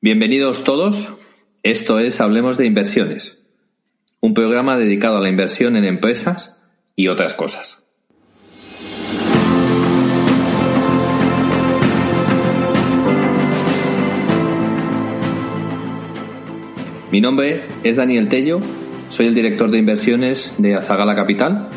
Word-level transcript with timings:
Bienvenidos 0.00 0.64
todos. 0.64 1.12
Esto 1.62 1.98
es 1.98 2.20
Hablemos 2.20 2.56
de 2.56 2.64
Inversiones, 2.64 3.38
un 4.20 4.32
programa 4.32 4.78
dedicado 4.78 5.18
a 5.18 5.20
la 5.20 5.28
inversión 5.28 5.76
en 5.76 5.84
empresas 5.84 6.58
y 6.96 7.08
otras 7.08 7.34
cosas. 7.34 7.82
Mi 17.10 17.20
nombre 17.20 17.66
es 17.82 17.96
Daniel 17.96 18.28
Tello, 18.28 18.60
soy 19.10 19.26
el 19.26 19.34
director 19.34 19.70
de 19.70 19.78
inversiones 19.78 20.54
de 20.56 20.76
Azagala 20.76 21.14
Capital, 21.14 21.68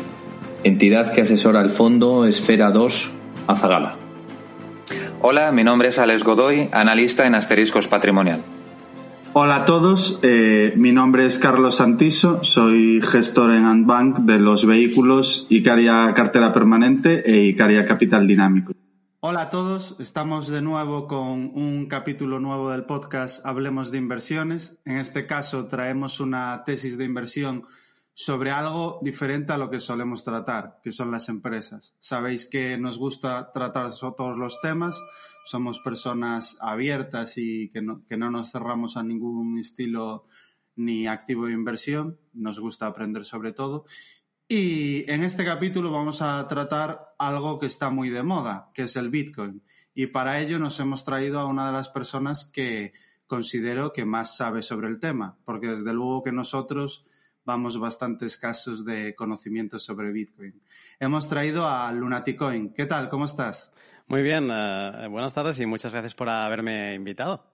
entidad 0.64 1.12
que 1.12 1.20
asesora 1.20 1.60
el 1.60 1.70
fondo 1.70 2.24
Esfera 2.24 2.70
2 2.70 3.12
Azagala. 3.46 4.07
Hola, 5.20 5.50
mi 5.50 5.64
nombre 5.64 5.88
es 5.88 5.98
Alex 5.98 6.22
Godoy, 6.22 6.68
analista 6.70 7.26
en 7.26 7.34
Asteriscos 7.34 7.88
Patrimonial. 7.88 8.40
Hola 9.32 9.56
a 9.56 9.64
todos, 9.64 10.20
eh, 10.22 10.72
mi 10.76 10.92
nombre 10.92 11.26
es 11.26 11.40
Carlos 11.40 11.76
Santiso, 11.76 12.44
soy 12.44 13.00
gestor 13.02 13.52
en 13.52 13.64
Antbank 13.64 14.18
de 14.18 14.38
los 14.38 14.64
vehículos 14.64 15.48
Icaria 15.50 16.14
Cartera 16.14 16.52
Permanente 16.52 17.28
e 17.28 17.46
Icaria 17.46 17.84
Capital 17.84 18.28
Dinámico. 18.28 18.72
Hola 19.18 19.42
a 19.42 19.50
todos, 19.50 19.96
estamos 19.98 20.46
de 20.46 20.62
nuevo 20.62 21.08
con 21.08 21.50
un 21.52 21.86
capítulo 21.88 22.38
nuevo 22.38 22.70
del 22.70 22.84
podcast 22.84 23.44
Hablemos 23.44 23.90
de 23.90 23.98
Inversiones. 23.98 24.78
En 24.84 24.98
este 24.98 25.26
caso 25.26 25.66
traemos 25.66 26.20
una 26.20 26.62
tesis 26.64 26.96
de 26.96 27.04
inversión 27.04 27.64
sobre 28.20 28.50
algo 28.50 28.98
diferente 29.00 29.52
a 29.52 29.58
lo 29.58 29.70
que 29.70 29.78
solemos 29.78 30.24
tratar, 30.24 30.80
que 30.82 30.90
son 30.90 31.12
las 31.12 31.28
empresas. 31.28 31.94
Sabéis 32.00 32.46
que 32.46 32.76
nos 32.76 32.98
gusta 32.98 33.52
tratar 33.52 33.92
todos 33.92 34.36
los 34.36 34.60
temas, 34.60 35.00
somos 35.44 35.78
personas 35.78 36.56
abiertas 36.60 37.34
y 37.38 37.70
que 37.70 37.80
no, 37.80 38.04
que 38.08 38.16
no 38.16 38.28
nos 38.28 38.50
cerramos 38.50 38.96
a 38.96 39.04
ningún 39.04 39.60
estilo 39.60 40.24
ni 40.74 41.06
activo 41.06 41.46
de 41.46 41.52
inversión, 41.52 42.18
nos 42.32 42.58
gusta 42.58 42.88
aprender 42.88 43.24
sobre 43.24 43.52
todo. 43.52 43.84
Y 44.48 45.08
en 45.08 45.22
este 45.22 45.44
capítulo 45.44 45.92
vamos 45.92 46.20
a 46.20 46.44
tratar 46.48 47.14
algo 47.20 47.60
que 47.60 47.66
está 47.66 47.88
muy 47.90 48.10
de 48.10 48.24
moda, 48.24 48.72
que 48.74 48.82
es 48.82 48.96
el 48.96 49.10
Bitcoin. 49.10 49.62
Y 49.94 50.08
para 50.08 50.40
ello 50.40 50.58
nos 50.58 50.80
hemos 50.80 51.04
traído 51.04 51.38
a 51.38 51.46
una 51.46 51.68
de 51.68 51.72
las 51.72 51.88
personas 51.88 52.46
que 52.46 52.94
considero 53.28 53.92
que 53.92 54.04
más 54.04 54.36
sabe 54.36 54.64
sobre 54.64 54.88
el 54.88 54.98
tema, 54.98 55.38
porque 55.44 55.68
desde 55.68 55.92
luego 55.92 56.24
que 56.24 56.32
nosotros 56.32 57.07
vamos 57.48 57.78
bastante 57.78 58.26
escasos 58.26 58.84
de 58.84 59.14
conocimientos 59.14 59.82
sobre 59.82 60.12
Bitcoin. 60.12 60.60
Hemos 61.00 61.30
traído 61.30 61.66
a 61.66 61.90
Lunaticoin. 61.92 62.74
¿Qué 62.74 62.84
tal? 62.84 63.08
¿Cómo 63.08 63.24
estás? 63.24 63.72
Muy 64.06 64.20
bien, 64.20 64.50
eh, 64.52 65.08
buenas 65.10 65.32
tardes 65.32 65.58
y 65.58 65.64
muchas 65.64 65.92
gracias 65.92 66.14
por 66.14 66.28
haberme 66.28 66.94
invitado. 66.94 67.50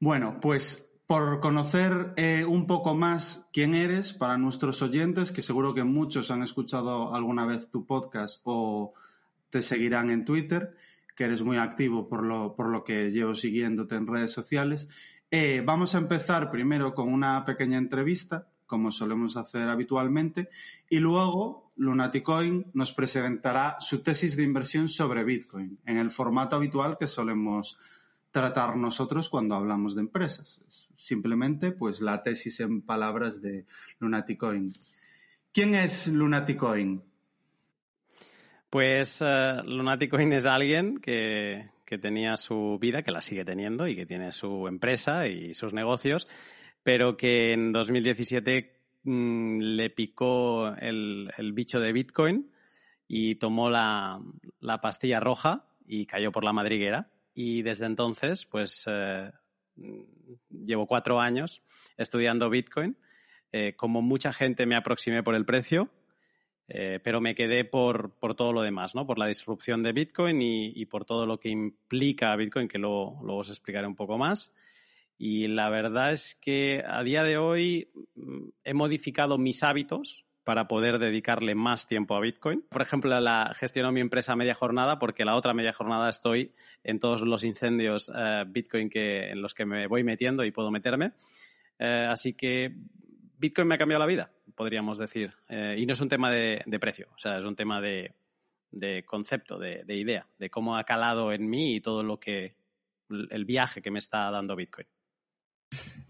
Bueno, 0.00 0.36
pues 0.38 0.90
por 1.06 1.40
conocer 1.40 2.12
eh, 2.16 2.44
un 2.44 2.66
poco 2.66 2.94
más 2.94 3.48
quién 3.50 3.74
eres 3.74 4.12
para 4.12 4.36
nuestros 4.36 4.82
oyentes, 4.82 5.32
que 5.32 5.40
seguro 5.40 5.72
que 5.72 5.82
muchos 5.82 6.30
han 6.30 6.42
escuchado 6.42 7.14
alguna 7.14 7.46
vez 7.46 7.70
tu 7.70 7.86
podcast 7.86 8.42
o 8.44 8.92
te 9.48 9.62
seguirán 9.62 10.10
en 10.10 10.26
Twitter, 10.26 10.74
que 11.16 11.24
eres 11.24 11.42
muy 11.42 11.56
activo 11.56 12.06
por 12.06 12.22
lo, 12.22 12.54
por 12.54 12.68
lo 12.68 12.84
que 12.84 13.10
llevo 13.12 13.34
siguiéndote 13.34 13.94
en 13.94 14.08
redes 14.08 14.30
sociales. 14.30 14.88
Eh, 15.30 15.62
vamos 15.64 15.94
a 15.94 15.98
empezar 15.98 16.50
primero 16.50 16.94
con 16.94 17.10
una 17.10 17.46
pequeña 17.46 17.78
entrevista 17.78 18.46
como 18.68 18.92
solemos 18.92 19.36
hacer 19.36 19.68
habitualmente, 19.68 20.50
y 20.88 21.00
luego 21.00 21.72
Lunaticoin 21.76 22.66
nos 22.74 22.92
presentará 22.92 23.76
su 23.80 24.02
tesis 24.02 24.36
de 24.36 24.44
inversión 24.44 24.88
sobre 24.88 25.24
Bitcoin, 25.24 25.80
en 25.86 25.96
el 25.96 26.12
formato 26.12 26.54
habitual 26.54 26.96
que 26.96 27.08
solemos 27.08 27.78
tratar 28.30 28.76
nosotros 28.76 29.28
cuando 29.28 29.56
hablamos 29.56 29.96
de 29.96 30.02
empresas. 30.02 30.60
simplemente, 30.94 31.72
pues, 31.72 32.00
la 32.00 32.22
tesis 32.22 32.60
en 32.60 32.82
palabras 32.82 33.40
de 33.40 33.64
Lunaticoin. 33.98 34.72
¿Quién 35.52 35.74
es 35.74 36.08
Lunaticoin? 36.08 37.02
Pues 38.68 39.22
uh, 39.22 39.62
Lunaticoin 39.64 40.32
es 40.34 40.44
alguien 40.44 40.98
que 40.98 41.70
tenía 42.02 42.36
su 42.36 42.78
vida, 42.78 43.02
que 43.02 43.12
la 43.12 43.22
sigue 43.22 43.44
teniendo 43.44 43.88
y 43.88 43.96
que 43.96 44.04
tiene 44.04 44.30
su 44.32 44.68
empresa 44.68 45.26
y 45.26 45.54
sus 45.54 45.72
negocios 45.72 46.28
pero 46.82 47.16
que 47.16 47.52
en 47.52 47.72
2017 47.72 48.72
mm, 49.04 49.58
le 49.60 49.90
picó 49.90 50.68
el, 50.76 51.52
bicho 51.52 51.80
de 51.80 51.92
Bitcoin 51.92 52.50
y 53.06 53.36
tomó 53.36 53.70
la, 53.70 54.20
pastilla 54.80 55.20
roja 55.20 55.66
y 55.86 56.06
cayó 56.06 56.32
por 56.32 56.44
la 56.44 56.52
madriguera. 56.52 57.10
Y 57.34 57.62
desde 57.62 57.86
entonces, 57.86 58.46
pues 58.46 58.84
eh, 58.86 59.30
llevo 60.50 60.86
cuatro 60.86 61.20
años 61.20 61.62
estudiando 61.96 62.50
Bitcoin. 62.50 62.96
Eh, 63.52 63.74
como 63.76 64.02
mucha 64.02 64.32
gente 64.32 64.66
me 64.66 64.76
aproximé 64.76 65.22
por 65.22 65.34
el 65.34 65.46
precio, 65.46 65.90
eh, 66.68 67.00
pero 67.02 67.20
me 67.20 67.34
quedé 67.34 67.64
por, 67.64 68.12
todo 68.36 68.52
lo 68.52 68.60
demás, 68.60 68.94
¿no? 68.94 69.06
Por 69.06 69.18
la 69.18 69.26
disrupción 69.26 69.82
de 69.82 69.92
Bitcoin 69.92 70.42
y, 70.42 70.84
por 70.84 71.06
todo 71.06 71.24
lo 71.24 71.40
que 71.40 71.48
implica 71.48 72.36
Bitcoin, 72.36 72.68
que 72.68 72.78
luego 72.78 73.18
os 73.20 73.48
explicaré 73.48 73.86
un 73.86 73.96
poco 73.96 74.18
más. 74.18 74.52
Y 75.18 75.48
la 75.48 75.68
verdad 75.68 76.12
es 76.12 76.36
que 76.40 76.84
a 76.86 77.02
día 77.02 77.24
de 77.24 77.36
hoy 77.36 77.90
mm, 78.14 78.48
he 78.64 78.72
modificado 78.72 79.36
mis 79.36 79.62
hábitos 79.64 80.24
para 80.44 80.66
poder 80.66 80.98
dedicarle 80.98 81.54
más 81.54 81.86
tiempo 81.86 82.16
a 82.16 82.20
Bitcoin. 82.20 82.64
Por 82.70 82.80
ejemplo, 82.80 83.20
la 83.20 83.52
gestiono 83.54 83.92
mi 83.92 84.00
empresa 84.00 84.34
media 84.34 84.54
jornada 84.54 84.98
porque 84.98 85.26
la 85.26 85.34
otra 85.34 85.52
media 85.52 85.74
jornada 85.74 86.08
estoy 86.08 86.54
en 86.84 87.00
todos 87.00 87.20
los 87.20 87.44
incendios 87.44 88.10
eh, 88.16 88.44
Bitcoin 88.46 88.88
que, 88.88 89.28
en 89.28 89.42
los 89.42 89.52
que 89.52 89.66
me 89.66 89.86
voy 89.88 90.04
metiendo 90.04 90.44
y 90.44 90.50
puedo 90.50 90.70
meterme. 90.70 91.12
Eh, 91.78 92.06
así 92.08 92.32
que 92.32 92.74
Bitcoin 93.36 93.68
me 93.68 93.74
ha 93.74 93.78
cambiado 93.78 94.00
la 94.00 94.06
vida, 94.06 94.32
podríamos 94.54 94.96
decir. 94.96 95.34
Eh, 95.50 95.76
y 95.78 95.84
no 95.84 95.92
es 95.92 96.00
un 96.00 96.08
tema 96.08 96.30
de, 96.30 96.64
precio, 96.80 97.08
o 97.14 97.18
sea, 97.18 97.38
es 97.38 97.44
un 97.44 97.54
tema 97.54 97.82
de, 97.82 98.14
concepto, 99.04 99.58
de, 99.58 99.84
de, 99.84 99.96
idea, 99.96 100.26
de 100.38 100.48
cómo 100.48 100.78
ha 100.78 100.84
calado 100.84 101.30
en 101.30 101.46
mí 101.50 101.74
y 101.74 101.80
todo 101.82 102.02
lo 102.02 102.18
que 102.18 102.56
el 103.10 103.44
viaje 103.44 103.82
que 103.82 103.90
me 103.90 103.98
está 103.98 104.30
dando 104.30 104.56
Bitcoin. 104.56 104.86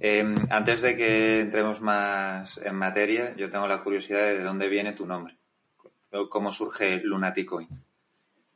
Em, 0.00 0.34
antes 0.50 0.82
de 0.82 0.96
que 0.96 1.40
entremos 1.40 1.80
más 1.80 2.58
en 2.58 2.76
materia, 2.76 3.34
yo 3.34 3.50
tengo 3.50 3.66
la 3.66 3.82
curiosidad 3.82 4.28
de 4.28 4.42
dónde 4.42 4.68
viene 4.68 4.92
tu 4.92 5.06
nombre. 5.06 5.36
¿Cómo 6.30 6.52
surge 6.52 7.00
Lunaticoin? 7.02 7.68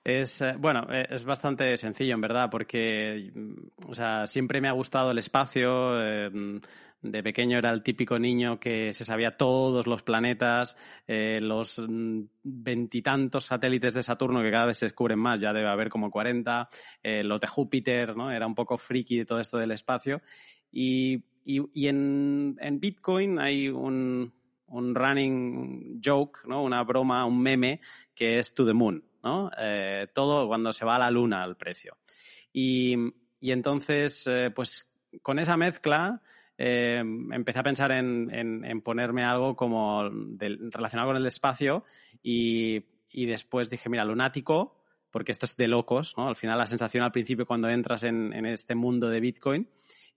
Es, 0.05 0.41
eh, 0.41 0.55
bueno, 0.59 0.87
eh, 0.91 1.07
es 1.11 1.25
bastante 1.25 1.77
sencillo, 1.77 2.15
en 2.15 2.21
verdad, 2.21 2.49
porque 2.51 3.31
mm, 3.35 3.91
o 3.91 3.95
sea, 3.95 4.27
siempre 4.27 4.61
me 4.61 4.69
ha 4.69 4.73
gustado 4.73 5.11
el 5.11 5.19
espacio. 5.19 6.01
Em, 6.01 6.61
de 7.03 7.23
pequeño 7.23 7.59
era 7.59 7.71
el 7.71 7.83
típico 7.83 8.17
niño 8.17 8.61
que 8.61 8.95
se 8.95 9.05
sabía 9.05 9.37
todos 9.37 9.89
los 9.89 10.05
planetas, 10.05 10.77
eh, 11.09 11.41
los 11.43 11.81
mm, 11.81 12.23
veintitantos 12.45 13.47
satélites 13.47 13.95
de 13.95 14.05
Saturno 14.05 14.41
que 14.41 14.53
cada 14.53 14.67
vez 14.67 14.79
se 14.79 14.87
descubren 14.87 15.19
más, 15.19 15.41
ya 15.41 15.53
debe 15.53 15.69
haber 15.69 15.89
como 15.89 16.13
40, 16.13 16.69
los 17.03 17.41
de 17.41 17.47
Júpiter, 17.49 18.17
¿no? 18.17 18.31
Era 18.31 18.47
un 18.47 18.55
poco 18.55 18.79
friki 18.79 19.19
de 19.19 19.25
todo 19.25 19.41
esto 19.41 19.59
del 19.59 19.73
espacio. 19.73 20.23
Y, 20.73 21.23
en, 21.45 22.57
Bitcoin 22.81 23.39
hay 23.39 23.69
un, 23.69 24.33
running 24.69 26.01
joke, 26.03 26.41
¿no? 26.47 26.63
una 26.63 26.83
broma, 26.83 27.27
un 27.27 27.41
meme 27.41 27.81
que 28.15 28.39
es 28.39 28.55
to 28.55 28.65
the 28.65 28.73
moon. 28.73 29.05
¿no? 29.23 29.51
Eh, 29.57 30.09
todo 30.13 30.49
cuando 30.49 30.73
se 30.73 30.85
va 30.85 30.97
a 30.97 30.99
la 30.99 31.11
luna 31.11 31.43
al 31.43 31.57
precio. 31.57 31.97
Y, 32.53 32.97
entonces, 33.41 34.27
eh, 34.27 34.51
pues 34.55 34.89
con 35.23 35.39
esa 35.39 35.57
mezcla 35.57 36.23
eh, 36.59 36.99
empecé 36.99 37.59
a 37.59 37.63
pensar 37.63 37.93
en, 37.93 38.83
ponerme 38.83 39.25
algo 39.25 39.57
como 39.57 40.09
relacionado 40.39 41.09
con 41.09 41.17
el 41.17 41.27
espacio 41.27 41.85
y, 42.23 42.85
después 43.13 43.71
dije, 43.71 43.89
mira, 43.89 44.05
lunático, 44.05 44.82
porque 45.13 45.31
esto 45.31 45.47
es 45.47 45.57
de 45.57 45.69
locos, 45.69 46.15
¿no? 46.17 46.27
Al 46.27 46.37
final 46.37 46.59
la 46.59 46.67
sensación 46.67 47.05
al 47.05 47.13
principio 47.13 47.47
cuando 47.47 47.69
entras 47.69 48.03
en, 48.03 48.33
este 48.47 48.75
mundo 48.75 49.09
de 49.09 49.21
Bitcoin 49.21 49.69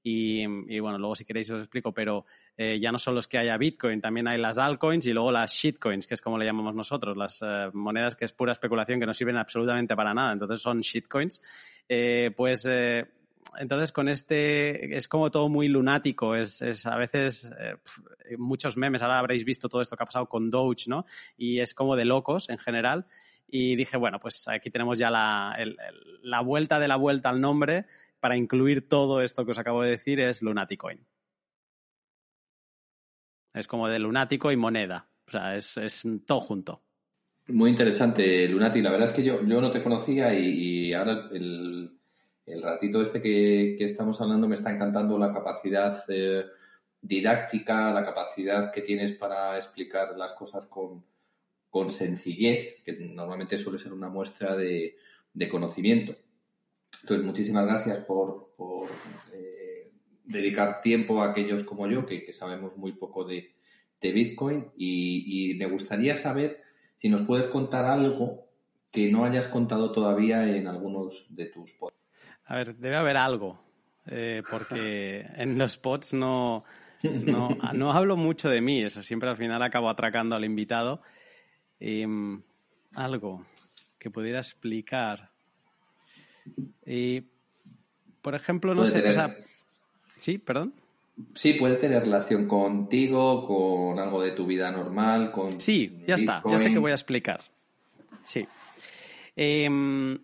y, 0.02 0.46
bueno, 0.80 0.98
luego 1.00 1.16
si 1.16 1.25
queréis 1.25 1.50
os 1.50 1.64
explico, 1.64 1.92
pero 1.92 2.25
eh, 2.56 2.80
ya 2.80 2.92
no 2.92 3.00
solo 3.00 3.20
es 3.20 3.28
que 3.28 3.40
haya 3.40 3.58
Bitcoin, 3.58 4.00
también 4.00 4.28
hay 4.28 4.40
las 4.40 4.58
altcoins 4.58 5.06
y 5.08 5.14
luego 5.14 5.31
las 5.31 5.52
shitcoins, 5.52 6.06
que 6.06 6.14
es 6.14 6.22
como 6.22 6.38
le 6.38 6.46
llamamos 6.46 6.75
nosotros, 6.75 7.18
las 7.18 7.42
eh, 7.42 7.70
monedas 7.74 8.16
que 8.16 8.25
es 8.25 8.31
pura 8.31 8.54
especulación 8.54 9.00
que 9.00 9.08
no 9.08 9.14
sirven 9.14 9.38
absolutamente 9.38 9.96
para 9.96 10.14
nada, 10.14 10.34
entonces 10.34 10.62
son 10.62 10.81
shitcoins. 10.81 11.42
Eh, 11.90 12.31
pues 12.36 12.68
entonces 13.58 13.92
con 13.92 14.08
este 14.08 14.96
es 14.96 15.08
como 15.08 15.30
todo 15.31 15.50
muy 15.50 15.68
lunático, 15.68 16.36
es 16.36 16.62
a 16.86 16.98
veces 16.98 17.52
muchos 18.38 18.78
memes, 18.78 19.02
ahora 19.02 19.20
habréis 19.20 19.44
visto 19.44 19.68
todo 19.68 19.81
esto 19.81 19.98
que 19.98 20.04
ha 20.04 20.06
pasado 20.06 20.28
con 20.28 20.52
Doge, 20.52 20.86
¿no? 20.88 21.06
Y 21.36 21.60
es 21.60 21.74
como 21.74 21.96
de 21.96 22.06
locos 22.06 22.50
en 22.50 22.60
general. 22.60 23.06
Y 23.48 23.76
dije, 23.76 23.98
bueno, 23.98 24.20
pues 24.20 24.48
aquí 24.48 24.70
tenemos 24.70 24.98
ya 24.98 25.10
la, 25.10 25.56
la 26.24 26.42
vuelta 26.42 26.80
de 26.80 26.88
la 26.88 26.96
vuelta 26.96 27.30
al 27.30 27.40
nombre 27.40 27.86
para 28.20 28.38
incluir 28.38 28.90
todo 28.90 29.22
esto 29.22 29.46
que 29.46 29.52
os 29.52 29.58
acabo 29.58 29.84
de 29.84 29.92
decir 29.92 30.20
es 30.20 30.42
Lunaticoin. 30.42 31.06
Es 33.54 33.68
como 33.68 33.88
de 33.88 34.00
lunático 34.00 34.52
y 34.52 34.58
moneda. 34.58 35.08
O 35.28 35.32
sea, 35.32 35.56
es, 35.56 36.04
todo 36.26 36.40
junto. 36.40 36.84
Muy 37.48 37.70
interesante, 37.70 38.48
Lunati. 38.50 38.82
La 38.82 38.92
verdad 38.92 39.10
es 39.10 39.16
que 39.16 39.24
yo, 39.24 39.42
yo 39.46 39.62
no 39.62 39.72
te 39.72 39.82
conocía 39.82 40.34
y, 40.34 40.94
ahora 40.94 41.30
el, 41.32 41.98
el 42.46 42.62
ratito 42.62 43.02
este 43.02 43.22
que, 43.22 43.78
estamos 43.84 44.20
hablando 44.20 44.48
me 44.48 44.56
está 44.56 44.72
encantando 44.72 45.18
la 45.18 45.34
capacidad 45.34 46.04
eh, 46.10 46.46
didáctica, 47.02 47.94
la 47.94 48.04
capacidad 48.04 48.72
que 48.72 48.82
tienes 48.82 49.14
para 49.14 49.56
explicar 49.56 50.18
las 50.18 50.34
cosas 50.34 50.66
con, 50.66 51.04
con 51.75 51.89
sencillez, 51.89 52.81
que 52.86 52.94
normalmente 52.94 53.57
suele 53.57 53.80
ser 53.80 53.92
una 53.92 54.07
muestra 54.07 54.56
de, 54.56 54.95
conocimiento. 55.51 56.16
Entonces, 57.01 57.25
muchísimas 57.25 57.66
gracias 57.66 58.06
por, 58.06 58.54
eh, 59.33 59.92
dedicar 60.24 60.80
tiempo 60.80 61.22
a 61.22 61.31
aquellos 61.31 61.66
como 61.66 61.86
yo, 61.88 62.06
que, 62.06 62.31
sabemos 62.31 62.77
muy 62.77 62.94
poco 62.94 63.25
de, 63.25 63.51
Bitcoin, 64.01 64.68
y, 64.77 65.56
me 65.60 65.66
gustaría 65.66 66.16
saber 66.16 66.62
si 66.98 67.10
nos 67.10 67.24
puedes 67.24 67.48
contar 67.48 67.83
algo 67.83 68.48
que 68.89 69.12
no 69.12 69.25
hayas 69.25 69.50
contado 69.50 69.92
todavía 69.92 70.56
en 70.56 70.68
algunos 70.68 71.25
de 71.27 71.48
tus 71.48 71.74
podcasts. 71.74 72.00
A 72.45 72.56
ver, 72.56 72.77
debe 72.77 72.95
haber 72.95 73.18
algo, 73.18 73.60
eh, 74.06 74.44
porque 74.50 75.25
en 75.36 75.57
los 75.57 75.77
pods 75.77 76.13
no, 76.13 76.63
no, 77.04 77.50
no, 77.74 77.92
hablo 77.92 78.16
mucho 78.16 78.48
de 78.48 78.62
mí, 78.62 78.81
eso 78.81 79.04
siempre 79.04 79.30
al 79.30 79.36
final 79.36 79.62
acabo 79.62 79.89
atracando 79.89 80.38
al 80.38 80.45
invitado. 80.45 81.01
Em, 81.88 82.42
algo 82.96 83.46
que 84.00 84.10
pudiera 84.10 84.40
explicar. 84.40 85.30
por 88.24 88.34
ejemplo, 88.34 88.74
no 88.74 88.86
sé. 88.86 89.04
Sí, 90.18 90.40
perdón. 90.40 90.74
Sí, 91.36 91.54
puede 91.54 91.76
tener 91.76 92.02
relación 92.02 92.48
contigo, 92.48 93.46
con 93.46 94.00
algo 94.00 94.24
de 94.24 94.32
tu 94.32 94.48
vida 94.48 94.72
normal, 94.72 95.32
con. 95.32 95.62
Sí, 95.62 96.02
ya 96.08 96.16
está, 96.16 96.42
ya 96.50 96.58
sé 96.58 96.72
que 96.72 96.80
voy 96.80 96.90
a 96.90 96.96
explicar. 96.96 97.42
Sí. 98.24 98.48
Em, 99.36 100.16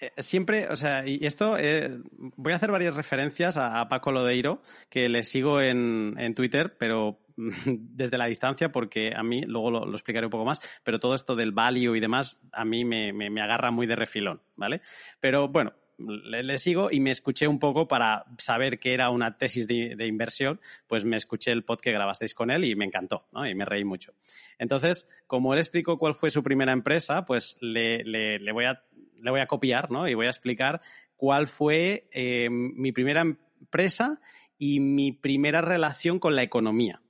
eh, 0.00 0.12
siempre, 0.16 0.68
o 0.68 0.76
sea, 0.76 1.06
y 1.06 1.26
esto, 1.26 1.58
eh, 1.58 1.98
voy 2.36 2.54
a 2.54 2.56
hacer 2.56 2.70
varias 2.70 2.96
referencias 2.96 3.58
a, 3.58 3.86
Paco 3.90 4.10
Lodeiro, 4.10 4.62
que 4.88 5.10
le 5.10 5.22
sigo 5.22 5.60
en, 5.60 6.14
en, 6.16 6.34
Twitter, 6.34 6.76
pero 6.78 7.18
desde 7.64 8.18
la 8.18 8.26
distancia, 8.26 8.70
porque 8.70 9.12
a 9.14 9.22
mí, 9.22 9.42
luego 9.42 9.70
lo, 9.70 9.92
explicaré 9.92 10.26
un 10.26 10.30
poco 10.30 10.44
más, 10.44 10.60
pero 10.84 10.98
todo 10.98 11.14
esto 11.14 11.36
del 11.36 11.52
value 11.52 11.96
y 11.96 12.00
demás, 12.00 12.38
a 12.52 12.64
mí 12.64 12.84
me, 12.84 13.40
agarra 13.40 13.70
muy 13.70 13.86
de 13.86 13.96
refilón, 13.96 14.42
¿vale? 14.56 14.80
Pero 15.20 15.48
bueno, 15.48 15.72
le, 15.98 16.58
sigo 16.58 16.90
y 16.90 17.00
me 17.00 17.10
escuché 17.10 17.46
un 17.46 17.58
poco 17.58 17.86
para 17.86 18.24
saber 18.38 18.78
que 18.78 18.94
era 18.94 19.10
una 19.10 19.36
tesis 19.36 19.66
de, 19.66 20.06
inversión, 20.06 20.60
pues 20.86 21.04
me 21.04 21.16
escuché 21.16 21.52
el 21.52 21.64
pod 21.64 21.80
que 21.80 21.92
grabasteis 21.92 22.34
con 22.34 22.50
él 22.50 22.64
y 22.64 22.74
me 22.74 22.84
encantó, 22.84 23.26
¿no? 23.32 23.46
Y 23.46 23.54
me 23.54 23.64
reí 23.64 23.84
mucho. 23.84 24.12
Entonces, 24.58 25.06
como 25.26 25.52
él 25.52 25.58
explicó 25.58 25.98
cuál 25.98 26.14
fue 26.14 26.30
su 26.30 26.42
primera 26.42 26.72
empresa, 26.72 27.24
pues 27.24 27.56
le 27.60 28.52
voy 28.52 28.64
a 28.64 28.82
le 29.22 29.30
voy 29.30 29.40
a 29.40 29.46
copiar, 29.46 29.90
¿no? 29.90 30.08
Y 30.08 30.14
voy 30.14 30.26
a 30.26 30.30
explicar 30.30 30.80
cuál 31.16 31.46
fue 31.46 32.08
eh, 32.12 32.48
mi 32.50 32.92
primera 32.92 33.22
empresa 33.22 34.20
y 34.58 34.80
mi 34.80 35.12
primera 35.12 35.60
relación 35.60 36.18
con 36.18 36.36
la 36.36 36.42
economía, 36.42 37.00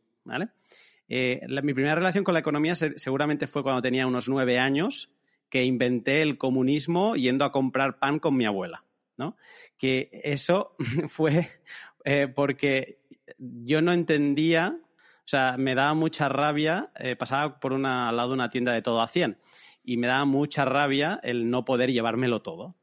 Eh, 1.08 1.40
mi 1.62 1.74
primera 1.74 1.94
relación 1.94 2.24
con 2.24 2.34
la 2.34 2.40
economía 2.40 2.74
seguramente 2.74 3.46
fue 3.46 3.62
cuando 3.62 3.82
tenía 3.82 4.06
unos 4.06 4.28
nueve 4.28 4.58
años, 4.58 5.10
que 5.48 5.64
inventé 5.64 6.22
el 6.22 6.38
comunismo 6.38 7.16
yendo 7.16 7.44
a 7.44 7.52
comprar 7.52 7.98
pan 7.98 8.20
con 8.20 8.36
mi 8.36 8.46
abuela, 8.46 8.84
¿no? 9.16 9.36
Que 9.76 10.10
eso 10.22 10.76
fue 11.08 11.48
eh, 12.04 12.28
porque 12.28 13.00
yo 13.38 13.82
no 13.82 13.92
entendía, 13.92 14.78
o 14.78 15.28
sea, 15.28 15.56
me 15.56 15.74
daba 15.74 15.94
mucha 15.94 16.28
rabia, 16.28 16.90
pasaba 17.18 17.58
por 17.60 17.72
una, 17.72 18.08
al 18.08 18.16
lado 18.16 18.28
de 18.30 18.34
una 18.34 18.50
tienda 18.50 18.72
de 18.72 18.82
todo 18.82 19.00
a 19.00 19.08
100 19.08 19.38
y 19.82 19.96
me 19.96 20.06
da 20.06 20.24
mucha 20.24 20.64
rabia 20.64 21.18
el 21.22 21.50
no 21.50 21.64
poder 21.64 21.90
llevármelo 21.90 22.42
todo. 22.42 22.76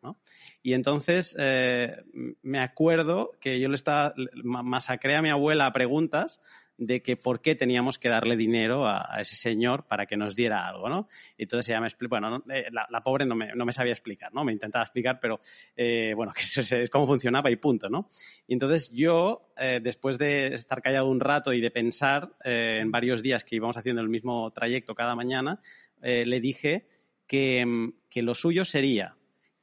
Y 0.62 0.74
entonces 0.74 1.36
eh, 1.40 2.04
me 2.42 2.60
acuerdo 2.60 3.32
que 3.40 3.60
yo 3.60 3.70
le 3.70 3.76
estaba, 3.76 4.14
masacré 4.44 5.16
a 5.16 5.22
mi 5.22 5.30
abuela 5.30 5.68
a 5.68 5.72
preguntas 5.72 6.42
de 6.78 7.02
que 7.02 7.18
por 7.18 7.42
qué 7.42 7.56
teníamos 7.56 7.98
que 7.98 8.10
darle 8.10 8.36
dinero 8.36 8.88
a, 8.88 9.20
ese 9.20 9.36
señor 9.36 9.86
para 9.88 10.06
que 10.06 10.18
nos 10.18 10.36
diera 10.36 10.68
algo, 10.68 10.90
¿no? 10.90 11.08
Entonces 11.38 11.70
ella 11.70 11.82
me 11.82 11.88
explicó, 11.88 12.20
bueno, 12.20 12.44
eh, 12.50 12.68
la, 12.72 13.02
pobre 13.02 13.26
no 13.26 13.36
me, 13.36 13.54
no 13.56 13.66
me, 13.66 13.74
sabía 13.74 13.94
explicar, 13.94 14.34
¿no? 14.34 14.44
Me 14.44 14.54
intentaba 14.54 14.84
explicar, 14.84 15.20
pero 15.20 15.40
eh, 15.76 16.14
bueno, 16.16 16.32
que 16.36 16.42
eso 16.42 16.62
es, 16.62 16.90
cómo 16.90 17.08
funcionaba 17.08 17.50
y 17.50 17.56
punto, 17.56 17.90
¿no? 17.90 18.10
Y 18.48 18.54
entonces 18.54 18.92
yo, 18.92 19.50
después 19.82 20.18
de 20.18 20.54
estar 20.54 20.82
callado 20.82 21.08
un 21.08 21.20
rato 21.20 21.52
y 21.52 21.60
de 21.60 21.70
pensar 21.70 22.32
en 22.44 22.92
varios 22.92 23.22
días 23.22 23.44
que 23.44 23.58
íbamos 23.58 23.76
haciendo 23.76 24.02
el 24.02 24.08
mismo 24.08 24.52
trayecto 24.52 24.96
cada 24.96 25.16
mañana, 25.16 25.60
le 26.02 26.40
dije 26.40 26.88
que, 27.28 27.92
que 28.10 28.22
lo 28.22 28.36
suyo 28.36 28.64
sería 28.64 29.18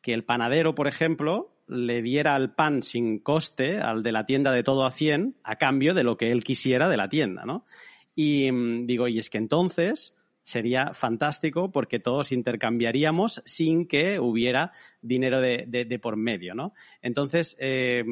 que 0.05 0.13
el 0.13 0.23
panadero, 0.23 0.75
por 0.75 0.87
ejemplo, 0.87 1.54
le 1.67 2.03
diera 2.03 2.37
el 2.37 2.51
pan 2.51 2.83
sin 2.83 3.19
coste 3.19 3.79
al 3.79 4.03
de 4.03 4.13
la 4.13 4.27
tienda 4.27 4.53
de 4.53 4.63
todo 4.63 4.85
a 4.85 4.91
100 4.91 5.37
a 5.43 5.57
cambio 5.57 5.95
de 5.95 6.05
lo 6.05 6.17
que 6.17 6.31
él 6.31 6.45
quisiera 6.45 6.89
de 6.89 6.97
la 6.97 7.09
tienda, 7.09 7.45
¿no? 7.45 7.65
Y 8.15 8.51
mm, 8.51 8.87
digo, 8.87 9.09
y 9.09 9.19
es 9.19 9.31
que 9.31 9.39
entonces 9.39 10.15
sería 10.43 10.93
fantástico 10.93 11.73
porque 11.73 11.99
todos 11.99 12.31
intercambiaríamos 12.31 13.43
sin 13.47 13.89
que 13.89 14.21
hubiera 14.21 14.73
dinero 15.01 15.41
de, 15.41 15.65
de, 15.67 15.99
por 15.99 16.17
medio, 16.17 16.55
¿no? 16.55 16.75
Entonces, 17.01 17.57
eh, 17.59 18.05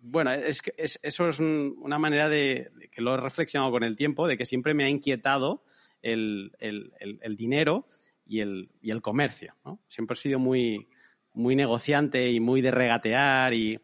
bueno, 0.00 0.32
es 0.32 0.62
eso 1.02 1.28
es 1.28 1.40
una 1.40 1.98
manera 1.98 2.28
de, 2.28 2.70
que 2.92 3.02
lo 3.02 3.14
he 3.14 3.16
reflexionado 3.16 3.72
con 3.72 3.82
el 3.82 3.96
tiempo, 3.96 4.28
de 4.28 4.36
que 4.36 4.44
siempre 4.44 4.72
me 4.72 4.84
ha 4.84 4.88
inquietado 4.88 5.64
el, 6.00 6.52
el, 6.60 6.92
el 7.00 7.36
dinero 7.36 7.88
y 8.26 8.40
el, 8.40 8.70
y 8.80 8.90
el 8.90 9.02
comercio. 9.02 9.54
¿no? 9.64 9.80
Siempre 9.88 10.14
he 10.14 10.16
sido 10.16 10.38
muy, 10.38 10.86
muy 11.34 11.56
negociante 11.56 12.30
y 12.30 12.40
muy 12.40 12.62
de 12.62 12.70
regatear 12.70 13.52
y, 13.54 13.80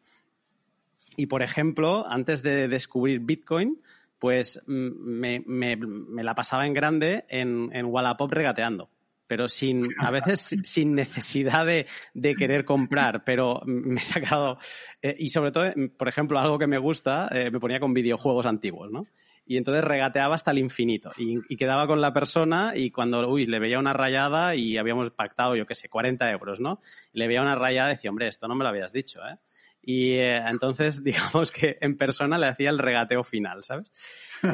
y 1.16 1.26
por 1.26 1.42
ejemplo, 1.42 2.06
antes 2.08 2.42
de 2.42 2.68
descubrir 2.68 3.20
Bitcoin, 3.20 3.80
pues 4.18 4.60
mm, 4.66 4.88
me, 5.04 5.42
me, 5.46 5.76
me 5.76 6.24
la 6.24 6.34
pasaba 6.34 6.66
en 6.66 6.74
grande 6.74 7.24
en, 7.28 7.70
en 7.72 7.86
Wallapop 7.86 8.32
regateando 8.32 8.90
pero 9.30 9.46
sin, 9.46 9.86
a 10.00 10.10
veces 10.10 10.40
sin 10.64 10.92
necesidad 10.96 11.64
de, 11.64 11.86
de, 12.14 12.34
querer 12.34 12.64
comprar, 12.64 13.22
pero 13.22 13.62
me 13.64 14.00
he 14.00 14.02
sacado, 14.02 14.58
eh, 15.02 15.14
y 15.16 15.28
sobre 15.28 15.52
todo, 15.52 15.66
por 15.96 16.08
ejemplo, 16.08 16.40
algo 16.40 16.58
que 16.58 16.66
me 16.66 16.78
gusta, 16.78 17.28
eh, 17.30 17.48
me 17.48 17.60
ponía 17.60 17.78
con 17.78 17.94
videojuegos 17.94 18.44
antiguos, 18.46 18.90
¿no? 18.90 19.06
Y 19.50 19.56
entonces 19.56 19.82
regateaba 19.82 20.36
hasta 20.36 20.52
el 20.52 20.58
infinito 20.58 21.10
y, 21.18 21.56
quedaba 21.56 21.88
con 21.88 22.00
la 22.00 22.12
persona 22.12 22.72
y 22.76 22.92
cuando, 22.92 23.28
uy, 23.28 23.46
le 23.46 23.58
veía 23.58 23.80
una 23.80 23.92
rayada 23.92 24.54
y 24.54 24.78
habíamos 24.78 25.10
pactado, 25.10 25.56
yo 25.56 25.66
qué 25.66 25.74
sé, 25.74 25.88
40 25.88 26.30
euros, 26.30 26.60
¿no? 26.60 26.78
le 27.12 27.26
veía 27.26 27.42
una 27.42 27.56
rayada 27.56 27.90
y 27.90 27.96
decía, 27.96 28.10
hombre, 28.10 28.28
esto 28.28 28.46
no 28.46 28.54
me 28.54 28.62
lo 28.62 28.70
habías 28.70 28.92
dicho, 28.92 29.18
¿eh? 29.26 29.38
Y 29.82 30.12
eh, 30.12 30.36
entonces, 30.46 31.02
digamos 31.04 31.50
que 31.50 31.78
en 31.80 31.96
persona 31.96 32.38
le 32.38 32.46
hacía 32.46 32.70
el 32.70 32.78
regateo 32.78 33.24
final, 33.24 33.64
¿sabes? 33.64 33.90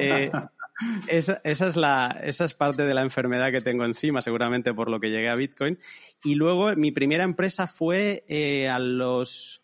Eh, 0.00 0.30
esa, 1.08 1.42
esa, 1.44 1.66
es 1.66 1.76
la, 1.76 2.18
esa 2.22 2.46
es 2.46 2.54
parte 2.54 2.86
de 2.86 2.94
la 2.94 3.02
enfermedad 3.02 3.52
que 3.52 3.60
tengo 3.60 3.84
encima, 3.84 4.22
seguramente 4.22 4.72
por 4.72 4.88
lo 4.88 4.98
que 4.98 5.10
llegué 5.10 5.28
a 5.28 5.34
Bitcoin. 5.34 5.78
Y 6.24 6.36
luego 6.36 6.74
mi 6.74 6.90
primera 6.90 7.24
empresa 7.24 7.66
fue 7.66 8.24
eh, 8.28 8.70
a 8.70 8.78
los, 8.78 9.62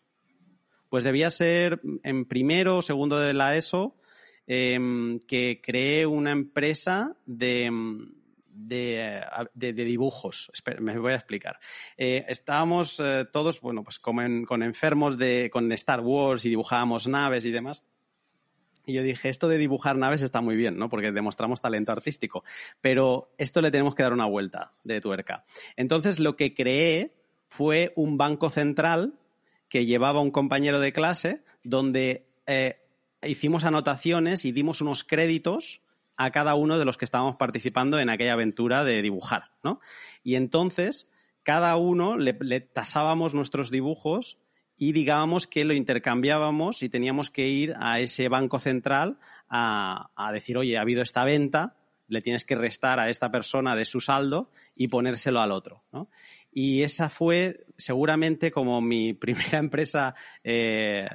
pues 0.89 1.03
debía 1.03 1.31
ser 1.31 1.81
en 2.03 2.25
primero 2.25 2.77
o 2.77 2.81
segundo 2.83 3.19
de 3.19 3.33
la 3.33 3.57
ESO, 3.57 3.95
Em, 4.45 5.19
que 5.21 5.61
creé 5.63 6.05
una 6.05 6.31
empresa 6.31 7.15
de, 7.25 7.71
de, 8.47 9.23
de, 9.53 9.73
dibujos. 9.73 10.51
me 10.79 10.99
voy 10.99 11.13
a 11.13 11.15
explicar. 11.15 11.59
Eh, 11.97 12.25
estábamos 12.27 12.99
eh, 12.99 13.25
todos, 13.31 13.61
bueno, 13.61 13.83
pues 13.83 13.99
como 13.99 14.21
con 14.45 14.63
enfermos 14.63 15.17
de, 15.17 15.49
con 15.51 15.71
Star 15.71 16.01
Wars 16.01 16.43
y 16.43 16.49
dibujábamos 16.49 17.07
naves 17.07 17.45
y 17.45 17.51
demás. 17.51 17.85
Y 18.85 18.93
yo 18.93 19.01
dije, 19.01 19.29
esto 19.29 19.47
de 19.47 19.57
dibujar 19.57 19.95
naves 19.95 20.21
está 20.21 20.41
muy 20.41 20.57
bien, 20.57 20.77
¿no? 20.77 20.89
Porque 20.89 21.13
demostramos 21.13 21.61
talento 21.61 21.93
artístico. 21.93 22.43
Pero 22.81 23.31
esto 23.37 23.61
le 23.61 23.71
tenemos 23.71 23.95
que 23.95 24.03
dar 24.03 24.11
una 24.11 24.25
vuelta 24.25 24.73
de 24.83 24.99
tuerca. 24.99 25.45
Entonces 25.77 26.19
lo 26.19 26.35
que 26.35 26.53
creé 26.53 27.15
fue 27.47 27.93
un 27.95 28.17
banco 28.17 28.49
central 28.49 29.13
que 29.69 29.85
llevaba 29.85 30.19
un 30.19 30.31
compañero 30.31 30.81
de 30.81 30.91
clase 30.91 31.43
donde 31.63 32.27
eh, 32.45 32.82
hicimos 33.25 33.63
anotaciones 33.63 34.45
y 34.45 34.51
dimos 34.51 34.81
unos 34.81 35.03
créditos 35.03 35.81
a 36.15 36.31
cada 36.31 36.55
uno 36.55 36.77
de 36.77 36.85
los 36.85 36.97
que 36.97 37.05
estábamos 37.05 37.35
participando 37.35 37.99
en 37.99 38.09
aquella 38.09 38.33
aventura 38.33 38.83
de 38.83 39.01
dibujar, 39.01 39.51
¿no? 39.63 39.79
Y 40.23 40.35
entonces, 40.35 41.07
cada 41.43 41.75
uno 41.75 42.17
le, 42.17 42.33
tasábamos 42.61 43.33
nuestros 43.33 43.71
dibujos 43.71 44.37
y 44.77 44.91
digábamos 44.91 45.47
que 45.47 45.65
lo 45.65 45.73
intercambiábamos 45.73 46.83
y 46.83 46.89
teníamos 46.89 47.31
que 47.31 47.47
ir 47.47 47.75
a 47.79 47.99
ese 47.99 48.29
banco 48.29 48.59
central 48.59 49.17
a, 49.49 50.11
a 50.15 50.31
decir, 50.31 50.57
oye, 50.57 50.77
ha 50.77 50.81
habido 50.81 51.01
esta 51.01 51.23
venta, 51.23 51.75
le 52.07 52.21
tienes 52.21 52.45
que 52.45 52.55
restar 52.55 52.99
a 52.99 53.09
esta 53.09 53.31
persona 53.31 53.75
de 53.75 53.85
su 53.85 53.99
saldo 53.99 54.51
y 54.75 54.87
ponérselo 54.87 55.39
al 55.39 55.51
otro. 55.51 55.83
¿no? 55.91 56.09
Y 56.51 56.83
esa 56.83 57.09
fue 57.09 57.65
seguramente 57.77 58.51
como 58.51 58.81
mi 58.81 59.13
primera 59.13 59.59
empresa 59.59 60.15
eh, 60.43 61.07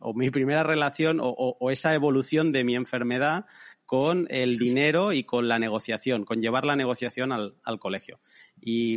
o 0.00 0.14
mi 0.14 0.30
primera 0.30 0.62
relación 0.62 1.18
o, 1.20 1.70
esa 1.70 1.94
evolución 1.94 2.52
de 2.52 2.64
mi 2.64 2.76
enfermedad 2.76 3.46
con 3.86 4.26
el 4.30 4.58
dinero 4.58 5.12
y 5.12 5.24
con 5.24 5.48
la 5.48 5.58
negociación, 5.58 6.24
con 6.24 6.40
llevar 6.40 6.64
la 6.64 6.76
negociación 6.76 7.32
al, 7.32 7.78
colegio. 7.78 8.18
Y, 8.60 8.96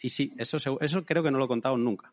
y, 0.00 0.10
sí, 0.10 0.34
eso, 0.36 0.58
eso 0.80 1.04
creo 1.04 1.22
que 1.22 1.30
no 1.30 1.38
lo 1.38 1.46
he 1.46 1.48
contado 1.48 1.78
nunca. 1.78 2.12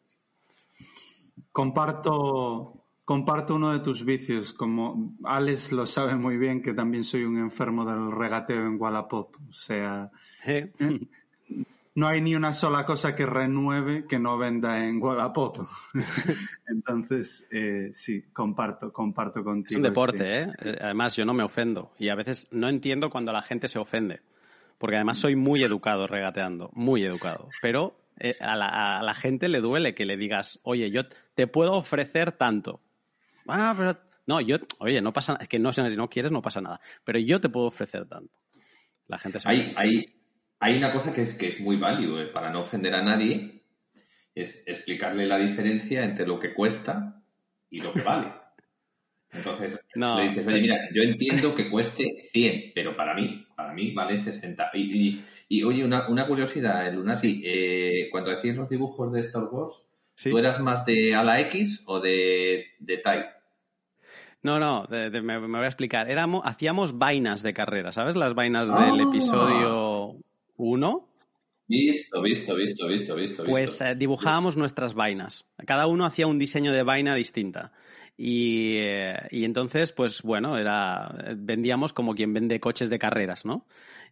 Comparto, 1.52 2.85
comparto 3.06 3.56
uno 3.56 3.72
de 3.72 3.80
tus 3.80 4.04
vicios. 4.04 4.52
Como 4.54 5.16
Alex 5.24 5.72
lo 5.72 5.86
sabe 5.88 6.16
muy 6.16 6.38
bien, 6.38 6.62
que 6.62 6.74
también 6.74 7.04
soy 7.04 7.24
un 7.24 7.38
enfermo 7.38 7.86
del 7.86 8.12
regateo 8.12 8.66
en 8.66 8.82
Wallapop. 8.82 9.36
O 9.50 9.54
sea, 9.54 10.12
¿Eh? 10.46 10.72
no 11.96 12.08
hay 12.08 12.20
ni 12.22 12.36
una 12.36 12.52
sola 12.52 12.84
cosa 12.86 13.16
que 13.16 13.26
renueve 13.26 14.06
que 14.06 14.20
no 14.20 14.38
venda 14.38 14.86
en 14.86 15.02
Wallapop. 15.02 15.60
Entonces, 16.68 17.48
eh, 17.52 17.92
sí, 17.94 18.24
comparto, 18.34 18.92
comparto 18.92 19.44
contigo. 19.44 19.68
Es 19.70 19.76
un 19.78 19.84
deporte, 19.84 20.38
ese- 20.38 20.52
¿eh? 20.62 20.78
Además, 20.82 21.16
yo 21.16 21.26
no 21.26 21.34
me 21.34 21.44
ofendo. 21.44 21.92
Y 22.00 22.10
a 22.10 22.16
veces 22.16 22.48
no 22.52 22.68
entiendo 22.70 23.10
cuando 23.10 23.32
la 23.32 23.42
gente 23.42 23.68
se 23.68 23.80
ofende. 23.80 24.22
Porque 24.78 24.98
además 24.98 25.18
soy 25.18 25.38
muy 25.38 25.64
educado 25.64 26.06
regateando, 26.06 26.70
muy 26.74 27.02
educado. 27.06 27.48
Pero 27.62 27.96
eh, 28.20 28.36
a, 28.42 28.58
la, 28.58 29.00
a 29.00 29.04
la 29.04 29.14
gente 29.14 29.48
le 29.48 29.62
duele 29.62 29.96
que 29.96 30.06
le 30.06 30.18
digas, 30.18 30.60
oye, 30.64 30.92
yo 30.92 31.04
te 31.34 31.48
puedo 31.48 31.74
ofrecer 31.74 32.34
tanto. 32.34 32.82
Ah, 33.48 33.74
pero... 33.78 33.98
No, 34.28 34.42
yo... 34.42 34.58
Oye, 34.80 35.02
no 35.02 35.14
pasa 35.14 35.34
nada. 35.34 35.44
Es 35.44 35.50
que 35.50 35.60
no, 35.60 35.72
si 35.72 35.82
no 35.82 36.10
quieres, 36.10 36.32
no 36.32 36.42
pasa 36.42 36.62
nada. 36.62 36.80
Pero 37.04 37.20
yo 37.20 37.40
te 37.40 37.50
puedo 37.50 37.68
ofrecer 37.68 38.08
tanto. 38.08 38.34
La 39.08 39.18
gente 39.20 39.40
se 39.40 39.48
Hay, 39.48 39.74
hay, 39.76 40.06
hay 40.60 40.78
una 40.78 40.92
cosa 40.92 41.14
que 41.14 41.22
es, 41.22 41.38
que 41.38 41.48
es 41.48 41.60
muy 41.62 41.78
válido 41.78 42.20
eh, 42.22 42.28
para 42.28 42.50
no 42.50 42.62
ofender 42.62 42.96
a 42.96 43.04
nadie, 43.04 43.62
es 44.34 44.68
explicarle 44.68 45.28
la 45.28 45.38
diferencia 45.38 46.04
entre 46.04 46.26
lo 46.26 46.40
que 46.40 46.54
cuesta 46.56 47.24
y 47.70 47.82
lo 47.82 47.94
que 47.94 48.02
vale. 48.04 48.32
Entonces, 49.32 49.80
No. 49.96 50.18
le 50.20 50.30
dices, 50.30 50.48
oye, 50.48 50.62
mira, 50.62 50.90
yo 50.94 51.04
entiendo 51.04 51.54
que 51.56 51.70
cueste 51.70 52.22
100, 52.32 52.72
pero 52.74 52.96
para 52.96 53.14
mí, 53.14 53.46
para 53.56 53.74
mí 53.74 53.92
vale 53.92 54.18
60. 54.18 54.72
Y, 54.74 55.08
y- 55.10 55.26
y, 55.48 55.64
oye, 55.64 55.84
una, 55.86 56.08
una 56.10 56.26
curiosidad, 56.26 56.92
Lunati, 56.92 57.44
eh, 57.46 58.08
cuando 58.12 58.32
hacías 58.32 58.56
los 58.56 58.68
dibujos 58.70 59.12
de 59.14 59.20
Star 59.22 59.44
Wars, 59.44 59.88
Sí. 60.16 60.30
¿tú 60.32 60.38
eras 60.40 60.60
más 60.62 60.86
de 60.86 61.14
ala 61.14 61.40
X 61.42 61.84
o 61.88 62.00
de, 62.00 62.66
de 62.80 62.98
TIE? 62.98 63.26
No, 64.46 64.60
no, 64.60 64.86
de- 64.88 65.10
de- 65.10 65.22
me, 65.24 65.40
me 65.40 65.58
voy 65.58 65.66
a 65.66 65.68
explicar. 65.68 66.10
Éramos, 66.10 66.44
hacíamos 66.46 66.98
vainas 67.00 67.42
de 67.42 67.54
carrera, 67.54 67.92
¿sabes? 67.92 68.16
Las 68.16 68.36
vainas 68.36 68.70
Ah. 68.72 68.86
del 68.86 69.00
episodio 69.02 70.18
1. 70.58 71.08
Visto, 71.68 72.22
visto, 72.22 72.56
visto, 72.56 72.86
visto, 72.86 73.16
visto. 73.16 73.44
Pues 73.44 73.82
eh, 73.82 73.96
dibujábamos 73.96 74.56
nuestras 74.56 74.94
vainas. 74.94 75.46
Cada 75.66 75.88
uno 75.88 76.06
hacía 76.06 76.28
un 76.28 76.38
diseño 76.38 76.72
de 76.72 76.84
vaina 76.84 77.16
distinta. 77.16 77.72
Y, 78.18 78.76
eh, 78.78 79.16
y 79.32 79.46
entonces, 79.46 79.92
pues 79.92 80.22
bueno, 80.22 80.58
era 80.60 81.12
vendíamos 81.36 81.92
como 81.92 82.14
quien 82.14 82.32
vende 82.34 82.60
coches 82.60 82.92
de 82.92 83.00
carreras, 83.00 83.46
¿no? 83.46 83.66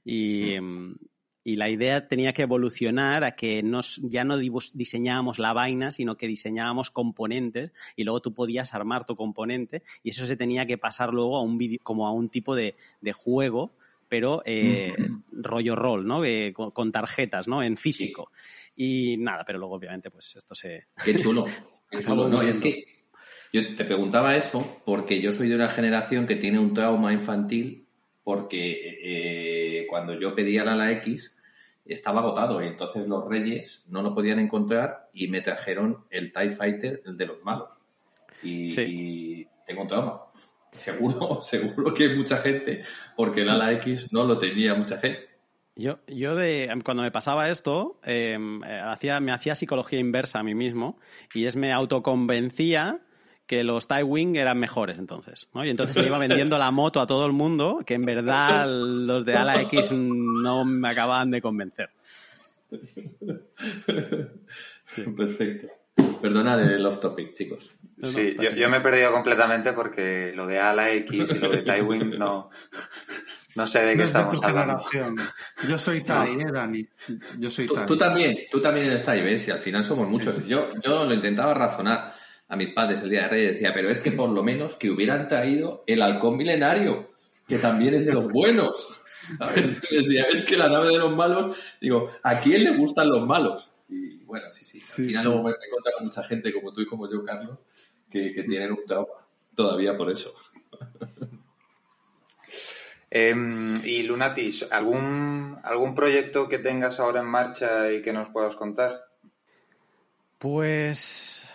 Y, 0.03 0.59
mm, 0.59 0.95
y 1.43 1.57
la 1.57 1.69
idea 1.69 2.07
tenía 2.07 2.33
que 2.33 2.43
evolucionar 2.43 3.23
a 3.23 3.35
que 3.35 3.62
nos, 3.63 4.01
ya 4.03 4.23
no 4.23 4.38
diseñábamos 4.38 5.39
la 5.39 5.53
vaina, 5.53 5.91
sino 5.91 6.15
que 6.15 6.27
diseñábamos 6.27 6.89
componentes 6.89 7.71
y 7.95 8.03
luego 8.03 8.21
tú 8.21 8.33
podías 8.33 8.73
armar 8.73 9.05
tu 9.05 9.15
componente 9.15 9.83
y 10.03 10.12
eso 10.12 10.25
se 10.25 10.38
tenía 10.38 10.65
que 10.65 10.77
pasar 10.77 11.13
luego 11.13 11.38
a 11.38 11.41
un 11.41 11.57
vídeo, 11.57 11.79
como 11.83 12.07
a 12.07 12.12
un 12.12 12.29
tipo 12.29 12.55
de, 12.55 12.75
de 13.01 13.13
juego, 13.13 13.75
pero 14.07 14.41
eh, 14.45 14.93
rollo 15.31 15.75
rol, 15.75 16.07
¿no? 16.07 16.23
Eh, 16.23 16.53
con, 16.53 16.71
con 16.71 16.91
tarjetas, 16.91 17.47
¿no? 17.47 17.62
En 17.62 17.77
físico. 17.77 18.31
Y 18.75 19.17
nada, 19.17 19.43
pero 19.45 19.59
luego 19.59 19.75
obviamente 19.75 20.09
pues 20.09 20.35
esto 20.35 20.55
se... 20.55 20.88
Qué 21.03 21.15
chulo. 21.15 21.45
Qué 21.89 22.01
chulo. 22.01 22.29
No, 22.29 22.41
es 22.41 22.57
que 22.57 22.83
yo 23.51 23.75
te 23.75 23.85
preguntaba 23.85 24.35
eso 24.35 24.81
porque 24.85 25.21
yo 25.21 25.31
soy 25.31 25.50
de 25.50 25.55
una 25.55 25.69
generación 25.69 26.25
que 26.25 26.38
tiene 26.38 26.57
un 26.57 26.73
trauma 26.73 27.13
infantil 27.13 27.82
porque 28.23 29.79
eh, 29.81 29.87
cuando 29.89 30.19
yo 30.19 30.33
pedía 30.33 30.63
la 30.63 30.73
ala 30.73 30.91
X 30.93 31.35
estaba 31.85 32.21
agotado 32.21 32.63
y 32.63 32.67
entonces 32.67 33.07
los 33.07 33.27
reyes 33.27 33.85
no 33.89 34.01
lo 34.01 34.15
podían 34.15 34.39
encontrar 34.39 35.09
y 35.13 35.27
me 35.27 35.41
trajeron 35.41 36.05
el 36.09 36.31
TIE 36.31 36.51
Fighter, 36.51 37.01
el 37.05 37.17
de 37.17 37.25
los 37.25 37.43
malos. 37.43 37.69
Y, 38.41 38.71
Sí. 38.71 38.81
y 38.81 39.47
tengo 39.65 39.81
un 39.81 39.87
trauma. 39.87 40.21
Seguro, 40.71 41.41
seguro 41.41 41.93
que 41.93 42.05
hay 42.05 42.17
mucha 42.17 42.37
gente 42.37 42.83
porque 43.15 43.41
el 43.41 43.49
ala 43.49 43.71
X 43.73 44.13
no 44.13 44.23
lo 44.23 44.37
tenía 44.37 44.73
mucha 44.75 44.97
gente. 44.97 45.33
Yo, 45.75 45.99
yo 46.07 46.35
de, 46.35 46.71
cuando 46.85 47.01
me 47.01 47.11
pasaba 47.11 47.49
esto, 47.49 47.99
eh, 48.03 48.37
eh, 48.65 48.81
hacía, 48.83 49.19
me 49.19 49.31
hacía 49.31 49.55
psicología 49.55 49.99
inversa 49.99 50.39
a 50.39 50.43
mí 50.43 50.53
mismo 50.53 50.99
y 51.33 51.45
es 51.45 51.55
me 51.55 51.73
autoconvencía 51.73 52.99
que 53.45 53.63
los 53.63 53.88
TIE 53.88 54.03
Wing 54.03 54.35
eran 54.35 54.57
mejores 54.59 54.97
entonces, 55.00 55.47
¿no? 55.53 55.65
Y 55.65 55.69
entonces 55.69 55.95
me 55.97 56.05
iba 56.05 56.17
vendiendo 56.17 56.57
la 56.57 56.71
moto 56.71 57.01
a 57.01 57.07
todo 57.07 57.25
el 57.25 57.33
mundo, 57.33 57.81
que 57.85 57.93
en 57.95 58.05
verdad 58.05 58.67
los 58.69 59.25
de 59.25 59.35
ala 59.35 59.62
X 59.63 59.91
no 59.91 60.63
me 60.65 60.89
acababan 60.89 61.29
de 61.31 61.41
convencer. 61.41 61.89
Perfecto. 65.15 65.67
Perdonad 66.21 66.59
el 66.73 66.85
off 66.85 67.00
topic, 67.00 67.33
chicos. 67.35 67.71
Sí, 68.01 68.35
yo, 68.39 68.51
yo 68.51 68.69
me 68.69 68.77
he 68.77 68.81
perdido 68.81 69.12
completamente 69.12 69.73
porque 69.73 70.33
lo 70.35 70.47
de 70.47 70.59
ala 70.59 70.91
X 70.91 71.31
y 71.31 71.38
lo 71.38 71.50
de 71.51 71.62
Tywin 71.62 72.17
no, 72.17 72.50
no 73.55 73.67
sé 73.67 73.79
de 73.79 73.91
qué 73.91 73.95
No 73.97 74.01
de 74.01 74.05
estamos 74.05 74.43
hablando. 74.43 74.79
generación. 74.79 75.27
Yo 75.69 75.77
soy 75.77 76.01
Tai, 76.01 76.29
¿eh, 76.39 76.45
Dani? 76.51 76.88
Yo 77.39 77.50
soy 77.51 77.67
Tú, 77.67 77.73
Tai. 77.75 77.85
tú 77.85 77.97
también, 77.97 78.38
tú 78.51 78.62
también 78.62 78.88
eres 78.88 79.05
TIE, 79.05 79.21
¿ves? 79.21 79.47
Y 79.47 79.51
al 79.51 79.59
final 79.59 79.83
somos 79.85 80.07
muchos. 80.07 80.45
Yo, 80.47 80.69
yo 80.83 81.05
lo 81.05 81.13
intentaba 81.13 81.53
razonar 81.53 82.12
a 82.47 82.55
mis 82.55 82.73
padres 82.73 83.01
el 83.01 83.09
día 83.09 83.23
de 83.23 83.27
Reyes. 83.29 83.53
Decía, 83.53 83.73
pero 83.73 83.89
es 83.89 84.00
que 84.00 84.12
por 84.12 84.29
lo 84.29 84.43
menos 84.43 84.75
que 84.75 84.89
hubieran 84.91 85.27
traído 85.27 85.83
el 85.88 86.01
halcón 86.01 86.38
milenario, 86.38 87.12
que 87.47 87.57
también 87.57 87.93
es 87.95 88.05
de 88.05 88.13
los 88.13 88.31
buenos. 88.31 88.88
¿Sabes? 89.38 89.81
Decía, 89.89 90.25
es 90.31 90.45
que 90.45 90.57
la 90.57 90.69
nave 90.69 90.89
de 90.89 90.97
los 90.97 91.15
malos, 91.15 91.57
digo, 91.79 92.09
¿a 92.23 92.39
quién 92.39 92.63
le 92.63 92.75
gustan 92.77 93.09
los 93.09 93.25
malos? 93.25 93.73
Y 93.89 94.17
bueno, 94.25 94.51
sí, 94.51 94.65
sí. 94.65 94.77
Al 94.79 94.83
Sí, 94.83 95.05
final 95.07 95.23
sí. 95.23 95.27
luego 95.29 95.43
me 95.43 95.51
he 95.51 95.67
encontrado 95.67 95.97
con 95.97 96.07
mucha 96.07 96.23
gente 96.23 96.53
como 96.53 96.73
tú 96.73 96.81
y 96.81 96.88
como 96.88 97.09
yo, 97.12 97.23
Carlos, 97.23 97.59
que, 98.09 98.33
que 98.33 98.43
tienen 98.43 98.71
un 98.71 98.85
trauma 98.85 99.07
todavía 99.55 99.95
por 99.95 100.09
eso. 100.12 100.33
Em, 103.15 103.75
y 103.85 104.03
Lunatis, 104.03 104.65
¿algún, 104.71 105.57
¿algún 105.63 105.93
proyecto 105.93 106.50
que 106.50 106.57
tengas 106.57 107.00
ahora 107.00 107.21
en 107.21 107.27
marcha 107.27 107.91
y 107.91 108.01
que 108.01 108.12
nos 108.12 108.29
puedas 108.29 108.55
contar? 108.55 109.05
Pues, 110.39 111.45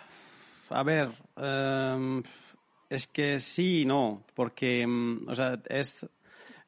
a 0.71 0.83
ver, 0.83 1.11
em, 1.37 2.23
es 2.89 3.07
que 3.07 3.39
sí 3.39 3.83
y 3.83 3.87
no, 3.87 4.25
porque, 4.35 4.83
em, 4.83 5.29
o 5.29 5.35
sea, 5.35 5.61
es, 5.69 6.07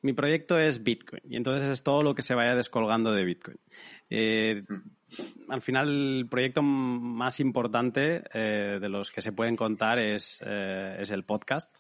mi 0.02 0.12
proyecto 0.12 0.58
es 0.58 0.82
Bitcoin 0.82 1.22
y 1.28 1.36
entonces 1.36 1.68
es 1.70 1.82
todo 1.82 2.02
lo 2.02 2.14
que 2.14 2.22
se 2.22 2.34
vaya 2.34 2.54
descolgando 2.54 3.12
de 3.12 3.24
Bitcoin. 3.24 3.58
Eh, 4.08 4.64
al 5.48 5.62
final, 5.62 6.18
el 6.18 6.28
proyecto 6.28 6.62
más 6.62 7.40
importante 7.40 8.22
eh, 8.32 8.78
de 8.80 8.88
los 8.88 9.10
que 9.10 9.22
se 9.22 9.32
pueden 9.32 9.56
contar 9.56 9.98
es, 9.98 10.40
eh, 10.44 10.96
es 11.00 11.10
el 11.10 11.24
podcast, 11.24 11.74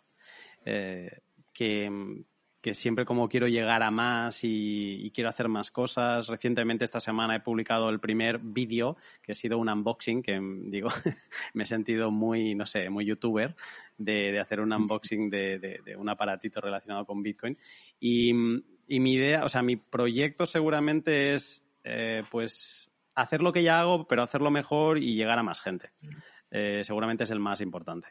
que, 0.64 2.24
que 2.60 2.74
siempre 2.74 3.04
como 3.06 3.28
quiero 3.28 3.48
llegar 3.48 3.82
a 3.82 3.90
más 3.90 4.44
y, 4.44 5.00
y 5.06 5.10
quiero 5.12 5.30
hacer 5.30 5.48
más 5.48 5.70
cosas. 5.70 6.26
Recientemente 6.28 6.84
esta 6.84 7.00
semana 7.00 7.34
he 7.36 7.40
publicado 7.40 7.88
el 7.88 8.00
primer 8.00 8.38
vídeo 8.38 8.96
que 9.22 9.32
ha 9.32 9.34
sido 9.34 9.56
un 9.58 9.68
unboxing, 9.70 10.22
que 10.22 10.38
mm, 10.38 10.70
digo, 10.70 10.88
me 11.54 11.62
he 11.62 11.66
sentido 11.66 12.10
muy, 12.10 12.54
no 12.54 12.66
sé, 12.66 12.90
muy 12.90 13.06
youtuber 13.06 13.56
de, 13.96 14.32
de 14.32 14.40
hacer 14.40 14.60
un 14.60 14.72
unboxing 14.72 15.30
de, 15.30 15.58
de- 15.58 15.80
de 15.84 15.96
un 15.96 16.08
aparatito 16.08 16.60
relacionado 16.60 17.06
con 17.06 17.22
Bitcoin. 17.22 17.56
Y, 17.98 18.32
mm, 18.34 18.62
y 18.88 19.00
mi 19.00 19.14
idea, 19.14 19.44
o 19.44 19.48
sea, 19.48 19.62
mi 19.62 19.76
proyecto 19.76 20.44
seguramente 20.46 21.34
es, 21.34 21.64
eh, 21.84 22.24
pues, 22.30 22.90
hacer 23.14 23.40
lo 23.40 23.52
que 23.52 23.62
ya 23.62 23.80
hago, 23.80 24.06
pero 24.06 24.22
hacerlo 24.22 24.50
mejor 24.50 24.98
y 24.98 25.14
llegar 25.14 25.38
a 25.38 25.42
más 25.42 25.60
gente. 25.60 25.92
Eh, 26.50 26.82
seguramente 26.84 27.24
es 27.24 27.30
el 27.30 27.38
más 27.40 27.60
importante. 27.60 28.08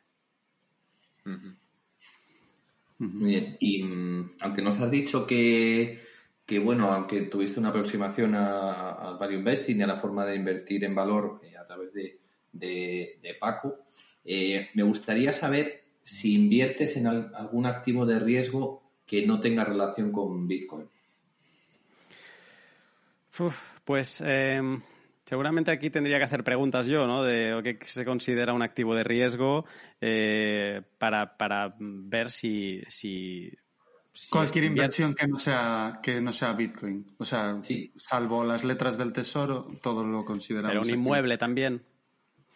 Muy 3.00 3.32
bien. 3.32 3.58
Y 3.60 3.84
mm, 3.84 4.32
aunque 4.41 4.62
nos 4.62 4.79
has 4.79 4.91
dicho 4.91 5.25
que, 5.25 6.01
que, 6.46 6.60
bueno, 6.60 6.91
aunque 6.91 7.22
tuviste 7.24 7.60
una 7.60 7.70
aproximación 7.70 8.36
a- 8.36 8.91
al 8.94 9.18
value 9.18 9.38
investing 9.38 9.79
y 9.79 9.84
a 9.84 9.88
la 9.88 9.96
forma 9.98 10.25
de 10.25 10.36
invertir 10.36 10.84
en 10.84 10.96
valor 10.96 11.39
eh, 11.44 11.56
a 11.58 11.65
través 11.65 11.94
de, 11.94 12.20
de- 12.51 13.20
de 13.22 13.34
Paco, 13.36 13.77
eh, 14.25 14.70
me 14.74 14.84
gustaría 14.84 15.32
saber 15.34 15.84
si 16.01 16.36
inviertes 16.36 16.98
en 16.98 17.08
al- 17.08 17.32
algún 17.36 17.65
activo 17.65 18.06
de 18.06 18.20
riesgo 18.20 18.84
que 19.06 19.25
no 19.25 19.39
tenga 19.39 19.63
relación 19.63 20.12
con 20.12 20.48
Bitcoin. 20.48 20.88
Uf, 23.39 23.58
pues 23.86 24.22
eh, 24.25 24.62
seguramente 25.29 25.69
aquí 25.69 25.91
tendría 25.91 26.17
que 26.17 26.24
hacer 26.24 26.43
preguntas 26.43 26.88
yo, 26.88 27.05
¿no? 27.05 27.21
De 27.24 27.62
qué 27.63 27.86
se 27.86 28.03
considera 28.03 28.51
un 28.51 28.63
activo 28.63 28.95
de 28.95 29.03
riesgo 29.03 29.63
eh, 30.01 30.81
para, 30.98 31.38
para 31.38 31.75
ver 31.77 32.31
si... 32.31 32.81
si, 32.88 33.53
Cualquier 34.31 34.63
inversión 34.65 35.13
que 35.13 35.27
no 35.27 35.38
sea 35.38 36.00
que 36.01 36.19
no 36.19 36.31
sea 36.31 36.53
Bitcoin. 36.53 37.05
O 37.19 37.25
sea, 37.25 37.59
Sí. 37.63 37.93
salvo 37.95 38.43
las 38.43 38.63
letras 38.63 38.98
del 38.98 39.13
tesoro, 39.13 39.67
todo 39.83 40.03
lo 40.03 40.25
consideramos. 40.25 40.71
Pero 40.71 40.81
un 40.81 40.88
aquí. 40.88 40.93
inmueble 40.95 41.38
también. 41.38 41.83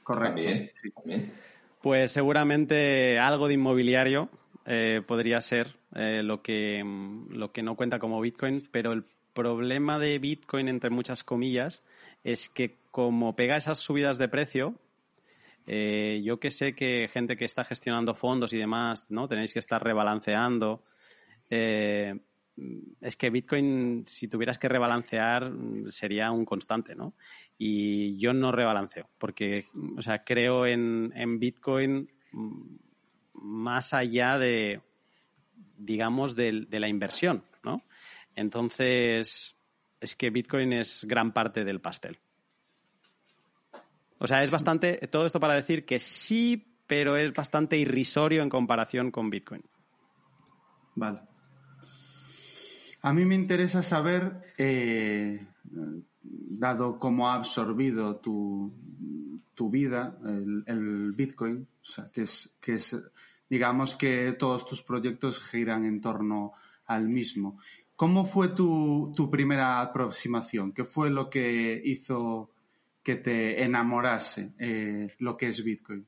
Correcto. 0.01 0.37
También, 0.37 0.69
sí. 0.73 0.89
también. 0.89 1.31
Pues 1.79 2.11
seguramente 2.11 3.19
algo 3.19 3.47
de 3.47 3.53
inmobiliario 3.53 4.29
eh, 4.65 5.03
podría 5.05 5.39
ser 5.41 5.75
eh, 5.93 6.23
lo, 6.23 6.41
que, 6.41 6.83
lo 7.29 7.51
que 7.51 7.61
no 7.61 7.75
cuenta 7.75 7.99
como 7.99 8.19
Bitcoin, 8.19 8.67
pero 8.71 8.93
el 8.93 9.05
problema 9.33 9.99
de 9.99 10.19
Bitcoin, 10.19 10.67
entre 10.67 10.89
muchas 10.89 11.23
comillas, 11.23 11.83
es 12.23 12.49
que 12.49 12.77
como 12.91 13.35
pega 13.35 13.57
esas 13.57 13.79
subidas 13.79 14.17
de 14.17 14.27
precio, 14.27 14.75
Eh, 15.65 16.21
yo 16.25 16.39
que 16.39 16.51
sé 16.51 16.73
que 16.75 17.07
gente 17.07 17.37
que 17.37 17.45
está 17.45 17.63
gestionando 17.63 18.13
fondos 18.13 18.51
y 18.51 18.57
demás, 18.57 19.05
¿no? 19.07 19.29
Tenéis 19.29 19.53
que 19.53 19.59
estar 19.59 19.81
rebalanceando. 19.81 20.83
Eh, 21.49 22.19
es 22.99 23.15
que 23.15 23.29
Bitcoin, 23.29 24.03
si 24.05 24.27
tuvieras 24.27 24.57
que 24.57 24.67
rebalancear, 24.67 25.53
sería 25.87 26.31
un 26.31 26.43
constante, 26.43 26.95
¿no? 26.95 27.13
Y 27.57 28.17
yo 28.17 28.33
no 28.33 28.51
rebalanceo, 28.51 29.07
porque, 29.17 29.67
o 29.95 30.01
sea, 30.01 30.25
creo 30.25 30.65
en, 30.65 31.13
en 31.15 31.39
Bitcoin 31.39 32.11
más 33.33 33.93
allá 33.93 34.37
de, 34.37 34.81
digamos, 35.77 36.35
de, 36.35 36.65
de 36.67 36.79
la 36.81 36.89
inversión, 36.89 37.45
¿no? 37.63 37.81
Entonces, 38.35 39.55
es 39.99 40.15
que 40.15 40.29
Bitcoin 40.29 40.73
es 40.73 41.05
gran 41.07 41.33
parte 41.33 41.63
del 41.63 41.81
pastel. 41.81 42.19
O 44.19 44.27
sea, 44.27 44.43
es 44.43 44.51
bastante, 44.51 45.07
todo 45.07 45.25
esto 45.25 45.39
para 45.39 45.53
decir 45.53 45.85
que 45.85 45.99
sí, 45.99 46.77
pero 46.87 47.17
es 47.17 47.33
bastante 47.33 47.77
irrisorio 47.77 48.41
en 48.41 48.49
comparación 48.49 49.11
con 49.11 49.29
Bitcoin. 49.29 49.63
Vale. 50.95 51.21
A 53.01 53.11
mí 53.11 53.25
me 53.25 53.35
interesa 53.35 53.83
saber, 53.83 54.39
eh, 54.57 55.45
dado 56.23 56.99
cómo 56.99 57.29
ha 57.29 57.35
absorbido 57.35 58.15
tu, 58.17 58.73
tu 59.53 59.69
vida 59.69 60.17
el, 60.23 60.63
el, 60.67 61.11
Bitcoin, 61.11 61.67
o 61.81 61.85
sea, 61.85 62.09
que 62.09 62.21
es, 62.21 62.55
que 62.61 62.75
es, 62.75 62.97
digamos 63.49 63.95
que 63.95 64.33
todos 64.33 64.65
tus 64.65 64.83
proyectos 64.83 65.43
giran 65.43 65.83
en 65.83 65.99
torno 65.99 66.53
al 66.85 67.09
mismo. 67.09 67.59
¿Cómo 67.95 68.25
fue 68.25 68.49
tu, 68.49 69.11
tu 69.15 69.29
primera 69.29 69.81
aproximación? 69.81 70.73
¿Qué 70.73 70.83
fue 70.83 71.09
lo 71.09 71.29
que 71.29 71.81
hizo 71.83 72.51
que 73.03 73.15
te 73.15 73.63
enamorase 73.63 74.53
eh, 74.57 75.07
lo 75.19 75.37
que 75.37 75.49
es 75.49 75.63
Bitcoin? 75.63 76.05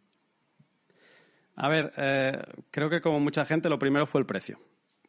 A 1.57 1.69
ver, 1.69 1.93
eh, 1.97 2.41
creo 2.71 2.89
que 2.89 3.01
como 3.01 3.19
mucha 3.19 3.45
gente 3.45 3.69
lo 3.69 3.79
primero 3.79 4.07
fue 4.07 4.21
el 4.21 4.27
precio. 4.27 4.59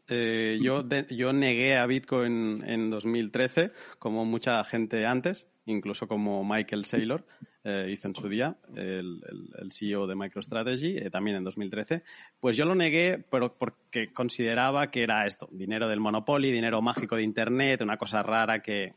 Eh, 0.08 0.58
yo, 0.62 0.82
de, 0.82 1.06
yo 1.10 1.32
negué 1.32 1.76
a 1.76 1.86
Bitcoin 1.86 2.62
en 2.64 2.90
2013, 2.90 3.72
como 3.98 4.24
mucha 4.24 4.62
gente 4.64 5.04
antes, 5.06 5.48
incluso 5.66 6.08
como 6.08 6.44
Michael 6.44 6.84
Saylor 6.84 7.26
eh, 7.64 7.88
hizo 7.92 8.08
en 8.08 8.14
su 8.14 8.28
día, 8.28 8.56
el, 8.74 9.20
el, 9.58 9.72
CEO 9.72 10.06
de 10.06 10.14
MicroStrategy, 10.14 10.98
eh, 10.98 11.10
también 11.10 11.36
en 11.36 11.44
2013. 11.44 12.02
Pues 12.38 12.56
yo 12.56 12.64
lo 12.64 12.74
negué 12.74 13.24
pero 13.30 13.52
porque 13.58 14.12
consideraba 14.12 14.90
que 14.90 15.02
era 15.02 15.26
esto, 15.26 15.48
dinero 15.50 15.88
del 15.88 16.00
Monopoly, 16.00 16.52
dinero 16.52 16.80
mágico 16.80 17.16
de 17.16 17.22
Internet, 17.22 17.82
una 17.82 17.96
cosa 17.96 18.22
rara 18.22 18.62
que, 18.62 18.94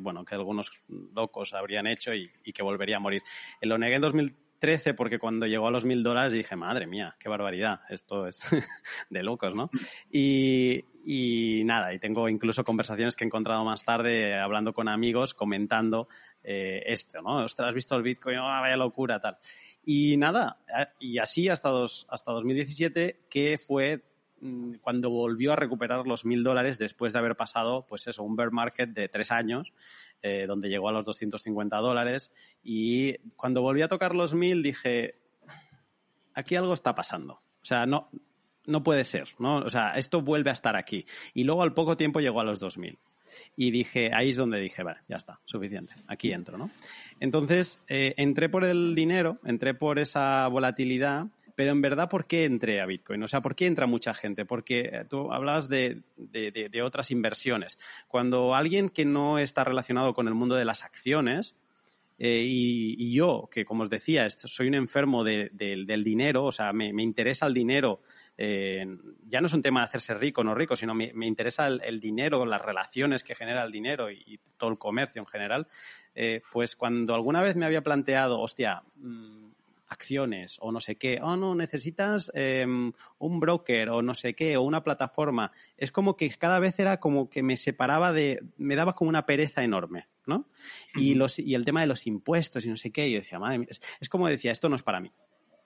bueno, 0.00 0.24
que 0.24 0.34
algunos 0.34 0.70
locos 0.88 1.52
habrían 1.54 1.86
hecho 1.86 2.14
y, 2.14 2.30
que 2.52 2.62
volvería 2.62 2.96
a 2.96 3.00
morir. 3.00 3.22
Lo 3.60 3.76
negué 3.76 3.96
en 3.96 4.02
2013 4.02 4.94
porque 4.94 5.18
cuando 5.18 5.46
llegó 5.46 5.66
a 5.66 5.72
los 5.72 5.84
mil 5.84 6.02
dólares 6.02 6.32
dije, 6.32 6.54
madre 6.54 6.86
mía, 6.86 7.16
qué 7.18 7.28
barbaridad, 7.28 7.80
esto 7.88 8.28
es 8.28 8.40
de 9.10 9.22
locos, 9.22 9.54
¿no? 9.56 9.70
Y, 10.10 10.84
y, 11.04 11.62
nada, 11.64 11.92
y 11.92 11.98
tengo 11.98 12.28
incluso 12.28 12.64
conversaciones 12.64 13.16
que 13.16 13.24
he 13.24 13.26
encontrado 13.26 13.64
más 13.64 13.84
tarde 13.84 14.38
hablando 14.38 14.72
con 14.72 14.88
amigos, 14.88 15.34
comentando 15.34 16.08
eh, 16.42 16.82
esto, 16.86 17.20
¿no? 17.22 17.44
Ostras, 17.44 17.68
has 17.68 17.74
visto 17.74 17.96
el 17.96 18.02
Bitcoin, 18.02 18.38
oh, 18.38 18.44
vaya 18.44 18.76
locura, 18.76 19.20
tal. 19.20 19.38
Y 19.84 20.16
nada, 20.16 20.58
y 21.00 21.18
así 21.18 21.48
hasta, 21.48 21.70
dos, 21.70 22.06
hasta 22.08 22.32
2017, 22.32 23.26
que 23.28 23.58
fue 23.58 24.04
mm, 24.40 24.74
cuando 24.80 25.10
volvió 25.10 25.52
a 25.52 25.56
recuperar 25.56 26.06
los 26.06 26.24
mil 26.24 26.44
dólares 26.44 26.78
después 26.78 27.12
de 27.12 27.18
haber 27.18 27.36
pasado, 27.36 27.84
pues 27.86 28.06
eso, 28.06 28.22
un 28.22 28.36
bear 28.36 28.52
market 28.52 28.90
de 28.90 29.08
tres 29.08 29.32
años, 29.32 29.72
eh, 30.22 30.46
donde 30.46 30.68
llegó 30.68 30.88
a 30.88 30.92
los 30.92 31.04
250 31.04 31.76
dólares. 31.78 32.30
Y 32.62 33.18
cuando 33.34 33.62
volví 33.62 33.82
a 33.82 33.88
tocar 33.88 34.14
los 34.14 34.34
mil 34.34 34.62
dije, 34.62 35.16
aquí 36.34 36.54
algo 36.54 36.74
está 36.74 36.94
pasando. 36.94 37.34
O 37.34 37.64
sea, 37.64 37.86
no, 37.86 38.10
no 38.66 38.82
puede 38.82 39.04
ser, 39.04 39.28
¿no? 39.38 39.58
O 39.58 39.70
sea, 39.70 39.92
esto 39.92 40.22
vuelve 40.22 40.50
a 40.50 40.52
estar 40.52 40.76
aquí. 40.76 41.04
Y 41.34 41.44
luego 41.44 41.62
al 41.62 41.74
poco 41.74 41.96
tiempo 41.96 42.20
llegó 42.20 42.40
a 42.40 42.44
los 42.44 42.60
2000. 42.60 42.98
Y 43.56 43.70
dije, 43.70 44.10
ahí 44.14 44.30
es 44.30 44.36
donde 44.36 44.60
dije, 44.60 44.82
vale, 44.82 45.00
ya 45.08 45.16
está, 45.16 45.40
suficiente, 45.46 45.94
aquí 46.06 46.32
entro, 46.32 46.58
¿no? 46.58 46.70
Entonces, 47.18 47.80
eh, 47.88 48.14
entré 48.18 48.48
por 48.48 48.64
el 48.64 48.94
dinero, 48.94 49.38
entré 49.44 49.72
por 49.74 49.98
esa 49.98 50.46
volatilidad, 50.48 51.26
pero 51.54 51.72
en 51.72 51.80
verdad, 51.80 52.08
¿por 52.08 52.26
qué 52.26 52.44
entré 52.44 52.80
a 52.80 52.86
Bitcoin? 52.86 53.22
O 53.22 53.28
sea, 53.28 53.40
¿por 53.40 53.54
qué 53.54 53.66
entra 53.66 53.86
mucha 53.86 54.14
gente? 54.14 54.44
Porque 54.44 55.04
tú 55.08 55.32
hablabas 55.32 55.68
de, 55.68 56.02
de 56.16 56.82
otras 56.82 57.10
inversiones. 57.10 57.78
Cuando 58.08 58.54
alguien 58.54 58.88
que 58.88 59.04
no 59.04 59.38
está 59.38 59.64
relacionado 59.64 60.14
con 60.14 60.28
el 60.28 60.34
mundo 60.34 60.54
de 60.54 60.64
las 60.64 60.82
acciones, 60.82 61.54
eh, 62.24 62.44
y, 62.46 63.12
yo, 63.12 63.48
que 63.50 63.64
como 63.64 63.82
os 63.82 63.90
decía, 63.90 64.30
soy 64.30 64.68
un 64.68 64.74
enfermo 64.74 65.24
de, 65.24 65.50
de, 65.52 65.82
del 65.84 66.04
dinero, 66.04 66.44
o 66.44 66.52
sea, 66.52 66.72
me, 66.72 66.86
interesa 67.02 67.48
el 67.48 67.52
dinero, 67.52 68.00
eh, 68.38 68.86
ya 69.26 69.40
no 69.40 69.48
es 69.48 69.52
un 69.52 69.60
tema 69.60 69.80
de 69.80 69.86
hacerse 69.86 70.14
rico 70.14 70.42
o 70.42 70.44
no 70.44 70.54
rico, 70.54 70.76
sino 70.76 70.94
me, 70.94 71.10
interesa 71.26 71.66
el, 71.66 71.98
dinero, 71.98 72.46
las 72.46 72.62
relaciones 72.62 73.24
que 73.24 73.34
genera 73.34 73.64
el 73.64 73.72
dinero 73.72 74.08
y, 74.08 74.38
todo 74.56 74.70
el 74.70 74.78
comercio 74.78 75.20
en 75.20 75.26
general, 75.26 75.66
eh, 76.14 76.42
pues 76.52 76.76
cuando 76.76 77.16
alguna 77.16 77.42
vez 77.42 77.56
me 77.56 77.66
había 77.66 77.82
planteado, 77.82 78.38
hostia, 78.38 78.84
mmm, 78.94 79.51
acciones 79.92 80.58
o 80.60 80.72
no 80.72 80.80
sé 80.80 80.96
qué, 80.96 81.20
oh 81.22 81.36
no, 81.36 81.54
necesitas 81.54 82.30
eh, 82.34 82.66
un 82.66 83.40
broker 83.40 83.90
o 83.90 84.02
no 84.02 84.14
sé 84.14 84.34
qué, 84.34 84.56
o 84.56 84.62
una 84.62 84.82
plataforma. 84.82 85.52
Es 85.76 85.92
como 85.92 86.16
que 86.16 86.28
cada 86.30 86.58
vez 86.58 86.78
era 86.78 86.98
como 86.98 87.30
que 87.30 87.42
me 87.42 87.56
separaba 87.56 88.12
de, 88.12 88.42
me 88.56 88.76
daba 88.76 88.94
como 88.94 89.08
una 89.08 89.26
pereza 89.26 89.62
enorme. 89.62 90.08
¿no? 90.26 90.48
Y, 90.94 91.14
los, 91.14 91.38
y 91.38 91.54
el 91.54 91.64
tema 91.64 91.80
de 91.80 91.86
los 91.86 92.06
impuestos 92.06 92.64
y 92.64 92.68
no 92.68 92.76
sé 92.76 92.90
qué, 92.92 93.10
yo 93.10 93.18
decía, 93.18 93.38
madre 93.38 93.58
mía, 93.58 93.68
es, 93.70 93.80
es 94.00 94.08
como 94.08 94.28
decía, 94.28 94.52
esto 94.52 94.68
no 94.68 94.76
es 94.76 94.82
para 94.82 95.00
mí. 95.00 95.12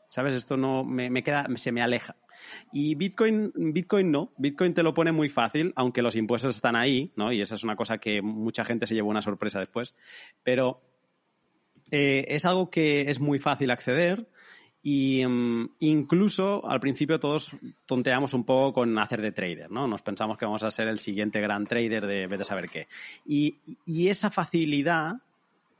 ¿Sabes? 0.09 0.35
Esto 0.35 0.57
no 0.57 0.85
me, 0.85 1.11
me, 1.11 1.25
queda, 1.25 1.47
se 1.57 1.73
me 1.73 1.83
aleja. 1.83 2.17
Y 2.73 2.95
Bitcoin, 2.95 3.53
Bitcoin 3.57 4.11
no. 4.13 4.33
Bitcoin 4.39 4.73
te 4.73 4.85
lo 4.85 4.95
pone 4.95 5.11
muy 5.11 5.29
fácil, 5.29 5.73
aunque 5.75 6.01
los 6.01 6.15
impuestos 6.15 6.55
están 6.55 6.77
ahí, 6.77 7.13
¿no? 7.17 7.33
Y 7.33 7.43
esa 7.43 7.57
es 7.57 7.65
una 7.65 7.75
cosa 7.75 7.99
que 7.99 8.23
mucha 8.23 8.65
gente 8.65 8.87
se 8.87 8.95
llevó 8.95 9.11
una 9.11 9.21
sorpresa 9.21 9.59
después. 9.59 9.97
Pero 10.45 10.81
eh, 11.91 12.25
es 12.29 12.45
algo 12.45 12.71
que 12.71 13.11
es 13.11 13.21
muy 13.21 13.39
fácil 13.39 13.71
acceder. 13.71 14.27
Y 14.83 15.25
um, 15.25 15.69
incluso 15.81 16.65
al 16.69 16.79
principio 16.79 17.19
todos 17.19 17.57
tonteamos 17.87 18.35
un 18.35 18.45
poco 18.45 18.73
con 18.73 18.97
hacer 19.01 19.21
de 19.21 19.33
trader, 19.33 19.69
¿no? 19.69 19.89
Nos 19.89 20.01
pensamos 20.03 20.39
que 20.39 20.45
vamos 20.45 20.63
a 20.63 20.71
ser 20.71 20.87
el 20.87 21.01
siguiente 21.01 21.41
gran 21.41 21.67
trader 21.67 22.07
de 22.07 22.29
vete 22.29 22.43
a 22.43 22.45
saber 22.45 22.69
qué. 22.69 22.87
Y, 23.27 23.57
y 23.85 24.09
esa 24.09 24.31
facilidad 24.31 25.15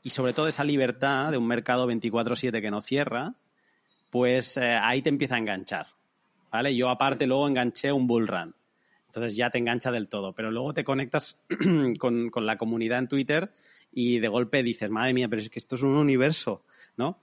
y 0.03 0.09
sobre 0.09 0.33
todo 0.33 0.49
esa 0.49 0.65
libertad 0.65 1.31
de 1.31 1.37
un 1.37 1.47
mercado 1.47 1.87
24/7 1.87 2.61
que 2.61 2.69
no 2.69 2.81
cierra, 2.81 3.33
pues 4.09 4.57
eh, 4.57 4.77
ahí 4.81 5.01
te 5.01 5.09
empieza 5.09 5.35
a 5.35 5.39
enganchar, 5.39 5.87
¿vale? 6.51 6.75
Yo 6.75 6.89
aparte 6.89 7.27
luego 7.27 7.47
enganché 7.47 7.93
un 7.93 8.07
bull 8.07 8.27
run. 8.27 8.55
Entonces 9.05 9.37
ya 9.37 9.49
te 9.49 9.57
engancha 9.57 9.89
del 9.89 10.09
todo, 10.09 10.33
pero 10.33 10.51
luego 10.51 10.73
te 10.73 10.83
conectas 10.83 11.39
con, 11.99 12.29
con 12.29 12.45
la 12.45 12.57
comunidad 12.57 12.99
en 12.99 13.07
Twitter 13.07 13.51
y 13.91 14.19
de 14.19 14.27
golpe 14.27 14.63
dices, 14.63 14.89
madre 14.89 15.13
mía, 15.13 15.27
pero 15.27 15.41
es 15.41 15.49
que 15.49 15.59
esto 15.59 15.75
es 15.75 15.83
un 15.83 15.95
universo, 15.95 16.63
¿no? 16.97 17.19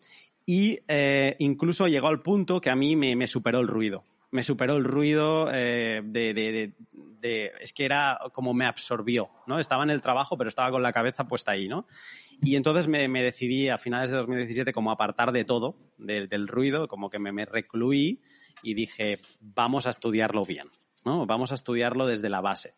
Y 0.46 0.80
eh, 0.88 1.36
incluso 1.38 1.88
llegó 1.88 2.08
al 2.08 2.20
punto 2.20 2.60
que 2.60 2.70
a 2.70 2.76
mí 2.76 2.96
me, 2.96 3.16
me 3.16 3.26
superó 3.26 3.60
el 3.60 3.68
ruido. 3.68 4.04
Me 4.30 4.42
superó 4.42 4.76
el 4.76 4.84
ruido 4.84 5.48
eh, 5.52 6.02
de, 6.04 6.34
de, 6.34 6.52
de, 6.52 6.72
de, 6.92 7.52
Es 7.60 7.72
que 7.72 7.84
era 7.84 8.18
como 8.32 8.52
me 8.52 8.66
absorbió, 8.66 9.30
¿no? 9.46 9.60
Estaba 9.60 9.84
en 9.84 9.90
el 9.90 10.02
trabajo, 10.02 10.36
pero 10.36 10.48
estaba 10.48 10.70
con 10.70 10.82
la 10.82 10.92
cabeza 10.92 11.28
puesta 11.28 11.52
ahí, 11.52 11.68
¿no? 11.68 11.86
Y 12.42 12.56
entonces 12.56 12.88
me, 12.88 13.06
me 13.08 13.22
decidí 13.22 13.68
a 13.68 13.78
finales 13.78 14.10
de 14.10 14.16
2017 14.16 14.72
como 14.72 14.90
apartar 14.90 15.30
de 15.30 15.44
todo, 15.44 15.76
de, 15.98 16.26
del 16.26 16.48
ruido, 16.48 16.88
como 16.88 17.08
que 17.08 17.20
me, 17.20 17.30
me 17.32 17.44
recluí 17.44 18.20
y 18.62 18.74
dije, 18.74 19.18
vamos 19.40 19.86
a 19.86 19.90
estudiarlo 19.90 20.44
bien, 20.44 20.68
¿no? 21.04 21.26
Vamos 21.26 21.52
a 21.52 21.54
estudiarlo 21.54 22.06
desde 22.06 22.28
la 22.28 22.40
base 22.40 22.74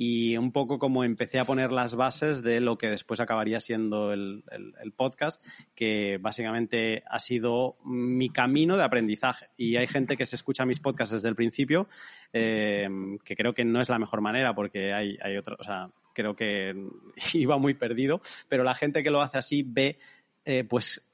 y 0.00 0.36
un 0.36 0.52
poco 0.52 0.78
como 0.78 1.02
empecé 1.02 1.40
a 1.40 1.44
poner 1.44 1.72
las 1.72 1.96
bases 1.96 2.40
de 2.44 2.60
lo 2.60 2.78
que 2.78 2.88
después 2.88 3.18
acabaría 3.18 3.58
siendo 3.58 4.12
el, 4.12 4.44
el, 4.48 4.92
podcast, 4.92 5.44
que 5.74 6.18
básicamente 6.20 7.02
ha 7.10 7.18
sido 7.18 7.78
mi 7.84 8.30
camino 8.30 8.76
de 8.76 8.84
aprendizaje. 8.84 9.48
Y 9.56 9.74
hay 9.74 9.88
gente 9.88 10.16
que 10.16 10.24
se 10.24 10.36
escucha 10.36 10.64
mis 10.64 10.78
podcasts 10.78 11.14
desde 11.14 11.28
el 11.28 11.34
principio, 11.34 11.88
eh, 12.32 12.88
que 13.24 13.34
creo 13.34 13.54
que 13.54 13.64
no 13.64 13.80
es 13.80 13.88
la 13.88 13.98
mejor 13.98 14.20
manera 14.20 14.54
porque 14.54 14.92
hay, 14.92 15.18
hay 15.20 15.36
otra, 15.36 15.56
o 15.58 15.64
sea, 15.64 15.90
creo 16.14 16.36
que 16.36 16.76
iba 17.34 17.58
muy 17.58 17.74
perdido, 17.74 18.20
pero 18.48 18.62
la 18.62 18.74
gente 18.74 19.02
que 19.02 19.10
lo 19.10 19.20
hace 19.20 19.38
así 19.38 19.64
ve, 19.66 19.98
eh, 20.44 20.62
pues, 20.62 21.04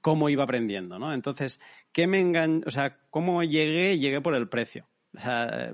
cómo 0.00 0.28
iba 0.28 0.42
aprendiendo, 0.42 0.98
¿no? 0.98 1.14
Entonces, 1.14 1.60
¿qué 1.92 2.08
me 2.08 2.18
engan... 2.18 2.64
O 2.66 2.72
sea, 2.72 2.98
¿cómo 3.10 3.44
llegué? 3.44 4.00
Llegué 4.00 4.20
por 4.20 4.34
el 4.34 4.48
precio. 4.48 4.88
O 5.16 5.20
sea, 5.20 5.72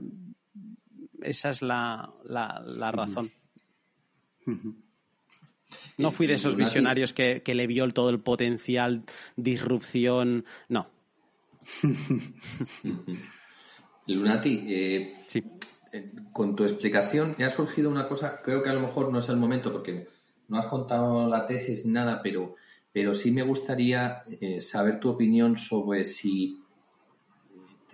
esa 1.23 1.51
es 1.51 1.63
la, 1.63 2.11
la, 2.25 2.63
la 2.65 2.93
razón. 2.93 3.33
No 5.99 6.13
fui 6.13 6.27
de 6.27 6.35
esos 6.35 6.57
visionarios 6.57 7.13
que, 7.13 7.43
que, 7.43 7.55
le 7.55 7.67
vio 7.67 7.91
todo 7.93 8.11
el 8.11 8.21
potencial, 8.21 9.05
disrupción. 9.37 10.45
No. 10.69 10.89
Lunati, 14.07 14.65
eh, 14.69 15.15
sí. 15.27 15.43
Eh, 15.93 16.13
con 16.33 16.55
tu 16.55 16.65
explicación 16.65 17.35
me 17.39 17.45
ha 17.45 17.51
surgido 17.51 17.91
una 17.91 18.07
cosa, 18.07 18.41
creo 18.43 18.63
que 18.63 18.71
a 18.71 18.75
lo 18.75 18.81
mejor 18.81 19.11
no 19.11 19.19
es 19.19 19.29
el 19.29 19.37
momento 19.37 19.73
porque 19.73 20.09
no 20.49 20.59
has 20.59 20.67
contado 20.67 21.29
la 21.29 21.45
tesis 21.45 21.85
ni 21.85 21.93
nada, 21.93 22.21
pero 22.23 22.55
pero 22.97 23.15
sí 23.15 23.31
me 23.31 23.43
gustaría 23.43 24.23
eh, 24.41 24.63
saber 24.63 24.99
tu 24.99 25.11
opinión 25.11 25.59
sobre 25.59 26.07
si 26.07 26.63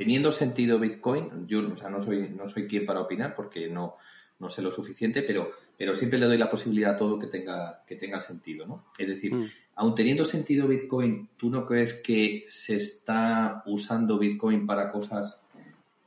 teniendo 0.02 0.32
sentido 0.32 0.80
Bitcoin, 0.80 1.46
yo 1.46 1.60
o 1.72 1.76
sea, 1.76 1.88
no 1.88 2.02
soy 2.02 2.28
no 2.36 2.48
soy 2.48 2.66
quien 2.66 2.84
para 2.84 3.00
opinar 3.00 3.34
porque 3.36 3.68
no 3.68 3.96
no 4.42 4.50
sé 4.50 4.60
lo 4.60 4.72
suficiente, 4.72 5.22
pero, 5.22 5.52
pero 5.78 5.94
siempre 5.94 6.18
le 6.18 6.26
doy 6.26 6.36
la 6.36 6.50
posibilidad 6.50 6.94
a 6.94 6.98
todo 6.98 7.16
que 7.16 7.28
tenga, 7.28 7.84
que 7.86 7.94
tenga 7.94 8.18
sentido, 8.18 8.66
¿no? 8.66 8.86
Es 8.98 9.06
decir, 9.06 9.32
mm. 9.32 9.46
aun 9.76 9.94
teniendo 9.94 10.24
sentido 10.24 10.66
Bitcoin, 10.66 11.28
¿tú 11.36 11.48
no 11.48 11.64
crees 11.64 12.02
que 12.02 12.44
se 12.48 12.74
está 12.74 13.62
usando 13.66 14.18
Bitcoin 14.18 14.66
para 14.66 14.90
cosas 14.90 15.40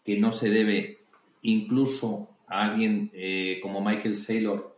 que 0.03 0.19
no 0.19 0.33
se 0.33 0.49
debe 0.49 0.97
incluso 1.43 2.29
a 2.47 2.65
alguien 2.65 3.09
eh, 3.13 3.59
como 3.63 3.81
Michael 3.81 4.17
Saylor 4.17 4.75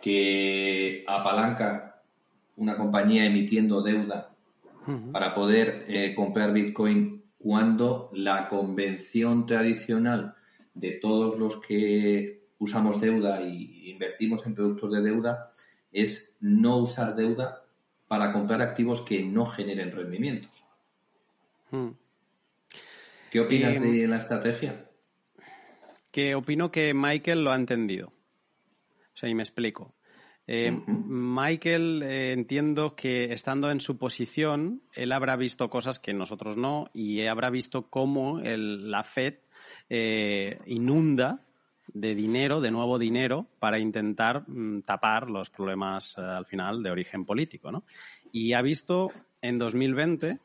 que 0.00 1.04
apalanca 1.06 2.02
una 2.56 2.76
compañía 2.78 3.26
emitiendo 3.26 3.82
deuda 3.82 4.30
para 5.12 5.34
poder 5.34 5.84
eh, 5.88 6.14
comprar 6.14 6.52
Bitcoin 6.52 7.19
cuando 7.40 8.10
la 8.12 8.48
convención 8.48 9.46
tradicional 9.46 10.34
de 10.74 10.92
todos 10.92 11.38
los 11.38 11.58
que 11.60 12.44
usamos 12.58 13.00
deuda 13.00 13.40
y 13.40 13.90
invertimos 13.90 14.46
en 14.46 14.54
productos 14.54 14.92
de 14.92 15.00
deuda 15.00 15.50
es 15.90 16.36
no 16.40 16.76
usar 16.76 17.16
deuda 17.16 17.64
para 18.08 18.32
comprar 18.34 18.60
activos 18.60 19.00
que 19.00 19.24
no 19.24 19.46
generen 19.46 19.90
rendimientos. 19.90 20.50
Hmm. 21.70 21.92
¿Qué 23.30 23.40
opinas 23.40 23.76
em, 23.76 23.82
de 23.82 24.06
la 24.06 24.18
estrategia? 24.18 24.90
Que 26.12 26.34
opino 26.34 26.70
que 26.70 26.92
Michael 26.92 27.42
lo 27.42 27.52
ha 27.52 27.56
entendido. 27.56 28.08
O 28.08 29.16
sea, 29.16 29.30
y 29.30 29.34
me 29.34 29.42
explico. 29.42 29.94
Eh, 30.52 30.72
Michael, 30.72 32.02
eh, 32.02 32.32
entiendo 32.32 32.96
que 32.96 33.32
estando 33.32 33.70
en 33.70 33.78
su 33.78 33.96
posición, 33.96 34.82
él 34.92 35.12
habrá 35.12 35.36
visto 35.36 35.70
cosas 35.70 36.00
que 36.00 36.12
nosotros 36.12 36.56
no 36.56 36.90
y 36.92 37.24
habrá 37.26 37.50
visto 37.50 37.82
cómo 37.88 38.40
la 38.42 39.04
Fed 39.04 39.34
eh, 39.88 40.58
inunda 40.66 41.38
de 41.86 42.16
dinero, 42.16 42.60
de 42.60 42.72
nuevo 42.72 42.98
dinero, 42.98 43.46
para 43.60 43.78
intentar 43.78 44.42
mm, 44.48 44.82
tapar 44.82 45.30
los 45.30 45.50
problemas 45.50 46.18
al 46.18 46.46
final 46.46 46.82
de 46.82 46.90
origen 46.90 47.24
político. 47.24 47.70
¿no? 47.70 47.84
Y 48.32 48.52
ha 48.54 48.60
visto 48.60 49.12
en 49.42 49.56
2020 49.56 50.40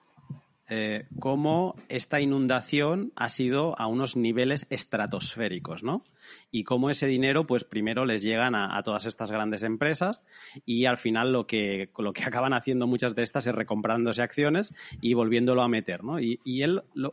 eh, 0.68 1.08
cómo 1.20 1.74
esta 1.90 2.22
inundación 2.22 3.14
ha 3.16 3.30
sido 3.30 3.80
a 3.80 3.88
unos 3.88 4.16
niveles 4.16 4.66
estratosféricos, 4.70 5.84
¿no? 5.84 6.04
Y 6.52 6.64
cómo 6.64 6.90
ese 6.90 7.06
dinero, 7.06 7.46
pues 7.46 7.64
primero 7.64 8.06
les 8.06 8.24
llegan 8.24 8.56
a, 8.56 8.82
todas 8.84 9.06
estas 9.06 9.30
grandes 9.32 9.64
empresas 9.64 10.24
y 10.66 10.86
al 10.86 10.98
final 10.98 11.32
lo 11.32 11.46
que, 11.46 11.90
lo 11.98 12.14
que 12.14 12.24
acaban 12.26 12.54
haciendo 12.54 12.88
muchas 12.88 13.16
de 13.16 13.24
estas 13.24 13.46
es 13.48 13.54
recomprándose 13.56 14.22
acciones 14.22 14.74
y 15.02 15.14
volviéndolo 15.14 15.62
a 15.62 15.68
meter, 15.68 16.04
¿no? 16.04 16.20
Y, 16.20 16.40
él 16.46 16.82
lo, 16.94 17.12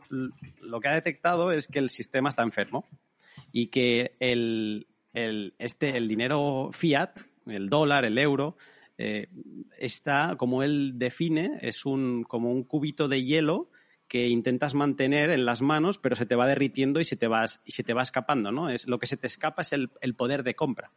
lo 0.61 0.79
que 0.79 0.87
ha 0.87 0.93
detectado 0.93 1.51
es 1.51 1.67
que 1.67 1.79
el 1.79 1.89
sistema 1.89 2.29
está 2.29 2.43
enfermo 2.43 2.87
y 3.51 3.67
que 3.67 4.15
el, 4.19 4.87
este, 5.13 5.97
el 5.97 6.07
dinero 6.07 6.69
fiat, 6.71 7.19
el 7.45 7.69
dólar, 7.69 8.05
el 8.05 8.17
euro, 8.17 8.57
eh, 8.97 9.27
está, 9.77 10.35
como 10.37 10.63
él 10.63 10.93
define, 10.95 11.59
es 11.61 11.85
un, 11.85 12.23
como 12.23 12.51
un 12.51 12.63
cubito 12.63 13.07
de 13.07 13.23
hielo 13.23 13.69
que 14.07 14.27
intentas 14.27 14.75
mantener 14.75 15.31
en 15.31 15.45
las 15.45 15.61
manos, 15.61 15.97
pero 15.97 16.15
se 16.15 16.25
te 16.25 16.35
va 16.35 16.45
derritiendo 16.45 16.99
y 16.99 17.05
se 17.05 17.15
te 17.15 17.27
va, 17.27 17.45
y 17.65 17.71
se 17.71 17.83
te 17.83 17.93
va 17.93 18.03
escapando, 18.03 18.51
¿no? 18.51 18.69
Es, 18.69 18.87
lo 18.87 18.99
que 18.99 19.07
se 19.07 19.17
te 19.17 19.27
escapa 19.27 19.63
es 19.63 19.73
el, 19.73 19.89
poder 20.15 20.43
de 20.43 20.55
compra 20.55 20.91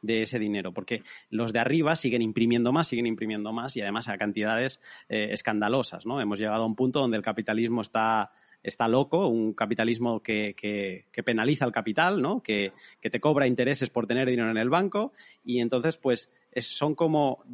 de 0.00 0.22
ese 0.22 0.38
dinero, 0.38 0.72
porque 0.72 1.02
los 1.30 1.52
de 1.52 1.60
arriba 1.60 1.96
siguen 1.96 2.22
imprimiendo 2.22 2.72
más, 2.72 2.88
siguen 2.88 3.06
imprimiendo 3.06 3.52
más 3.52 3.76
y 3.76 3.80
además 3.80 4.08
a 4.08 4.18
cantidades 4.18 4.80
eh, 5.08 5.28
escandalosas, 5.32 6.06
¿no? 6.06 6.20
Hemos 6.20 6.38
llegado 6.38 6.62
a 6.62 6.66
un 6.66 6.76
punto 6.76 7.00
donde 7.00 7.16
el 7.16 7.22
capitalismo 7.22 7.82
está 7.82 8.32
está 8.62 8.88
loco, 8.88 9.26
un 9.28 9.54
capitalismo 9.54 10.22
que, 10.22 10.54
que, 10.56 11.22
penaliza 11.22 11.64
al 11.64 11.72
capital, 11.72 12.22
¿no? 12.22 12.42
Que, 12.42 12.72
te 13.00 13.20
cobra 13.20 13.46
intereses 13.46 13.90
por 13.90 14.06
tener 14.06 14.28
dinero 14.28 14.50
en 14.50 14.56
el 14.56 14.70
banco 14.70 15.12
y 15.44 15.60
entonces 15.60 15.96
pues 15.96 16.30
son 16.56 16.94
como 16.94 17.44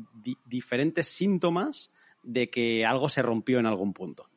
diferentes 0.46 1.06
síntomas 1.06 1.90
de 2.22 2.50
que 2.50 2.84
algo 2.84 3.08
se 3.08 3.22
rompió 3.22 3.58
en 3.58 3.66
algún 3.66 3.92
punto. 3.92 4.28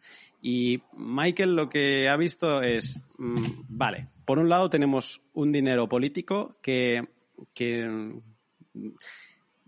Y 0.42 0.82
Michael 0.94 1.56
lo 1.56 1.70
que 1.70 2.10
ha 2.10 2.18
visto 2.18 2.62
es, 2.64 3.00
mm, 3.18 3.64
vale, 3.68 4.08
por 4.26 4.40
un 4.40 4.50
lado 4.50 4.70
tenemos 4.70 5.22
un 5.34 5.52
dinero 5.52 5.88
político 5.88 6.58
que, 6.62 7.08
que 7.54 8.14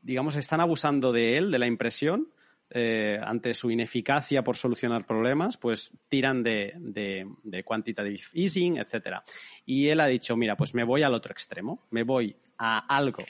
digamos, 0.02 0.36
están 0.36 0.62
abusando 0.62 1.12
de 1.12 1.38
él, 1.38 1.52
de 1.52 1.60
la 1.60 1.68
impresión, 1.68 2.30
eh, 2.76 3.20
ante 3.22 3.54
su 3.54 3.70
ineficacia 3.70 4.44
por 4.44 4.58
solucionar 4.58 5.06
problemas, 5.06 5.58
pues 5.58 5.92
tiran 6.10 6.42
de, 6.42 6.74
de, 6.80 7.64
quantitative 7.64 8.24
easing, 8.34 8.78
etcétera. 8.78 9.24
Y 9.66 9.90
él 9.90 10.00
ha 10.00 10.08
dicho, 10.08 10.36
mira, 10.36 10.58
pues 10.58 10.74
me 10.74 10.84
voy 10.84 11.04
al 11.04 11.14
otro 11.14 11.32
extremo, 11.32 11.86
me 11.92 12.04
voy 12.04 12.36
a 12.58 12.80
algo 12.80 13.24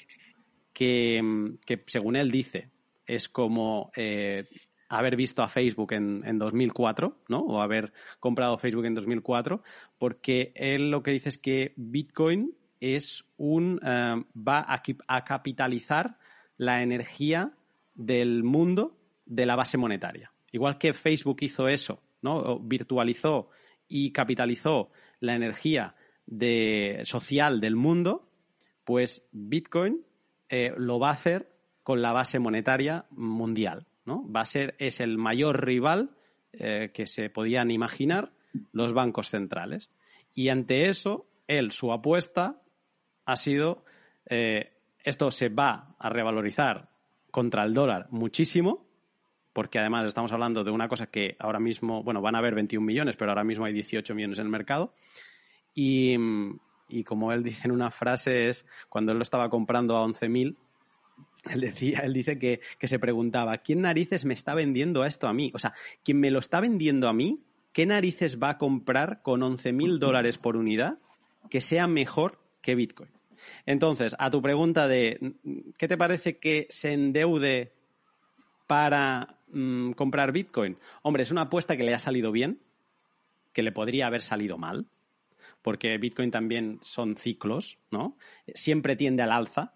que, 0.73 1.21
según 1.87 2.15
él 2.15 2.31
dice, 2.31 2.69
es 3.05 3.27
como 3.27 3.91
eh, 3.95 4.47
haber 4.89 5.15
visto 5.15 5.43
a 5.43 5.47
Facebook 5.47 5.93
en, 5.93 6.23
en, 6.25 6.39
2004, 6.39 7.23
¿no? 7.27 7.39
O 7.39 7.61
haber 7.61 7.91
comprado 8.19 8.57
Facebook 8.57 8.85
en 8.85 8.93
2004, 8.93 9.61
porque 9.97 10.53
él 10.55 10.89
lo 10.89 11.03
que 11.03 11.11
dice 11.11 11.29
es 11.29 11.37
que 11.37 11.73
Bitcoin 11.75 12.55
es 12.79 13.25
un 13.37 13.79
eh, 13.85 14.23
va 14.35 14.59
a, 14.59 14.81
a, 15.07 15.23
capitalizar 15.23 16.17
la 16.57 16.81
energía 16.81 17.53
del 17.95 18.43
mundo 18.43 18.97
de 19.25 19.45
la 19.45 19.55
base 19.55 19.77
monetaria. 19.77 20.31
Igual 20.51 20.77
que 20.77 20.93
Facebook 20.93 21.37
hizo 21.41 21.67
eso, 21.67 22.01
¿no? 22.21 22.59
virtualizó 22.59 23.49
y 23.87 24.11
capitalizó 24.11 24.91
la 25.19 25.35
energía 25.35 25.95
de, 26.25 27.01
social 27.03 27.59
del 27.59 27.75
mundo, 27.75 28.29
pues 28.83 29.27
Bitcoin 29.31 30.05
eh, 30.49 30.73
lo 30.77 30.99
va 30.99 31.09
a 31.09 31.13
hacer 31.13 31.49
con 31.83 32.01
la 32.01 32.13
base 32.13 32.39
monetaria 32.39 33.05
mundial. 33.11 33.87
¿no? 34.05 34.29
Va 34.29 34.41
a 34.41 34.45
ser, 34.45 34.75
es 34.79 34.99
el 34.99 35.17
mayor 35.17 35.65
rival 35.65 36.11
eh, 36.51 36.91
que 36.93 37.07
se 37.07 37.29
podían 37.29 37.71
imaginar 37.71 38.31
los 38.71 38.93
bancos 38.93 39.29
centrales. 39.29 39.89
Y 40.33 40.49
ante 40.49 40.89
eso, 40.89 41.27
él, 41.47 41.71
su 41.71 41.91
apuesta 41.91 42.61
ha 43.25 43.35
sido, 43.35 43.85
eh, 44.29 44.73
esto 45.03 45.31
se 45.31 45.49
va 45.49 45.95
a 45.97 46.09
revalorizar 46.09 46.89
contra 47.31 47.63
el 47.63 47.73
dólar 47.73 48.07
muchísimo, 48.11 48.85
porque 49.53 49.79
además 49.79 50.07
estamos 50.07 50.31
hablando 50.31 50.63
de 50.63 50.71
una 50.71 50.89
cosa 50.89 51.07
que 51.07 51.35
ahora 51.39 51.59
mismo, 51.59 52.03
bueno, 52.03 52.21
van 52.21 52.35
a 52.35 52.39
haber 52.39 52.55
21 52.55 52.85
millones, 52.85 53.15
pero 53.15 53.31
ahora 53.31 53.43
mismo 53.43 53.65
hay 53.65 53.73
18 53.73 54.13
millones 54.15 54.39
en 54.39 54.45
el 54.45 54.51
mercado. 54.51 54.93
Y, 55.75 56.17
como 57.05 57.31
él 57.31 57.43
dice 57.43 57.67
en 57.67 57.71
una 57.71 57.91
frase, 57.91 58.49
es 58.49 58.65
cuando 58.89 59.11
él 59.11 59.19
lo 59.19 59.23
estaba 59.23 59.49
comprando 59.49 59.95
a 59.95 60.05
11.000, 60.05 60.55
él 61.51 61.61
decía, 61.61 61.99
él 61.99 62.13
dice 62.13 62.39
que, 62.39 62.61
que, 62.79 62.87
se 62.87 62.99
preguntaba, 62.99 63.57
¿quién 63.59 63.81
narices 63.81 64.25
me 64.25 64.33
está 64.33 64.55
vendiendo 64.55 65.05
esto 65.05 65.27
a 65.27 65.33
mí? 65.33 65.51
O 65.53 65.59
sea, 65.59 65.73
quien 66.03 66.19
me 66.19 66.31
lo 66.31 66.39
está 66.39 66.59
vendiendo 66.59 67.07
a 67.07 67.13
mí, 67.13 67.43
¿qué 67.73 67.85
narices 67.85 68.41
va 68.41 68.49
a 68.49 68.57
comprar 68.57 69.21
con 69.21 69.41
11.000 69.41 69.99
dólares 69.99 70.37
por 70.37 70.57
unidad 70.57 70.97
que 71.49 71.61
sea 71.61 71.87
mejor 71.87 72.39
que 72.61 72.75
Bitcoin? 72.75 73.11
Entonces, 73.65 74.15
a 74.19 74.31
tu 74.31 74.41
pregunta 74.41 74.87
de, 74.87 75.35
¿qué 75.77 75.87
te 75.87 75.97
parece 75.97 76.37
que 76.37 76.67
se 76.69 76.93
endeude 76.93 77.73
para 78.67 79.37
Mm, 79.53 79.91
comprar 79.91 80.31
Bitcoin? 80.31 80.77
Hombre, 81.03 81.23
es 81.23 81.31
una 81.31 81.41
apuesta 81.43 81.77
que 81.77 81.83
le 81.83 81.93
ha 81.93 81.99
salido 81.99 82.31
bien, 82.31 82.59
que 83.53 83.61
le 83.61 83.71
podría 83.71 84.07
haber 84.07 84.21
salido 84.21 84.57
mal, 84.57 84.87
porque 85.61 85.97
Bitcoin 85.97 86.31
también 86.31 86.79
son 86.81 87.17
ciclos, 87.17 87.77
¿no? 87.91 88.17
Siempre 88.53 88.95
tiende 88.95 89.21
al 89.21 89.31
alza, 89.31 89.75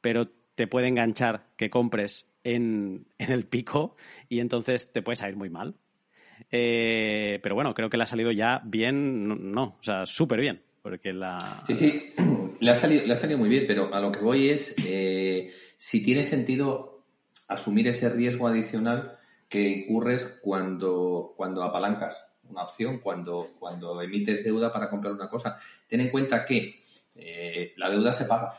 pero 0.00 0.28
te 0.54 0.68
puede 0.68 0.88
enganchar 0.88 1.48
que 1.56 1.70
compres 1.70 2.26
en, 2.44 3.06
el 3.18 3.44
pico 3.46 3.96
y 4.28 4.40
entonces 4.40 4.92
te 4.92 5.02
puede 5.02 5.16
salir 5.16 5.36
muy 5.36 5.50
mal. 5.50 5.74
Eh, 6.50 7.40
pero 7.42 7.54
bueno, 7.54 7.74
creo 7.74 7.90
que 7.90 7.96
le 7.96 8.04
ha 8.04 8.06
salido 8.06 8.30
ya 8.30 8.60
bien, 8.64 9.52
no, 9.52 9.76
o 9.78 9.82
sea, 9.82 10.06
súper 10.06 10.40
bien, 10.40 10.62
porque 10.82 11.12
la... 11.12 11.64
Sí, 11.66 11.74
sí, 11.74 12.14
le 12.60 12.70
ha, 12.70 12.76
salido, 12.76 13.06
le 13.06 13.12
ha 13.12 13.16
salido 13.16 13.38
muy 13.38 13.48
bien, 13.48 13.64
pero 13.66 13.92
a 13.92 14.00
lo 14.00 14.12
que 14.12 14.20
voy 14.20 14.50
es, 14.50 14.74
eh, 14.84 15.50
si 15.76 16.02
tiene 16.04 16.22
sentido 16.22 17.02
asumir 17.48 17.88
ese 17.88 18.08
riesgo 18.10 18.46
adicional 18.46 19.15
que 19.48 19.68
incurres 19.68 20.38
cuando, 20.42 21.34
cuando 21.36 21.62
apalancas 21.62 22.26
una 22.48 22.64
opción, 22.64 22.98
cuando, 22.98 23.50
cuando 23.58 24.00
emites 24.00 24.44
deuda 24.44 24.72
para 24.72 24.90
comprar 24.90 25.12
una 25.12 25.28
cosa. 25.28 25.58
Ten 25.88 26.00
en 26.00 26.10
cuenta 26.10 26.44
que 26.44 26.84
eh, 27.14 27.72
la 27.76 27.90
deuda 27.90 28.14
se 28.14 28.24
paga 28.24 28.52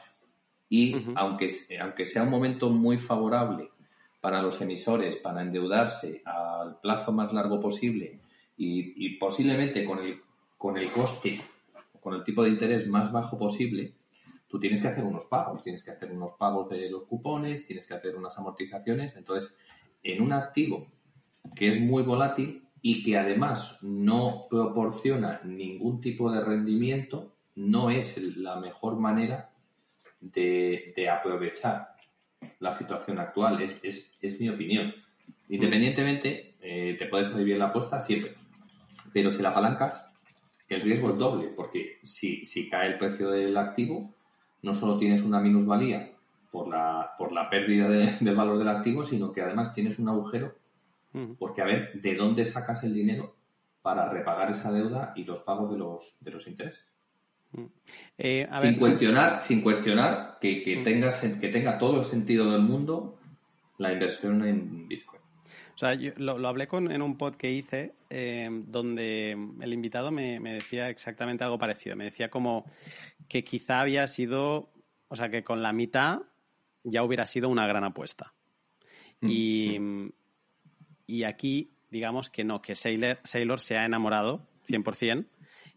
y 0.70 0.96
aunque, 1.16 1.50
aunque 1.80 2.06
sea 2.06 2.24
un 2.24 2.30
momento 2.30 2.70
muy 2.70 2.98
favorable 2.98 3.72
para 4.20 4.42
los 4.42 4.60
emisores 4.62 5.18
para 5.18 5.42
endeudarse 5.42 6.22
al 6.26 6.80
plazo 6.82 7.12
más 7.12 7.32
largo 7.32 7.62
posible 7.62 8.20
y, 8.58 9.06
y 9.06 9.18
posiblemente 9.18 9.86
con 9.86 10.00
el, 10.00 10.22
con 10.58 10.78
el 10.78 10.92
coste, 10.92 11.40
con 12.02 12.16
el 12.16 12.24
tipo 12.24 12.44
de 12.44 12.50
interés 12.50 12.88
más 12.88 13.12
bajo 13.12 13.38
posible, 13.38 13.94
tú 14.48 14.60
tienes 14.60 14.82
que 14.82 14.88
hacer 14.88 15.04
unos 15.04 15.26
pagos, 15.26 15.62
tienes 15.62 15.84
que 15.84 15.92
hacer 15.92 16.12
unos 16.12 16.34
pagos 16.34 16.70
de 16.70 16.90
los 16.90 17.04
cupones, 17.04 17.66
tienes 17.66 17.86
que 17.86 17.94
hacer 17.94 18.16
unas 18.16 18.38
amortizaciones, 18.38 19.16
entonces 19.16 19.56
en 20.08 20.22
un 20.22 20.32
activo 20.32 20.88
que 21.56 21.68
es 21.68 21.80
muy 21.80 22.04
volátil 22.04 22.64
y 22.82 23.04
que 23.04 23.18
además 23.18 23.80
no 23.82 24.46
proporciona 24.50 25.42
ningún 25.44 26.00
tipo 26.00 26.32
de 26.32 26.44
rendimiento, 26.44 27.34
no 27.56 27.90
es 27.90 28.18
la 28.38 28.56
mejor 28.58 28.98
manera 28.98 29.50
de, 30.22 31.10
aprovechar 31.12 31.90
la 32.60 32.74
situación 32.74 33.20
actual. 33.20 33.62
Es, 33.62 34.40
mi 34.40 34.50
opinión. 34.50 34.94
Independientemente, 35.50 36.56
eh, 36.62 36.96
te 36.98 37.08
puedes 37.08 37.28
salir 37.30 37.46
bien 37.46 37.60
la 37.60 37.68
apuesta 37.68 38.02
siempre, 38.02 38.36
pero 39.12 39.32
si 39.32 39.42
la 39.42 39.50
apalancas, 39.50 40.06
el 40.70 40.82
riesgo 40.82 41.10
es 41.10 41.18
doble, 41.18 41.48
porque 41.50 42.00
si, 42.04 42.46
si 42.46 42.70
cae 42.70 42.88
el 42.88 42.98
precio 42.98 43.30
del 43.30 43.58
activo, 43.58 44.14
no 44.62 44.76
solo 44.76 44.98
tienes 44.98 45.24
una 45.24 45.40
minusvalía 45.40 46.17
por 46.58 46.70
la, 46.70 47.14
por 47.20 47.32
la 47.32 47.52
pérdida 47.52 47.88
del 47.88 48.36
valor 48.36 48.58
del 48.58 48.68
activo, 48.68 49.04
sino 49.04 49.32
que 49.32 49.42
además 49.42 49.76
tienes 49.76 50.00
un 50.00 50.10
agujero, 50.10 50.56
porque 51.38 51.62
a 51.62 51.66
ver, 51.66 52.02
¿de 52.02 52.16
dónde 52.16 52.48
sacas 52.48 52.84
el 52.84 52.96
dinero 52.96 53.36
para 53.84 54.10
repagar 54.10 54.50
esa 54.50 54.72
deuda 54.72 55.14
y 55.16 55.24
los 55.24 55.42
pagos 55.42 55.72
de 55.72 55.78
los, 55.78 56.16
de 56.20 56.32
los 56.32 56.48
intereses? 56.48 56.84
Eh, 58.18 58.48
sin 58.60 58.76
cuestionar, 58.76 59.44
sin 59.44 59.62
cuestionar 59.62 60.40
que, 60.42 60.64
que, 60.64 60.78
tenga, 60.78 61.12
que 61.12 61.50
tenga 61.50 61.78
todo 61.78 62.00
el 62.00 62.06
sentido 62.06 62.52
del 62.52 62.62
mundo 62.62 63.20
la 63.78 63.94
inversión 63.94 64.44
en 64.44 64.88
Bitcoin. 64.88 65.22
O 65.76 65.78
sea, 65.78 65.94
yo 65.94 66.12
lo, 66.18 66.48
hablé 66.48 66.68
con, 66.68 66.92
en 66.92 67.04
un 67.04 67.20
pod 67.20 67.36
que 67.36 67.52
hice 67.52 67.94
eh, 68.10 68.50
donde 68.66 69.38
el 69.62 69.74
invitado 69.74 70.10
me, 70.10 70.40
me, 70.40 70.54
decía 70.54 70.90
exactamente 70.90 71.44
algo 71.44 71.60
parecido. 71.60 71.96
Me 71.96 72.06
decía 72.06 72.32
como 72.32 72.66
que 73.30 73.44
quizá 73.44 73.82
había 73.82 74.08
sido, 74.08 74.72
o 75.08 75.16
sea, 75.16 75.30
que 75.30 75.44
con 75.44 75.62
la 75.62 75.72
mitad 75.74 76.22
ya 76.88 77.04
hubiera 77.04 77.26
sido 77.26 77.50
una 77.50 77.68
gran 77.68 77.84
apuesta. 77.84 78.34
Mm, 79.22 79.30
y, 79.30 79.80
mm. 79.80 80.12
y, 81.08 81.24
aquí, 81.24 81.72
digamos 81.90 82.30
que 82.30 82.44
no, 82.44 82.62
que 82.62 82.76
Sailor, 82.76 83.20
Sailor 83.24 83.60
se 83.60 83.78
ha 83.78 83.86
enamorado 83.86 84.48
100% 84.68 85.26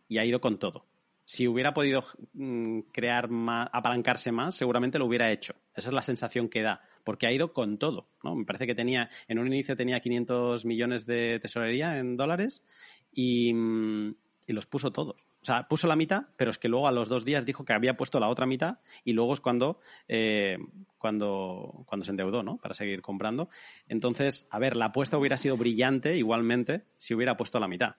y 0.09 0.19
ha 0.19 0.25
ido 0.25 0.41
con 0.41 0.59
todo. 0.59 0.87
Si 1.25 1.47
hubiera 1.47 1.73
podido 1.75 2.05
mm, 2.33 2.81
crear 2.93 3.29
más, 3.29 3.69
apalancarse 3.73 4.33
más, 4.33 4.55
seguramente 4.55 4.99
lo 4.99 5.07
hubiera 5.07 5.31
hecho. 5.31 5.55
Esa 5.75 5.91
es 5.91 5.95
la 5.95 6.03
sensación 6.03 6.49
que 6.49 6.63
da, 6.63 6.83
porque 7.05 7.27
ha 7.27 7.33
ido 7.33 7.53
con 7.53 7.79
todo. 7.79 8.09
¿no? 8.25 8.35
Me 8.35 8.45
parece 8.45 8.67
que 8.67 8.75
tenía, 8.75 9.09
en 9.29 9.39
un 9.39 9.47
inicio 9.47 9.77
tenía 9.77 10.01
500 10.01 10.65
millones 10.65 11.07
de 11.07 11.39
tesorería 11.41 11.99
en 11.99 12.17
dólares 12.17 12.65
y, 13.13 13.51
y 13.51 14.53
los 14.53 14.67
puso 14.67 14.93
todos. 14.93 15.30
O 15.43 15.45
sea, 15.45 15.67
puso 15.67 15.87
la 15.87 15.97
mitad, 15.97 16.25
pero 16.37 16.51
es 16.51 16.59
que 16.59 16.69
luego 16.69 16.87
a 16.87 16.93
los 16.93 17.09
dos 17.09 17.25
días 17.25 17.47
dijo 17.47 17.65
que 17.65 17.73
había 17.73 17.97
puesto 17.97 18.21
la 18.21 18.29
otra 18.29 18.45
mitad 18.45 18.79
y 19.05 19.15
luego 19.15 19.33
es 19.33 19.41
cuando, 19.41 19.81
eh, 20.07 20.59
cuando, 20.99 21.85
cuando 21.87 22.05
se 22.05 22.11
endeudó, 22.11 22.43
¿no? 22.43 22.59
Para 22.59 22.75
seguir 22.75 23.01
comprando. 23.01 23.49
Entonces, 23.89 24.47
a 24.51 24.59
ver, 24.59 24.77
la 24.77 24.87
apuesta 24.87 25.17
hubiera 25.17 25.39
sido 25.39 25.57
brillante 25.57 26.17
igualmente 26.17 26.85
si 26.99 27.15
hubiera 27.15 27.39
puesto 27.39 27.59
la 27.59 27.69
mitad. 27.69 27.97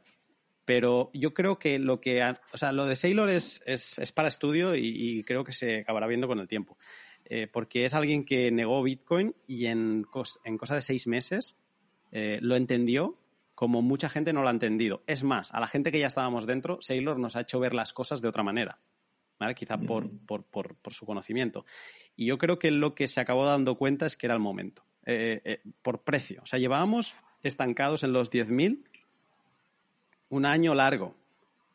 Pero 0.65 1.09
yo 1.15 1.33
creo 1.33 1.57
que 1.57 1.79
lo 1.79 1.99
que, 1.99 2.23
o 2.23 2.57
sea, 2.57 2.71
lo 2.71 2.85
de 2.85 2.95
Sailor 2.95 3.29
es, 3.29 3.61
es, 3.65 4.11
para 4.11 4.27
estudio 4.27 4.75
y, 4.75 5.23
creo 5.23 5.43
que 5.43 5.51
se 5.51 5.79
acabará 5.79 6.05
viendo 6.05 6.27
con 6.27 6.39
el 6.39 6.47
tiempo. 6.47 6.77
Eh, 7.25 7.47
porque 7.47 7.85
es 7.85 7.95
alguien 7.95 8.23
que 8.23 8.51
negó 8.51 8.83
Bitcoin 8.83 9.35
y 9.47 9.65
en, 9.65 10.05
en 10.43 10.57
cosa 10.57 10.75
de 10.75 10.81
seis 10.81 11.07
meses 11.07 11.57
eh, 12.11 12.39
lo 12.41 12.55
entendió 12.55 13.17
como 13.55 13.81
mucha 13.81 14.09
gente 14.09 14.33
no 14.33 14.41
lo 14.41 14.47
ha 14.47 14.51
entendido. 14.51 15.03
Es 15.07 15.23
más, 15.23 15.53
a 15.53 15.59
la 15.59 15.67
gente 15.67 15.91
que 15.91 15.99
ya 15.99 16.07
estábamos 16.07 16.45
dentro, 16.45 16.81
Sailor 16.81 17.19
nos 17.19 17.35
ha 17.35 17.41
hecho 17.41 17.59
ver 17.59 17.73
las 17.73 17.93
cosas 17.93 18.21
de 18.21 18.27
otra 18.27 18.43
manera. 18.43 18.79
¿vale? 19.41 19.55
Quizá 19.55 19.77
por, 19.77 20.09
su 20.91 21.05
conocimiento. 21.05 21.65
Y 22.15 22.27
yo 22.27 22.37
creo 22.37 22.59
que 22.59 22.69
lo 22.69 22.93
que 22.93 23.07
se 23.07 23.19
acabó 23.19 23.45
dando 23.45 23.75
cuenta 23.75 24.05
es 24.05 24.15
que 24.15 24.27
era 24.27 24.35
el 24.35 24.39
momento. 24.39 24.83
Eh, 25.05 25.41
eh, 25.43 25.61
por 25.81 26.03
precio. 26.03 26.41
O 26.43 26.45
sea, 26.45 26.59
llevábamos 26.59 27.15
estancados 27.41 28.03
en 28.03 28.13
los 28.13 28.31
10.000 28.31 28.83
un 30.29 30.45
año 30.45 30.75
largo. 30.75 31.15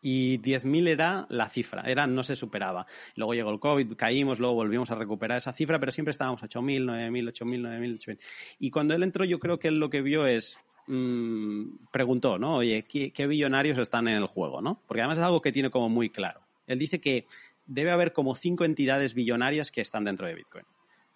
Y 0.01 0.39
10.000 0.39 0.89
era 0.89 1.27
la 1.29 1.49
cifra, 1.49 1.83
era 1.83 2.07
no 2.07 2.23
se 2.23 2.37
superaba. 2.37 2.87
Luego 3.17 3.35
llegó 3.35 3.51
el 3.51 3.59
COVID, 3.59 3.97
caímos, 3.97 4.39
luego 4.39 4.55
volvimos 4.55 4.93
a 4.93 4.95
recuperar 4.95 5.39
esa 5.39 5.53
cifra, 5.53 5.81
pero 5.81 5.91
siempre 5.91 6.12
estábamos 6.12 6.45
a 6.45 6.49
8.000, 6.49 6.85
9.000, 6.85 7.33
8.000, 7.33 7.61
9.000, 7.62 7.99
8.000. 7.99 8.19
Y 8.61 8.71
cuando 8.71 8.95
él 8.95 9.03
entró, 9.03 9.25
yo 9.25 9.41
creo 9.41 9.59
que 9.59 9.67
él 9.67 9.81
lo 9.81 9.91
que 9.91 10.03
vio 10.03 10.27
es, 10.29 10.61
Mm, 10.87 11.87
preguntó, 11.90 12.38
¿no? 12.38 12.57
Oye, 12.57 12.85
¿qué, 12.85 13.27
billonarios 13.27 13.79
están 13.79 14.07
en 14.09 14.16
el 14.16 14.27
juego, 14.27 14.61
¿no? 14.61 14.83
Porque 14.87 15.01
además 15.01 15.18
es 15.18 15.25
algo 15.25 15.40
que 15.40 15.53
tiene 15.53 15.70
como 15.70 15.88
muy 15.88 16.11
claro. 16.11 16.40
Él 16.66 16.79
dice 16.79 17.01
que 17.01 17.27
debe 17.66 17.90
haber 17.90 18.12
como 18.12 18.35
cinco 18.35 18.64
entidades 18.64 19.14
billonarias 19.14 19.70
que 19.70 19.81
están 19.81 20.05
dentro 20.05 20.27
de 20.27 20.35
Bitcoin. 20.35 20.64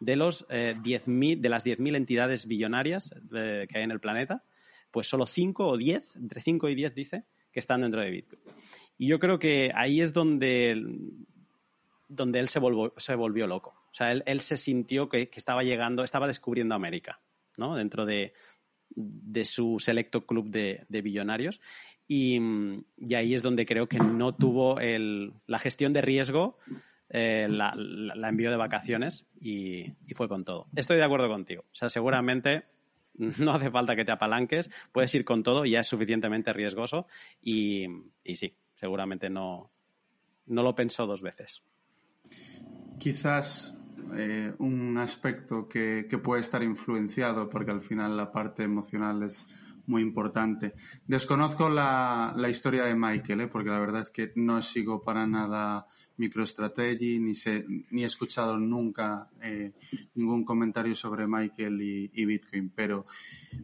De, 0.01 0.17
los, 0.17 0.47
eh, 0.49 0.75
de 0.83 1.49
las 1.49 1.65
10.000 1.65 1.97
entidades 1.97 2.47
billonarias 2.47 3.15
eh, 3.35 3.67
que 3.69 3.79
hay 3.79 3.85
en 3.85 3.91
el 3.91 4.01
planeta, 4.01 4.43
pues 4.91 5.09
solo 5.09 5.27
cinco 5.27 5.69
o 5.69 5.77
10, 5.77 6.17
entre 6.17 6.41
5 6.41 6.69
y 6.69 6.75
10 6.75 6.95
dice, 6.95 7.25
que 7.53 7.61
están 7.61 7.83
dentro 7.83 8.01
de 8.01 8.11
Bitcoin. 8.11 8.41
Y 8.99 9.07
yo 9.07 9.19
creo 9.19 9.39
que 9.39 9.71
ahí 9.75 10.01
es 10.01 10.13
donde, 10.13 10.83
donde 12.09 12.41
él 12.41 12.49
se 12.49 12.59
volvió, 12.59 12.93
se 12.97 13.15
volvió 13.15 13.47
loco. 13.47 13.71
O 13.91 13.95
sea, 13.95 14.13
él, 14.13 14.41
se 14.41 14.57
sintió 14.57 15.09
que, 15.09 15.29
que, 15.29 15.39
estaba 15.39 15.63
llegando, 15.63 16.03
estaba 16.03 16.27
descubriendo 16.27 16.75
América, 16.75 17.21
¿no? 17.57 17.75
Dentro 17.77 18.07
de, 18.07 18.33
de 18.95 19.45
su 19.45 19.79
selecto 19.79 20.27
club 20.27 20.51
de, 20.51 20.87
billonarios. 20.89 21.61
Y, 22.07 22.41
ahí 23.15 23.35
es 23.35 23.43
donde 23.43 23.67
creo 23.67 23.89
que 23.89 23.99
no 23.99 24.35
tuvo 24.35 24.79
la 24.81 25.59
gestión 25.59 25.93
de 25.93 26.03
riesgo, 26.03 26.59
eh, 27.09 27.49
la, 27.49 27.73
envío 28.29 28.51
de 28.51 28.57
vacaciones 28.57 29.27
y, 29.41 29.93
fue 30.15 30.29
con 30.29 30.45
todo. 30.45 30.67
Estoy 30.75 30.97
de 30.97 31.05
acuerdo 31.05 31.29
contigo. 31.29 31.63
O 31.63 31.75
sea, 31.75 31.89
seguramente 31.89 32.65
no 33.15 33.53
hace 33.53 33.71
falta 33.71 33.97
que 33.97 34.05
te 34.05 34.13
apalanques, 34.13 34.71
puedes 34.93 35.15
ir 35.15 35.25
con 35.25 35.43
todo 35.43 35.65
y 35.65 35.71
ya 35.71 35.81
es 35.81 35.89
suficientemente 35.89 36.53
riesgoso 36.53 37.07
y, 37.43 37.87
y 38.25 38.37
sí, 38.37 38.55
seguramente 38.75 39.31
no, 39.31 39.71
no 40.47 40.63
lo 40.63 40.75
pensó 40.75 41.07
dos 41.07 41.23
veces. 41.23 41.63
Quizás 42.99 43.75
eh, 44.17 44.53
un 44.59 44.99
aspecto 44.99 45.69
que, 45.69 46.07
puede 46.23 46.41
estar 46.41 46.63
influenciado, 46.63 47.49
porque 47.49 47.71
al 47.71 47.81
final 47.81 48.17
la 48.17 48.31
parte 48.31 48.63
emocional 48.63 49.23
es 49.23 49.47
muy 49.87 50.03
importante. 50.03 50.75
Desconozco 51.07 51.69
la, 51.69 52.35
historia 52.51 52.85
de 52.85 52.95
Michael, 52.95 53.43
¿eh? 53.43 53.47
porque 53.49 53.71
la 53.71 53.81
verdad 53.81 54.03
es 54.03 54.11
que 54.11 54.33
no 54.37 54.63
sigo 54.63 55.03
para 55.03 55.27
nada 55.27 55.87
MicroStrategy, 56.17 57.19
ni, 57.19 57.35
sé, 57.35 57.65
ni 57.91 58.03
he 58.03 58.07
escuchado 58.07 58.59
nunca 58.59 59.29
eh, 59.43 59.73
ningún 60.15 60.45
comentario 60.45 60.95
sobre 60.95 61.27
Michael 61.27 61.81
y, 61.81 62.11
y, 62.13 62.25
Bitcoin, 62.27 62.71
pero 62.75 63.07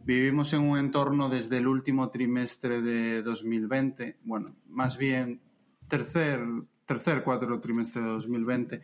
vivimos 0.03 0.51
en 0.53 0.61
un 0.61 0.79
entorno 0.79 1.29
desde 1.29 1.59
el 1.59 1.67
último 1.67 2.09
trimestre 2.09 2.81
de 2.81 3.21
2020, 3.21 4.17
bueno, 4.23 4.47
más 4.69 4.97
bien 4.97 5.39
tercer, 5.87 6.41
tercer 6.85 7.23
cuatro 7.23 7.59
trimestre 7.59 8.01
de 8.01 8.07
2020, 8.07 8.81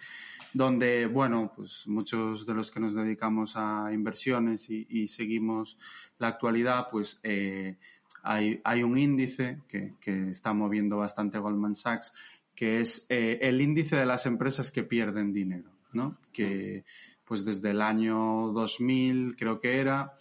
donde, 0.53 1.07
bueno, 1.07 1.51
pues 1.55 1.87
muchos 1.87 2.45
de 2.45 2.53
los 2.53 2.71
que 2.71 2.79
nos 2.79 2.93
dedicamos 2.93 3.53
a 3.55 3.89
inversiones 3.91 4.69
y, 4.69 5.07
seguimos 5.07 5.77
la 6.17 6.27
actualidad, 6.27 6.87
pues 6.89 7.19
eh, 7.23 7.77
hay, 8.21 8.61
hay, 8.63 8.83
un 8.83 8.97
índice 8.97 9.59
que, 9.67 9.95
que, 9.99 10.29
está 10.29 10.53
moviendo 10.53 10.97
bastante 10.97 11.39
Goldman 11.39 11.75
Sachs, 11.75 12.13
que 12.55 12.81
es 12.81 13.05
eh, 13.09 13.39
el 13.41 13.61
índice 13.61 13.95
de 13.95 14.05
las 14.05 14.25
empresas 14.25 14.71
que 14.71 14.83
pierden 14.83 15.33
dinero, 15.33 15.71
¿no? 15.93 16.17
Que 16.31 16.85
pues 17.25 17.45
desde 17.45 17.71
el 17.71 17.81
año 17.81 18.51
2000 18.51 19.35
creo 19.35 19.59
que 19.59 19.79
era, 19.79 20.13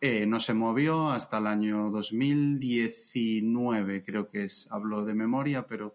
eh, 0.00 0.26
no 0.26 0.38
se 0.38 0.54
movió 0.54 1.10
hasta 1.10 1.38
el 1.38 1.46
año 1.46 1.90
2019, 1.90 4.04
creo 4.04 4.28
que 4.28 4.44
es, 4.44 4.68
hablo 4.70 5.04
de 5.04 5.14
memoria, 5.14 5.66
pero 5.66 5.94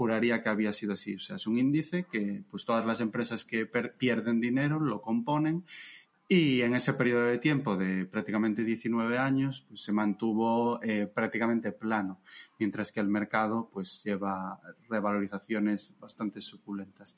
juraría 0.00 0.42
que 0.42 0.48
había 0.48 0.72
sido 0.72 0.94
así. 0.94 1.16
O 1.16 1.18
sea, 1.18 1.36
es 1.36 1.46
un 1.46 1.58
índice 1.58 2.06
que 2.10 2.42
pues 2.50 2.64
todas 2.64 2.86
las 2.86 3.00
empresas 3.00 3.44
que 3.44 3.66
pierden 3.66 4.40
dinero 4.40 4.80
lo 4.80 5.02
componen 5.02 5.66
y 6.26 6.62
en 6.62 6.74
ese 6.74 6.94
periodo 6.94 7.24
de 7.24 7.36
tiempo 7.36 7.76
de 7.76 8.06
prácticamente 8.06 8.64
19 8.64 9.18
años 9.18 9.66
pues, 9.68 9.82
se 9.82 9.92
mantuvo 9.92 10.82
eh, 10.82 11.06
prácticamente 11.06 11.70
plano, 11.70 12.22
mientras 12.58 12.92
que 12.92 13.00
el 13.00 13.08
mercado 13.08 13.68
pues 13.70 14.02
lleva 14.02 14.58
revalorizaciones 14.88 15.94
bastante 16.00 16.40
suculentas. 16.40 17.14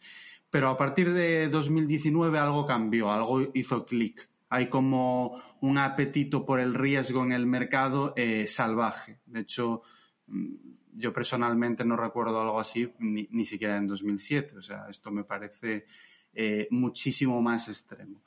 Pero 0.51 0.68
a 0.68 0.77
partir 0.77 1.12
de 1.12 1.49
2019 1.51 2.37
algo 2.37 2.66
cambió, 2.66 3.12
algo 3.12 3.42
hizo 3.55 3.87
clic. 3.87 4.29
Hay 4.49 4.68
como 4.68 5.40
un 5.61 5.79
apetito 5.79 6.45
por 6.45 6.59
el 6.59 6.75
riesgo 6.75 7.23
en 7.23 7.31
el 7.31 7.47
mercado 7.47 8.14
eh, 8.16 8.49
salvaje. 8.49 9.21
De 9.27 9.38
hecho, 9.38 9.83
mm, 10.27 10.82
yo 10.92 11.12
personalmente 11.12 11.85
no 11.85 11.96
recuerdo 11.96 12.40
algo 12.40 12.61
así 12.61 12.92
ni, 12.98 13.28
ni, 13.31 13.44
siquiera 13.44 13.76
en 13.76 13.87
2007. 13.87 14.59
O 14.59 14.62
sea, 14.62 14.87
esto 14.88 15.11
me 15.11 15.24
parece 15.24 15.87
eh, 16.33 16.68
muchísimo 16.70 17.40
más 17.42 17.68
extremo. 17.68 18.22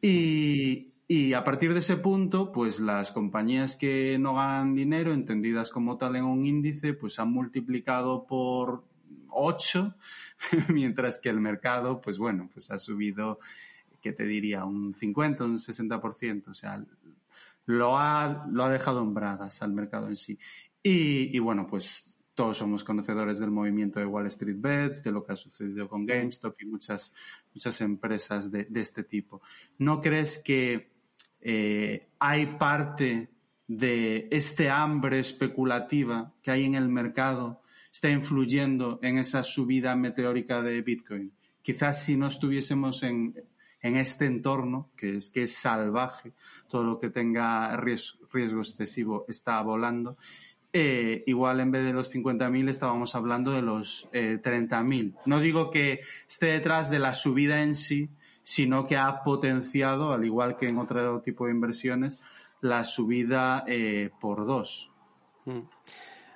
Y, 0.00 0.92
y, 1.08 1.32
a 1.32 1.44
partir 1.44 1.72
de 1.72 1.78
ese 1.78 1.96
punto, 1.96 2.52
pues 2.52 2.80
las 2.80 3.12
compañías 3.12 3.76
que 3.76 4.18
no 4.18 4.34
ganan 4.34 4.74
dinero, 4.74 5.14
entendidas 5.14 5.70
como 5.70 5.96
tal 5.96 6.16
en 6.16 6.24
un 6.24 6.44
índice, 6.46 6.92
pues 6.92 7.18
han 7.18 7.32
multiplicado 7.32 8.26
por 8.26 8.84
8, 9.30 9.94
mientras 10.72 11.20
que 11.20 11.28
el 11.28 11.40
mercado, 11.40 12.00
pues 12.00 12.18
bueno, 12.18 12.50
pues 12.52 12.70
ha 12.70 12.78
subido, 12.78 13.38
¿qué 14.00 14.12
te 14.12 14.24
diría? 14.24 14.64
Un 14.64 14.94
50, 14.94 15.44
un 15.44 15.58
60%. 15.58 16.48
O 16.48 16.54
sea, 16.54 16.84
lo 17.66 17.98
ha, 17.98 18.46
lo 18.50 18.64
ha 18.64 18.70
dejado 18.70 19.02
en 19.02 19.14
bragas 19.14 19.62
al 19.62 19.72
mercado 19.72 20.08
en 20.08 20.16
sí. 20.16 20.38
Y, 20.86 21.38
bueno, 21.38 21.66
pues 21.66 22.14
todos 22.34 22.58
somos 22.58 22.84
conocedores 22.84 23.38
del 23.38 23.50
movimiento 23.50 24.00
de 24.00 24.04
Wall 24.04 24.26
Street 24.26 24.58
Bets, 24.58 25.02
de 25.02 25.12
lo 25.12 25.24
que 25.24 25.32
ha 25.32 25.36
sucedido 25.36 25.88
con 25.88 26.04
GameStop 26.04 26.60
y 26.60 26.66
muchas, 26.66 27.10
muchas 27.54 27.80
empresas 27.80 28.50
de, 28.50 28.68
este 28.74 29.02
tipo. 29.02 29.40
¿No 29.78 30.02
crees 30.02 30.42
que 30.44 30.90
eh, 31.40 32.10
hay 32.18 32.46
parte 32.58 33.30
de 33.66 34.28
este 34.30 34.68
hambre 34.68 35.20
especulativa 35.20 36.34
que 36.42 36.50
hay 36.50 36.64
en 36.64 36.74
el 36.74 36.90
mercado 36.90 37.62
está 37.90 38.10
influyendo 38.10 38.98
en 39.02 39.16
esa 39.16 39.42
subida 39.42 39.96
meteórica 39.96 40.60
de 40.60 40.82
Bitcoin? 40.82 41.32
Quizás 41.62 42.04
si 42.04 42.18
no 42.18 42.26
estuviésemos 42.26 43.02
en, 43.04 43.34
en 43.84 43.96
este 43.96 44.24
entorno, 44.24 44.90
que 44.96 45.16
es, 45.16 45.30
que 45.30 45.42
es 45.42 45.56
salvaje, 45.56 46.32
todo 46.68 46.84
lo 46.84 46.98
que 46.98 47.10
tenga 47.10 47.76
riesgo 47.76 48.60
excesivo 48.60 49.26
está 49.28 49.60
volando, 49.60 50.16
eh, 50.76 51.22
igual 51.28 51.60
en 51.60 51.70
vez 51.70 51.84
de 51.84 51.92
los 51.92 52.12
50.000 52.12 52.68
estábamos 52.68 53.14
hablando 53.14 53.52
de 53.52 53.62
los 53.62 54.08
eh, 54.12 54.40
30.000. 54.42 55.14
No 55.24 55.38
digo 55.38 55.70
que 55.70 56.00
esté 56.28 56.46
detrás 56.46 56.90
de 56.90 56.98
la 56.98 57.14
subida 57.14 57.62
en 57.62 57.76
sí, 57.76 58.10
sino 58.42 58.84
que 58.84 58.96
ha 58.96 59.22
potenciado, 59.22 60.12
al 60.12 60.24
igual 60.24 60.56
que 60.56 60.66
en 60.66 60.78
otro 60.78 61.20
tipo 61.20 61.46
de 61.46 61.52
inversiones, 61.52 62.20
la 62.60 62.82
subida 62.82 63.62
eh, 63.68 64.10
por 64.20 64.46
dos. 64.46 64.90
Mm. 65.44 65.60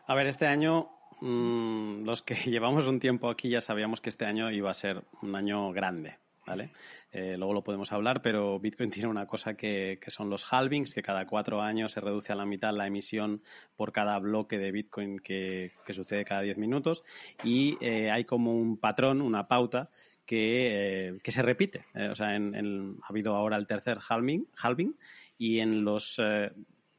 A 0.06 0.14
ver, 0.14 0.28
este 0.28 0.46
año, 0.46 0.88
mmm, 1.20 2.04
los 2.04 2.22
que 2.22 2.34
llevamos 2.48 2.86
un 2.86 3.00
tiempo 3.00 3.30
aquí 3.30 3.48
ya 3.48 3.60
sabíamos 3.60 4.00
que 4.00 4.08
este 4.08 4.24
año 4.24 4.52
iba 4.52 4.70
a 4.70 4.74
ser 4.74 5.02
un 5.20 5.34
año 5.34 5.72
grande. 5.72 6.16
¿Vale? 6.48 6.70
Eh, 7.12 7.36
luego 7.36 7.52
lo 7.52 7.62
podemos 7.62 7.92
hablar, 7.92 8.22
pero 8.22 8.58
Bitcoin 8.58 8.90
tiene 8.90 9.08
una 9.08 9.26
cosa 9.26 9.54
que, 9.54 9.98
son 10.08 10.30
los 10.30 10.50
halvings, 10.50 10.94
que 10.94 11.02
cada 11.02 11.26
cuatro 11.26 11.60
años 11.60 11.92
se 11.92 12.00
reduce 12.00 12.32
a 12.32 12.36
la 12.36 12.46
mitad 12.46 12.74
la 12.74 12.86
emisión 12.86 13.42
por 13.76 13.92
cada 13.92 14.18
bloque 14.18 14.58
de 14.58 14.72
Bitcoin 14.72 15.18
que, 15.18 15.72
sucede 15.90 16.24
cada 16.24 16.42
diez 16.42 16.56
minutos 16.56 17.04
y 17.44 17.76
eh, 17.80 18.10
hay 18.10 18.24
como 18.24 18.54
un 18.54 18.78
patrón, 18.78 19.20
una 19.20 19.48
pauta 19.48 19.90
que, 20.24 21.10
eh, 21.10 21.18
se 21.30 21.42
repite. 21.42 21.84
O 22.10 22.14
sea, 22.14 22.34
en, 22.34 22.54
en, 22.54 22.98
ha 23.02 23.08
habido 23.08 23.34
ahora 23.34 23.56
el 23.56 23.66
tercer 23.66 23.98
halving, 24.08 24.46
halving 24.62 24.96
y 25.36 25.60
en 25.60 25.84
los 25.84 26.20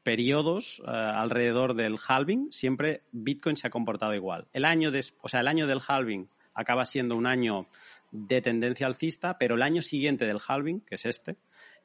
periodos 0.02 0.82
alrededor 0.86 1.74
del 1.74 1.98
halving 2.06 2.48
siempre 2.52 3.02
Bitcoin 3.12 3.56
se 3.56 3.66
ha 3.66 3.70
comportado 3.70 4.14
igual. 4.14 4.48
El 4.52 4.64
año, 4.64 4.90
de, 4.90 5.04
o 5.20 5.28
sea, 5.28 5.40
el 5.40 5.48
año 5.48 5.66
del 5.66 5.80
halving 5.86 6.28
acaba 6.54 6.84
siendo 6.84 7.16
un 7.16 7.26
año 7.26 7.66
de 8.10 8.42
tendencia 8.42 8.86
alcista, 8.86 9.38
pero 9.38 9.54
el 9.54 9.62
año 9.62 9.82
siguiente 9.82 10.26
del 10.26 10.40
halving, 10.46 10.80
que 10.80 10.96
es 10.96 11.06
este, 11.06 11.36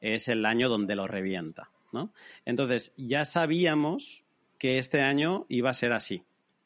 es 0.01 0.27
el 0.27 0.45
año 0.45 0.69
donde 0.69 0.95
lo 0.95 1.07
revienta. 1.07 1.71
¿no? 1.91 2.13
Entonces, 2.45 2.93
ya 2.97 3.25
sabíamos 3.25 4.23
que 4.57 4.77
este 4.77 5.01
año 5.01 5.45
iba 5.49 5.69
a 5.69 5.73
ser 5.73 5.93
así. 5.93 6.23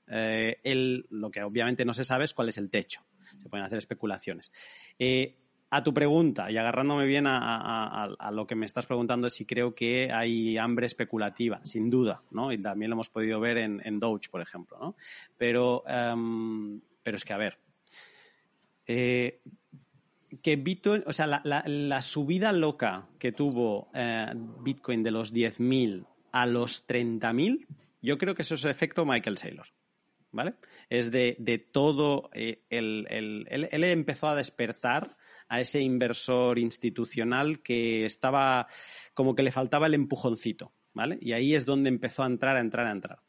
Eh, 0.07 0.57
el, 0.63 1.05
lo 1.09 1.29
que 1.29 1.43
obviamente 1.43 1.85
no 1.85 1.93
se 1.93 2.03
sabe 2.03 2.25
es 2.25 2.33
cuál 2.33 2.49
es 2.49 2.57
el 2.57 2.69
techo. 2.69 3.01
Se 3.41 3.49
pueden 3.49 3.65
hacer 3.65 3.77
especulaciones. 3.77 4.51
Eh, 4.97 5.35
a 5.71 5.83
tu 5.83 5.93
pregunta, 5.93 6.49
y 6.49 6.57
agarrándome 6.57 7.05
bien 7.05 7.25
a, 7.27 8.31
lo 8.31 8.47
que 8.47 8.55
me 8.55 8.65
estás 8.65 8.87
preguntando, 8.87 9.29
si 9.29 9.45
creo 9.45 9.75
que 9.75 10.11
hay 10.11 10.57
hambre 10.57 10.87
especulativa, 10.87 11.63
sin 11.63 11.91
duda, 11.91 12.23
¿no? 12.31 12.51
Y 12.51 12.57
también 12.57 12.89
lo 12.89 12.95
hemos 12.95 13.09
podido 13.09 13.39
ver 13.39 13.57
en, 13.57 13.99
Doge, 13.99 14.29
por 14.31 14.41
ejemplo, 14.41 14.79
¿no? 14.79 14.95
Pero, 15.37 15.83
um, 15.83 16.81
pero 17.03 17.17
es 17.17 17.23
que, 17.23 17.33
a 17.33 17.37
ver, 17.37 17.59
eh, 18.91 19.43
que 20.41 20.55
Bitcoin, 20.55 21.03
o 21.05 21.13
sea, 21.13 21.27
la, 21.27 22.01
subida 22.01 22.51
loca 22.51 23.03
que 23.19 23.31
tuvo 23.31 23.91
eh, 23.93 24.33
Bitcoin 24.61 25.03
de 25.03 25.11
los 25.11 25.31
10.000 25.31 26.07
a 26.31 26.45
los 26.47 26.87
30.000, 26.87 27.67
yo 28.01 28.17
creo 28.17 28.33
que 28.33 28.41
eso 28.41 28.55
es 28.55 28.65
efecto 28.65 29.05
Michael 29.05 29.37
Saylor. 29.37 29.67
¿Vale? 30.31 30.55
Es 30.89 31.11
de, 31.11 31.35
de 31.39 31.59
todo. 31.59 32.29
Eh, 32.33 32.63
él, 32.69 33.07
él, 33.09 33.83
empezó 33.83 34.27
a 34.27 34.35
despertar 34.35 35.17
a 35.47 35.59
ese 35.59 35.81
inversor 35.81 36.59
institucional 36.59 37.61
que 37.61 38.05
estaba 38.05 38.67
como 39.15 39.33
que 39.33 39.43
le 39.43 39.51
faltaba 39.51 39.85
el 39.85 39.93
empujoncito. 39.93 40.73
¿Vale? 40.93 41.19
Y 41.21 41.33
ahí 41.33 41.53
es 41.53 41.65
donde 41.65 41.89
empezó 41.89 42.23
a 42.23 42.27
entrar, 42.27 42.55
a 42.55 42.59
entrar, 42.59 42.87
a 42.87 42.91
entrar. 42.91 43.19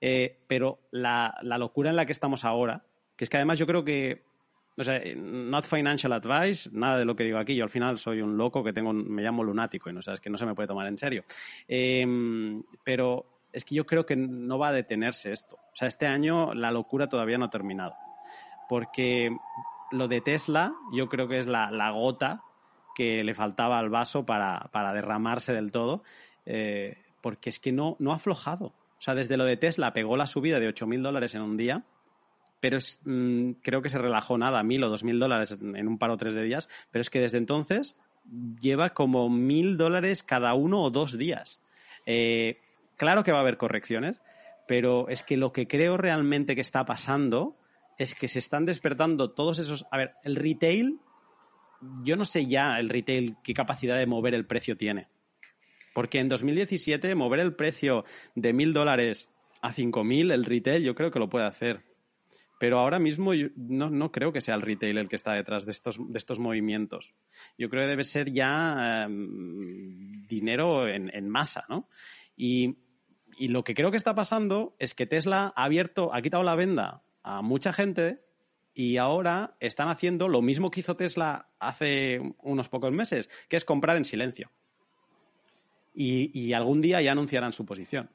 Eh, 0.00 0.44
pero 0.46 0.80
la, 0.90 1.34
la 1.42 1.58
locura 1.58 1.90
en 1.90 1.96
la 1.96 2.06
que 2.06 2.12
estamos 2.12 2.44
ahora, 2.44 2.86
que 3.16 3.24
es 3.24 3.30
que 3.30 3.36
además 3.36 3.58
yo 3.58 3.66
creo 3.66 3.84
que 3.84 4.33
o 4.76 4.84
sea, 4.84 5.00
not 5.16 5.64
financial 5.64 6.12
advice, 6.12 6.68
nada 6.72 6.98
de 6.98 7.04
lo 7.04 7.14
que 7.14 7.24
digo 7.24 7.38
aquí. 7.38 7.54
Yo 7.54 7.64
al 7.64 7.70
final 7.70 7.98
soy 7.98 8.20
un 8.20 8.36
loco 8.36 8.64
que 8.64 8.72
tengo, 8.72 8.92
me 8.92 9.22
llamo 9.22 9.44
lunático 9.44 9.88
y 9.88 9.92
no 9.92 10.02
sabes 10.02 10.20
que 10.20 10.30
no 10.30 10.38
se 10.38 10.46
me 10.46 10.54
puede 10.54 10.66
tomar 10.66 10.86
en 10.86 10.98
serio. 10.98 11.24
Eh, 11.68 12.06
pero 12.82 13.26
es 13.52 13.64
que 13.64 13.74
yo 13.74 13.86
creo 13.86 14.04
que 14.04 14.16
no 14.16 14.58
va 14.58 14.68
a 14.68 14.72
detenerse 14.72 15.30
esto. 15.30 15.56
O 15.56 15.76
sea, 15.76 15.88
este 15.88 16.06
año 16.06 16.54
la 16.54 16.72
locura 16.72 17.08
todavía 17.08 17.38
no 17.38 17.44
ha 17.44 17.50
terminado. 17.50 17.94
Porque 18.68 19.36
lo 19.92 20.08
de 20.08 20.20
Tesla, 20.20 20.74
yo 20.92 21.08
creo 21.08 21.28
que 21.28 21.38
es 21.38 21.46
la, 21.46 21.70
la 21.70 21.90
gota 21.90 22.42
que 22.96 23.22
le 23.22 23.34
faltaba 23.34 23.78
al 23.78 23.90
vaso 23.90 24.26
para, 24.26 24.70
para 24.72 24.92
derramarse 24.92 25.52
del 25.52 25.70
todo. 25.70 26.02
Eh, 26.46 26.98
porque 27.20 27.48
es 27.48 27.58
que 27.58 27.72
no, 27.72 27.96
no 28.00 28.12
ha 28.12 28.16
aflojado. 28.16 28.66
O 28.66 29.00
sea, 29.00 29.14
desde 29.14 29.36
lo 29.36 29.44
de 29.44 29.56
Tesla 29.56 29.92
pegó 29.92 30.16
la 30.16 30.26
subida 30.26 30.60
de 30.60 30.68
8.000 30.68 31.02
dólares 31.02 31.34
en 31.34 31.42
un 31.42 31.56
día 31.56 31.84
pero 32.64 32.78
es, 32.78 32.98
mmm, 33.04 33.50
creo 33.60 33.82
que 33.82 33.90
se 33.90 33.98
relajó 33.98 34.38
nada, 34.38 34.62
mil 34.62 34.82
o 34.84 34.88
dos 34.88 35.04
mil 35.04 35.18
dólares 35.18 35.54
en 35.60 35.86
un 35.86 35.98
par 35.98 36.10
o 36.10 36.16
tres 36.16 36.32
de 36.32 36.42
días, 36.42 36.70
pero 36.90 37.02
es 37.02 37.10
que 37.10 37.20
desde 37.20 37.36
entonces 37.36 37.94
lleva 38.58 38.94
como 38.94 39.28
mil 39.28 39.76
dólares 39.76 40.22
cada 40.22 40.54
uno 40.54 40.80
o 40.80 40.88
dos 40.88 41.18
días. 41.18 41.60
Eh, 42.06 42.56
claro 42.96 43.22
que 43.22 43.32
va 43.32 43.36
a 43.36 43.40
haber 43.42 43.58
correcciones, 43.58 44.22
pero 44.66 45.10
es 45.10 45.22
que 45.22 45.36
lo 45.36 45.52
que 45.52 45.68
creo 45.68 45.98
realmente 45.98 46.54
que 46.54 46.62
está 46.62 46.86
pasando 46.86 47.54
es 47.98 48.14
que 48.14 48.28
se 48.28 48.38
están 48.38 48.64
despertando 48.64 49.32
todos 49.32 49.58
esos... 49.58 49.84
A 49.90 49.98
ver, 49.98 50.14
el 50.24 50.34
retail, 50.34 51.00
yo 52.02 52.16
no 52.16 52.24
sé 52.24 52.46
ya 52.46 52.78
el 52.78 52.88
retail 52.88 53.36
qué 53.44 53.52
capacidad 53.52 53.98
de 53.98 54.06
mover 54.06 54.32
el 54.32 54.46
precio 54.46 54.74
tiene. 54.74 55.08
Porque 55.92 56.18
en 56.18 56.30
2017 56.30 57.14
mover 57.14 57.40
el 57.40 57.54
precio 57.54 58.06
de 58.34 58.54
mil 58.54 58.72
dólares 58.72 59.28
a 59.60 59.70
cinco 59.70 60.02
mil, 60.02 60.30
el 60.30 60.46
retail, 60.46 60.82
yo 60.82 60.94
creo 60.94 61.10
que 61.10 61.18
lo 61.18 61.28
puede 61.28 61.44
hacer 61.44 61.92
pero 62.64 62.78
ahora 62.78 62.98
mismo 62.98 63.34
yo 63.34 63.48
no, 63.56 64.10
creo 64.10 64.32
que 64.32 64.40
sea 64.40 64.54
el 64.54 64.62
retail 64.62 64.96
el 64.96 65.10
que 65.10 65.16
está 65.16 65.34
detrás 65.34 65.66
de 65.66 65.72
estos, 65.72 66.38
movimientos. 66.38 67.12
Yo 67.58 67.68
creo 67.68 67.82
que 67.82 67.90
debe 67.90 68.04
ser 68.04 68.32
ya 68.32 69.04
um, 69.06 70.22
dinero 70.26 70.88
en, 70.88 71.28
masa, 71.28 71.66
¿no? 71.68 71.90
Y, 72.38 72.78
lo 73.38 73.64
que 73.64 73.74
creo 73.74 73.90
que 73.90 73.98
está 73.98 74.14
pasando 74.14 74.76
es 74.78 74.94
que 74.94 75.04
Tesla 75.04 75.52
ha 75.54 75.64
abierto, 75.64 76.14
ha 76.14 76.22
quitado 76.22 76.42
la 76.42 76.54
venda 76.54 77.02
a 77.22 77.42
mucha 77.42 77.74
gente 77.74 78.24
y 78.72 78.96
ahora 78.96 79.58
están 79.60 79.88
haciendo 79.88 80.28
lo 80.28 80.40
mismo 80.40 80.70
que 80.70 80.80
hizo 80.80 80.96
Tesla 80.96 81.50
hace 81.58 82.18
unos 82.38 82.70
pocos 82.70 82.92
meses, 82.92 83.28
que 83.50 83.58
es 83.58 83.66
comprar 83.66 83.98
en 83.98 84.04
silencio. 84.04 84.50
Y, 85.94 86.30
y 86.32 86.54
algún 86.54 86.80
día 86.80 87.02
ya 87.02 87.12
anunciarán 87.12 87.52
su 87.52 87.66
posición. 87.66 88.08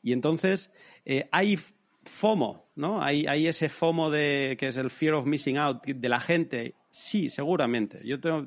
Y 0.00 0.12
entonces 0.12 0.70
eh, 1.04 1.28
hay 1.32 1.58
FOMO, 2.04 2.70
¿no? 2.76 3.02
Hay, 3.02 3.46
ese 3.46 3.68
FOMO 3.68 4.10
de 4.10 4.56
que 4.58 4.68
es 4.68 4.76
el 4.76 4.90
fear 4.90 5.14
of 5.14 5.26
missing 5.26 5.58
out 5.58 5.84
de 5.84 6.08
la 6.08 6.20
gente. 6.20 6.74
Sí, 6.90 7.28
seguramente. 7.28 8.00
Yo 8.04 8.20
tengo, 8.20 8.46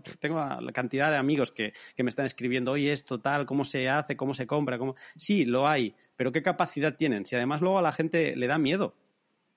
la 0.62 0.72
cantidad 0.72 1.12
de 1.12 1.18
amigos 1.18 1.52
que, 1.52 1.74
que, 1.96 2.04
me 2.04 2.10
están 2.10 2.26
escribiendo, 2.26 2.72
oye, 2.72 2.94
esto 2.94 3.20
tal, 3.20 3.46
cómo 3.46 3.66
se 3.66 3.90
hace, 3.90 4.16
cómo 4.16 4.34
se 4.34 4.48
compra, 4.48 4.78
cómo. 4.78 4.96
Sí, 5.16 5.46
lo 5.46 5.68
hay, 5.68 5.96
pero 6.16 6.32
¿qué 6.32 6.42
capacidad 6.42 6.96
tienen? 6.96 7.26
Si 7.26 7.36
además 7.36 7.62
luego 7.62 7.78
a 7.78 7.82
la 7.82 7.92
gente 7.92 8.36
le 8.36 8.48
da 8.48 8.58
miedo 8.58 8.96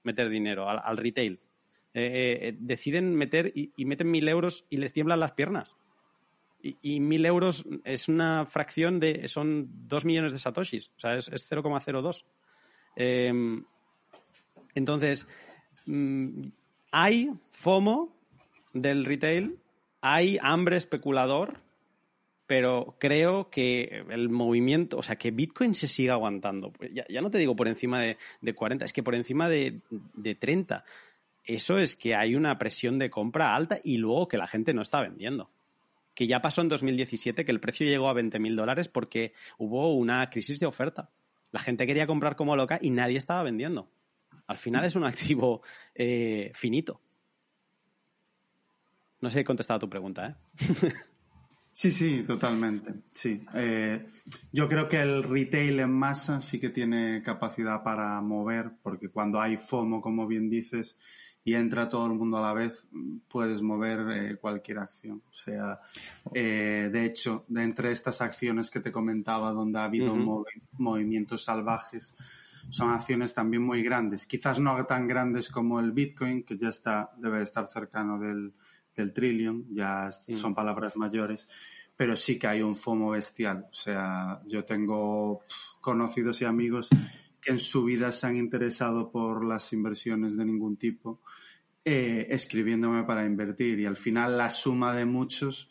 meter 0.02 0.28
dinero 0.28 0.68
al, 0.68 0.96
retail. 0.96 1.40
Eh, 1.92 2.38
eh, 2.42 2.56
deciden 2.58 3.14
meter 3.16 3.52
y, 3.54 3.84
meten 3.84 4.10
mil 4.10 4.28
euros 4.28 4.66
y 4.70 4.76
les 4.76 4.92
tiemblan 4.92 5.20
las 5.20 5.32
piernas. 5.32 5.76
Y, 6.62 7.00
mil 7.00 7.24
euros 7.24 7.64
es 7.84 8.08
una 8.08 8.44
fracción 8.46 9.00
de. 9.00 9.26
son 9.28 9.68
dos 9.88 10.04
millones 10.04 10.32
de 10.32 10.38
satoshis. 10.38 10.90
O 10.96 11.00
sea, 11.00 11.16
es, 11.16 11.28
es 11.28 11.50
0,02. 11.50 12.24
Eh, 12.96 13.62
entonces, 14.74 15.26
mmm, 15.86 16.48
hay 16.90 17.30
FOMO 17.50 18.14
del 18.72 19.04
retail, 19.04 19.58
hay 20.00 20.38
hambre 20.42 20.76
especulador, 20.76 21.60
pero 22.46 22.96
creo 22.98 23.48
que 23.48 24.04
el 24.10 24.28
movimiento, 24.28 24.98
o 24.98 25.02
sea, 25.02 25.16
que 25.16 25.30
Bitcoin 25.30 25.74
se 25.74 25.86
siga 25.86 26.14
aguantando. 26.14 26.72
Ya, 26.92 27.04
ya 27.08 27.20
no 27.20 27.30
te 27.30 27.38
digo 27.38 27.54
por 27.54 27.68
encima 27.68 28.00
de, 28.00 28.16
de 28.40 28.54
40, 28.54 28.84
es 28.84 28.92
que 28.92 29.02
por 29.02 29.14
encima 29.14 29.48
de, 29.48 29.80
de 30.14 30.34
30. 30.34 30.84
Eso 31.44 31.78
es 31.78 31.94
que 31.94 32.14
hay 32.16 32.34
una 32.34 32.58
presión 32.58 32.98
de 32.98 33.10
compra 33.10 33.54
alta 33.54 33.80
y 33.84 33.98
luego 33.98 34.26
que 34.26 34.36
la 34.36 34.48
gente 34.48 34.74
no 34.74 34.82
está 34.82 35.00
vendiendo 35.00 35.50
que 36.20 36.26
ya 36.26 36.42
pasó 36.42 36.60
en 36.60 36.68
2017 36.68 37.46
que 37.46 37.52
el 37.52 37.60
precio 37.60 37.86
llegó 37.86 38.08
a 38.10 38.12
20 38.12 38.38
mil 38.40 38.54
dólares 38.54 38.88
porque 38.88 39.32
hubo 39.56 39.94
una 39.94 40.28
crisis 40.28 40.60
de 40.60 40.66
oferta. 40.66 41.08
La 41.50 41.60
gente 41.60 41.86
quería 41.86 42.06
comprar 42.06 42.36
como 42.36 42.56
loca 42.56 42.78
y 42.82 42.90
nadie 42.90 43.16
estaba 43.16 43.42
vendiendo. 43.42 43.88
Al 44.50 44.56
final 44.56 44.84
es 44.84 44.96
un 44.96 45.04
activo 45.04 45.62
eh, 45.94 46.50
finito. 46.54 47.00
No 49.20 49.30
sé 49.30 49.34
si 49.34 49.40
he 49.40 49.44
contestado 49.44 49.76
a 49.76 49.80
tu 49.80 49.88
pregunta, 49.88 50.26
¿eh? 50.26 50.34
Sí, 51.72 51.92
sí, 51.92 52.24
totalmente. 52.26 52.92
Sí. 53.12 53.46
Eh, 53.54 54.04
yo 54.50 54.68
creo 54.68 54.88
que 54.88 55.00
el 55.00 55.22
retail 55.22 55.78
en 55.78 55.92
masa 55.92 56.40
sí 56.40 56.58
que 56.58 56.70
tiene 56.70 57.22
capacidad 57.22 57.84
para 57.84 58.20
mover, 58.20 58.72
porque 58.82 59.08
cuando 59.08 59.40
hay 59.40 59.56
FOMO, 59.56 60.02
como 60.02 60.26
bien 60.26 60.50
dices, 60.50 60.98
y 61.44 61.54
entra 61.54 61.88
todo 61.88 62.06
el 62.06 62.14
mundo 62.14 62.38
a 62.38 62.42
la 62.42 62.52
vez, 62.52 62.88
puedes 63.28 63.62
mover 63.62 64.00
eh, 64.10 64.36
cualquier 64.36 64.80
acción. 64.80 65.22
O 65.30 65.32
sea, 65.32 65.80
eh, 66.34 66.90
de 66.92 67.04
hecho, 67.04 67.44
de 67.46 67.62
entre 67.62 67.92
estas 67.92 68.20
acciones 68.20 68.68
que 68.68 68.80
te 68.80 68.90
comentaba, 68.90 69.52
donde 69.52 69.78
ha 69.78 69.84
habido 69.84 70.14
movimientos 70.72 71.44
salvajes, 71.44 72.14
son 72.70 72.90
acciones 72.90 73.34
también 73.34 73.62
muy 73.62 73.82
grandes. 73.82 74.26
Quizás 74.26 74.58
no 74.58 74.84
tan 74.86 75.06
grandes 75.06 75.50
como 75.50 75.80
el 75.80 75.92
Bitcoin, 75.92 76.44
que 76.44 76.56
ya 76.56 76.68
está, 76.68 77.10
debe 77.18 77.42
estar 77.42 77.68
cercano 77.68 78.18
del, 78.18 78.54
del 78.94 79.12
trillion, 79.12 79.66
ya 79.70 80.10
son 80.12 80.54
palabras 80.54 80.96
mayores, 80.96 81.48
pero 81.96 82.16
sí 82.16 82.38
que 82.38 82.46
hay 82.46 82.62
un 82.62 82.76
FOMO 82.76 83.10
bestial. 83.10 83.66
O 83.70 83.74
sea, 83.74 84.40
yo 84.46 84.64
tengo 84.64 85.42
conocidos 85.80 86.40
y 86.42 86.44
amigos 86.44 86.88
que 87.40 87.52
en 87.52 87.58
su 87.58 87.84
vida 87.84 88.12
se 88.12 88.26
han 88.26 88.36
interesado 88.36 89.10
por 89.10 89.44
las 89.44 89.72
inversiones 89.72 90.36
de 90.36 90.44
ningún 90.44 90.76
tipo, 90.76 91.20
eh, 91.84 92.26
escribiéndome 92.30 93.04
para 93.04 93.26
invertir. 93.26 93.80
Y 93.80 93.86
al 93.86 93.96
final 93.96 94.38
la 94.38 94.50
suma 94.50 94.94
de 94.94 95.06
muchos 95.06 95.70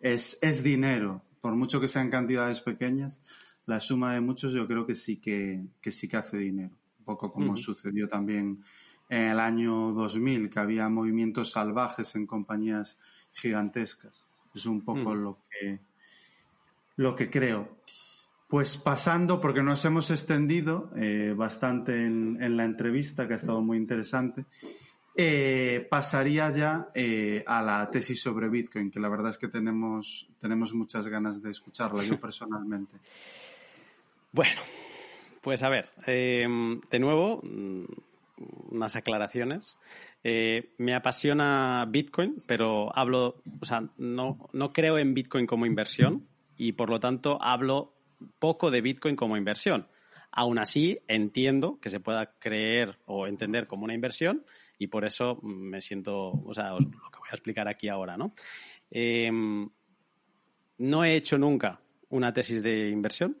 es, 0.00 0.38
es 0.42 0.62
dinero, 0.62 1.22
por 1.40 1.54
mucho 1.54 1.80
que 1.80 1.88
sean 1.88 2.10
cantidades 2.10 2.60
pequeñas, 2.60 3.22
la 3.66 3.80
suma 3.80 4.14
de 4.14 4.20
muchos 4.20 4.52
yo 4.52 4.66
creo 4.66 4.86
que 4.86 4.94
sí 4.94 5.16
que, 5.16 5.64
que 5.80 5.90
sí 5.90 6.08
que 6.08 6.16
hace 6.16 6.36
dinero. 6.36 6.76
Un 6.98 7.04
poco 7.04 7.32
como 7.32 7.56
sucedió 7.56 8.08
también 8.08 8.62
en 9.08 9.22
el 9.22 9.40
año 9.40 9.92
2000, 9.92 10.48
que 10.48 10.60
había 10.60 10.88
movimientos 10.88 11.50
salvajes 11.50 12.14
en 12.14 12.26
compañías 12.26 12.98
gigantescas. 13.32 14.24
Es 14.54 14.66
un 14.66 14.82
poco 14.82 15.14
lo, 15.14 15.38
que, 15.50 15.80
lo 16.96 17.14
que 17.16 17.28
creo. 17.28 17.76
Pues 18.48 18.76
pasando, 18.76 19.40
porque 19.40 19.62
nos 19.62 19.84
hemos 19.84 20.10
extendido 20.10 20.90
eh, 20.96 21.34
bastante 21.36 22.04
en, 22.04 22.56
la 22.56 22.64
entrevista, 22.64 23.26
que 23.26 23.34
ha 23.34 23.36
estado 23.36 23.60
muy 23.62 23.78
interesante, 23.78 24.44
eh, 25.14 25.86
pasaría 25.88 26.50
ya 26.50 26.88
eh, 26.94 27.44
a 27.46 27.62
la 27.62 27.90
tesis 27.90 28.20
sobre 28.20 28.48
Bitcoin, 28.48 28.90
que 28.90 29.00
la 29.00 29.08
verdad 29.08 29.30
es 29.30 29.38
que 29.38 29.48
tenemos, 29.48 30.28
tenemos 30.38 30.72
muchas 30.72 31.06
ganas 31.06 31.42
de 31.42 31.50
escucharla, 31.50 32.02
yo 32.02 32.18
personalmente. 32.20 32.96
Bueno, 34.32 34.60
pues 35.40 35.62
a 35.62 35.68
ver, 35.68 35.90
de 36.06 36.98
nuevo, 36.98 37.40
mm, 37.42 37.84
unas 38.70 38.96
aclaraciones. 38.96 39.76
me 40.22 40.94
apasiona 40.94 41.86
Bitcoin, 41.88 42.36
pero 42.46 42.96
hablo, 42.96 43.42
o 43.60 43.64
sea, 43.64 43.82
no, 43.96 44.48
no 44.52 44.72
creo 44.72 44.98
en 44.98 45.14
Bitcoin 45.14 45.46
como 45.46 45.66
inversión 45.66 46.26
y 46.56 46.72
por 46.72 46.90
lo 46.90 47.00
tanto 47.00 47.38
hablo 47.40 47.94
poco 48.38 48.70
de 48.70 48.80
Bitcoin 48.80 49.16
como 49.16 49.36
inversión. 49.36 49.88
Aún 50.32 50.58
así, 50.58 51.00
entiendo 51.08 51.80
que 51.80 51.90
se 51.90 52.00
pueda 52.00 52.34
creer 52.38 52.98
o 53.06 53.26
entender 53.26 53.66
como 53.66 53.84
una 53.84 53.94
inversión 53.94 54.44
y 54.78 54.86
por 54.86 55.04
eso 55.04 55.40
me 55.42 55.80
siento, 55.80 56.30
o 56.30 56.54
sea, 56.54 56.70
lo 56.70 56.78
que 56.78 57.18
voy 57.18 57.28
a 57.30 57.34
explicar 57.34 57.66
aquí 57.66 57.88
ahora, 57.88 58.16
¿no? 58.16 58.32
Em, 58.90 59.68
no 60.78 61.04
he 61.04 61.16
hecho 61.16 61.36
nunca 61.36 61.80
una 62.10 62.32
tesis 62.32 62.62
de 62.62 62.90
inversión, 62.90 63.36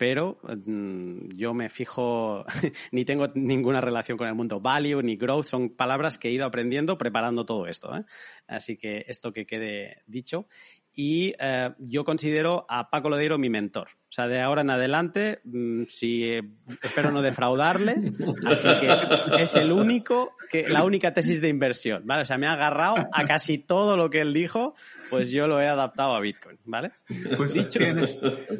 pero 0.00 0.38
mm, 0.42 1.28
yo 1.36 1.52
me 1.52 1.68
fijo, 1.68 2.46
ni 2.90 3.04
tengo 3.04 3.28
ninguna 3.34 3.82
relación 3.82 4.16
con 4.16 4.28
el 4.28 4.34
mundo. 4.34 4.58
Value 4.58 5.02
ni 5.02 5.16
growth 5.16 5.44
son 5.44 5.68
palabras 5.68 6.16
que 6.16 6.28
he 6.28 6.32
ido 6.32 6.46
aprendiendo 6.46 6.96
preparando 6.96 7.44
todo 7.44 7.66
esto. 7.66 7.94
¿eh? 7.94 8.04
Así 8.46 8.78
que 8.78 9.04
esto 9.08 9.30
que 9.34 9.44
quede 9.44 9.98
dicho 10.06 10.46
y 10.94 11.34
eh, 11.38 11.70
yo 11.78 12.04
considero 12.04 12.66
a 12.68 12.90
Paco 12.90 13.10
Lodeiro 13.10 13.38
mi 13.38 13.48
mentor. 13.48 13.88
O 14.10 14.12
sea, 14.12 14.26
de 14.26 14.40
ahora 14.40 14.62
en 14.62 14.70
adelante, 14.70 15.40
mm, 15.44 15.84
si 15.84 16.24
eh, 16.24 16.42
espero 16.82 17.12
no 17.12 17.22
defraudarle, 17.22 17.96
así 18.46 18.68
que 18.80 19.42
es 19.42 19.54
el 19.54 19.70
único 19.70 20.32
que 20.50 20.68
la 20.68 20.82
única 20.82 21.12
tesis 21.12 21.40
de 21.40 21.48
inversión, 21.48 22.02
¿vale? 22.06 22.22
O 22.22 22.24
sea, 22.24 22.36
me 22.36 22.48
ha 22.48 22.54
agarrado 22.54 22.96
a 23.12 23.24
casi 23.24 23.58
todo 23.58 23.96
lo 23.96 24.10
que 24.10 24.20
él 24.20 24.32
dijo, 24.32 24.74
pues 25.10 25.30
yo 25.30 25.46
lo 25.46 25.60
he 25.60 25.68
adaptado 25.68 26.16
a 26.16 26.20
Bitcoin, 26.20 26.58
¿vale? 26.64 26.90
Pues 27.36 27.68
tienes, 27.68 28.18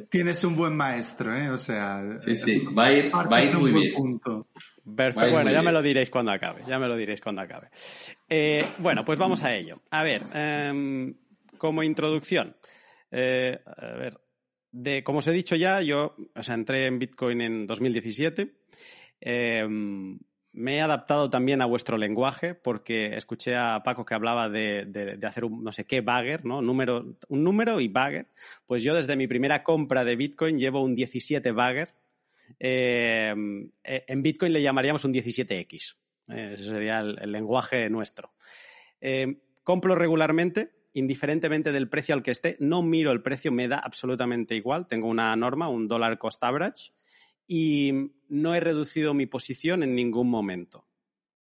tienes, 0.08 0.44
un 0.44 0.54
buen 0.54 0.76
maestro, 0.76 1.36
¿eh? 1.36 1.50
O 1.50 1.58
sea, 1.58 2.00
sí, 2.24 2.36
sí, 2.36 2.64
va 2.66 2.86
a 2.86 2.92
ir, 2.92 3.12
va 3.12 3.36
a 3.36 3.42
ir 3.42 3.58
muy 3.58 3.72
bien. 3.72 3.94
Punto. 3.94 4.46
Perfecto. 4.96 5.32
Bueno, 5.32 5.50
ya 5.50 5.62
me 5.62 5.72
lo 5.72 5.82
diréis 5.82 6.10
cuando 6.10 6.32
acabe. 6.32 6.62
Ya 6.66 6.78
me 6.78 6.88
lo 6.88 6.96
diréis 6.96 7.20
cuando 7.20 7.42
acabe. 7.42 7.68
Eh, 8.28 8.66
bueno, 8.78 9.04
pues 9.04 9.18
vamos 9.18 9.42
a 9.42 9.54
ello. 9.54 9.80
A 9.90 10.02
ver, 10.02 10.22
em, 10.32 11.14
como 11.60 11.82
introducción, 11.82 12.56
eh, 13.12 13.60
a 13.64 13.96
ver, 13.96 15.04
como 15.04 15.18
os 15.18 15.28
he 15.28 15.32
dicho 15.32 15.54
ya, 15.56 15.82
yo 15.82 16.16
o 16.34 16.42
sea, 16.42 16.54
entré 16.54 16.86
en 16.86 16.98
Bitcoin 16.98 17.40
en 17.42 17.66
2017. 17.66 18.50
Em, 19.20 20.18
me 20.52 20.76
he 20.76 20.80
adaptado 20.80 21.28
también 21.28 21.60
a 21.60 21.66
vuestro 21.66 21.98
lenguaje 21.98 22.54
porque 22.54 23.14
escuché 23.14 23.54
a 23.54 23.82
Paco 23.84 24.04
que 24.04 24.14
hablaba 24.14 24.48
de, 24.48 25.18
hacer 25.22 25.44
un 25.44 25.62
no 25.62 25.70
sé 25.70 25.84
qué 25.84 26.00
bagger, 26.00 26.44
¿no? 26.44 26.62
Número, 26.62 27.16
un 27.28 27.44
número 27.44 27.80
y 27.80 27.88
bagger. 27.88 28.28
Pues 28.66 28.82
yo 28.82 28.94
desde 28.94 29.16
mi 29.16 29.28
primera 29.28 29.62
compra 29.62 30.04
de 30.04 30.16
Bitcoin 30.16 30.58
llevo 30.58 30.82
un 30.82 30.94
17 30.94 31.52
bagger. 31.52 31.94
Em, 32.58 33.70
eh, 33.84 34.04
en 34.08 34.22
Bitcoin 34.22 34.52
le 34.52 34.62
llamaríamos 34.62 35.04
un 35.04 35.12
17X. 35.12 35.96
ese 36.28 36.64
sería 36.64 37.00
el 37.00 37.30
lenguaje 37.30 37.90
nuestro. 37.90 38.32
Em, 39.00 39.38
compro 39.62 39.94
regularmente 39.94 40.79
indiferentemente 40.92 41.72
del 41.72 41.88
precio 41.88 42.14
al 42.14 42.22
que 42.22 42.30
esté, 42.30 42.56
no 42.60 42.82
miro 42.82 43.12
el 43.12 43.22
precio, 43.22 43.52
me 43.52 43.68
da 43.68 43.78
absolutamente 43.78 44.54
igual. 44.54 44.86
Tengo 44.86 45.08
una 45.08 45.34
norma, 45.36 45.68
un 45.68 45.88
dólar 45.88 46.18
cost 46.18 46.42
average, 46.42 46.92
y 47.46 48.12
no 48.28 48.54
he 48.54 48.60
reducido 48.60 49.14
mi 49.14 49.26
posición 49.26 49.82
en 49.82 49.94
ningún 49.94 50.28
momento. 50.28 50.86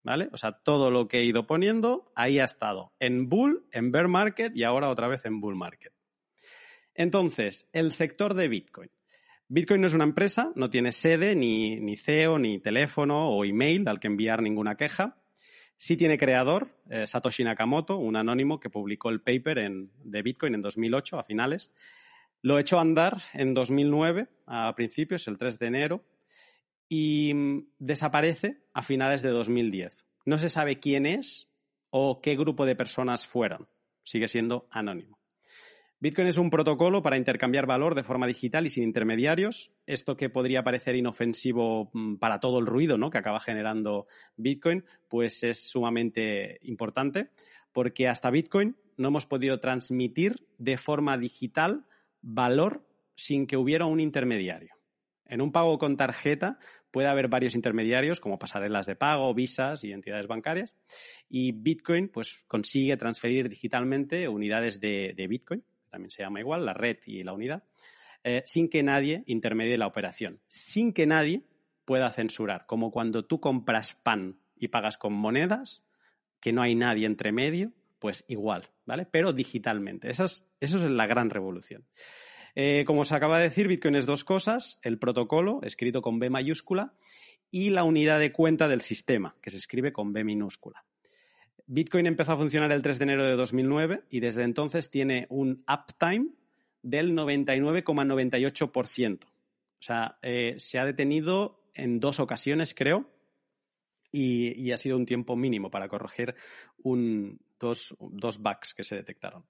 ¿Vale? 0.03 0.29
O 0.31 0.37
sea, 0.37 0.53
todo 0.53 0.89
lo 0.89 1.09
que 1.09 1.19
he 1.19 1.25
ido 1.25 1.47
poniendo, 1.47 2.13
ahí 2.15 2.39
ha 2.39 2.45
estado. 2.45 2.93
En 2.99 3.27
bull, 3.27 3.67
en 3.73 3.91
bear 3.91 4.07
market 4.07 4.55
y 4.55 4.63
ahora 4.63 4.89
otra 4.89 5.09
vez 5.09 5.25
en 5.25 5.41
bull 5.41 5.57
market. 5.57 5.91
Entonces, 6.93 7.69
el 7.73 7.91
sector 7.91 8.33
de 8.33 8.47
Bitcoin. 8.47 8.89
Bitcoin 9.49 9.81
no 9.81 9.87
es 9.87 9.93
una 9.93 10.03
empresa, 10.03 10.51
no 10.55 10.69
tiene 10.69 10.91
sede, 10.91 11.35
ni, 11.35 11.77
ni 11.79 11.95
CEO, 11.95 12.39
ni 12.39 12.59
teléfono 12.59 13.29
o 13.29 13.43
email 13.43 13.87
al 13.87 13.99
que 13.99 14.07
enviar 14.07 14.41
ninguna 14.41 14.75
queja. 14.75 15.17
Sí 15.77 15.95
tiene 15.95 16.17
creador, 16.17 16.69
eh, 16.89 17.05
Satoshi 17.05 17.43
Nakamoto, 17.43 17.97
un 17.97 18.15
anónimo 18.15 18.59
que 18.59 18.69
publicó 18.69 19.09
el 19.09 19.21
paper 19.21 19.69
de 19.69 20.21
Bitcoin 20.23 20.55
en 20.55 20.61
2008, 20.61 21.19
a 21.19 21.23
finales. 21.23 21.71
Lo 22.41 22.57
echó 22.57 22.79
a 22.79 22.81
andar 22.81 23.21
en 23.33 23.53
2009, 23.53 24.27
a 24.47 24.73
principios, 24.75 25.27
el 25.27 25.37
3 25.37 25.59
de 25.59 25.67
enero, 25.67 26.03
y 26.89 27.31
mm, 27.33 27.67
desaparece 27.77 28.63
a 28.73 28.81
finales 28.81 29.21
de 29.21 29.29
2010. 29.29 30.05
No 30.25 30.39
se 30.39 30.49
sabe 30.49 30.79
quién 30.79 31.05
es 31.05 31.49
o 31.91 32.21
qué 32.21 32.35
grupo 32.35 32.65
de 32.65 32.75
personas 32.75 33.27
fueron. 33.27 33.67
Sigue 34.03 34.27
siendo 34.27 34.67
anónimo. 34.71 35.19
Bitcoin 35.99 36.27
es 36.27 36.37
un 36.37 36.51
protocolo 36.51 37.01
para 37.01 37.17
intercambiar 37.17 37.65
valor 37.65 37.95
de 37.95 38.03
forma 38.03 38.27
digital 38.27 38.67
y 38.67 38.69
sin 38.69 38.83
intermediarios. 38.83 39.71
Esto 39.87 40.15
que 40.15 40.29
podría 40.29 40.63
parecer 40.63 40.95
inofensivo 40.95 41.89
mm, 41.91 42.17
para 42.17 42.39
todo 42.39 42.59
el 42.59 42.67
ruido 42.67 42.99
¿no? 42.99 43.09
que 43.09 43.17
acaba 43.17 43.39
generando 43.39 44.05
Bitcoin, 44.35 44.85
pues 45.07 45.43
es 45.43 45.71
sumamente 45.71 46.59
importante 46.61 47.31
porque 47.73 48.07
hasta 48.07 48.29
Bitcoin 48.29 48.77
no 48.95 49.07
hemos 49.07 49.25
podido 49.25 49.59
transmitir 49.59 50.35
de 50.59 50.77
forma 50.77 51.17
digital 51.17 51.87
valor 52.21 52.87
sin 53.15 53.47
que 53.47 53.57
hubiera 53.57 53.85
un 53.85 53.99
intermediario. 53.99 54.75
En 55.25 55.41
un 55.41 55.51
pago 55.51 55.79
con 55.79 55.97
tarjeta 55.97 56.59
puede 56.91 57.07
haber 57.07 57.27
varios 57.27 57.55
intermediarios, 57.55 58.19
como 58.19 58.37
pasarelas 58.37 58.85
de 58.85 58.95
pago, 58.95 59.33
visas 59.33 59.83
y 59.83 59.91
entidades 59.91 60.27
bancarias. 60.27 60.75
Y 61.27 61.53
Bitcoin 61.53 62.07
pues, 62.09 62.39
consigue 62.47 62.95
transferir 62.97 63.49
digitalmente 63.49 64.27
unidades 64.27 64.79
de 64.79 65.25
Bitcoin 65.27 65.63
también 65.97 66.11
se 66.11 66.21
llama 66.21 66.39
igual, 66.39 66.63
la 66.63 66.75
red 66.75 66.97
y 67.07 67.23
la 67.23 67.33
unidad, 67.33 67.63
eh, 68.23 68.43
sin 68.45 68.69
que 68.69 68.83
nadie 68.83 69.23
intermedie 69.25 69.79
la 69.79 69.87
operación, 69.87 70.39
sin 70.45 70.93
que 70.93 71.07
nadie 71.07 71.41
pueda 71.85 72.11
censurar, 72.11 72.67
como 72.67 72.91
cuando 72.91 73.25
tú 73.25 73.39
compras 73.39 73.95
pan 73.95 74.37
y 74.55 74.67
pagas 74.67 74.97
con 74.97 75.13
monedas, 75.13 75.81
que 76.39 76.53
no 76.53 76.61
hay 76.61 76.75
nadie 76.75 77.07
entre 77.07 77.31
medio, 77.31 77.73
pues 77.97 78.25
igual, 78.27 78.69
¿vale? 78.85 79.07
Pero 79.09 79.33
digitalmente. 79.33 80.11
Eso 80.11 80.25
es 80.59 80.81
la 80.83 81.07
gran 81.07 81.31
revolución. 81.31 81.83
Eh, 82.53 82.85
como 82.85 83.03
se 83.03 83.15
acaba 83.15 83.39
de 83.39 83.45
decir, 83.45 83.67
Bitcoin 83.67 83.95
es 83.95 84.05
dos 84.05 84.23
cosas, 84.23 84.79
el 84.83 84.99
protocolo, 84.99 85.61
escrito 85.63 86.03
con 86.03 86.19
B 86.19 86.29
mayúscula, 86.29 86.93
y 87.49 87.71
la 87.71 87.83
unidad 87.83 88.19
de 88.19 88.31
cuenta 88.31 88.67
del 88.67 88.81
sistema, 88.81 89.35
que 89.41 89.49
se 89.49 89.57
escribe 89.57 89.91
con 89.91 90.13
B 90.13 90.23
minúscula. 90.23 90.83
Bitcoin 91.67 92.07
empezó 92.07 92.31
a 92.31 92.37
funcionar 92.37 92.71
el 92.71 92.81
3 92.81 92.97
de 92.97 93.03
enero 93.03 93.25
de 93.25 93.35
2009 93.35 94.05
y 94.09 94.21
desde 94.21 94.43
entonces 94.43 94.89
tiene 94.89 95.27
un 95.29 95.65
uptime 95.67 96.29
del 96.81 97.11
99,98%. 97.13 99.25
O 99.25 99.29
sea, 99.79 100.17
eh, 100.21 100.55
se 100.57 100.79
ha 100.79 100.85
detenido 100.85 101.61
en 101.73 101.99
dos 101.99 102.21
ocasiones, 102.21 102.73
creo, 102.73 103.11
y, 104.11 104.71
ha 104.71 104.77
sido 104.77 104.97
un 104.97 105.05
tiempo 105.05 105.35
mínimo 105.35 105.69
para 105.69 105.89
corregir 105.89 106.33
dos, 107.59 107.95
dos 107.99 108.37
bugs 108.39 108.73
que 108.73 108.85
se 108.85 108.95
detectaron. 108.95 109.45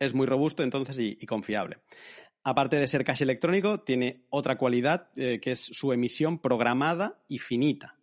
Es 0.00 0.14
muy 0.14 0.26
robusto 0.26 0.62
entonces 0.62 0.98
y, 0.98 1.18
y 1.20 1.26
confiable. 1.26 1.80
Aparte 2.42 2.76
de 2.76 2.88
ser 2.88 3.04
cash 3.04 3.20
electrónico, 3.22 3.80
tiene 3.80 4.24
otra 4.30 4.56
cualidad 4.56 5.10
eh, 5.16 5.40
que 5.40 5.50
es 5.52 5.60
su 5.60 5.92
emisión 5.92 6.38
programada 6.38 7.22
y 7.28 7.38
finita. 7.38 7.98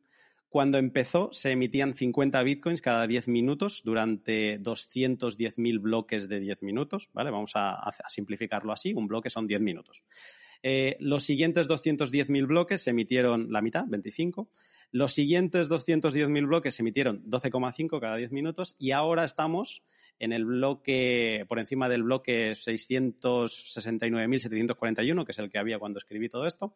Cuando 0.51 0.77
empezó, 0.77 1.29
se 1.31 1.51
emitían 1.51 1.95
50 1.95 2.43
bitcoins 2.43 2.81
cada 2.81 3.07
10 3.07 3.29
minutos 3.29 3.83
durante 3.85 4.59
210.000 4.59 5.79
bloques 5.79 6.27
de 6.27 6.41
10 6.41 6.63
minutos. 6.63 7.09
¿vale? 7.13 7.31
Vamos 7.31 7.53
a, 7.55 7.89
simplificarlo 8.09 8.73
así. 8.73 8.93
Un 8.93 9.07
bloque 9.07 9.29
son 9.29 9.47
10 9.47 9.61
minutos. 9.61 10.03
Eh, 10.61 10.97
los 10.99 11.23
siguientes 11.23 11.69
210.000 11.69 12.47
bloques 12.47 12.81
se 12.81 12.89
emitieron 12.89 13.49
la 13.49 13.61
mitad, 13.61 13.85
25. 13.87 14.49
Los 14.91 15.13
siguientes 15.13 15.69
210.000 15.69 16.45
bloques 16.45 16.75
se 16.75 16.81
emitieron 16.81 17.23
12,5 17.23 18.01
cada 18.01 18.17
10 18.17 18.33
minutos 18.33 18.75
y 18.77 18.91
ahora 18.91 19.23
estamos 19.23 19.83
en 20.19 20.33
el 20.33 20.43
bloque, 20.43 21.45
por 21.47 21.59
encima 21.59 21.87
del 21.87 22.03
bloque 22.03 22.51
669.741, 22.51 25.25
que 25.25 25.31
es 25.31 25.39
el 25.39 25.49
que 25.49 25.59
había 25.59 25.79
cuando 25.79 25.97
escribí 25.97 26.27
todo 26.27 26.45
esto, 26.45 26.75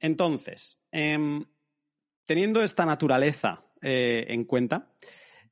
Entonces, 0.00 0.80
eh, 0.92 1.18
teniendo 2.24 2.62
esta 2.62 2.84
naturaleza 2.84 3.64
eh, 3.80 4.26
en 4.28 4.44
cuenta, 4.44 4.92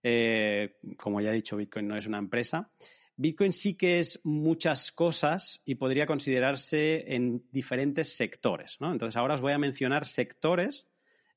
eh, 0.02 0.76
como 0.96 1.20
ya 1.20 1.30
he 1.30 1.34
dicho, 1.34 1.56
Bitcoin 1.56 1.88
no 1.88 1.96
es 1.96 2.06
una 2.06 2.18
empresa, 2.18 2.70
Bitcoin 3.16 3.52
sí 3.52 3.74
que 3.74 4.00
es 4.00 4.20
muchas 4.24 4.90
cosas 4.90 5.62
y 5.64 5.76
podría 5.76 6.06
considerarse 6.06 7.14
en 7.14 7.44
diferentes 7.52 8.16
sectores. 8.16 8.78
Entonces, 8.80 9.16
ahora 9.16 9.34
os 9.34 9.40
voy 9.40 9.52
a 9.52 9.58
mencionar 9.58 10.06
sectores 10.06 10.88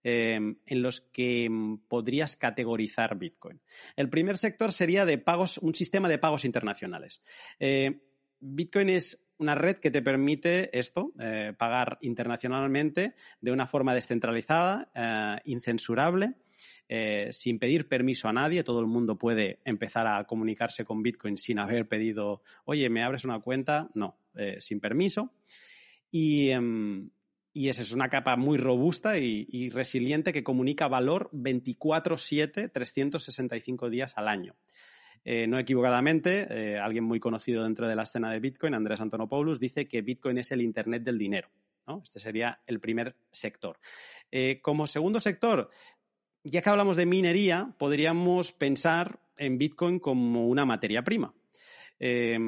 eh, 0.03 0.35
en 0.35 0.81
los 0.81 1.01
que 1.01 1.49
podrías 1.87 2.35
categorizar 2.35 3.17
Bitcoin. 3.17 3.61
El 3.95 4.09
primer 4.09 4.37
sector 4.37 4.71
sería 4.71 5.05
de 5.05 5.17
pagos, 5.17 5.59
un 5.59 5.75
sistema 5.75 6.09
de 6.09 6.17
pagos 6.17 6.45
internacionales. 6.45 7.21
Eh, 7.59 8.01
Bitcoin 8.39 8.89
es 8.89 9.26
una 9.39 9.55
red 9.55 9.77
que 9.77 9.91
te 9.91 10.01
permite 10.01 10.77
esto, 10.77 11.11
eh, 11.19 11.53
pagar 11.57 11.97
internacionalmente 12.01 13.13
de 13.41 13.51
una 13.51 13.67
forma 13.67 13.93
descentralizada, 13.93 14.89
eh, 14.95 15.41
incensurable, 15.45 16.35
eh, 16.89 17.29
sin 17.31 17.59
pedir 17.59 17.88
permiso 17.88 18.27
a 18.27 18.33
nadie. 18.33 18.63
Todo 18.63 18.79
el 18.79 18.88
mundo 18.88 19.17
puede 19.17 19.59
empezar 19.65 20.07
a 20.07 20.23
comunicarse 20.25 20.85
con 20.85 21.03
Bitcoin 21.03 21.38
sin 21.38 21.59
haber 21.59 21.88
pedido, 21.88 22.41
oye, 22.65 22.89
¿me 22.89 23.03
abres 23.03 23.25
una 23.25 23.39
cuenta? 23.39 23.89
No, 23.93 24.17
sin 24.59 24.79
permiso. 24.79 25.33
Y, 26.11 26.49
em, 26.51 27.09
y 27.53 27.69
esa 27.69 27.81
es 27.81 27.91
una 27.91 28.09
capa 28.09 28.35
muy 28.35 28.57
robusta 28.57 29.17
y, 29.17 29.47
y 29.49 29.69
resiliente 29.69 30.31
que 30.31 30.43
comunica 30.43 30.88
valor 30.88 31.29
24/7, 31.33 32.69
365 32.71 33.89
días 33.89 34.13
al 34.15 34.27
año. 34.27 34.55
Eh, 35.30 35.45
no 35.45 35.59
equivocadamente, 35.59 36.47
eh, 36.49 36.80
alguien 36.80 37.03
muy 37.03 37.19
conocido 37.19 37.65
dentro 37.65 37.86
de 37.86 37.97
la 37.97 38.03
escena 38.03 38.32
de 38.32 38.39
Bitcoin, 38.39 38.73
Andrés 38.73 39.01
Antonopoulos, 39.01 39.59
dice 39.59 39.86
que 39.86 40.01
Bitcoin 40.01 40.38
es 40.38 40.53
el 40.53 40.61
Internet 40.61 41.03
del 41.03 41.17
dinero. 41.17 41.49
Este 42.01 42.17
sería 42.19 42.61
el 42.65 42.80
primer 42.80 43.13
sector. 43.30 43.78
Eh, 44.32 44.59
como 44.61 44.88
segundo 44.88 45.19
sector, 45.19 45.69
ya 46.45 46.61
que 46.61 46.69
hablamos 46.69 46.95
de 46.95 47.05
minería, 47.05 47.73
podríamos 47.78 48.53
pensar 48.53 49.19
en 49.36 49.57
Bitcoin 49.57 49.99
como 49.99 50.47
una 50.47 50.63
materia 50.63 51.03
prima. 51.03 51.34
Eh, 51.99 52.39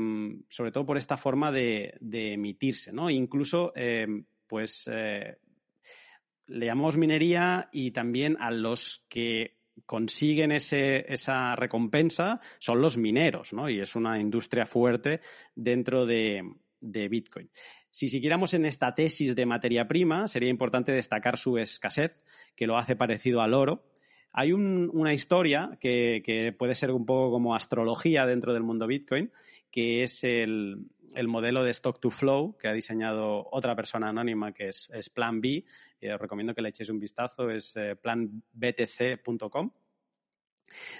sobre 0.48 0.72
todo 0.72 0.86
por 0.86 0.98
esta 0.98 1.18
forma 1.18 1.52
de, 1.52 1.96
de 2.00 2.32
emitirse, 2.32 2.94
¿no? 2.94 3.10
Incluso, 3.10 3.74
eh, 3.76 4.08
pues, 4.48 4.88
le 4.88 6.66
llamamos 6.66 6.96
minería 6.96 7.68
y 7.74 7.92
también 7.92 8.38
a 8.40 8.52
los 8.52 9.04
que 9.10 9.59
consiguen 9.86 10.52
ese, 10.52 11.06
esa 11.12 11.56
recompensa 11.56 12.40
son 12.60 12.82
los 12.82 12.98
mineros, 12.98 13.54
¿no? 13.54 13.70
Y 13.70 13.80
es 13.80 13.96
una 13.96 14.20
industria 14.20 14.66
fuerte 14.66 15.22
dentro 15.56 16.06
de, 16.06 16.44
de 16.80 17.08
Bitcoin. 17.08 17.50
Si 17.92 18.08
siguiéramos 18.08 18.54
en 18.54 18.66
esta 18.66 18.94
tesis 18.94 19.36
de 19.36 19.46
materia 19.46 19.88
prima, 19.88 20.28
sería 20.28 20.50
importante 20.50 20.92
destacar 20.92 21.38
su 21.38 21.58
escasez, 21.58 22.24
que 22.56 22.68
lo 22.68 22.78
hace 22.78 22.96
parecido 22.96 23.42
al 23.42 23.54
oro. 23.54 23.84
Hay 24.32 24.52
un, 24.52 24.92
una 24.94 25.14
historia 25.14 25.78
que, 25.80 26.22
que, 26.24 26.52
puede 26.52 26.76
ser 26.76 26.92
un 26.92 27.06
poco 27.06 27.32
como 27.32 27.56
astrología 27.56 28.28
dentro 28.28 28.54
del 28.54 28.62
mundo 28.62 28.86
Bitcoin, 28.86 29.32
que 29.72 30.04
es 30.04 30.24
el, 30.24 30.88
el, 31.16 31.28
modelo 31.28 31.64
de 31.64 31.72
stock 31.72 32.00
to 32.00 32.12
flow 32.12 32.58
que 32.58 32.68
ha 32.68 32.74
diseñado 32.74 33.48
otra 33.52 33.76
persona 33.76 34.10
anónima 34.10 34.54
que 34.54 34.70
es, 34.70 34.90
es 34.94 35.10
Plan 35.10 35.42
B. 35.42 35.64
Y 36.02 36.08
os 36.08 36.20
recomiendo 36.20 36.54
que 36.54 36.62
le 36.62 36.70
echéis 36.70 36.90
un 36.90 37.00
vistazo, 37.00 37.50
es 37.50 37.76
eh, 37.76 37.96
planbtc.com 37.96 39.72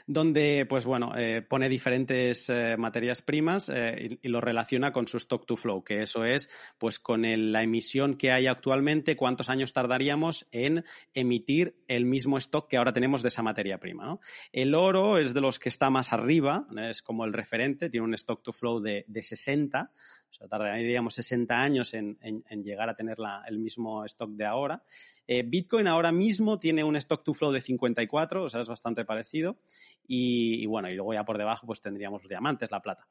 donde 0.08 0.66
pues 0.68 0.86
bueno 0.86 1.14
eh, 1.18 1.42
pone 1.42 1.70
diferentes 1.70 2.50
eh, 2.50 2.76
materias 2.78 3.22
primas 3.22 3.72
eh, 3.74 4.18
y, 4.22 4.28
lo 4.28 4.42
relaciona 4.42 4.92
con 4.92 5.08
su 5.08 5.18
stock 5.18 5.46
to 5.46 5.56
flow 5.56 5.84
que 5.84 6.02
eso 6.02 6.26
es 6.26 6.50
pues 6.78 7.00
con 7.00 7.24
la 7.52 7.64
emisión 7.64 8.16
que 8.16 8.32
hay 8.32 8.48
actualmente 8.48 9.16
cuántos 9.16 9.50
años 9.50 9.74
tardaríamos 9.74 10.48
en 10.52 10.86
emitir 11.14 11.76
el 11.88 12.06
mismo 12.06 12.38
stock 12.38 12.68
que 12.68 12.78
ahora 12.78 12.94
tenemos 12.94 13.22
de 13.22 13.30
esa 13.30 13.42
materia 13.42 13.80
prima 13.80 14.06
¿no? 14.06 14.20
el 14.52 14.76
oro 14.76 15.18
es 15.18 15.34
de 15.34 15.42
los 15.42 15.60
que 15.60 15.70
está 15.70 15.90
más 15.90 16.14
arriba 16.14 16.68
es 16.90 17.02
como 17.02 17.26
el 17.26 17.34
referente 17.34 17.90
tiene 17.90 18.06
un 18.06 18.14
stock 18.14 18.44
to 18.44 18.52
flow 18.52 18.80
de, 18.80 19.06
de 19.08 19.24
60 19.24 19.92
o 20.30 20.34
sea, 20.34 20.48
tardaríamos 20.48 21.16
60 21.16 21.56
años 21.56 21.94
en, 21.94 22.18
en, 22.22 22.44
en 22.50 22.64
llegar 22.64 22.90
a 22.90 22.96
tener 22.96 23.20
la, 23.20 23.44
el 23.48 23.58
mismo 23.60 24.06
stock 24.06 24.30
de 24.32 24.46
ahora 24.46 24.84
eh, 25.32 25.44
Bitcoin 25.44 25.86
ahora 25.86 26.12
mismo 26.12 26.58
tiene 26.58 26.84
un 26.84 26.96
stock 26.96 27.24
to 27.24 27.36
flow 27.36 27.52
de 27.52 27.62
54, 27.62 28.46
o 28.46 28.50
sea, 28.50 28.62
es 28.62 28.68
bastante 28.68 29.06
parecido. 29.06 29.60
Y, 30.08 30.66
bueno, 30.66 30.90
y 30.90 30.96
luego 30.96 31.14
ya 31.14 31.24
por 31.24 31.38
debajo 31.38 31.68
pues 31.68 31.82
tendríamos 31.82 32.24
los 32.24 32.30
diamantes, 32.30 32.72
la 32.72 32.82
plata. 32.82 33.06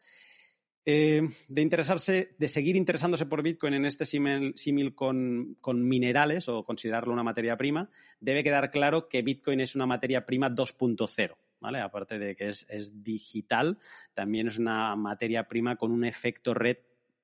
Eh, 0.84 1.22
de 1.46 1.62
interesarse, 1.62 2.34
de 2.36 2.48
seguir 2.48 2.74
interesándose 2.74 3.26
por 3.26 3.44
Bitcoin 3.44 3.74
en 3.74 3.84
este 3.84 4.04
símil 4.04 4.96
con, 4.96 5.56
minerales 5.64 6.48
o 6.48 6.64
considerarlo 6.64 7.12
una 7.12 7.22
materia 7.22 7.56
prima, 7.56 7.88
debe 8.18 8.42
quedar 8.42 8.72
claro 8.72 9.08
que 9.08 9.22
Bitcoin 9.22 9.60
es 9.60 9.76
una 9.76 9.86
materia 9.86 10.26
prima 10.26 10.50
2.0. 10.50 11.36
¿Vale? 11.60 11.80
Aparte 11.80 12.18
de 12.18 12.34
que 12.34 12.48
es, 12.48 12.66
digital, 13.04 13.78
también 14.12 14.48
es 14.48 14.58
una 14.58 14.96
materia 14.96 15.46
prima 15.46 15.76
con 15.76 15.92
un 15.92 16.04
efecto 16.04 16.52
red 16.52 16.78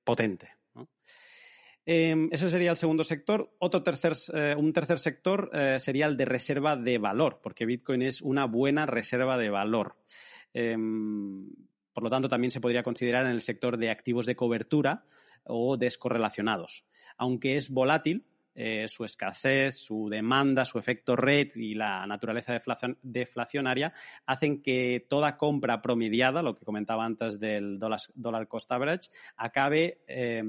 potente. 0.04 0.50
Eh, 1.86 2.28
ese 2.30 2.48
sería 2.48 2.70
el 2.70 2.76
segundo 2.76 3.04
sector. 3.04 3.54
Otro 3.58 3.82
tercer, 3.82 4.14
eh, 4.34 4.54
un 4.56 4.72
tercer 4.72 4.98
sector 4.98 5.50
eh, 5.52 5.78
sería 5.80 6.06
el 6.06 6.16
de 6.16 6.24
reserva 6.24 6.76
de 6.76 6.98
valor, 6.98 7.40
porque 7.42 7.66
Bitcoin 7.66 8.02
es 8.02 8.22
una 8.22 8.46
buena 8.46 8.86
reserva 8.86 9.36
de 9.36 9.50
valor. 9.50 9.96
Eh, 10.54 10.76
por 11.92 12.02
lo 12.02 12.10
tanto, 12.10 12.28
también 12.28 12.50
se 12.50 12.60
podría 12.60 12.82
considerar 12.82 13.26
en 13.26 13.32
el 13.32 13.40
sector 13.40 13.76
de 13.76 13.90
activos 13.90 14.26
de 14.26 14.34
cobertura 14.36 15.04
o 15.44 15.76
descorrelacionados. 15.76 16.84
Aunque 17.16 17.56
es 17.56 17.70
volátil, 17.70 18.26
eh, 18.54 18.86
su 18.88 19.04
escasez, 19.04 19.78
su 19.78 20.08
demanda, 20.08 20.64
su 20.64 20.78
efecto 20.78 21.16
red 21.16 21.48
y 21.54 21.74
la 21.74 22.06
naturaleza 22.06 22.52
deflacion 22.52 22.98
deflacionaria 23.02 23.92
hacen 24.26 24.62
que 24.62 25.06
toda 25.08 25.36
compra 25.36 25.82
promediada, 25.82 26.42
lo 26.42 26.54
que 26.54 26.64
comentaba 26.64 27.04
antes 27.04 27.40
del 27.40 27.78
dólar, 27.78 28.48
cost 28.48 28.70
average, 28.72 29.10
acabe 29.36 30.02
eh, 30.06 30.42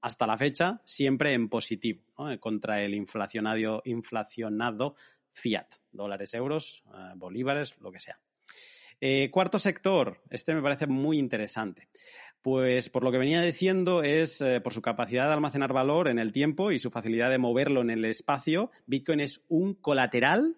hasta 0.00 0.26
la 0.26 0.38
fecha 0.38 0.80
siempre 0.84 1.32
en 1.32 1.48
positivo 1.48 2.02
¿no? 2.18 2.38
contra 2.40 2.82
el 2.82 2.94
inflacionado, 2.94 3.82
inflacionado 3.84 4.94
fiat, 5.32 5.74
dólares, 5.92 6.34
euros, 6.34 6.82
eh, 6.94 7.12
bolívares, 7.16 7.76
lo 7.80 7.90
que 7.92 8.00
sea. 8.00 8.18
Eh, 9.00 9.30
cuarto 9.30 9.58
sector, 9.58 10.20
este 10.28 10.54
me 10.54 10.62
parece 10.62 10.86
muy 10.86 11.18
interesante. 11.18 11.88
Pues 12.42 12.88
por 12.88 13.04
lo 13.04 13.12
que 13.12 13.18
venía 13.18 13.42
diciendo 13.42 14.02
es 14.02 14.40
eh, 14.40 14.60
por 14.60 14.72
su 14.72 14.80
capacidad 14.80 15.26
de 15.26 15.34
almacenar 15.34 15.72
valor 15.72 16.08
en 16.08 16.18
el 16.18 16.32
tiempo 16.32 16.72
y 16.72 16.78
su 16.78 16.90
facilidad 16.90 17.28
de 17.30 17.38
moverlo 17.38 17.82
en 17.82 17.90
el 17.90 18.04
espacio, 18.06 18.70
Bitcoin 18.86 19.20
es 19.20 19.44
un 19.48 19.74
colateral 19.74 20.56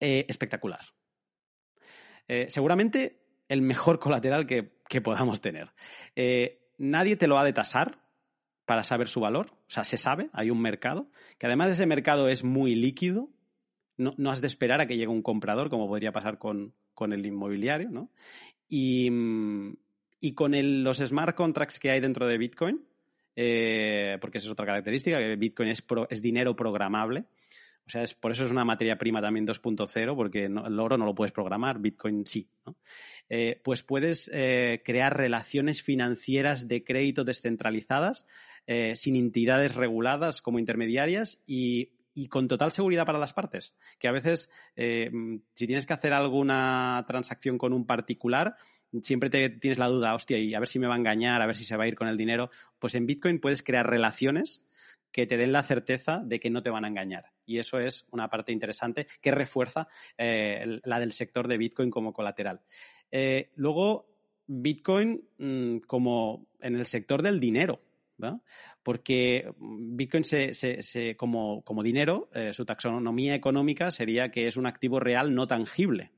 eh, 0.00 0.24
espectacular. 0.28 0.80
Eh, 2.28 2.46
seguramente 2.48 3.20
el 3.48 3.60
mejor 3.60 3.98
colateral 3.98 4.46
que, 4.46 4.72
que 4.88 5.02
podamos 5.02 5.40
tener. 5.40 5.72
Nadie 6.78 7.16
te 7.16 7.26
lo 7.26 7.38
ha 7.38 7.44
de 7.44 7.52
tasar 7.52 7.98
para 8.64 8.84
saber 8.84 9.08
su 9.08 9.20
valor, 9.20 9.50
o 9.50 9.70
sea, 9.70 9.82
se 9.82 9.98
sabe, 9.98 10.30
hay 10.32 10.48
un 10.48 10.62
mercado, 10.62 11.10
que 11.38 11.46
además 11.46 11.72
ese 11.72 11.86
mercado 11.86 12.28
es 12.28 12.44
muy 12.44 12.76
líquido, 12.76 13.28
no, 13.96 14.14
no, 14.16 14.30
has 14.30 14.40
de 14.40 14.46
esperar 14.46 14.80
a 14.80 14.86
que 14.86 14.96
llegue 14.96 15.08
un 15.08 15.22
comprador, 15.22 15.68
como 15.70 15.88
podría 15.88 16.12
pasar 16.12 16.38
con, 16.38 16.72
con 16.94 17.12
el 17.12 17.26
inmobiliario, 17.26 17.90
¿no? 17.90 18.12
Y, 18.68 19.10
y 20.20 20.34
con 20.34 20.52
los 20.84 20.98
smart 20.98 21.34
contracts 21.34 21.78
que 21.78 21.90
hay 21.90 22.00
dentro 22.00 22.26
de 22.26 22.38
Bitcoin, 22.38 22.84
eh, 23.34 24.18
porque 24.20 24.38
esa 24.38 24.48
es 24.48 24.52
otra 24.52 24.66
característica, 24.66 25.18
que 25.18 25.36
Bitcoin 25.36 25.70
es, 25.70 25.82
pro, 25.82 26.06
es 26.10 26.20
dinero 26.20 26.54
programable. 26.54 27.24
O 27.86 27.90
sea, 27.90 28.02
es, 28.02 28.14
por 28.14 28.30
eso 28.30 28.44
es 28.44 28.50
una 28.50 28.64
materia 28.64 28.98
prima 28.98 29.20
también 29.20 29.46
2.0, 29.46 30.14
porque 30.14 30.44
el 30.44 30.78
oro 30.78 30.96
no 30.98 31.06
lo 31.06 31.14
puedes 31.14 31.32
programar, 31.32 31.80
Bitcoin 31.80 32.26
sí. 32.26 32.48
¿no? 32.66 32.76
Eh, 33.28 33.60
pues 33.64 33.82
puedes 33.82 34.30
eh, 34.32 34.82
crear 34.84 35.16
relaciones 35.16 35.82
financieras 35.82 36.68
de 36.68 36.84
crédito 36.84 37.24
descentralizadas 37.24 38.26
sin 38.94 39.16
entidades 39.16 39.74
reguladas 39.74 40.40
como 40.40 40.60
intermediarias 40.60 41.42
y, 41.44 41.90
con 42.28 42.46
total 42.46 42.70
seguridad 42.70 43.04
para 43.04 43.18
las 43.18 43.32
partes. 43.32 43.74
Que 43.98 44.06
a 44.06 44.12
veces, 44.12 44.48
si 44.76 45.66
tienes 45.66 45.86
que 45.86 45.92
hacer 45.92 46.12
alguna 46.12 47.04
transacción 47.08 47.58
con 47.58 47.72
un 47.72 47.84
particular, 47.84 48.54
siempre 49.00 49.30
te 49.30 49.50
tienes 49.50 49.78
la 49.78 49.88
duda, 49.88 50.14
hostia, 50.14 50.38
y 50.38 50.54
a 50.54 50.58
ver 50.58 50.68
si 50.68 50.78
me 50.78 50.86
va 50.86 50.94
a 50.94 50.98
engañar, 50.98 51.40
a 51.42 51.46
ver 51.46 51.56
si 51.56 51.64
se 51.64 51.76
va 51.76 51.84
a 51.84 51.88
ir 51.88 51.94
con 51.94 52.08
el 52.08 52.16
dinero. 52.16 52.50
Pues 52.78 52.94
en 52.94 53.06
Bitcoin 53.06 53.40
puedes 53.40 53.62
crear 53.62 53.88
relaciones 53.88 54.62
que 55.12 55.26
te 55.26 55.36
den 55.36 55.52
la 55.52 55.62
certeza 55.62 56.20
de 56.24 56.40
que 56.40 56.50
no 56.50 56.62
te 56.62 56.70
van 56.70 56.84
a 56.84 56.88
engañar. 56.88 57.26
Y 57.44 57.58
eso 57.58 57.78
es 57.78 58.06
una 58.10 58.28
parte 58.28 58.52
interesante 58.52 59.06
que 59.20 59.30
refuerza 59.30 59.88
eh, 60.16 60.80
la 60.84 61.00
del 61.00 61.12
sector 61.12 61.48
de 61.48 61.58
Bitcoin 61.58 61.90
como 61.90 62.12
colateral. 62.12 62.60
Eh, 63.10 63.50
luego, 63.56 64.06
Bitcoin 64.46 65.28
mmm, 65.38 65.78
como 65.78 66.48
en 66.60 66.76
el 66.76 66.86
sector 66.86 67.22
del 67.22 67.40
dinero. 67.40 67.82
Porque 68.82 69.50
Bitcoin 69.58 70.24
se, 70.24 70.52
se, 70.52 71.16
como, 71.16 71.62
como, 71.64 71.82
dinero, 71.82 72.28
eh, 72.34 72.52
su 72.52 72.66
taxonomía 72.66 73.34
económica 73.34 73.90
sería 73.90 74.30
que 74.30 74.46
es 74.46 74.58
un 74.58 74.66
activo 74.66 75.00
real 75.00 75.34
no 75.34 75.46
tangible. 75.46 76.12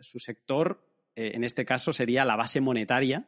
Su 0.00 0.18
sector, 0.20 0.87
eh, 1.18 1.32
en 1.34 1.42
este 1.42 1.64
caso, 1.64 1.92
sería 1.92 2.24
la 2.24 2.36
base 2.36 2.60
monetaria 2.60 3.26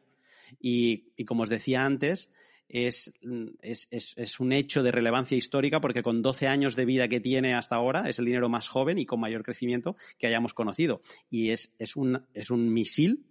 y, 0.61 1.25
como 1.25 1.43
os 1.43 1.49
decía 1.49 1.83
antes, 1.83 2.31
es, 2.69 3.13
es, 3.61 3.89
es, 3.91 4.39
un 4.39 4.53
hecho 4.53 4.81
de 4.81 4.93
relevancia 4.93 5.37
histórica 5.37 5.81
porque 5.81 6.01
con 6.01 6.21
12 6.21 6.47
años 6.47 6.77
de 6.77 6.85
vida 6.85 7.09
que 7.09 7.19
tiene 7.19 7.53
hasta 7.53 7.75
ahora 7.75 8.07
es 8.07 8.17
el 8.17 8.25
dinero 8.25 8.47
más 8.47 8.69
joven 8.69 8.97
y 8.97 9.05
con 9.05 9.19
mayor 9.19 9.43
crecimiento 9.43 9.97
que 10.17 10.27
hayamos 10.27 10.53
conocido. 10.53 11.01
Y 11.29 11.49
es, 11.49 11.73
un, 11.97 12.25
es 12.33 12.49
un 12.49 12.73
misil 12.73 13.25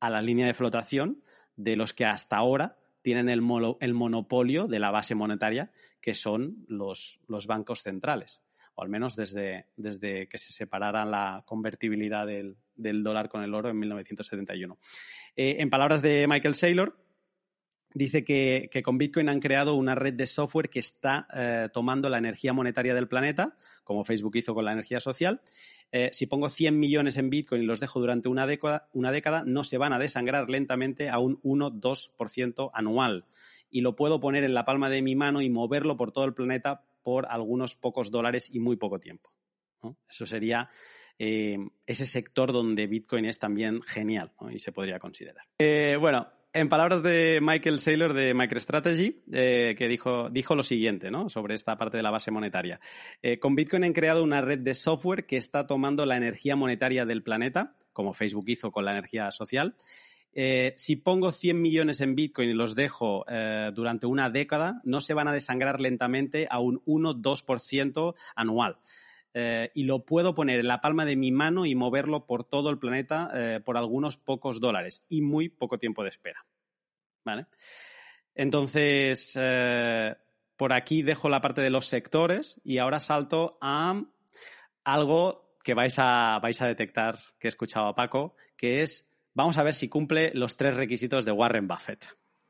a 0.00 0.08
la 0.08 0.22
línea 0.22 0.46
de 0.46 0.54
flotación 0.54 1.22
de 1.56 1.76
los 1.76 1.92
que 1.92 2.06
hasta 2.06 2.36
ahora 2.36 2.78
tienen 3.02 3.28
el, 3.28 3.42
el 3.80 3.92
monopolio 3.92 4.66
de 4.66 4.78
la 4.78 4.90
base 4.90 5.14
monetaria, 5.14 5.72
que 6.00 6.14
son 6.14 6.64
los, 6.68 7.20
los 7.28 7.46
bancos 7.46 7.82
centrales, 7.82 8.42
o 8.76 8.82
al 8.82 8.88
menos 8.88 9.14
desde, 9.14 9.66
desde, 9.76 10.26
que 10.26 10.38
se 10.38 10.52
separara 10.52 11.04
la 11.04 11.42
convertibilidad 11.44 12.26
del, 12.26 12.56
del, 12.76 13.02
dólar 13.02 13.28
con 13.28 13.42
el 13.42 13.54
oro 13.54 13.68
en 13.70 13.78
1971. 13.78 14.78
Eh, 15.36 15.56
en 15.58 15.70
palabras 15.70 16.02
de 16.02 16.26
Michael 16.28 16.54
Saylor, 16.54 16.96
dice 17.94 18.24
que, 18.24 18.68
que, 18.70 18.82
con 18.82 18.98
Bitcoin 18.98 19.28
han 19.28 19.40
creado 19.40 19.74
una 19.74 19.94
red 19.94 20.14
de 20.14 20.26
software 20.26 20.68
que 20.68 20.80
está 20.80 21.26
eh, 21.34 21.68
tomando 21.72 22.08
la 22.08 22.18
energía 22.18 22.52
monetaria 22.52 22.94
del 22.94 23.08
planeta, 23.08 23.56
como 23.84 24.04
Facebook 24.04 24.36
hizo 24.36 24.54
con 24.54 24.64
la 24.64 24.72
energía 24.72 25.00
social. 25.00 25.40
Eh, 25.92 26.10
si 26.12 26.26
pongo 26.26 26.50
100 26.50 26.78
millones 26.78 27.16
en 27.16 27.30
Bitcoin 27.30 27.62
y 27.62 27.66
los 27.66 27.80
dejo 27.80 28.00
durante 28.00 28.28
una 28.28 28.46
década, 28.46 28.88
una 28.92 29.12
década, 29.12 29.44
no 29.46 29.64
se 29.64 29.78
van 29.78 29.92
a 29.92 29.98
desangrar 29.98 30.50
lentamente 30.50 31.08
a 31.08 31.18
un 31.18 31.40
1-2% 31.42 32.70
anual. 32.74 33.24
Y 33.70 33.80
lo 33.80 33.96
puedo 33.96 34.20
poner 34.20 34.44
en 34.44 34.54
la 34.54 34.64
palma 34.64 34.90
de 34.90 35.02
mi 35.02 35.16
mano 35.16 35.40
y 35.40 35.48
moverlo 35.48 35.96
por 35.96 36.12
todo 36.12 36.24
el 36.24 36.34
planeta 36.34 36.82
por 37.02 37.26
algunos 37.26 37.76
pocos 37.76 38.10
dólares 38.10 38.50
y 38.52 38.58
muy 38.58 38.76
poco 38.76 38.98
tiempo. 38.98 39.30
Eso 40.08 40.26
sería 40.26 40.68
eh, 41.18 41.56
ese 41.86 42.04
sector 42.04 42.52
donde 42.52 42.86
Bitcoin 42.86 43.24
es 43.24 43.38
también 43.38 43.80
genial 43.82 44.32
y 44.50 44.58
se 44.58 44.72
podría 44.72 44.98
considerar. 44.98 45.46
Eh, 45.58 45.96
bueno, 45.98 46.28
en 46.52 46.68
palabras 46.68 47.02
de 47.02 47.38
Michael 47.40 47.78
Saylor 47.78 48.12
de 48.12 48.34
MicroStrategy, 48.34 49.22
eh, 49.32 49.74
que 49.78 49.88
dijo, 49.88 50.28
dijo, 50.28 50.54
lo 50.54 50.62
siguiente 50.62 51.10
¿no? 51.10 51.30
sobre 51.30 51.54
esta 51.54 51.78
parte 51.78 51.96
de 51.96 52.02
la 52.02 52.10
base 52.10 52.30
monetaria. 52.30 52.80
Con 53.40 53.54
Bitcoin 53.54 53.84
han 53.84 53.92
creado 53.92 54.22
una 54.22 54.42
red 54.42 54.58
de 54.58 54.74
software 54.74 55.26
que 55.26 55.38
está 55.38 55.66
tomando 55.66 56.04
la 56.04 56.16
energía 56.16 56.54
monetaria 56.54 57.06
del 57.06 57.22
planeta, 57.22 57.74
como 57.92 58.12
Facebook 58.12 58.48
hizo 58.48 58.70
con 58.70 58.84
la 58.84 58.92
energía 58.92 59.30
social. 59.30 59.74
Si 60.76 60.96
pongo 60.96 61.32
100 61.32 61.60
millones 61.60 62.02
en 62.02 62.14
Bitcoin 62.14 62.50
y 62.50 62.54
los 62.54 62.74
dejo 62.74 63.24
durante 63.74 64.06
una 64.06 64.28
década, 64.28 64.80
no 64.84 65.00
se 65.00 65.14
van 65.14 65.28
a 65.28 65.32
desangrar 65.32 65.80
lentamente 65.80 66.46
a 66.50 66.58
un 66.58 66.82
1-2% 66.84 68.14
anual. 68.34 68.78
Eh, 69.38 69.70
y 69.74 69.84
lo 69.84 70.06
puedo 70.06 70.34
poner 70.34 70.60
en 70.60 70.66
la 70.66 70.80
palma 70.80 71.04
de 71.04 71.14
mi 71.14 71.30
mano 71.30 71.66
y 71.66 71.74
moverlo 71.74 72.24
por 72.24 72.44
todo 72.44 72.70
el 72.70 72.78
planeta 72.78 73.30
eh, 73.34 73.60
por 73.62 73.76
algunos 73.76 74.16
pocos 74.16 74.60
dólares 74.60 75.04
y 75.10 75.20
muy 75.20 75.50
poco 75.50 75.76
tiempo 75.78 76.02
de 76.02 76.08
espera. 76.08 76.46
¿Vale? 77.22 77.44
Entonces, 78.34 79.36
eh, 79.38 80.14
por 80.56 80.72
aquí 80.72 81.02
dejo 81.02 81.28
la 81.28 81.42
parte 81.42 81.60
de 81.60 81.68
los 81.68 81.86
sectores 81.86 82.58
y 82.64 82.78
ahora 82.78 82.98
salto 82.98 83.58
a 83.60 84.02
algo 84.84 85.58
que 85.62 85.74
vais 85.74 85.98
a, 85.98 86.38
vais 86.38 86.62
a 86.62 86.68
detectar 86.68 87.18
que 87.38 87.48
he 87.48 87.50
escuchado 87.50 87.88
a 87.88 87.94
Paco, 87.94 88.36
que 88.56 88.80
es, 88.80 89.06
vamos 89.34 89.58
a 89.58 89.62
ver 89.62 89.74
si 89.74 89.90
cumple 89.90 90.30
los 90.32 90.56
tres 90.56 90.76
requisitos 90.76 91.26
de 91.26 91.32
Warren 91.32 91.68
Buffett. 91.68 92.06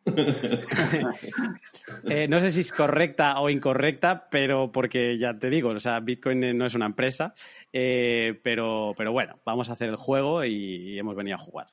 eh, 2.09 2.29
no 2.29 2.41
sé 2.41 2.53
si 2.53 2.61
es 2.61 2.73
correcta 2.73 3.41
o 3.41 3.51
incorrecta, 3.51 4.29
pero 4.31 4.71
porque 4.71 5.19
ya 5.19 5.39
te 5.39 5.51
digo, 5.51 5.71
o 5.71 5.81
sea, 5.81 6.01
Bitcoin 6.01 6.57
no 6.57 6.67
es 6.67 6.75
una 6.75 6.87
empresa, 6.87 7.35
eh, 7.73 8.39
pero, 8.43 8.95
pero 8.97 9.13
bueno, 9.13 9.41
vamos 9.45 9.69
a 9.69 9.73
hacer 9.73 9.89
el 9.89 9.97
juego 9.97 10.45
y, 10.45 10.99
hemos 10.99 11.17
venido 11.17 11.37
a 11.37 11.41
jugar. 11.41 11.69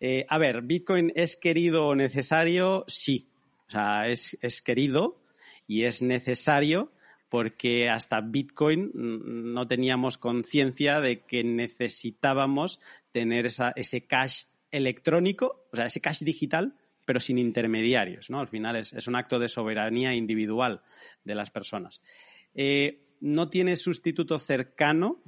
Eh, 0.00 0.26
a 0.28 0.38
ver, 0.38 0.62
¿Bitcoin 0.62 1.12
es 1.14 1.36
querido 1.36 1.88
o 1.88 1.94
necesario? 1.94 2.84
Sí. 2.88 3.30
O 3.68 3.70
sea, 3.70 4.08
es, 4.08 4.36
es 4.40 4.62
querido 4.62 5.20
y 5.66 5.84
es 5.84 6.02
necesario 6.02 6.92
porque 7.28 7.90
hasta 7.90 8.20
Bitcoin 8.20 8.90
no 8.94 9.66
teníamos 9.66 10.16
conciencia 10.16 11.00
de 11.00 11.20
que 11.20 11.44
necesitábamos 11.44 12.80
tener 13.12 13.46
ese 13.46 14.06
cash 14.06 14.44
electrónico, 14.70 15.66
o 15.72 15.76
sea, 15.76 15.86
ese 15.86 16.00
cash 16.00 16.20
digital 16.20 16.74
pero 17.08 17.20
sin 17.20 17.38
intermediarios. 17.38 18.28
¿no? 18.28 18.38
Al 18.38 18.48
final 18.48 18.76
es, 18.76 18.92
es, 18.92 19.08
un 19.08 19.16
acto 19.16 19.38
de 19.38 19.48
soberanía 19.48 20.14
individual 20.14 20.82
de 21.24 21.34
las 21.34 21.50
personas. 21.50 22.02
Eh, 22.52 23.16
no 23.22 23.48
tiene 23.48 23.76
sustituto 23.76 24.38
cercano. 24.38 25.22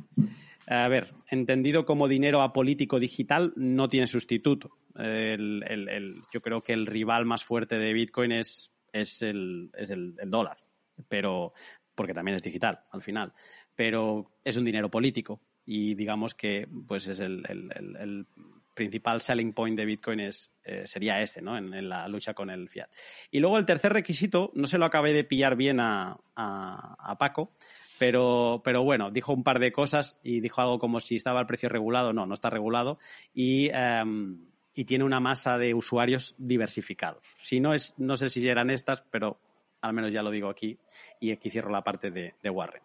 A 0.67 0.89
ver, 0.89 1.15
entendido 1.31 1.87
como 1.87 2.07
dinero 2.07 2.43
apolítico 2.43 3.01
digital, 3.01 3.55
no 3.57 3.89
tiene 3.89 4.09
sustituto. 4.09 4.77
Yo 4.95 6.43
creo 6.43 6.63
que 6.63 6.75
el 6.75 6.85
rival 6.87 7.25
más 7.25 7.45
fuerte 7.45 7.79
de 7.79 7.95
Bitcoin 7.95 8.33
es, 8.33 8.71
es, 8.93 9.23
el, 9.23 9.71
es 9.73 9.91
dólar, 10.27 10.59
pero 11.09 11.55
porque 11.95 12.13
también 12.13 12.37
es 12.37 12.43
digital 12.43 12.81
al 12.93 13.01
final. 13.01 13.33
Pero 13.75 14.33
es 14.45 14.59
un 14.59 14.67
dinero 14.67 14.91
político 14.91 15.41
y 15.65 15.95
digamos 15.95 16.35
que 16.35 16.69
pues 16.87 17.09
es 17.09 17.21
el 17.21 18.27
principal 18.75 19.21
selling 19.21 19.53
point 19.53 19.77
de 19.77 19.85
Bitcoin 19.85 20.21
es, 20.21 20.51
eh, 20.65 20.87
sería 20.87 21.21
este, 21.21 21.43
¿no? 21.43 21.57
En, 21.57 21.89
la 21.89 22.09
lucha 22.09 22.35
con 22.35 22.51
el 22.51 22.69
fiat. 22.69 22.91
Y 23.31 23.41
luego 23.41 23.59
el 23.59 23.67
tercer 23.67 23.93
requisito, 23.93 24.53
no 24.55 24.67
se 24.67 24.79
lo 24.79 24.85
acabé 24.85 25.13
de 25.13 25.25
pillar 25.25 25.57
bien 25.57 25.81
a, 25.81 26.17
a, 26.37 26.97
a 26.99 27.19
Paco, 27.19 27.53
pero, 27.99 28.63
pero, 28.65 28.83
bueno, 28.83 29.11
dijo 29.11 29.35
un 29.35 29.45
par 29.45 29.59
de 29.59 29.73
cosas 29.73 30.17
y 30.23 30.41
dijo 30.41 30.63
algo 30.63 30.79
como 30.79 31.01
si 31.01 31.17
estaba 31.17 31.41
el 31.41 31.47
precio 31.47 31.69
regulado. 31.69 32.15
No, 32.15 32.25
no 32.25 32.33
está 32.33 32.49
regulado. 32.49 32.99
Y, 33.35 33.71
um, 33.73 34.39
y 34.75 34.87
tiene 34.87 35.05
una 35.05 35.21
masa 35.21 35.59
de 35.59 35.75
usuarios 35.75 36.35
diversificados. 36.39 37.23
Si 37.37 37.61
no 37.61 37.75
es, 37.75 37.93
no 37.99 38.17
sé 38.17 38.31
si 38.31 38.49
eran 38.49 38.71
estas, 38.71 39.03
pero 39.03 39.39
al 39.83 39.93
menos 39.93 40.13
ya 40.13 40.23
lo 40.23 40.31
digo 40.31 40.49
aquí 40.49 40.79
y 41.21 41.31
aquí 41.31 41.51
cierro 41.51 41.71
la 41.71 41.85
parte 41.85 42.11
de, 42.11 42.35
de 42.43 42.51
Warren. 42.51 42.83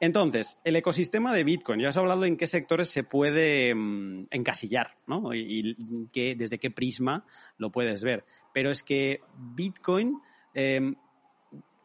Entonces, 0.00 0.58
el 0.64 0.76
ecosistema 0.76 1.34
de 1.34 1.44
Bitcoin, 1.44 1.80
ya 1.80 1.88
has 1.88 1.96
hablado 1.96 2.24
en 2.24 2.36
qué 2.36 2.46
sectores 2.46 2.88
se 2.88 3.02
puede 3.02 3.74
mmm, 3.74 4.26
encasillar, 4.30 4.96
¿no? 5.06 5.34
Y, 5.34 6.08
que, 6.12 6.36
desde 6.36 6.58
qué 6.58 6.70
prisma 6.70 7.24
lo 7.56 7.72
puedes 7.72 8.02
ver. 8.04 8.24
Pero 8.54 8.70
es 8.70 8.82
que 8.82 9.20
Bitcoin, 9.36 10.20
eh, 10.54 10.94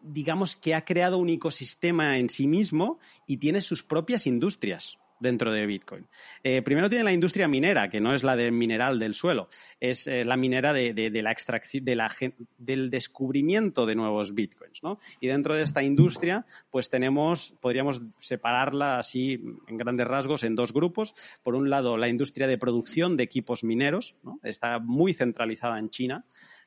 digamos 0.02 0.56
que 0.56 0.76
ha 0.76 0.86
creado 0.86 1.18
un 1.18 1.30
ecosistema 1.30 2.18
en 2.18 2.30
sí 2.30 2.48
mismo 2.48 3.00
y 3.26 3.38
tiene 3.38 3.62
sus 3.62 3.84
propias 3.84 4.28
industrias 4.28 5.00
dentro 5.24 5.52
de 5.52 5.66
Bitcoin. 5.66 6.06
Eh, 6.44 6.62
primero 6.62 6.90
tiene 6.90 7.04
la 7.04 7.14
industria 7.14 7.48
minera, 7.48 7.90
que 7.90 8.00
no 8.00 8.14
es 8.14 8.24
la 8.24 8.36
del 8.36 8.52
mineral 8.52 9.00
del 9.00 9.16
suelo, 9.16 9.48
es 9.80 10.06
eh, 10.06 10.24
la 10.24 10.38
minera 10.38 10.74
de, 10.74 11.10
la 11.24 11.32
extracción, 11.32 11.84
de 11.84 11.96
la, 11.96 12.12
del 12.60 12.92
descubrimiento 12.92 13.88
de 13.88 13.96
nuevos 13.96 14.36
Bitcoins. 14.36 14.84
¿no? 14.84 15.00
Y 15.20 15.28
dentro 15.28 15.56
de 15.56 15.64
esta 15.64 15.82
industria, 15.82 16.46
pues 16.70 16.90
tenemos, 16.90 17.56
podríamos 17.60 18.04
separarla 18.18 19.00
así 19.00 19.42
en 19.68 19.78
grandes 19.78 20.06
rasgos 20.06 20.44
en 20.44 20.56
dos 20.56 20.74
grupos. 20.74 21.16
Por 21.42 21.56
un 21.56 21.72
lado, 21.72 21.98
la 21.98 22.10
industria 22.10 22.46
de 22.46 22.60
producción 22.60 23.18
de 23.18 23.24
equipos 23.24 23.64
mineros, 23.64 24.16
está 24.44 24.78
muy 24.78 25.14
centralizada 25.14 25.80
en 25.80 25.90
China 25.90 26.26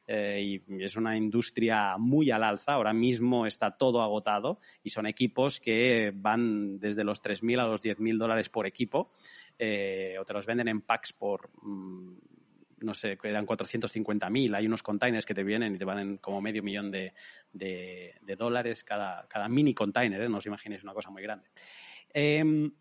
y 0.08 0.62
es 0.80 0.96
una 0.96 1.16
industria 1.16 1.96
muy 1.98 2.30
al 2.30 2.44
alza. 2.44 2.74
Ahora 2.74 2.92
mismo 2.92 3.46
está 3.46 3.76
todo 3.76 4.02
agotado 4.02 4.60
y 4.82 4.90
son 4.90 5.06
equipos 5.06 5.60
que 5.60 6.12
van 6.14 6.78
desde 6.78 7.04
los 7.04 7.22
3.000 7.22 7.60
a 7.60 7.66
los 7.66 7.82
10.000 7.82 8.18
dólares 8.18 8.48
por 8.48 8.66
equipo. 8.66 9.10
o 9.58 10.24
te 10.24 10.32
los 10.32 10.46
venden 10.46 10.68
en 10.68 10.82
packs 10.82 11.12
por 11.12 11.50
mm, 11.62 12.16
no 12.80 12.94
sé, 12.94 13.18
eran 13.22 13.46
450.000. 13.46 14.54
Hay 14.54 14.66
unos 14.66 14.82
containers 14.82 15.26
que 15.26 15.34
te 15.34 15.44
vienen 15.44 15.74
y 15.74 15.78
te 15.78 15.84
valen 15.84 16.18
como 16.18 16.40
medio 16.40 16.62
millón 16.62 16.90
de, 16.90 17.12
dólares 18.36 18.84
cada, 18.84 19.26
cada, 19.28 19.48
mini 19.48 19.74
container, 19.74 20.20
¿eh? 20.20 20.28
no 20.28 20.38
os 20.38 20.46
imaginéis 20.46 20.82
una 20.82 20.94
cosa 20.94 21.10
muy 21.10 21.22
grande. 21.22 21.48
Em, 22.12 22.72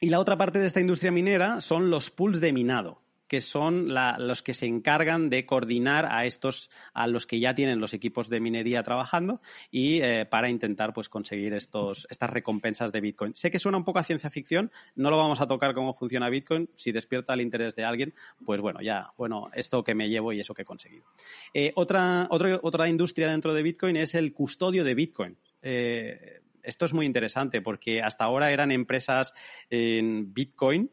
y 0.00 0.08
la 0.08 0.18
otra 0.18 0.36
parte 0.36 0.58
de 0.58 0.66
esta 0.66 0.80
industria 0.80 1.12
minera 1.12 1.60
son 1.60 1.90
los 1.90 2.10
pools 2.10 2.40
de 2.40 2.52
minado 2.52 3.02
que 3.32 3.40
son 3.40 3.88
los 4.18 4.42
que 4.42 4.52
se 4.52 4.66
encargan 4.66 5.30
de 5.30 5.46
coordinar 5.46 6.06
a 6.10 6.26
estos, 6.26 6.68
a 6.92 7.06
los 7.06 7.26
que 7.26 7.40
ya 7.40 7.54
tienen 7.54 7.80
los 7.80 7.94
equipos 7.94 8.28
de 8.28 8.40
minería 8.40 8.82
trabajando 8.82 9.40
y 9.70 10.02
eh, 10.02 10.26
para 10.26 10.50
intentar 10.50 10.92
pues 10.92 11.08
conseguir 11.08 11.54
estos, 11.54 12.06
estas 12.10 12.28
recompensas 12.28 12.92
de 12.92 13.00
Bitcoin. 13.00 13.34
Sé 13.34 13.50
que 13.50 13.58
suena 13.58 13.78
un 13.78 13.84
poco 13.84 14.00
a 14.00 14.04
ciencia 14.04 14.28
ficción, 14.28 14.70
no 14.96 15.08
lo 15.08 15.16
vamos 15.16 15.40
a 15.40 15.46
tocar 15.46 15.72
cómo 15.72 15.94
funciona 15.94 16.28
Bitcoin. 16.28 16.68
Si 16.74 16.92
despierta 16.92 17.32
el 17.32 17.40
interés 17.40 17.74
de 17.74 17.84
alguien, 17.84 18.12
pues 18.44 18.60
bueno, 18.60 18.82
ya, 18.82 19.14
bueno, 19.16 19.48
esto 19.54 19.82
que 19.82 19.94
me 19.94 20.10
llevo 20.10 20.34
y 20.34 20.40
eso 20.40 20.52
que 20.52 20.60
he 20.60 20.66
conseguido. 20.66 21.06
Eh, 21.54 21.72
otra, 21.74 22.28
otra 22.28 22.86
industria 22.86 23.30
dentro 23.30 23.54
de 23.54 23.62
Bitcoin 23.62 23.96
es 23.96 24.14
el 24.14 24.34
custodio 24.34 24.84
de 24.84 24.94
Bitcoin. 24.94 25.38
Eh, 25.62 26.42
esto 26.62 26.84
es 26.84 26.92
muy 26.92 27.06
interesante 27.06 27.62
porque 27.62 28.02
hasta 28.02 28.24
ahora 28.24 28.52
eran 28.52 28.70
empresas 28.70 29.32
en 29.70 30.34
Bitcoin 30.34 30.90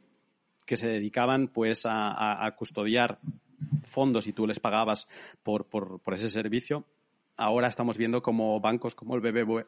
que 0.69 0.77
se 0.77 0.87
dedicaban 0.87 1.47
pues 1.47 1.81
a, 1.87 2.53
custodiar 2.55 3.17
fondos 3.85 4.27
y 4.27 4.33
tú 4.33 4.45
les 4.45 4.59
pagabas 4.59 5.07
por, 5.41 5.67
ese 6.13 6.29
servicio. 6.29 6.85
Ahora 7.35 7.67
estamos 7.67 7.97
viendo 7.97 8.21
como 8.21 8.59
bancos 8.59 8.93
como 8.93 9.15
el 9.15 9.21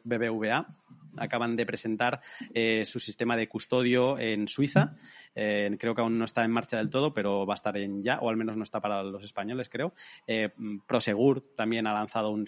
BBVA 0.04 0.68
acaban 1.16 1.56
de 1.56 1.66
presentar 1.66 2.20
eh, 2.54 2.84
su 2.84 3.00
sistema 3.00 3.36
de 3.36 3.48
custodio 3.48 4.16
en 4.16 4.46
Suiza. 4.46 4.94
Eh, 5.34 5.76
creo 5.76 5.92
que 5.92 6.02
aún 6.02 6.18
no 6.18 6.24
está 6.24 6.44
en 6.44 6.52
marcha 6.52 6.76
del 6.76 6.88
todo, 6.88 7.12
pero 7.12 7.46
va 7.46 7.54
a 7.54 7.56
estar 7.56 7.76
en 7.76 8.04
ya, 8.04 8.20
o 8.20 8.30
al 8.30 8.36
menos 8.36 8.56
no 8.56 8.62
está 8.62 8.80
para 8.80 9.02
los 9.02 9.24
españoles, 9.24 9.68
creo. 9.68 9.92
Eh, 10.28 10.50
Prosegur 10.86 11.42
también 11.56 11.88
ha 11.88 11.92
lanzado 11.92 12.30
un, 12.30 12.46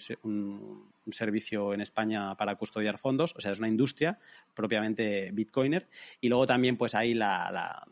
servicio 1.11 1.73
en 1.73 1.81
España 1.81 2.35
para 2.35 2.55
custodiar 2.55 2.97
fondos, 2.97 3.35
o 3.35 3.41
sea, 3.41 3.51
es 3.51 3.59
una 3.59 3.67
industria 3.67 4.17
propiamente 4.53 5.29
bitcoiner. 5.33 5.89
Y 6.21 6.29
luego 6.29 6.47
también, 6.47 6.77
pues 6.77 6.95
ahí 6.95 7.13
la 7.13 7.85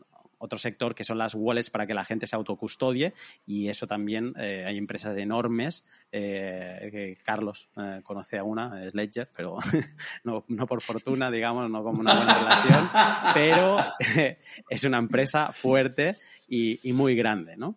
otro 0.44 0.58
sector 0.58 0.94
que 0.94 1.04
son 1.04 1.16
las 1.16 1.34
wallets 1.34 1.70
para 1.70 1.86
que 1.86 1.94
la 1.94 2.04
gente 2.04 2.26
se 2.26 2.36
autocustodie 2.36 3.14
y 3.46 3.68
eso 3.68 3.86
también 3.86 4.34
eh, 4.38 4.64
hay 4.66 4.76
empresas 4.76 5.16
enormes 5.16 5.84
eh, 6.12 6.88
que 6.92 7.18
Carlos 7.24 7.68
eh, 7.78 8.00
conoce 8.04 8.36
a 8.36 8.44
una, 8.44 8.84
es 8.84 8.94
Ledger, 8.94 9.30
pero 9.34 9.56
no, 10.24 10.44
por 10.66 10.82
fortuna, 10.82 11.30
digamos, 11.30 11.70
no 11.70 11.82
como 11.82 12.00
una 12.00 12.14
buena 12.14 12.38
relación, 12.38 12.90
pero 13.32 13.78
es 14.68 14.84
una 14.84 14.98
empresa 14.98 15.50
fuerte 15.50 16.16
y, 16.46 16.78
y 16.88 16.92
muy 16.92 17.16
grande, 17.16 17.56
¿no? 17.56 17.76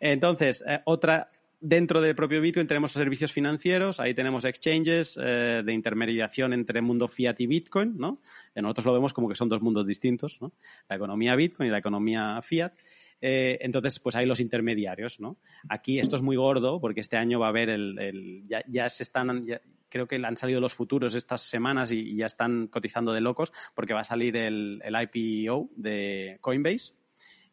Entonces, 0.00 0.64
otra 0.84 1.30
Dentro 1.68 2.00
del 2.00 2.14
propio 2.14 2.40
Bitcoin 2.40 2.68
tenemos 2.68 2.92
servicios 2.92 3.32
financieros, 3.32 3.98
ahí 3.98 4.14
tenemos 4.14 4.44
exchanges 4.44 5.18
eh, 5.20 5.62
de 5.64 5.72
intermediación 5.72 6.52
entre 6.52 6.80
mundo 6.80 7.08
fiat 7.08 7.40
y 7.40 7.48
Bitcoin, 7.48 7.96
¿no? 7.98 8.20
Eh, 8.54 8.62
nosotros 8.62 8.86
lo 8.86 8.92
vemos 8.92 9.12
como 9.12 9.28
que 9.28 9.34
son 9.34 9.48
dos 9.48 9.60
mundos 9.60 9.84
distintos, 9.84 10.40
¿no? 10.40 10.52
La 10.88 10.94
economía 10.94 11.34
Bitcoin 11.34 11.66
y 11.68 11.72
la 11.72 11.78
economía 11.78 12.40
fiat. 12.40 12.72
Eh, 13.20 13.58
entonces, 13.62 13.98
pues 13.98 14.14
hay 14.14 14.26
los 14.26 14.38
intermediarios, 14.38 15.18
¿no? 15.18 15.38
Aquí 15.68 15.98
esto 15.98 16.14
es 16.14 16.22
muy 16.22 16.36
gordo 16.36 16.80
porque 16.80 17.00
este 17.00 17.16
año 17.16 17.40
va 17.40 17.46
a 17.46 17.48
haber 17.48 17.70
el... 17.70 18.44
ya, 18.46 18.88
se 18.88 19.02
están... 19.02 19.42
creo 19.88 20.06
que 20.06 20.24
han 20.24 20.36
salido 20.36 20.60
los 20.60 20.72
futuros 20.72 21.16
estas 21.16 21.42
semanas 21.42 21.90
y, 21.90 22.14
ya 22.14 22.26
están 22.26 22.68
cotizando 22.68 23.12
de 23.12 23.22
locos 23.22 23.52
porque 23.74 23.92
va 23.92 24.02
a 24.02 24.04
salir 24.04 24.36
el, 24.36 24.80
el 24.84 24.94
IPO 25.02 25.70
de 25.74 26.38
Coinbase 26.40 26.94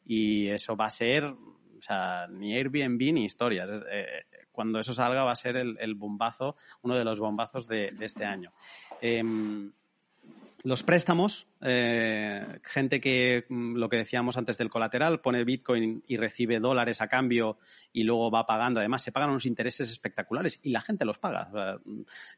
y 0.06 0.50
eso 0.50 0.76
va 0.76 0.86
a 0.86 0.92
ser 0.92 1.34
sea, 1.84 2.28
ni 2.28 2.56
Airbnb 2.56 3.14
ni 3.14 3.26
historias. 3.26 3.70
Eh, 3.90 4.26
cuando 4.52 4.80
eso 4.80 4.94
salga 4.94 5.24
va 5.24 5.32
a 5.32 5.36
ser 5.36 5.58
el, 5.58 5.96
bombazo, 5.96 6.56
uno 6.82 6.96
de 6.96 7.04
los 7.04 7.20
bombazos 7.20 7.68
de, 7.68 7.94
este 8.00 8.26
año. 8.26 8.54
Em, 9.02 9.72
los 10.64 10.82
préstamos, 10.84 11.46
eh, 11.60 12.60
gente 12.64 13.02
que, 13.02 13.46
mm, 13.50 13.76
lo 13.76 13.90
que 13.90 13.98
decíamos 13.98 14.38
antes 14.38 14.58
del 14.58 14.70
colateral, 14.70 15.20
pone 15.20 15.44
Bitcoin 15.44 16.04
y 16.08 16.16
recibe 16.16 16.60
dólares 16.60 17.02
a 17.02 17.10
cambio 17.10 17.58
y 17.92 18.04
luego 18.04 18.32
va 18.32 18.46
pagando. 18.46 18.80
Además, 18.80 19.04
se 19.04 19.12
pagan 19.12 19.32
unos 19.32 19.46
intereses 19.46 19.92
espectaculares 19.92 20.62
y 20.64 20.70
la 20.70 20.80
gente 20.80 21.04
los 21.04 21.18
paga. 21.18 21.50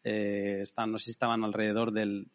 Eh, 0.04 0.62
están, 0.64 0.92
no 0.92 0.98
sé 0.98 1.06
si 1.06 1.12
estaban 1.12 1.44
alrededor 1.44 1.92
del, 1.92 2.28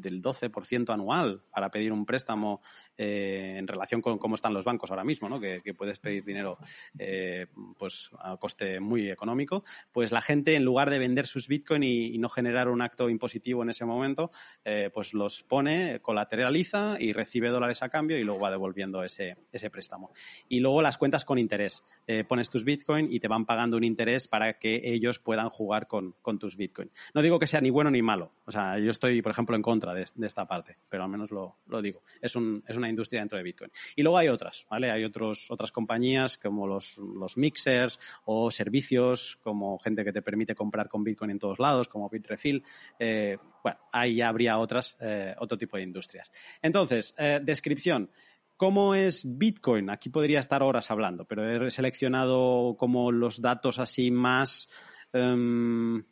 del 0.00 0.22
12% 0.22 0.92
anual 0.92 1.42
para 1.50 1.70
pedir 1.70 1.92
un 1.92 2.06
préstamo 2.06 2.60
eh, 2.98 3.56
en 3.58 3.66
relación 3.66 4.00
con 4.00 4.18
cómo 4.18 4.36
están 4.36 4.54
los 4.54 4.64
bancos 4.64 4.90
ahora 4.90 5.04
mismo, 5.04 5.28
¿no? 5.28 5.38
que, 5.38 5.60
puedes 5.76 5.98
pedir 5.98 6.24
dinero 6.24 6.58
eh, 6.98 7.46
pues 7.76 8.10
a 8.18 8.36
coste 8.38 8.80
muy 8.80 9.10
económico, 9.10 9.64
pues 9.92 10.12
la 10.12 10.22
gente 10.22 10.54
en 10.54 10.64
lugar 10.64 10.88
de 10.88 10.98
vender 10.98 11.26
sus 11.26 11.48
bitcoin 11.48 11.82
y, 11.82 12.16
no 12.16 12.30
generar 12.30 12.68
un 12.68 12.80
acto 12.80 13.10
impositivo 13.10 13.62
en 13.62 13.68
ese 13.68 13.84
momento, 13.84 14.30
eh, 14.64 14.90
pues 14.92 15.12
los 15.12 15.42
pone, 15.42 16.00
colateraliza 16.00 16.96
y 16.98 17.12
recibe 17.12 17.50
dólares 17.50 17.82
a 17.82 17.90
cambio 17.90 18.18
y 18.18 18.24
luego 18.24 18.40
va 18.40 18.50
devolviendo 18.50 19.02
ese, 19.02 19.36
préstamo. 19.70 20.10
Y 20.48 20.60
luego 20.60 20.80
las 20.80 20.96
cuentas 20.96 21.24
con 21.24 21.38
interés. 21.38 21.84
pones 22.28 22.48
tus 22.48 22.64
bitcoin 22.64 23.12
y 23.12 23.20
te 23.20 23.28
van 23.28 23.44
pagando 23.44 23.76
un 23.76 23.84
interés 23.84 24.28
para 24.28 24.54
que 24.54 24.80
ellos 24.84 25.18
puedan 25.18 25.50
jugar 25.50 25.86
con, 25.86 26.14
tus 26.38 26.56
bitcoin. 26.56 26.90
No 27.14 27.22
digo 27.22 27.38
que 27.38 27.46
sea 27.46 27.60
ni 27.60 27.70
bueno 27.70 27.90
ni 27.90 28.02
malo. 28.02 28.32
O 28.46 28.52
sea, 28.52 28.78
yo 28.78 28.90
estoy, 28.90 29.20
por 29.22 29.32
ejemplo, 29.32 29.56
en 29.56 29.62
contra 29.62 29.85
de, 29.94 30.04
esta 30.22 30.46
parte, 30.46 30.76
pero 30.88 31.04
al 31.04 31.08
menos 31.08 31.30
lo, 31.30 31.56
digo. 31.82 32.02
Es, 32.20 32.36
un, 32.36 32.62
es 32.66 32.76
una 32.76 32.88
industria 32.88 33.20
dentro 33.20 33.38
de 33.38 33.44
Bitcoin. 33.44 33.70
Y 33.94 34.02
luego 34.02 34.18
hay 34.18 34.28
otras, 34.28 34.66
¿vale? 34.70 34.90
Hay 34.90 35.04
otros, 35.04 35.50
otras 35.50 35.72
compañías 35.72 36.38
como 36.38 36.66
los, 36.66 36.98
los 36.98 37.36
mixers 37.36 37.98
o 38.24 38.50
servicios 38.50 39.38
como 39.42 39.78
gente 39.78 40.04
que 40.04 40.12
te 40.12 40.22
permite 40.22 40.54
comprar 40.54 40.88
con 40.88 41.04
Bitcoin 41.04 41.30
en 41.30 41.38
todos 41.38 41.58
lados, 41.58 41.88
como 41.88 42.08
Bitrefill. 42.08 42.62
Eh, 42.98 43.36
bueno, 43.62 43.78
ahí 43.92 44.16
ya 44.16 44.28
habría 44.28 44.58
otras, 44.58 44.96
eh, 45.00 45.34
otro 45.38 45.58
tipo 45.58 45.76
de 45.76 45.82
industrias. 45.82 46.30
Entonces, 46.62 47.14
eh, 47.18 47.40
descripción. 47.42 48.10
¿Cómo 48.56 48.94
es 48.94 49.24
Bitcoin? 49.26 49.90
Aquí 49.90 50.08
podría 50.08 50.38
estar 50.38 50.62
horas 50.62 50.90
hablando, 50.90 51.26
pero 51.26 51.66
he 51.66 51.70
seleccionado 51.70 52.74
como 52.78 53.12
los 53.12 53.42
datos 53.42 53.78
así 53.78 54.10
más 54.10 54.68
em, 55.12 56.02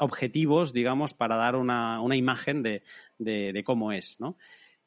objetivos, 0.00 0.72
digamos, 0.72 1.14
para 1.14 1.36
dar 1.36 1.56
una, 1.56 2.00
una 2.00 2.16
imagen 2.16 2.62
de, 2.62 2.82
de, 3.18 3.62
cómo 3.64 3.92
es, 3.92 4.18
¿no? 4.20 4.36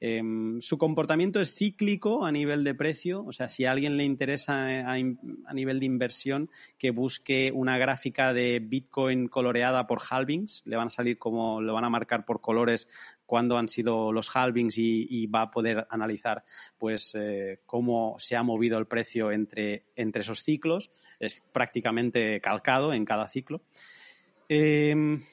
Em, 0.03 0.59
su 0.61 0.79
comportamiento 0.79 1.39
es 1.39 1.53
cíclico 1.53 2.25
a 2.25 2.31
nivel 2.31 2.63
de 2.63 2.73
precio, 2.73 3.23
o 3.23 3.31
sea, 3.31 3.49
si 3.49 3.65
a 3.65 3.71
alguien 3.71 3.97
le 3.97 4.03
interesa 4.03 4.73
eh, 4.73 4.83
a, 4.83 5.53
nivel 5.53 5.79
de 5.79 5.85
inversión 5.85 6.49
que 6.79 6.89
busque 6.89 7.51
una 7.53 7.77
gráfica 7.77 8.33
de 8.33 8.59
Bitcoin 8.59 9.27
coloreada 9.27 9.85
por 9.85 10.01
halvings, 10.09 10.63
le 10.65 10.75
van 10.75 10.87
a 10.87 10.89
salir 10.89 11.19
como, 11.19 11.61
le 11.61 11.71
van 11.71 11.83
a 11.83 11.91
marcar 11.91 12.25
por 12.25 12.41
colores 12.41 12.87
cuándo 13.27 13.59
han 13.59 13.67
sido 13.67 14.11
los 14.11 14.35
halvings 14.35 14.75
y, 14.79 15.27
va 15.27 15.43
a 15.43 15.51
poder 15.51 15.85
analizar 15.91 16.43
pues 16.79 17.13
eh, 17.13 17.61
cómo 17.67 18.15
se 18.17 18.35
ha 18.35 18.41
movido 18.41 18.79
el 18.79 18.87
precio 18.87 19.31
entre, 19.31 19.85
entre 19.95 20.23
esos 20.23 20.41
ciclos. 20.41 20.89
Es 21.19 21.43
prácticamente 21.53 22.41
calcado 22.41 22.91
en 22.91 23.05
cada 23.05 23.29
ciclo. 23.29 23.61
Em, 24.53 25.23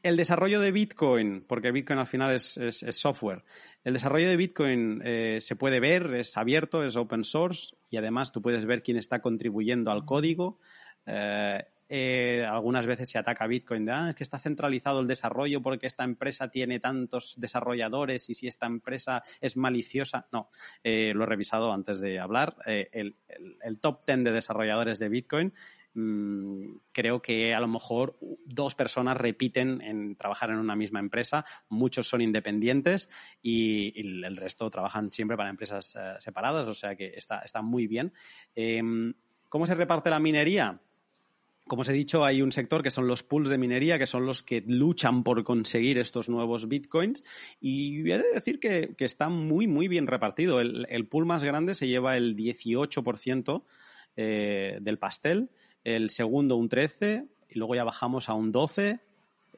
el 0.00 0.16
desarrollo 0.16 0.60
de 0.60 0.70
Bitcoin, 0.70 1.44
porque 1.48 1.72
Bitcoin 1.72 1.98
al 1.98 2.06
final 2.06 2.36
es, 2.36 2.56
software, 2.90 3.42
el 3.82 3.94
desarrollo 3.94 4.28
de 4.28 4.36
Bitcoin 4.36 5.02
eh, 5.04 5.38
se 5.40 5.56
puede 5.56 5.80
ver, 5.80 6.14
es 6.14 6.36
abierto, 6.36 6.84
es 6.84 6.94
open 6.94 7.24
source 7.24 7.74
y 7.90 7.96
además 7.96 8.30
tú 8.30 8.40
puedes 8.40 8.64
ver 8.64 8.84
quién 8.84 8.96
está 8.96 9.20
contribuyendo 9.20 9.90
al 9.90 10.04
código. 10.04 10.60
Eh, 11.04 11.64
eh, 11.88 12.46
algunas 12.48 12.86
veces 12.86 13.10
se 13.10 13.18
ataca 13.18 13.48
Bitcoin 13.48 13.84
de 13.84 13.92
ah, 13.92 14.14
que 14.16 14.22
está 14.22 14.38
centralizado 14.38 15.00
el 15.00 15.08
desarrollo 15.08 15.60
porque 15.60 15.88
esta 15.88 16.04
empresa 16.04 16.48
tiene 16.48 16.78
tantos 16.78 17.34
desarrolladores 17.38 18.30
y 18.30 18.34
si 18.34 18.46
esta 18.46 18.66
empresa 18.66 19.24
es 19.40 19.56
maliciosa. 19.56 20.28
No, 20.30 20.48
lo 20.84 21.22
he 21.24 21.26
revisado 21.26 21.72
antes 21.72 21.98
de 21.98 22.20
hablar. 22.20 22.54
el, 22.66 23.16
el, 23.64 23.80
top 23.80 24.06
10 24.06 24.22
de 24.22 24.30
desarrolladores 24.30 25.00
de 25.00 25.08
Bitcoin 25.08 25.52
creo 26.92 27.22
que 27.22 27.54
a 27.54 27.60
lo 27.60 27.68
mejor 27.68 28.18
dos 28.44 28.74
personas 28.74 29.16
repiten 29.16 29.80
en 29.80 30.16
trabajar 30.16 30.50
en 30.50 30.56
una 30.58 30.76
misma 30.76 31.00
empresa, 31.00 31.44
muchos 31.68 32.08
son 32.08 32.20
independientes 32.20 33.08
y, 33.42 33.98
el 33.98 34.36
resto 34.36 34.70
trabajan 34.70 35.12
siempre 35.12 35.36
para 35.36 35.50
empresas 35.50 35.96
eh, 35.96 36.14
separadas, 36.18 36.66
o 36.66 36.74
sea 36.74 36.96
que 36.96 37.12
está, 37.14 37.40
está 37.40 37.62
muy 37.62 37.86
bien. 37.86 38.12
Em, 38.54 39.14
¿Cómo 39.48 39.66
se 39.66 39.74
reparte 39.74 40.10
la 40.10 40.18
minería? 40.18 40.80
Como 41.66 41.82
os 41.82 41.88
he 41.88 41.92
dicho, 41.92 42.24
hay 42.24 42.42
un 42.42 42.52
sector 42.52 42.82
que 42.82 42.90
son 42.90 43.06
los 43.06 43.22
pools 43.22 43.48
de 43.48 43.58
minería, 43.58 43.98
que 43.98 44.06
son 44.06 44.24
los 44.24 44.42
que 44.42 44.62
luchan 44.66 45.22
por 45.22 45.44
conseguir 45.44 45.98
estos 45.98 46.28
nuevos 46.28 46.68
bitcoins. 46.68 47.22
Y 47.60 48.10
he 48.10 48.18
de 48.18 48.32
decir 48.32 48.58
que, 48.58 48.94
está 48.98 49.28
muy, 49.28 49.66
muy 49.66 49.86
bien 49.86 50.06
repartido. 50.06 50.60
El, 50.60 50.86
el, 50.88 51.06
pool 51.06 51.26
más 51.26 51.44
grande 51.44 51.74
se 51.74 51.86
lleva 51.86 52.16
el 52.16 52.36
18% 52.36 53.64
eh, 54.20 54.78
del 54.80 54.98
pastel, 54.98 55.48
el 55.84 56.10
segundo 56.10 56.56
un 56.56 56.68
13 56.68 57.26
y 57.48 57.58
luego 57.58 57.74
ya 57.74 57.84
bajamos 57.84 58.28
a 58.28 58.34
un 58.34 58.52
12 58.52 59.00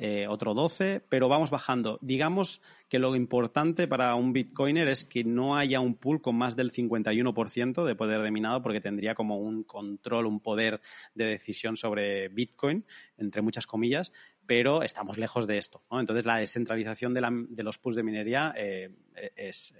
eh, 0.02 0.26
otro 0.26 0.54
12, 0.54 1.02
pero 1.10 1.28
vamos 1.28 1.50
bajando. 1.50 1.98
Digamos 2.00 2.62
que 2.88 2.98
lo 2.98 3.14
importante 3.14 3.86
para 3.86 4.14
un 4.14 4.32
bitcoiner 4.32 4.88
es 4.88 5.04
que 5.04 5.24
no 5.24 5.58
haya 5.58 5.80
un 5.80 5.94
pool 5.94 6.22
con 6.22 6.36
más 6.36 6.56
del 6.56 6.72
51% 6.72 7.84
de 7.84 7.94
poder 7.94 8.22
de 8.22 8.30
minado 8.30 8.62
porque 8.62 8.80
tendría 8.80 9.14
como 9.14 9.36
un 9.36 9.62
control, 9.62 10.24
un 10.24 10.40
poder 10.40 10.80
de 11.14 11.26
decisión 11.26 11.76
sobre 11.76 12.28
bitcoin, 12.28 12.86
entre 13.18 13.42
muchas 13.42 13.66
comillas, 13.66 14.10
pero 14.46 14.82
estamos 14.82 15.18
lejos 15.18 15.46
de 15.46 15.58
esto. 15.58 15.82
Entonces 15.90 16.24
la 16.24 16.38
descentralización 16.38 17.12
de, 17.12 17.62
los 17.62 17.78
pools 17.78 17.96
de 17.96 18.02
minería 18.02 18.54
eh, 18.56 18.88
es... 19.36 19.74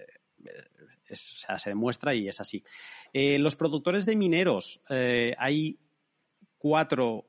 se 1.09 1.69
demuestra 1.71 2.13
y 2.13 2.27
es 2.27 2.39
así. 2.39 2.63
Eh, 3.11 3.39
los 3.39 3.55
productores 3.55 4.05
de 4.05 4.15
mineros, 4.15 4.81
hay 4.87 5.79
cuatro 6.61 7.25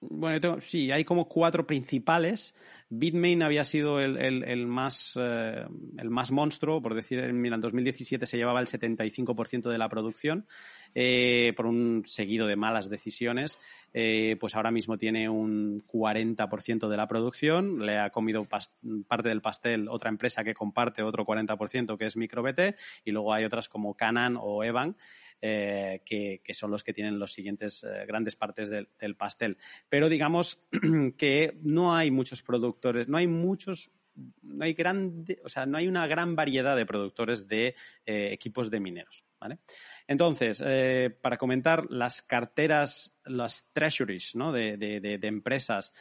bueno, 0.00 0.60
sí, 0.60 0.92
hay 0.92 1.04
como 1.04 1.26
cuatro 1.26 1.66
principales. 1.66 2.54
Bitmain 2.88 3.42
había 3.42 3.64
sido 3.64 4.00
el, 4.00 4.66
más, 4.66 5.18
eh, 5.20 5.66
el 5.98 6.10
más 6.10 6.30
monstruo, 6.30 6.80
por 6.80 6.94
decir, 6.94 7.18
en 7.18 7.60
2017 7.60 8.24
se 8.24 8.36
llevaba 8.36 8.60
el 8.60 8.68
75% 8.68 9.68
de 9.68 9.76
la 9.76 9.88
producción 9.88 10.46
eh, 10.94 11.52
por 11.56 11.66
un 11.66 12.04
seguido 12.06 12.46
de 12.46 12.54
malas 12.54 12.88
decisiones. 12.88 13.58
Eh, 13.92 14.36
pues 14.38 14.54
ahora 14.54 14.70
mismo 14.70 14.96
tiene 14.96 15.28
un 15.28 15.80
40% 15.80 16.88
de 16.88 16.96
la 16.96 17.08
producción. 17.08 17.84
Le 17.84 17.98
ha 17.98 18.10
comido 18.10 18.46
parte 18.46 19.28
del 19.28 19.42
pastel 19.42 19.88
otra 19.88 20.10
empresa 20.10 20.44
que 20.44 20.54
comparte 20.54 21.02
otro 21.02 21.26
40%, 21.26 21.98
que 21.98 22.06
es 22.06 22.16
MicroBT, 22.16 22.78
y 23.04 23.10
luego 23.10 23.34
hay 23.34 23.44
otras 23.44 23.68
como 23.68 23.94
Canan 23.94 24.38
o 24.40 24.62
Evan. 24.62 24.96
Eh, 25.40 26.02
que, 26.04 26.54
son 26.54 26.72
los 26.72 26.82
que 26.82 26.92
tienen 26.92 27.18
los 27.18 27.32
siguientes 27.32 27.84
eh, 27.84 28.04
grandes 28.06 28.34
partes 28.34 28.70
del, 28.70 29.16
pastel. 29.16 29.56
Pero 29.88 30.08
digamos 30.08 30.60
que 31.16 31.56
no 31.62 31.94
hay 31.94 32.10
muchos 32.10 32.42
productores, 32.42 33.08
no 33.08 33.18
hay 33.18 33.28
muchos 33.28 33.90
no 34.42 34.64
hay 34.64 34.72
grande, 34.72 35.40
o 35.44 35.48
sea, 35.48 35.64
no 35.64 35.78
hay 35.78 35.86
una 35.86 36.08
gran 36.08 36.34
variedad 36.34 36.76
de 36.76 36.84
productores 36.84 37.46
de 37.46 37.76
eh, 38.04 38.30
equipos 38.32 38.68
de 38.68 38.80
mineros. 38.80 39.24
¿vale? 39.38 39.58
Entonces, 40.08 40.60
para 41.20 41.36
comentar 41.36 41.88
las 41.88 42.22
carteras, 42.22 43.14
las 43.24 43.68
treasuries 43.72 44.34
¿no? 44.34 44.50
de, 44.50 45.20
empresas 45.22 45.92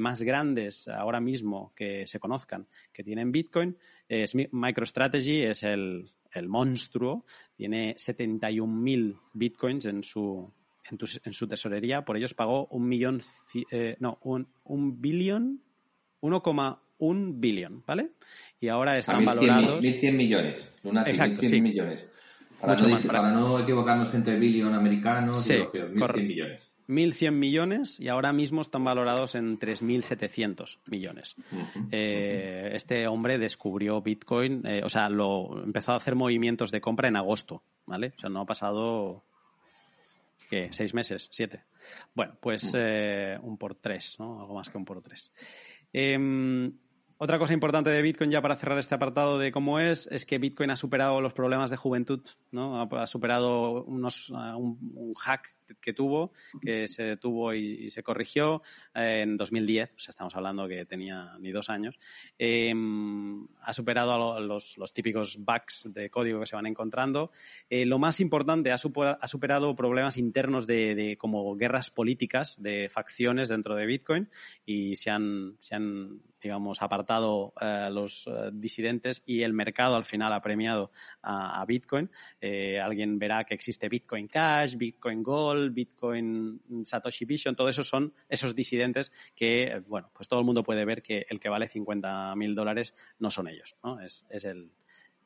más 0.00 0.20
grandes 0.24 0.88
ahora 0.88 1.20
mismo 1.20 1.72
que 1.76 2.08
se 2.08 2.18
conozcan 2.18 2.66
que 2.92 3.04
tienen 3.04 3.30
Bitcoin, 3.30 3.78
es 4.08 4.34
MicroStrategy 4.34 5.42
es 5.42 5.62
el, 5.62 6.10
el 6.32 6.48
monstruo, 6.48 7.24
tiene 7.56 7.94
71.000 7.96 9.18
bitcoins 9.32 9.84
en 9.86 10.02
su, 10.02 10.52
en, 10.90 11.32
su 11.32 11.48
tesorería. 11.48 12.04
Por 12.04 12.16
ellos 12.16 12.34
pagó 12.34 12.66
un 12.66 12.88
millón, 12.88 13.22
eh, 13.70 13.96
no, 14.00 14.18
un, 14.22 14.48
un 14.64 15.00
billón, 15.00 15.62
1,1 16.20 17.32
billón, 17.34 17.84
¿vale? 17.86 18.10
Y 18.60 18.68
ahora 18.68 18.98
están 18.98 19.24
valorados. 19.24 19.82
1.100 19.82 20.12
millones. 20.12 20.74
Exacto, 21.06 21.42
1.100 21.42 21.62
millones. 21.62 22.06
Para 22.60 22.76
no, 22.76 22.98
para... 23.00 23.32
no, 23.32 23.58
equivocarnos 23.60 24.12
entre 24.14 24.38
billón 24.38 24.74
americanos 24.74 25.42
sí, 25.42 25.54
y 25.54 25.76
1.100 25.76 26.26
millones. 26.26 26.69
1.100 26.90 27.32
millones 27.32 28.00
y 28.00 28.08
ahora 28.08 28.32
mismo 28.32 28.60
están 28.60 28.84
valorados 28.84 29.34
en 29.34 29.58
3.700 29.58 30.78
millones. 30.86 31.36
Eh, 31.90 32.72
este 32.74 33.06
hombre 33.06 33.38
descubrió 33.38 34.02
Bitcoin, 34.02 34.66
eh, 34.66 34.82
o 34.84 34.88
sea, 34.88 35.08
lo 35.08 35.62
empezó 35.62 35.92
a 35.92 35.96
hacer 35.96 36.16
movimientos 36.16 36.70
de 36.70 36.80
compra 36.80 37.08
en 37.08 37.16
agosto, 37.16 37.62
¿vale? 37.86 38.12
O 38.16 38.20
sea, 38.20 38.30
no 38.30 38.40
ha 38.40 38.46
pasado, 38.46 39.22
¿qué? 40.50 40.68
¿Seis 40.72 40.92
meses? 40.92 41.28
¿Siete? 41.30 41.64
Bueno, 42.14 42.34
pues 42.40 42.72
eh, 42.76 43.38
un 43.42 43.56
por 43.56 43.76
tres, 43.76 44.16
¿no? 44.18 44.40
Algo 44.40 44.54
más 44.54 44.68
que 44.68 44.78
un 44.78 44.84
por 44.84 45.00
tres. 45.00 45.30
Em, 45.92 46.72
otra 47.18 47.38
cosa 47.38 47.52
importante 47.52 47.90
de 47.90 48.02
Bitcoin, 48.02 48.30
ya 48.30 48.42
para 48.42 48.56
cerrar 48.56 48.78
este 48.78 48.94
apartado 48.94 49.38
de 49.38 49.52
cómo 49.52 49.78
es, 49.78 50.08
es 50.10 50.26
que 50.26 50.38
Bitcoin 50.38 50.70
ha 50.70 50.76
superado 50.76 51.20
los 51.20 51.34
problemas 51.34 51.70
de 51.70 51.76
juventud, 51.76 52.22
¿no? 52.50 52.82
Ha, 52.82 53.06
superado 53.06 53.84
unos, 53.84 54.30
un 54.30 55.14
hack 55.14 55.54
que 55.80 55.92
tuvo, 55.92 56.32
que 56.60 56.88
se 56.88 57.02
detuvo 57.02 57.54
y, 57.54 57.90
se 57.90 58.02
corrigió 58.02 58.62
eh, 58.94 59.20
en 59.22 59.36
2010, 59.36 59.94
o 59.94 59.98
sea, 59.98 60.10
estamos 60.12 60.34
hablando 60.34 60.68
que 60.68 60.84
tenía 60.84 61.36
ni 61.38 61.50
dos 61.50 61.70
años, 61.70 61.98
em, 62.38 63.46
ha 63.62 63.72
superado 63.72 64.34
a 64.34 64.40
los, 64.40 64.76
típicos 64.92 65.38
bugs 65.38 65.88
de 65.92 66.10
código 66.10 66.40
que 66.40 66.46
se 66.46 66.56
van 66.56 66.66
encontrando. 66.66 67.30
Eh, 67.68 67.86
lo 67.86 67.98
más 67.98 68.20
importante, 68.20 68.72
ha, 68.72 68.78
superado 68.78 69.74
problemas 69.76 70.16
internos 70.16 70.66
de, 70.66 71.16
como 71.18 71.54
guerras 71.56 71.90
políticas, 71.90 72.56
de 72.60 72.88
facciones 72.90 73.48
dentro 73.48 73.74
de 73.76 73.86
Bitcoin 73.86 74.28
y 74.64 74.96
se 74.96 75.10
han, 75.10 75.56
se 75.58 75.74
han 75.74 76.20
digamos, 76.42 76.80
apartado 76.80 77.52
eh, 77.60 77.88
los 77.92 78.28
disidentes 78.52 79.22
y 79.26 79.42
el 79.42 79.52
mercado 79.52 79.96
al 79.96 80.04
final 80.04 80.32
ha 80.32 80.40
premiado 80.40 80.90
a 81.22 81.64
Bitcoin. 81.66 82.10
alguien 82.82 83.18
verá 83.18 83.44
que 83.44 83.54
existe 83.54 83.88
Bitcoin 83.88 84.26
Cash, 84.26 84.76
Bitcoin 84.76 85.22
Gold, 85.22 85.59
Bitcoin, 85.68 86.62
Satoshi 86.84 87.26
Vision, 87.26 87.54
todo 87.54 87.68
eso 87.68 87.82
son 87.82 88.14
esos 88.30 88.54
disidentes 88.54 89.12
que, 89.34 89.82
bueno, 89.86 90.10
pues 90.14 90.28
todo 90.28 90.40
el 90.40 90.46
mundo 90.46 90.62
puede 90.62 90.86
ver 90.86 91.02
que 91.02 91.26
el 91.28 91.38
que 91.38 91.50
vale 91.50 91.68
50 91.68 92.34
mil 92.36 92.54
dólares 92.54 92.94
no 93.18 93.30
son 93.30 93.48
ellos, 93.48 93.76
¿no? 93.84 94.00
Es, 94.00 94.24
el, 94.30 94.72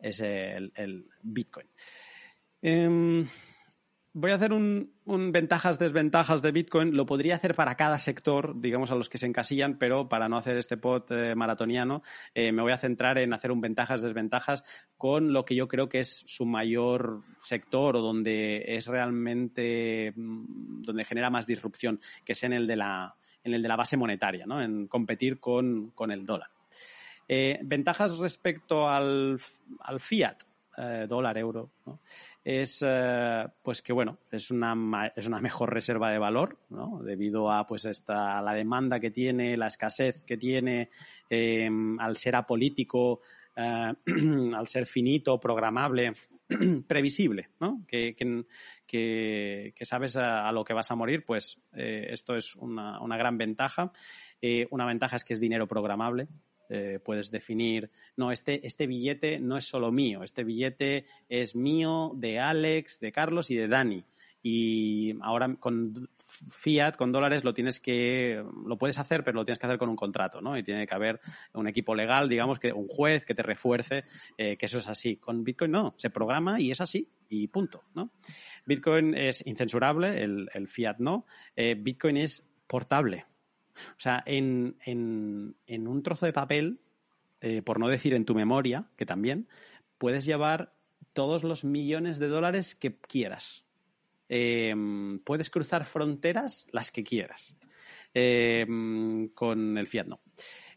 es 0.01 0.20
el, 0.20 1.07
Bitcoin. 1.22 1.68
Em, 2.61 3.28
voy 4.14 4.30
a 4.30 4.36
hacer 4.36 4.52
un, 4.52 4.92
ventajas, 5.04 5.78
desventajas 5.78 6.40
de 6.40 6.52
Bitcoin. 6.52 6.96
Lo 6.96 7.04
podría 7.04 7.34
hacer 7.34 7.54
para 7.54 7.74
cada 7.74 7.98
sector, 7.98 8.58
digamos, 8.60 8.90
a 8.90 8.94
los 8.94 9.08
que 9.08 9.18
se 9.18 9.26
encasillan, 9.26 9.76
pero 9.76 10.08
para 10.08 10.28
no 10.28 10.38
hacer 10.38 10.56
este 10.56 10.76
pod 10.76 11.10
eh, 11.10 11.34
maratoniano, 11.34 12.02
eh, 12.32 12.52
me 12.52 12.62
voy 12.62 12.72
a 12.72 12.78
centrar 12.78 13.18
en 13.18 13.34
hacer 13.34 13.50
un 13.50 13.60
ventajas, 13.60 14.00
desventajas 14.00 14.62
con 14.96 15.32
lo 15.32 15.44
que 15.44 15.56
yo 15.56 15.66
creo 15.66 15.88
que 15.88 16.00
es 16.00 16.22
su 16.26 16.46
mayor 16.46 17.22
sector 17.40 17.96
o 17.96 18.00
donde 18.00 18.64
es 18.68 18.86
realmente, 18.86 20.12
mm, 20.14 20.82
donde 20.82 21.04
genera 21.04 21.28
más 21.28 21.46
disrupción, 21.46 22.00
que 22.24 22.32
es 22.32 22.42
en 22.44 22.52
el 22.52 22.68
de 22.68 22.76
la, 22.76 23.16
en 23.42 23.52
el 23.52 23.62
de 23.62 23.68
la 23.68 23.76
base 23.76 23.96
monetaria, 23.96 24.46
¿no? 24.46 24.62
En 24.62 24.86
competir 24.86 25.40
con, 25.40 25.92
el 26.08 26.24
dólar. 26.24 26.50
Eh, 27.26 27.58
ventajas 27.64 28.16
respecto 28.18 28.88
al, 28.88 29.40
al 29.80 30.00
fiat, 30.00 30.42
dólar, 31.08 31.38
euro. 31.38 31.70
Es 32.45 32.84
eh, 32.86 33.47
pues 33.62 33.80
que 33.80 33.95
bueno 33.95 34.18
es 34.30 34.51
una 34.51 35.12
es 35.16 35.26
una 35.26 35.40
mejor 35.40 35.72
reserva 35.72 36.11
de 36.11 36.18
valor 36.18 36.59
¿no? 36.68 37.01
debido 37.03 37.51
a 37.51 37.66
pues 37.66 37.86
esta 37.86 38.42
la 38.42 38.53
demanda 38.53 39.01
que 39.01 39.11
tiene 39.11 39.57
la 39.57 39.68
escasez 39.68 40.24
que 40.24 40.36
tiene 40.36 40.90
em, 41.30 41.99
al 41.99 42.18
ser 42.18 42.36
apolítico 42.36 43.20
eh, 43.57 43.92
al 44.55 44.68
ser 44.68 44.84
finito 44.84 45.40
programable 45.40 46.12
previsible 46.86 47.49
¿no? 47.61 47.82
que, 47.88 48.14
que, 48.14 49.72
que, 49.74 49.84
sabes 49.86 50.16
a, 50.18 50.53
lo 50.53 50.64
que 50.64 50.74
vas 50.74 50.90
a 50.90 50.97
morir 50.97 51.24
pues 51.24 51.59
eh, 51.72 52.09
esto 52.11 52.36
es 52.36 52.55
una, 52.57 53.01
una 53.01 53.16
gran 53.16 53.38
ventaja 53.38 53.90
una 54.70 54.84
ventaja 54.84 55.16
es 55.16 55.24
que 55.24 55.32
es 55.32 55.40
dinero 55.40 55.66
programable 55.66 56.28
eh, 56.75 56.99
puedes 56.99 57.31
definir, 57.31 57.91
no, 58.16 58.33
este, 58.33 58.66
este 58.66 58.87
billete 58.87 59.39
no 59.39 59.57
es 59.57 59.64
solo 59.64 59.93
mío, 59.93 60.25
este 60.25 60.43
billete 60.43 61.07
es 61.29 61.55
mío, 61.55 62.12
de 62.16 62.41
Alex, 62.41 62.99
de 63.01 63.12
Carlos 63.12 63.51
y 63.51 63.57
de 63.57 63.68
Dani. 63.68 64.05
Y 64.47 65.14
ahora 65.22 65.57
con 65.59 66.11
fiat, 66.18 66.97
con 66.97 67.12
dólares, 67.12 67.45
lo 67.45 67.55
tienes 67.55 67.81
que, 67.81 68.45
lo 68.66 68.77
puedes 68.77 68.99
hacer, 68.99 69.25
pero 69.25 69.37
lo 69.37 69.45
tienes 69.47 69.59
que 69.59 69.64
hacer 69.66 69.79
con 69.79 69.89
un 69.89 69.97
contrato, 69.97 70.43
¿no? 70.43 70.59
Y 70.59 70.62
tiene 70.62 70.87
que 70.87 70.95
haber 70.95 71.18
un 71.55 71.66
equipo 71.66 71.95
legal, 71.95 72.29
digamos, 72.29 72.59
que 72.59 72.70
un 72.70 72.87
juez 72.87 73.25
que 73.25 73.35
te 73.35 73.43
refuerce 73.43 74.05
eh, 74.37 74.59
que 74.59 74.66
eso 74.66 74.81
es 74.81 74.89
así. 74.89 75.16
Con 75.16 75.45
Bitcoin 75.45 75.70
no, 75.70 75.95
se 75.97 76.11
programa 76.11 76.61
y 76.61 76.70
es 76.70 76.83
así 76.83 77.09
y 77.31 77.49
punto, 77.49 77.85
¿no? 77.95 78.11
Bitcoin 78.66 79.14
es 79.14 79.47
incensurable, 79.47 80.22
el, 80.22 80.68
fiat 80.68 80.99
no. 80.99 81.25
Eh, 81.57 81.75
Bitcoin 81.79 82.18
es 82.18 82.47
portable. 82.66 83.25
O 83.91 84.01
sea, 84.01 84.22
en, 84.27 84.77
en, 84.85 85.89
un 85.89 86.03
trozo 86.03 86.27
de 86.27 86.33
papel, 86.33 86.81
eh, 87.41 87.62
por 87.62 87.79
no 87.79 87.89
decir 87.89 88.14
en 88.14 88.25
tu 88.25 88.35
memoria, 88.35 88.87
que 88.97 89.07
también, 89.07 89.49
puedes 89.99 90.25
llevar 90.25 90.75
todos 91.12 91.45
los 91.45 91.64
millones 91.64 92.18
de 92.18 92.29
dólares 92.29 92.75
que 92.75 92.97
quieras. 92.97 93.64
Em, 94.29 95.18
puedes 95.20 95.51
cruzar 95.51 95.85
fronteras 95.85 96.66
las 96.72 96.91
que 96.91 97.05
quieras. 97.05 97.55
Em, 98.14 99.29
con 99.29 99.79
el 99.79 99.87
Fiat 99.87 100.07
no. 100.07 100.20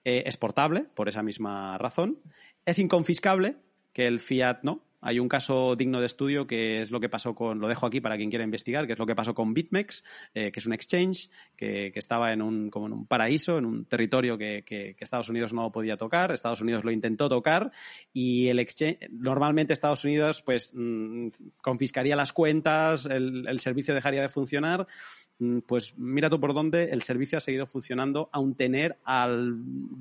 Eh, 0.04 0.24
es 0.26 0.38
portable, 0.38 0.82
por 0.82 1.10
esa 1.10 1.24
misma 1.24 1.78
razón. 1.78 2.20
Es 2.66 2.80
inconfiscable, 2.80 3.58
que 3.94 4.08
el 4.08 4.20
Fiat 4.20 4.60
no. 4.64 4.87
Hay 5.02 5.20
un 5.20 5.30
caso 5.30 5.76
digno 5.76 6.00
de 6.00 6.06
estudio 6.06 6.48
que 6.48 6.82
es 6.82 6.92
lo 6.92 7.00
que 7.00 7.10
pasó 7.10 7.36
con, 7.36 7.60
lo 7.60 7.68
dejo 7.68 7.86
aquí 7.86 8.02
para 8.02 8.18
quien 8.18 8.30
quiera 8.30 8.44
investigar, 8.44 8.88
que 8.88 8.94
es 8.94 9.00
lo 9.00 9.06
que 9.06 9.16
pasó 9.16 9.34
con 9.34 9.54
BitMEX, 9.54 10.04
eh, 10.34 10.52
que 10.52 10.60
es 10.60 10.66
un 10.66 10.74
exchange 10.74 11.30
que, 11.56 11.92
estaba 11.96 12.34
en 12.34 12.42
un, 12.42 12.70
como 12.70 12.88
en 12.88 12.94
un 12.94 13.06
paraíso, 13.08 13.58
en 13.58 13.66
un 13.66 13.86
territorio 13.86 14.38
que, 14.38 14.96
Estados 15.00 15.30
Unidos 15.30 15.54
no 15.54 15.72
podía 15.72 15.98
tocar. 15.98 16.32
Estados 16.32 16.62
Unidos 16.62 16.84
lo 16.84 16.92
intentó 16.92 17.30
tocar 17.30 17.72
y 18.14 18.48
el 18.48 18.60
exchange, 18.60 19.00
normalmente 19.12 19.74
Estados 19.74 20.04
Unidos 20.04 20.42
pues 20.42 20.72
mm, 20.74 21.28
confiscaría 21.62 22.16
las 22.16 22.34
cuentas, 22.34 23.06
el 23.06 23.60
servicio 23.60 23.94
dejaría 23.94 24.22
de 24.22 24.30
funcionar 24.30 24.88
pues 25.66 25.98
mira 25.98 26.30
tú 26.30 26.40
por 26.40 26.54
dónde 26.54 26.86
el 26.86 27.04
servicio 27.04 27.38
ha 27.38 27.42
seguido 27.42 27.68
funcionando 27.68 28.30
aun 28.32 28.56
tener 28.56 28.98
al 29.04 29.54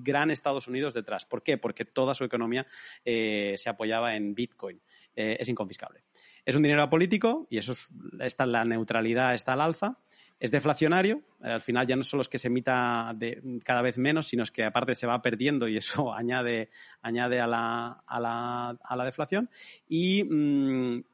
gran 0.03 0.31
Estados 0.31 0.67
Unidos 0.69 0.95
detrás. 0.95 1.25
¿Por 1.25 1.43
qué? 1.43 1.59
Porque 1.59 1.85
toda 1.85 2.15
su 2.15 2.25
economía 2.25 2.67
eh, 3.05 3.55
se 3.59 3.69
apoyaba 3.69 4.17
en 4.17 4.35
Bitcoin. 4.35 4.81
Eh, 5.15 5.37
es 5.39 5.49
inconfiscable. 5.49 6.03
Es 6.45 6.55
un 6.57 6.63
dinero 6.63 6.89
político 6.89 7.47
y 7.51 7.59
eso 7.59 7.75
está 8.21 8.47
la 8.47 8.65
neutralidad 8.65 9.35
está 9.35 9.53
al 9.55 9.61
alza. 9.61 9.99
Es 10.39 10.51
deflacionario, 10.51 11.23
al 11.41 11.63
final 11.63 11.87
ya 11.87 11.97
no 11.97 12.03
solo 12.03 12.21
es 12.21 12.29
que 12.29 12.39
se 12.39 12.49
emita 12.49 13.17
cada 13.65 13.81
vez 13.81 13.97
menos, 13.97 14.27
sino 14.27 14.43
es 14.43 14.51
que 14.51 14.65
aparte 14.65 14.95
se 14.95 15.07
va 15.07 15.23
perdiendo 15.23 15.67
y 15.67 15.79
eso 15.79 16.13
añade, 16.15 16.69
añade 17.01 17.41
a, 17.41 17.47
la, 17.47 18.03
a, 18.07 18.21
la, 18.21 18.69
a 18.69 18.97
la 18.97 19.05
deflación. 19.05 19.49
Y 19.89 20.25
mm, 20.25 21.05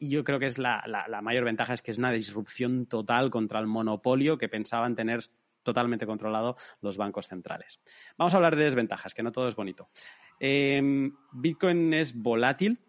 y 0.00 0.08
yo 0.08 0.24
creo 0.24 0.40
que 0.40 0.46
es 0.46 0.58
la, 0.58 0.82
mayor 1.22 1.44
ventaja 1.44 1.74
es 1.74 1.82
que 1.82 1.90
es 1.90 1.98
una 1.98 2.10
disrupción 2.10 2.86
total 2.86 3.30
contra 3.30 3.60
el 3.60 3.66
monopolio 3.66 4.38
que 4.38 4.48
pensaban 4.48 4.96
tener 4.96 5.20
totalmente 5.62 6.06
controlado 6.06 6.56
los 6.80 6.96
bancos 6.96 7.28
centrales. 7.28 7.80
Vamos 8.16 8.32
a 8.32 8.38
hablar 8.38 8.56
de 8.56 8.64
desventajas, 8.64 9.12
que 9.12 9.22
no 9.22 9.30
todo 9.30 9.46
es 9.46 9.54
bonito. 9.54 9.90
Em, 10.40 11.14
Bitcoin 11.32 11.92
es 11.92 12.14
volátil, 12.16 12.80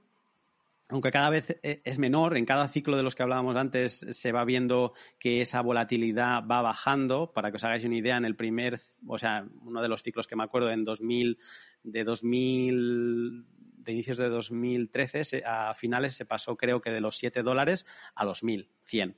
aunque 0.88 1.12
cada 1.12 1.30
vez 1.30 1.60
e, 1.64 1.82
es 1.84 2.00
menor, 2.00 2.38
en 2.38 2.46
cada 2.46 2.70
ciclo 2.70 2.96
de 2.96 3.04
los 3.04 3.14
que 3.14 3.24
hablábamos 3.24 3.58
antes 3.58 4.06
se 4.10 4.32
va 4.32 4.46
viendo 4.46 4.94
que 5.20 5.42
esa 5.42 5.62
volatilidad 5.62 6.48
va 6.50 6.62
bajando. 6.62 7.34
Para 7.34 7.52
que 7.52 7.58
os 7.58 7.64
hagáis 7.66 7.84
una 7.84 7.98
idea, 7.98 8.16
en 8.16 8.26
el 8.26 8.38
primer, 8.38 8.80
o 9.06 9.18
sea, 9.18 9.46
uno 9.64 9.82
de 9.82 9.90
los 9.90 10.02
ciclos 10.02 10.28
que 10.28 10.38
me 10.38 10.44
acuerdo 10.44 10.72
en 10.72 10.86
2000, 10.86 11.38
de 11.84 12.04
2000 12.06 13.46
de 13.84 13.92
inicios 13.92 14.18
de 14.18 14.30
2013 14.30 15.44
a 15.46 15.74
finales 15.74 16.14
se 16.14 16.26
pasó 16.26 16.56
creo 16.56 16.82
que 16.82 16.92
de 16.92 17.02
los 17.02 17.18
7 17.18 17.44
dólares 17.44 17.86
a 18.16 18.26
los 18.26 18.44
1.000, 18.44 18.70
100. 18.84 19.18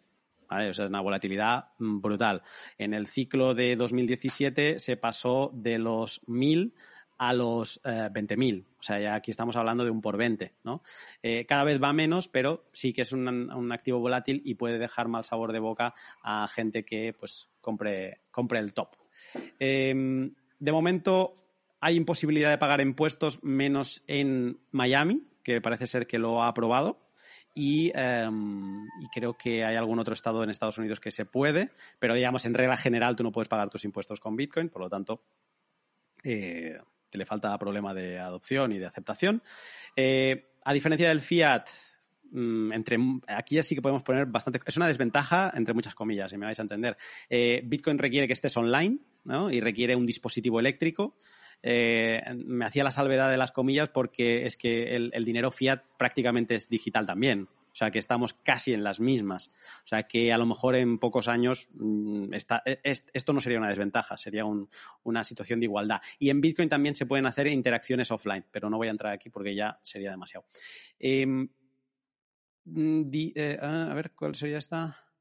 ¿Vale? 0.49 0.69
O 0.69 0.73
sea, 0.73 0.85
es 0.85 0.89
una 0.89 1.01
volatilidad 1.01 1.69
mm, 1.79 2.01
brutal. 2.01 2.43
En 2.77 2.93
el 2.93 3.07
ciclo 3.07 3.53
de 3.55 3.75
2017 3.75 4.79
se 4.79 4.97
pasó 4.97 5.51
de 5.53 5.79
los 5.79 6.21
1.000 6.27 6.73
a 7.17 7.33
los 7.33 7.81
20.000. 7.83 8.57
Eh, 8.59 8.65
o 8.79 8.83
sea, 8.83 8.99
ya 8.99 9.15
aquí 9.15 9.31
estamos 9.31 9.55
hablando 9.55 9.83
de 9.83 9.91
un 9.91 10.01
por 10.01 10.17
20, 10.17 10.55
¿no? 10.63 10.83
Eh, 11.21 11.45
cada 11.45 11.63
vez 11.63 11.81
va 11.81 11.93
menos, 11.93 12.27
pero 12.27 12.69
sí 12.73 12.93
que 12.93 13.03
es 13.03 13.13
un, 13.13 13.71
activo 13.71 13.99
volátil 13.99 14.41
y 14.43 14.55
puede 14.55 14.77
dejar 14.77 15.07
mal 15.07 15.23
sabor 15.23 15.53
de 15.53 15.59
boca 15.59 15.93
a 16.21 16.47
gente 16.47 16.83
que 16.83 17.13
pues 17.17 17.49
compre, 17.61 18.21
compre 18.31 18.59
el 18.59 18.73
top. 18.73 18.95
Em, 19.59 20.33
de 20.59 20.71
momento, 20.71 21.42
hay 21.83 21.97
imposibilidad 21.97 22.49
de 22.49 22.57
pagar 22.57 22.79
impuestos 22.79 23.43
menos 23.43 24.03
en 24.07 24.57
Miami, 24.71 25.21
que 25.43 25.59
parece 25.59 25.85
ser 25.85 26.07
que 26.07 26.17
lo 26.17 26.41
ha 26.41 26.47
aprobado. 26.47 27.09
Em, 27.55 28.85
y, 29.01 29.07
creo 29.13 29.37
que 29.37 29.65
hay 29.65 29.75
algún 29.75 29.99
otro 29.99 30.13
estado 30.13 30.43
en 30.45 30.49
Estados 30.49 30.77
Unidos 30.77 31.01
que 31.01 31.11
se 31.11 31.25
puede, 31.25 31.71
pero 31.99 32.13
digamos, 32.13 32.45
en 32.45 32.53
regla 32.53 32.77
general 32.77 33.17
tú 33.17 33.23
no 33.23 33.33
puedes 33.33 33.49
pagar 33.49 33.69
tus 33.69 33.83
impuestos 33.83 34.21
con 34.21 34.37
Bitcoin, 34.37 34.69
por 34.69 34.81
lo 34.81 34.89
tanto, 34.89 35.25
eh, 36.23 36.77
te 37.09 37.17
le 37.17 37.25
falta 37.25 37.57
problema 37.57 37.93
de 37.93 38.17
adopción 38.17 38.71
y 38.71 38.79
de 38.79 38.85
aceptación. 38.85 39.43
Eh, 39.93 40.53
a 40.63 40.71
diferencia 40.71 41.09
del 41.09 41.19
fiat, 41.19 41.67
mm, 42.31 42.71
aquí 43.27 43.61
sí 43.61 43.75
que 43.75 43.81
podemos 43.81 44.03
poner 44.03 44.25
bastante. 44.27 44.61
Es 44.65 44.77
una 44.77 44.87
desventaja, 44.87 45.51
entre 45.53 45.73
muchas 45.73 45.95
comillas, 45.95 46.31
si 46.31 46.37
me 46.37 46.45
vais 46.45 46.59
a 46.59 46.61
entender. 46.61 46.95
Eh, 47.29 47.61
Bitcoin 47.65 47.97
requiere 47.97 48.25
que 48.25 48.33
estés 48.33 48.55
online 48.55 48.99
y 49.51 49.59
requiere 49.59 49.95
un 49.97 50.05
dispositivo 50.05 50.61
eléctrico. 50.61 51.17
Eh, 51.65 52.21
me 52.45 52.65
hacía 52.65 52.83
la 52.83 52.91
salvedad 52.91 53.31
de 53.31 53.37
las 53.37 53.53
comillas 53.53 53.89
porque 53.89 54.45
es 54.45 54.57
que 54.57 54.95
el, 54.95 55.25
dinero 55.25 55.49
fiat 55.49 55.81
prácticamente 55.97 56.55
es 56.55 56.69
digital 56.69 57.05
también. 57.05 57.47
O 57.71 57.75
sea, 57.75 57.89
que 57.89 57.97
estamos 57.97 58.33
casi 58.33 58.73
en 58.73 58.83
las 58.83 58.99
mismas. 58.99 59.47
O 59.83 59.87
sea, 59.87 60.03
que 60.03 60.31
a 60.31 60.37
lo 60.37 60.45
mejor 60.45 60.75
en 60.75 60.99
pocos 60.99 61.27
años 61.27 61.69
mm, 61.73 62.33
e, 62.33 62.77
esto 62.85 63.33
no 63.33 63.41
sería 63.41 63.57
una 63.57 63.69
desventaja, 63.69 64.15
sería 64.17 64.43
una 64.45 65.23
situación 65.23 65.59
de 65.59 65.65
igualdad. 65.65 66.01
Y 66.19 66.29
en 66.29 66.41
Bitcoin 66.41 66.69
también 66.69 66.95
se 66.95 67.07
pueden 67.07 67.25
hacer 67.25 67.47
interacciones 67.47 68.11
offline, 68.11 68.45
pero 68.51 68.69
no 68.69 68.77
voy 68.77 68.89
a 68.89 68.91
entrar 68.91 69.13
aquí 69.13 69.29
porque 69.29 69.55
ya 69.55 69.79
sería 69.81 70.11
demasiado. 70.11 70.45
Em, 70.99 71.49
eh, 72.75 73.57
ah, 73.59 73.87
a 73.89 73.93
ver, 73.95 74.11
¿cuál 74.11 74.35
sería 74.35 74.59
esta? 74.59 75.12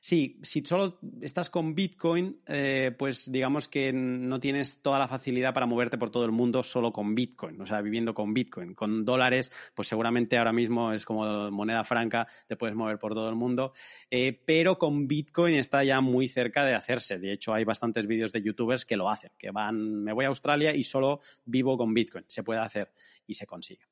Sí, 0.00 0.38
si 0.42 0.64
solo 0.64 0.98
estás 1.20 1.50
con 1.50 1.74
Bitcoin, 1.74 2.40
eh, 2.46 2.94
pues 2.98 3.30
digamos 3.30 3.68
que 3.68 3.92
no 3.92 4.40
tienes 4.40 4.80
toda 4.82 4.98
la 4.98 5.08
facilidad 5.08 5.54
para 5.54 5.66
moverte 5.66 5.98
por 5.98 6.10
todo 6.10 6.24
el 6.24 6.32
mundo 6.32 6.62
solo 6.62 6.92
con 6.92 7.14
Bitcoin, 7.14 7.60
o 7.60 7.66
sea, 7.66 7.80
viviendo 7.80 8.14
con 8.14 8.34
Bitcoin. 8.34 8.74
Con 8.74 9.04
dólares, 9.04 9.50
pues 9.74 9.88
seguramente 9.88 10.38
ahora 10.38 10.52
mismo 10.52 10.92
es 10.92 11.04
como 11.04 11.50
moneda 11.50 11.84
franca, 11.84 12.26
te 12.46 12.56
puedes 12.56 12.76
mover 12.76 12.98
por 12.98 13.14
todo 13.14 13.28
el 13.28 13.36
mundo, 13.36 13.72
eh, 14.10 14.40
pero 14.44 14.78
con 14.78 15.06
Bitcoin 15.08 15.54
está 15.54 15.84
ya 15.84 16.00
muy 16.00 16.28
cerca 16.28 16.64
de 16.64 16.74
hacerse. 16.74 17.18
De 17.18 17.32
hecho, 17.32 17.54
hay 17.54 17.64
bastantes 17.64 18.06
vídeos 18.06 18.32
de 18.32 18.42
youtubers 18.42 18.84
que 18.84 18.96
lo 18.96 19.10
hacen, 19.10 19.30
que 19.38 19.50
van, 19.50 20.02
me 20.02 20.12
voy 20.12 20.24
a 20.24 20.28
Australia 20.28 20.74
y 20.74 20.82
solo 20.82 21.20
vivo 21.44 21.76
con 21.76 21.94
Bitcoin. 21.94 22.24
Se 22.28 22.42
puede 22.42 22.60
hacer 22.60 22.92
y 23.26 23.34
se 23.34 23.46
consigue. 23.46 23.86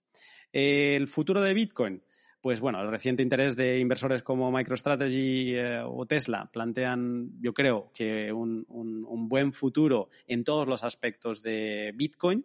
el 0.52 1.06
futuro 1.06 1.40
de 1.40 1.54
Bitcoin, 1.54 2.02
pues 2.40 2.60
bueno, 2.60 2.80
el 2.80 2.90
reciente 2.90 3.22
interés 3.22 3.54
de 3.54 3.78
inversores 3.78 4.22
como 4.22 4.50
MicroStrategy 4.50 5.54
eh, 5.56 5.82
o 5.84 6.06
Tesla 6.06 6.48
plantean, 6.50 7.32
yo 7.40 7.52
creo, 7.52 7.90
que 7.92 8.32
un, 8.32 8.64
buen 9.28 9.52
futuro 9.52 10.08
en 10.26 10.42
todos 10.42 10.66
los 10.66 10.82
aspectos 10.82 11.42
de 11.42 11.92
Bitcoin, 11.94 12.44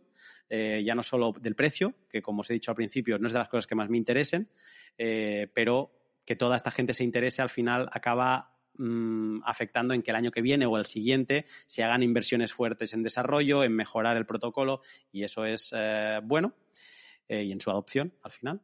eh, 0.50 0.84
ya 0.86 0.94
no 0.96 1.02
solo 1.02 1.34
del 1.40 1.56
precio, 1.56 1.96
que 2.10 2.22
como 2.22 2.42
os 2.42 2.50
he 2.50 2.54
dicho 2.54 2.72
al 2.72 2.76
principio, 2.76 3.18
no 3.18 3.28
es 3.28 3.34
de 3.34 3.40
las 3.40 3.48
cosas 3.48 3.66
que 3.66 3.76
más 3.76 3.90
me 3.90 3.98
interesen, 3.98 4.50
eh, 4.98 5.48
pero 5.54 5.92
que 6.26 6.36
toda 6.36 6.58
esta 6.58 6.72
gente 6.72 6.94
se 6.94 7.04
interese 7.04 7.42
al 7.42 7.50
final 7.50 7.90
acaba 7.92 8.54
mm, 8.78 9.40
afectando 9.46 9.94
en 9.94 10.02
que 10.02 10.12
el 10.12 10.18
año 10.18 10.32
que 10.32 10.42
viene 10.42 10.66
o 10.66 10.78
el 10.78 10.86
siguiente 10.86 11.46
se 11.66 11.84
hagan 11.84 12.04
inversiones 12.04 12.54
fuertes 12.54 12.94
en 12.94 13.02
desarrollo, 13.02 13.64
en 13.64 13.74
mejorar 13.74 14.18
el 14.18 14.26
protocolo, 14.26 14.82
y 15.12 15.24
eso 15.24 15.46
es 15.46 15.74
bueno, 16.24 16.54
y 17.30 17.52
en 17.52 17.62
su 17.62 17.72
adopción 17.72 18.14
al 18.22 18.32
final. 18.32 18.62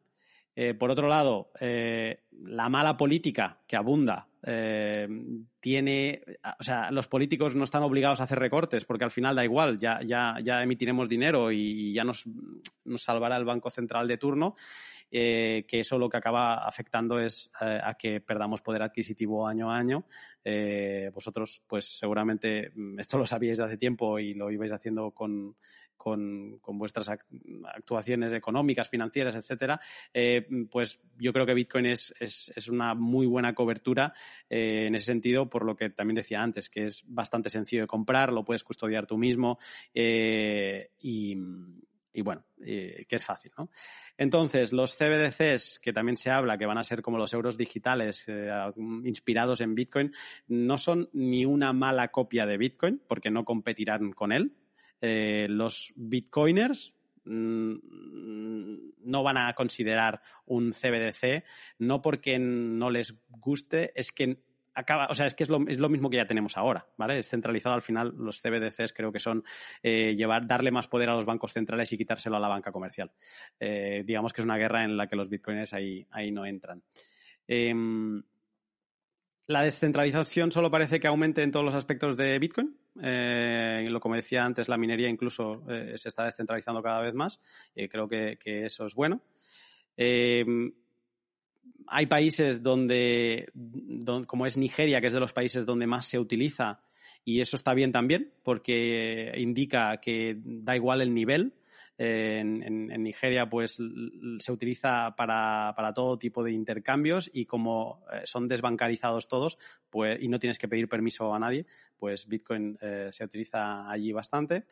Eh, 0.55 0.73
por 0.73 0.91
otro 0.91 1.07
lado, 1.07 1.51
eh, 1.59 2.23
la 2.43 2.67
mala 2.67 2.97
política 2.97 3.59
que 3.65 3.77
abunda 3.77 4.27
eh, 4.43 5.07
tiene, 5.59 6.23
o 6.59 6.63
sea, 6.63 6.91
los 6.91 7.07
políticos 7.07 7.55
no 7.55 7.63
están 7.63 7.83
obligados 7.83 8.19
a 8.19 8.23
hacer 8.23 8.39
recortes 8.39 8.83
porque 8.83 9.05
al 9.05 9.11
final 9.11 9.35
da 9.35 9.45
igual, 9.45 9.77
ya, 9.77 10.01
ya, 10.03 10.37
ya 10.43 10.61
emitiremos 10.61 11.07
dinero 11.07 11.51
y 11.51 11.93
ya 11.93 12.03
nos, 12.03 12.25
nos 12.83 13.01
salvará 13.01 13.37
el 13.37 13.45
Banco 13.45 13.69
Central 13.69 14.07
de 14.07 14.17
turno. 14.17 14.55
que 15.09 15.65
eso 15.69 15.97
lo 15.97 16.09
que 16.09 16.17
acaba 16.17 16.65
afectando 16.67 17.19
es 17.19 17.49
a 17.59 17.93
que 17.95 18.21
perdamos 18.21 18.61
poder 18.61 18.81
adquisitivo 18.81 19.47
año 19.47 19.71
a 19.71 19.77
año. 19.77 20.05
vosotros, 21.13 21.61
pues 21.67 21.97
seguramente 21.97 22.71
mm, 22.75 22.99
esto 22.99 23.17
lo 23.17 23.25
sabíais 23.25 23.57
de 23.57 23.65
hace 23.65 23.77
tiempo 23.77 24.19
y 24.19 24.33
lo 24.33 24.49
ibais 24.51 24.71
haciendo 24.71 25.11
con, 25.11 25.55
con, 26.01 26.59
vuestras 26.65 27.09
actuaciones 27.09 28.33
económicas, 28.33 28.89
financieras, 28.89 29.35
etcétera, 29.35 29.79
eh, 30.11 30.47
pues 30.71 30.99
yo 31.19 31.31
creo 31.31 31.45
que 31.45 31.53
Bitcoin 31.53 31.85
es, 31.85 32.11
una 32.71 32.95
muy 32.95 33.27
buena 33.27 33.53
cobertura 33.53 34.11
eh, 34.49 34.85
en 34.87 34.95
ese 34.95 35.05
sentido, 35.05 35.47
por 35.47 35.63
lo 35.63 35.75
que 35.75 35.91
también 35.91 36.15
decía 36.15 36.41
antes, 36.41 36.71
que 36.71 36.87
es 36.87 37.03
bastante 37.05 37.51
sencillo 37.51 37.83
de 37.83 37.87
comprar, 37.87 38.33
lo 38.33 38.43
puedes 38.43 38.63
custodiar 38.63 39.05
tú 39.05 39.15
mismo 39.15 39.59
eh, 39.93 40.89
y, 40.99 41.35
bueno, 42.23 42.45
que 42.57 43.05
es 43.07 43.23
fácil. 43.23 43.51
Entonces, 44.17 44.73
los 44.73 44.97
CBDCs, 44.97 45.77
que 45.79 45.93
también 45.93 46.17
se 46.17 46.31
habla 46.31 46.57
que 46.57 46.65
van 46.65 46.79
a 46.79 46.83
ser 46.83 47.03
como 47.03 47.19
los 47.19 47.31
euros 47.33 47.57
digitales 47.57 48.25
inspirados 49.03 49.61
en 49.61 49.75
Bitcoin, 49.75 50.11
no 50.47 50.79
son 50.79 51.09
ni 51.13 51.45
una 51.45 51.73
mala 51.73 52.07
copia 52.07 52.47
de 52.47 52.57
Bitcoin, 52.57 53.01
porque 53.07 53.29
no 53.29 53.45
competirán 53.45 54.13
con 54.13 54.31
él. 54.31 54.51
Eh, 55.01 55.47
los 55.49 55.93
bitcoiners 55.95 56.93
mm, 57.25 57.75
no 59.03 59.23
van 59.23 59.37
a 59.37 59.53
considerar 59.53 60.21
un 60.45 60.71
CBDC, 60.71 61.43
no 61.79 62.01
porque 62.01 62.39
no 62.39 62.89
les 62.89 63.19
guste, 63.29 63.91
es 63.99 64.11
que 64.11 64.43
acaba, 64.73 65.07
o 65.09 65.15
sea, 65.15 65.25
es 65.25 65.35
que 65.35 65.43
es 65.43 65.49
lo, 65.49 65.67
es 65.67 65.79
lo, 65.79 65.89
mismo 65.89 66.09
que 66.09 66.17
ya 66.17 66.25
tenemos 66.25 66.57
ahora, 66.57 66.87
¿vale? 66.97 67.19
Es 67.19 67.27
centralizado 67.27 67.75
al 67.75 67.81
final, 67.81 68.13
los 68.17 68.41
CBDCs 68.41 68.93
creo 68.93 69.11
que 69.11 69.19
son 69.19 69.43
eh, 69.83 70.15
llevar, 70.15 70.47
darle 70.47 70.71
más 70.71 70.87
poder 70.87 71.09
a 71.09 71.15
los 71.15 71.25
bancos 71.25 71.53
centrales 71.53 71.91
y 71.91 71.97
quitárselo 71.97 72.37
a 72.37 72.39
la 72.39 72.47
banca 72.47 72.71
comercial. 72.71 73.11
Eh, 73.59 74.03
digamos 74.05 74.33
que 74.33 74.41
es 74.41 74.45
una 74.45 74.57
guerra 74.57 74.83
en 74.83 74.97
la 74.97 75.07
que 75.07 75.15
los 75.15 75.29
bitcoiners 75.29 75.73
ahí, 75.73 76.05
ahí 76.11 76.31
no 76.31 76.45
entran. 76.45 76.83
Em, 77.47 78.23
la 79.47 79.63
descentralización 79.63 80.51
solo 80.51 80.71
parece 80.71 80.99
que 80.99 81.07
aumente 81.07 81.43
en 81.43 81.51
todos 81.51 81.65
los 81.65 81.75
aspectos 81.75 82.15
de 82.17 82.39
Bitcoin. 82.39 82.75
Eh, 83.01 83.87
lo 83.89 83.99
como 83.99 84.15
decía 84.15 84.43
antes, 84.43 84.67
la 84.67 84.77
minería 84.77 85.09
incluso 85.09 85.63
eh, 85.69 85.93
se 85.97 86.09
está 86.09 86.25
descentralizando 86.25 86.81
cada 86.81 87.01
vez 87.01 87.13
más. 87.13 87.39
y 87.75 87.87
creo 87.87 88.07
que, 88.07 88.37
eso 88.45 88.85
es 88.85 88.95
bueno. 88.95 89.21
Em, 89.97 90.73
hay 91.87 92.05
países 92.05 92.63
donde, 92.63 93.51
como 94.27 94.45
es 94.45 94.57
Nigeria, 94.57 95.01
que 95.01 95.07
es 95.07 95.13
de 95.13 95.19
los 95.19 95.33
países 95.33 95.65
donde 95.65 95.87
más 95.87 96.05
se 96.05 96.19
utiliza, 96.19 96.81
y 97.23 97.41
eso 97.41 97.55
está 97.55 97.73
bien 97.73 97.91
también, 97.91 98.33
porque 98.43 99.33
indica 99.37 99.97
que 99.97 100.37
da 100.43 100.75
igual 100.75 101.01
el 101.01 101.13
nivel. 101.13 101.53
En, 101.97 102.87
Nigeria, 103.03 103.47
pues 103.47 103.77
se 104.39 104.51
utiliza 104.51 105.15
para, 105.15 105.91
todo 105.93 106.17
tipo 106.17 106.43
de 106.43 106.51
intercambios 106.51 107.29
y 107.31 107.45
como 107.45 108.03
eh, 108.11 108.21
son 108.23 108.47
desbancarizados 108.47 109.27
todos 109.27 109.57
pues, 109.89 110.19
y 110.21 110.27
no 110.27 110.39
tienes 110.39 110.57
que 110.57 110.67
pedir 110.67 110.89
permiso 110.89 111.33
a 111.33 111.39
nadie, 111.39 111.67
pues 111.97 112.27
Bitcoin 112.27 112.77
eh, 112.81 113.09
se 113.11 113.23
utiliza 113.23 113.89
allí 113.89 114.11
bastante. 114.11 114.65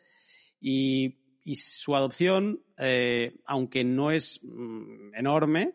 Y, 0.60 1.18
su 1.56 1.96
adopción, 1.96 2.62
eh, 2.78 3.40
aunque 3.46 3.84
no 3.84 4.12
es 4.12 4.40
mm, 4.44 5.16
enorme, 5.16 5.74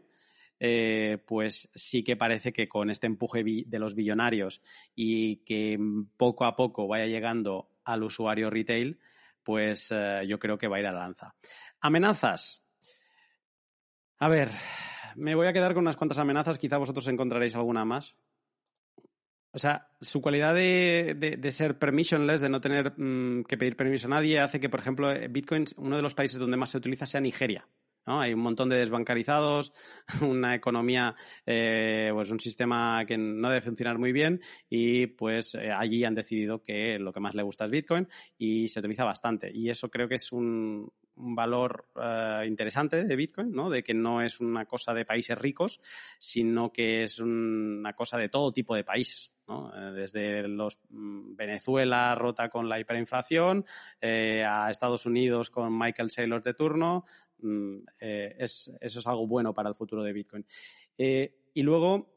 eh, 0.61 1.18
pues 1.26 1.68
sí 1.74 2.05
que 2.05 2.16
parece 2.16 2.53
que 2.53 2.68
con 2.68 2.90
este 2.90 3.07
empuje 3.07 3.42
de 3.66 3.78
los 3.78 3.95
billonarios 3.95 4.62
y 4.95 5.36
que 5.45 5.78
poco 6.16 6.45
a 6.45 6.55
poco 6.55 6.86
vaya 6.86 7.07
llegando 7.07 7.70
al 7.84 8.05
usuario 8.05 8.51
retail, 8.51 8.99
pues 9.45 9.88
eh, 9.90 10.22
yo 10.26 10.38
creo 10.38 10.59
que 10.59 10.68
va 10.68 10.76
a 10.76 10.80
ir 10.80 10.86
a 10.86 10.92
la 10.92 11.01
lanza. 11.01 11.34
Amenazas. 11.80 12.64
A 14.18 14.28
ver, 14.28 14.51
me 15.16 15.34
voy 15.34 15.47
a 15.47 15.53
quedar 15.53 15.74
con 15.74 15.82
unas 15.82 15.97
cuantas 15.97 16.18
amenazas, 16.18 16.59
quizá 16.59 16.78
vosotros 16.78 17.07
encontraréis 17.09 17.55
alguna 17.55 17.84
más. 17.84 18.16
O 19.53 19.59
sea, 19.59 19.88
su 20.01 20.20
cualidad 20.20 20.55
de, 20.55 21.38
ser 21.51 21.78
permissionless, 21.78 22.40
de 22.40 22.49
no 22.49 22.61
tener 22.61 22.92
mm, 22.99 23.45
que 23.45 23.57
pedir 23.57 23.76
permiso 23.76 24.09
a 24.09 24.11
nadie, 24.11 24.40
hace 24.40 24.59
que, 24.59 24.68
por 24.68 24.80
ejemplo, 24.80 25.12
Bitcoin, 25.30 25.66
uno 25.76 25.95
de 25.95 26.03
los 26.03 26.14
países 26.14 26.40
donde 26.40 26.57
más 26.57 26.70
se 26.70 26.78
utiliza 26.78 27.07
sea 27.07 27.20
Nigeria. 27.20 27.68
Hay 28.07 28.35
un 28.35 28.41
montón 28.41 28.69
de 28.69 28.77
desbancarizados, 28.77 29.73
una 30.23 30.55
economía, 30.55 31.15
eh, 31.47 32.11
pues 32.13 32.31
un 32.31 32.41
sistema 32.41 33.05
que 33.07 33.17
no 33.17 33.49
debe 33.49 33.63
funcionar 33.63 33.99
muy 33.99 34.13
bien 34.13 34.41
y 34.69 35.07
pues 35.07 35.55
eh, 35.55 35.71
allí 35.73 36.05
han 36.05 36.15
decidido 36.15 36.63
que 36.63 36.99
lo 36.99 37.13
que 37.13 37.21
más 37.21 37.35
le 37.35 37.43
gusta 37.43 37.65
es 37.65 37.71
Bitcoin 37.71 38.07
y 38.37 38.69
se 38.69 38.81
utiliza 38.81 39.05
bastante. 39.05 39.51
Y 39.53 39.71
eso 39.71 39.91
creo 39.91 40.09
que 40.09 40.17
es 40.17 40.33
un, 40.33 40.93
valor 41.17 41.87
eh, 41.95 42.45
interesante 42.45 43.05
de 43.05 43.17
Bitcoin, 43.17 43.53
¿no? 43.53 43.71
De 43.71 43.85
que 43.85 43.95
no 43.95 44.21
es 44.21 44.41
una 44.41 44.67
cosa 44.67 44.93
de 44.93 45.05
países 45.05 45.39
ricos, 45.39 45.81
sino 46.19 46.73
que 46.73 47.05
es 47.05 47.21
una 47.21 47.93
cosa 47.93 48.19
de 48.19 48.29
todo 48.29 48.53
tipo 48.53 48.75
de 48.75 48.85
países. 48.85 49.31
¿no? 49.47 49.71
desde 49.93 50.49
los 50.49 50.79
mm, 50.89 51.37
Venezuela 51.37 52.15
rota 52.15 52.49
con 52.49 52.67
la 52.67 52.81
hiperinflación, 52.81 53.67
a 54.01 54.71
Estados 54.71 55.05
Unidos 55.05 55.51
con 55.51 55.79
Michael 55.79 56.09
Saylor 56.11 56.43
de 56.43 56.55
turno, 56.55 57.05
eh, 58.01 58.36
es, 58.38 58.70
eso 58.80 58.99
es 58.99 59.07
algo 59.07 59.26
bueno 59.26 59.55
para 59.55 59.68
el 59.68 59.74
futuro 59.74 60.03
de 60.03 60.12
Bitcoin. 60.12 60.45
Eh, 60.97 61.34
y 61.55 61.62
luego, 61.62 62.14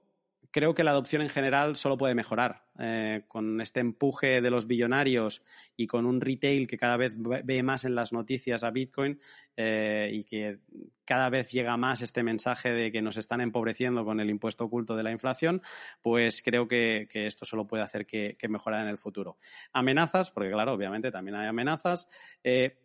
creo 0.52 0.74
que 0.74 0.84
la 0.84 0.92
adopción 0.92 1.22
en 1.22 1.30
general 1.30 1.76
solo 1.76 1.98
puede 1.98 2.16
mejorar. 2.16 2.66
Eh, 2.80 3.24
con 3.28 3.60
este 3.60 3.80
empuje 3.80 4.40
de 4.40 4.52
los 4.52 4.68
billonarios 4.68 5.42
y 5.76 5.88
con 5.88 6.06
un 6.06 6.22
retail 6.22 6.68
que 6.68 6.78
cada 6.78 6.96
vez 6.96 7.18
ve 7.18 7.64
más 7.64 7.86
en 7.86 7.96
las 7.96 8.14
noticias 8.14 8.64
a 8.64 8.70
Bitcoin 8.70 9.20
y 9.60 10.24
que 10.26 10.60
cada 11.04 11.32
vez 11.32 11.50
llega 11.50 11.76
más 11.78 12.04
este 12.04 12.22
mensaje 12.22 12.70
de 12.70 12.92
que 12.92 13.02
nos 13.02 13.18
están 13.18 13.42
empobreciendo 13.42 14.06
con 14.06 14.20
el 14.20 14.30
impuesto 14.30 14.66
oculto 14.66 14.96
de 14.96 15.02
la 15.02 15.12
inflación, 15.12 15.64
pues 16.04 16.44
creo 16.44 16.68
que, 16.68 17.08
esto 17.12 17.46
solo 17.46 17.66
puede 17.66 17.82
hacer 17.82 18.06
que, 18.06 18.38
que 18.38 18.46
en 18.46 18.88
el 18.88 19.00
futuro. 19.00 19.40
Amenazas, 19.74 20.30
porque 20.30 20.52
claro, 20.52 20.74
obviamente 20.74 21.10
también 21.10 21.38
hay 21.38 21.48
amenazas. 21.48 22.08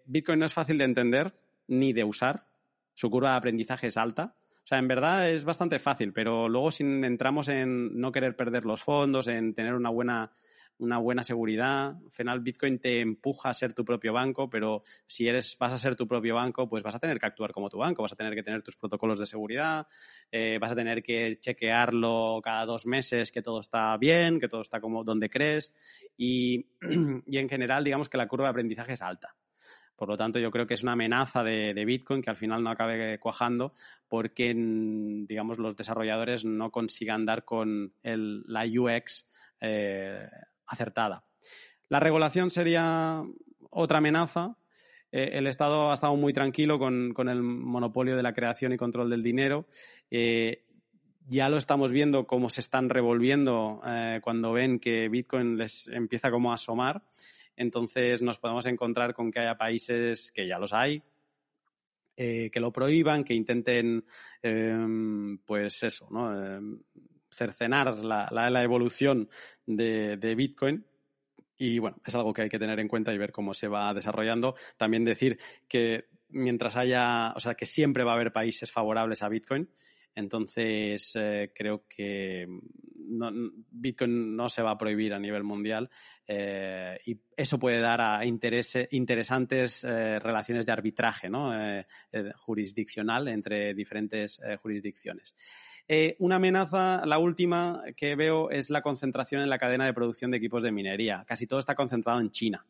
Bitcoin 0.06 0.38
no 0.38 0.46
es 0.46 0.54
fácil 0.54 0.78
de 0.78 0.84
entender 0.84 1.34
ni 1.72 1.92
de 1.92 2.04
usar. 2.04 2.46
Su 2.94 3.10
curva 3.10 3.32
de 3.32 3.36
aprendizaje 3.38 3.88
es 3.88 3.96
alta. 3.96 4.36
O 4.64 4.66
sea, 4.66 4.78
en 4.78 4.86
verdad 4.86 5.28
es 5.30 5.44
bastante 5.44 5.80
fácil, 5.80 6.12
pero 6.12 6.48
luego 6.48 6.70
si 6.70 6.84
entramos 6.84 7.48
en 7.48 7.98
no 7.98 8.12
querer 8.12 8.36
perder 8.36 8.64
los 8.64 8.82
fondos, 8.82 9.26
en 9.26 9.54
tener 9.54 9.74
una 9.74 9.90
buena, 9.90 10.30
una 10.78 10.98
buena 10.98 11.24
seguridad, 11.24 11.96
al 11.96 12.10
final 12.12 12.40
Bitcoin 12.40 12.78
te 12.78 13.00
empuja 13.00 13.50
a 13.50 13.54
ser 13.54 13.72
tu 13.72 13.84
propio 13.84 14.12
banco, 14.12 14.48
pero 14.48 14.84
si 15.04 15.26
eres, 15.26 15.56
vas 15.58 15.72
a 15.72 15.78
ser 15.78 15.96
tu 15.96 16.06
propio 16.06 16.36
banco, 16.36 16.68
pues 16.68 16.84
vas 16.84 16.94
a 16.94 17.00
tener 17.00 17.18
que 17.18 17.26
actuar 17.26 17.50
como 17.50 17.68
tu 17.68 17.78
banco, 17.78 18.02
vas 18.02 18.12
a 18.12 18.16
tener 18.16 18.36
que 18.36 18.44
tener 18.44 18.62
tus 18.62 18.76
protocolos 18.76 19.18
de 19.18 19.26
seguridad, 19.26 19.88
eh, 20.30 20.58
vas 20.60 20.70
a 20.70 20.76
tener 20.76 21.02
que 21.02 21.38
chequearlo 21.40 22.40
cada 22.40 22.64
dos 22.64 22.86
meses 22.86 23.32
que 23.32 23.42
todo 23.42 23.58
está 23.58 23.96
bien, 23.96 24.38
que 24.38 24.48
todo 24.48 24.60
está 24.60 24.80
como 24.80 25.02
donde 25.02 25.28
crees 25.28 25.72
y, 26.16 26.66
y 27.26 27.38
en 27.38 27.48
general 27.48 27.82
digamos 27.82 28.08
que 28.08 28.16
la 28.16 28.28
curva 28.28 28.46
de 28.46 28.50
aprendizaje 28.50 28.92
es 28.92 29.02
alta. 29.02 29.34
Por 29.96 30.08
lo 30.08 30.16
tanto, 30.16 30.38
yo 30.38 30.50
creo 30.50 30.66
que 30.66 30.74
es 30.74 30.82
una 30.82 30.92
amenaza 30.92 31.44
de, 31.44 31.84
Bitcoin 31.84 32.22
que 32.22 32.30
al 32.30 32.36
final 32.36 32.62
no 32.62 32.70
acabe 32.70 33.18
cuajando 33.18 33.74
porque, 34.08 34.52
digamos, 34.54 35.58
los 35.58 35.76
desarrolladores 35.76 36.44
no 36.44 36.70
consigan 36.70 37.24
dar 37.24 37.44
con 37.44 37.92
la 38.02 38.64
UX 38.64 39.26
eh, 39.60 40.28
acertada. 40.66 41.24
La 41.88 42.00
regulación 42.00 42.50
sería 42.50 43.22
otra 43.70 43.98
amenaza. 43.98 44.56
Eh, 45.12 45.30
el 45.34 45.46
Estado 45.46 45.90
ha 45.90 45.94
estado 45.94 46.16
muy 46.16 46.32
tranquilo 46.32 46.78
con, 46.78 47.14
el 47.28 47.42
monopolio 47.42 48.16
de 48.16 48.22
la 48.22 48.34
creación 48.34 48.72
y 48.72 48.76
control 48.76 49.08
del 49.08 49.22
dinero. 49.22 49.66
Eh, 50.10 50.64
ya 51.28 51.48
lo 51.48 51.58
estamos 51.58 51.92
viendo 51.92 52.26
cómo 52.26 52.48
se 52.48 52.60
están 52.60 52.88
revolviendo 52.88 53.80
cuando 54.22 54.52
ven 54.52 54.80
que 54.80 55.08
Bitcoin 55.08 55.56
les 55.56 55.86
empieza 55.86 56.32
como 56.32 56.50
a 56.50 56.56
asomar. 56.56 57.04
Entonces 57.56 58.22
nos 58.22 58.38
podemos 58.38 58.66
encontrar 58.66 59.14
con 59.14 59.30
que 59.30 59.40
haya 59.40 59.56
países 59.56 60.32
que 60.32 60.46
ya 60.46 60.58
los 60.58 60.72
hay, 60.72 61.02
eh, 62.16 62.50
que 62.50 62.60
lo 62.60 62.72
prohíban, 62.72 63.24
que 63.24 63.34
intenten, 63.34 64.04
em, 64.42 65.38
pues 65.38 65.82
eso, 65.82 66.08
¿no? 66.10 66.32
Em, 66.36 66.82
cercenar 67.30 67.96
la, 68.04 68.62
evolución 68.62 69.28
de, 69.66 70.34
Bitcoin. 70.36 70.84
Y 71.56 71.78
bueno, 71.78 71.96
es 72.04 72.14
algo 72.14 72.32
que 72.32 72.42
hay 72.42 72.48
que 72.48 72.58
tener 72.58 72.78
en 72.80 72.88
cuenta 72.88 73.14
y 73.14 73.18
ver 73.18 73.32
cómo 73.32 73.54
se 73.54 73.68
va 73.68 73.94
desarrollando. 73.94 74.54
También 74.76 75.04
decir 75.04 75.38
que 75.68 76.06
mientras 76.28 76.76
haya, 76.76 77.32
o 77.34 77.40
sea, 77.40 77.54
que 77.54 77.66
siempre 77.66 78.04
va 78.04 78.12
a 78.12 78.14
haber 78.16 78.32
países 78.32 78.70
favorables 78.70 79.22
a 79.22 79.28
Bitcoin. 79.28 79.70
Entonces, 80.14 81.12
eh, 81.14 81.52
creo 81.54 81.84
que 81.88 82.46
Bitcoin 83.70 84.36
no 84.36 84.48
se 84.48 84.62
va 84.62 84.72
a 84.72 84.78
prohibir 84.78 85.14
a 85.14 85.18
nivel 85.18 85.42
mundial 85.42 85.90
eh, 86.26 86.98
y 87.06 87.18
eso 87.36 87.58
puede 87.58 87.80
dar 87.80 88.00
a 88.00 88.24
interesantes 88.24 89.84
eh, 89.84 90.18
relaciones 90.18 90.66
de 90.66 90.72
arbitraje 90.72 91.28
¿no? 91.28 91.52
Jurisdiccional 92.36 93.28
entre 93.28 93.74
diferentes 93.74 94.40
jurisdicciones. 94.60 95.34
una 96.18 96.36
amenaza, 96.36 97.04
la 97.06 97.18
última 97.18 97.82
que 97.96 98.14
veo, 98.14 98.50
es 98.50 98.70
la 98.70 98.82
concentración 98.82 99.42
en 99.42 99.50
la 99.50 99.58
cadena 99.58 99.86
de 99.86 99.94
producción 99.94 100.30
de 100.30 100.36
equipos 100.36 100.62
de 100.62 100.72
minería. 100.72 101.24
Casi 101.26 101.46
todo 101.46 101.58
está 101.58 101.74
concentrado 101.74 102.20
en 102.20 102.30
China. 102.30 102.66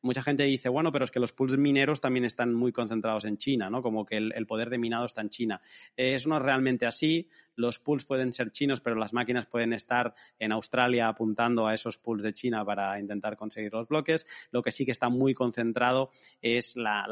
Mucha 0.00 0.22
gente 0.22 0.44
dice, 0.44 0.68
bueno, 0.68 0.92
pero 0.92 1.04
es 1.04 1.10
que 1.10 1.20
los 1.20 1.32
pools 1.32 1.58
mineros 1.58 2.00
también 2.00 2.24
están 2.24 2.54
muy 2.54 2.72
concentrados 2.72 3.24
en 3.24 3.36
China, 3.36 3.68
¿no? 3.70 3.82
Como 3.82 4.04
que 4.04 4.16
el, 4.16 4.46
poder 4.46 4.70
de 4.70 4.78
minado 4.78 5.04
está 5.04 5.20
en 5.20 5.28
China. 5.28 5.60
Eh, 5.96 6.14
eso 6.14 6.28
no 6.28 6.36
es 6.36 6.42
realmente 6.42 6.86
así. 6.86 7.28
Los 7.56 7.78
pools 7.78 8.04
pueden 8.04 8.32
ser 8.32 8.50
chinos, 8.50 8.80
pero 8.80 8.96
las 8.96 9.12
máquinas 9.12 9.46
pueden 9.46 9.72
estar 9.72 10.14
en 10.38 10.52
Australia 10.52 11.08
apuntando 11.08 11.66
a 11.66 11.74
esos 11.74 11.98
pools 11.98 12.22
de 12.22 12.32
China 12.32 12.64
para 12.64 12.98
intentar 12.98 13.36
conseguir 13.36 13.72
los 13.72 13.86
bloques. 13.86 14.26
Lo 14.50 14.62
que 14.62 14.70
sí 14.70 14.84
que 14.84 14.90
está 14.90 15.08
muy 15.08 15.34
concentrado 15.34 16.10
es 16.40 16.76
la, 16.76 17.06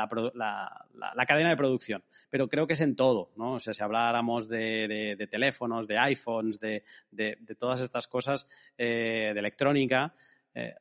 cadena 1.27 1.51
de 1.51 1.57
producción. 1.57 2.03
Pero 2.31 2.49
creo 2.49 2.67
que 2.67 2.73
es 2.73 2.81
en 2.81 2.97
todo, 2.97 3.33
¿no? 3.37 3.55
O 3.55 3.61
sea, 3.61 3.75
si 3.75 3.83
habláramos 3.83 4.49
de, 4.49 5.17
teléfonos, 5.31 5.87
de 5.87 5.99
iPhones, 5.99 6.59
de, 6.59 6.83
todas 7.59 7.81
estas 7.81 8.09
cosas 8.09 8.47
eh, 8.77 9.31
de 9.33 9.39
electrónica, 9.39 10.15
eh, 10.55 10.75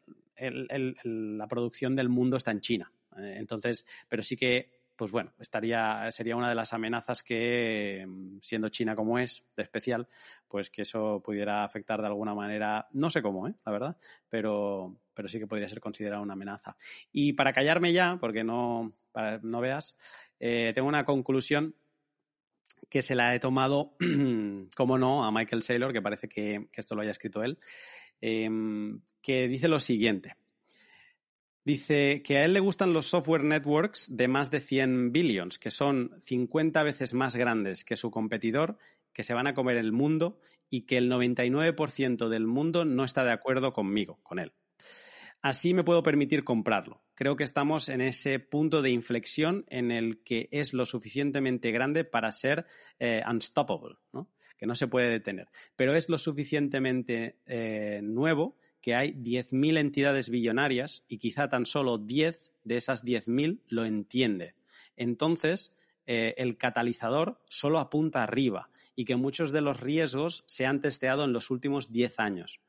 la 0.49 1.47
producción 1.47 1.95
del 1.95 2.09
mundo 2.09 2.37
está 2.37 2.51
en 2.51 2.61
China. 2.61 2.91
Eh, 3.17 3.35
entonces, 3.37 3.85
pero 4.07 4.23
sí 4.23 4.35
que, 4.35 4.71
pues 4.95 5.11
bueno, 5.11 5.33
estaría, 5.39 6.09
sería 6.11 6.35
una 6.35 6.49
de 6.49 6.55
las 6.55 6.73
amenazas 6.73 7.23
que, 7.23 8.07
siendo 8.41 8.69
China 8.69 8.95
como 8.95 9.19
es, 9.19 9.43
de 9.55 9.63
especial, 9.63 10.07
pues 10.47 10.69
que 10.69 10.83
eso 10.83 11.21
pudiera 11.23 11.63
afectar 11.63 12.01
de 12.01 12.07
alguna 12.07 12.33
manera, 12.33 12.87
no 12.91 13.09
sé 13.09 13.21
cómo, 13.21 13.47
¿eh? 13.47 13.55
la 13.65 13.71
verdad, 13.71 13.97
pero, 14.29 14.99
pero 15.13 15.27
sí 15.27 15.39
que 15.39 15.47
podría 15.47 15.69
ser 15.69 15.79
considerada 15.79 16.21
una 16.21 16.33
amenaza. 16.33 16.75
Y 17.11 17.33
para 17.33 17.53
callarme 17.53 17.93
ya, 17.93 18.17
porque 18.19 18.43
no, 18.43 18.93
para, 19.11 19.39
no 19.39 19.61
veas, 19.61 19.95
eh, 20.39 20.71
tengo 20.73 20.87
una 20.87 21.05
conclusión 21.05 21.75
que 22.89 23.01
se 23.01 23.15
la 23.15 23.33
he 23.33 23.39
tomado, 23.39 23.95
como 24.75 24.97
no, 24.97 25.23
a 25.23 25.31
Michael 25.31 25.63
Saylor, 25.63 25.93
que 25.93 26.01
parece 26.01 26.27
que, 26.27 26.67
que 26.71 26.81
esto 26.81 26.95
lo 26.95 27.01
haya 27.01 27.11
escrito 27.11 27.43
él, 27.43 27.57
Em, 28.21 29.01
que 29.21 29.47
dice 29.47 29.67
lo 29.67 29.79
siguiente. 29.79 30.35
Dice 31.63 32.23
que 32.23 32.37
a 32.37 32.45
él 32.45 32.53
le 32.53 32.59
gustan 32.59 32.93
los 32.93 33.07
software 33.07 33.43
networks 33.43 34.07
de 34.15 34.27
más 34.27 34.49
de 34.49 34.61
100 34.61 35.11
billions, 35.11 35.59
que 35.59 35.69
son 35.69 36.11
50 36.19 36.81
veces 36.81 37.13
más 37.13 37.35
grandes 37.35 37.83
que 37.83 37.95
su 37.95 38.09
competidor, 38.09 38.77
que 39.13 39.23
se 39.23 39.33
van 39.33 39.45
a 39.45 39.53
comer 39.53 39.77
el 39.77 39.91
mundo 39.91 40.39
y 40.69 40.81
que 40.87 40.97
el 40.97 41.11
99% 41.11 42.29
del 42.29 42.47
mundo 42.47 42.85
no 42.85 43.03
está 43.03 43.23
de 43.23 43.31
acuerdo 43.31 43.73
conmigo, 43.73 44.19
con 44.23 44.39
él. 44.39 44.53
Así 45.41 45.73
me 45.73 45.83
puedo 45.83 46.03
permitir 46.03 46.43
comprarlo. 46.43 47.01
Creo 47.15 47.35
que 47.35 47.43
estamos 47.43 47.89
en 47.89 48.01
ese 48.01 48.39
punto 48.39 48.81
de 48.81 48.91
inflexión 48.91 49.65
en 49.67 49.91
el 49.91 50.23
que 50.23 50.49
es 50.51 50.73
lo 50.73 50.85
suficientemente 50.85 51.71
grande 51.71 52.03
para 52.03 52.31
ser 52.31 52.65
eh, 52.99 53.23
unstoppable, 53.29 53.97
¿no? 54.13 54.29
que 54.57 54.67
no 54.67 54.75
se 54.75 54.87
puede 54.87 55.09
detener. 55.09 55.49
Pero 55.75 55.95
es 55.95 56.07
lo 56.07 56.17
suficientemente 56.17 57.39
eh, 57.47 58.01
nuevo 58.03 58.57
que 58.81 58.95
hay 58.95 59.13
10.000 59.13 59.77
entidades 59.77 60.29
billonarias 60.29 61.03
y 61.07 61.17
quizá 61.17 61.49
tan 61.49 61.65
solo 61.65 61.97
10 61.97 62.53
de 62.63 62.77
esas 62.77 63.03
10.000 63.03 63.61
lo 63.67 63.85
entiende. 63.85 64.55
Entonces, 64.95 65.73
eh, 66.05 66.33
el 66.37 66.57
catalizador 66.57 67.41
solo 67.47 67.79
apunta 67.79 68.23
arriba 68.23 68.69
y 68.95 69.05
que 69.05 69.15
muchos 69.15 69.51
de 69.51 69.61
los 69.61 69.79
riesgos 69.79 70.43
se 70.47 70.65
han 70.65 70.81
testeado 70.81 71.23
en 71.23 71.33
los 71.33 71.49
últimos 71.49 71.91
10 71.91 72.19
años. 72.19 72.59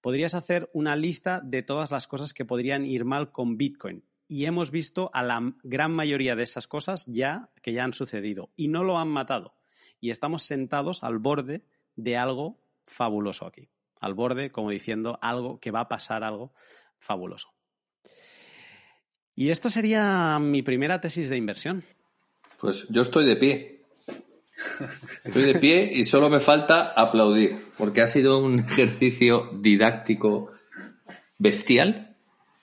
Podrías 0.00 0.34
hacer 0.34 0.70
una 0.72 0.96
lista 0.96 1.40
de 1.42 1.62
todas 1.62 1.90
las 1.90 2.06
cosas 2.06 2.32
que 2.32 2.44
podrían 2.44 2.84
ir 2.84 3.04
mal 3.04 3.32
con 3.32 3.56
Bitcoin. 3.56 4.04
Y 4.28 4.44
hemos 4.44 4.70
visto 4.70 5.10
a 5.14 5.22
la 5.22 5.54
gran 5.62 5.92
mayoría 5.92 6.36
de 6.36 6.42
esas 6.42 6.66
cosas 6.66 7.06
ya 7.06 7.48
que 7.62 7.72
ya 7.72 7.84
han 7.84 7.94
sucedido 7.94 8.50
y 8.56 8.68
no 8.68 8.84
lo 8.84 8.98
han 8.98 9.08
matado. 9.08 9.54
Y 10.00 10.10
estamos 10.10 10.42
sentados 10.42 11.02
al 11.02 11.18
borde 11.18 11.64
de 11.96 12.16
algo 12.16 12.58
fabuloso 12.84 13.46
aquí 13.46 13.68
al 14.00 14.14
borde, 14.14 14.50
como 14.50 14.70
diciendo 14.70 15.18
algo 15.22 15.58
que 15.60 15.70
va 15.70 15.80
a 15.80 15.88
pasar 15.88 16.24
algo 16.24 16.52
fabuloso. 16.98 17.52
Y 19.34 19.50
esto 19.50 19.70
sería 19.70 20.38
mi 20.40 20.62
primera 20.62 21.00
tesis 21.00 21.28
de 21.28 21.36
inversión. 21.36 21.84
Pues 22.58 22.86
yo 22.88 23.02
estoy 23.02 23.24
de 23.24 23.36
pie. 23.36 23.77
Estoy 25.24 25.42
de 25.42 25.58
pie 25.58 25.90
y 25.92 26.04
solo 26.04 26.28
me 26.30 26.40
falta 26.40 26.92
aplaudir, 26.96 27.66
porque 27.76 28.00
ha 28.00 28.08
sido 28.08 28.38
un 28.38 28.58
ejercicio 28.60 29.50
didáctico 29.54 30.50
bestial 31.38 32.16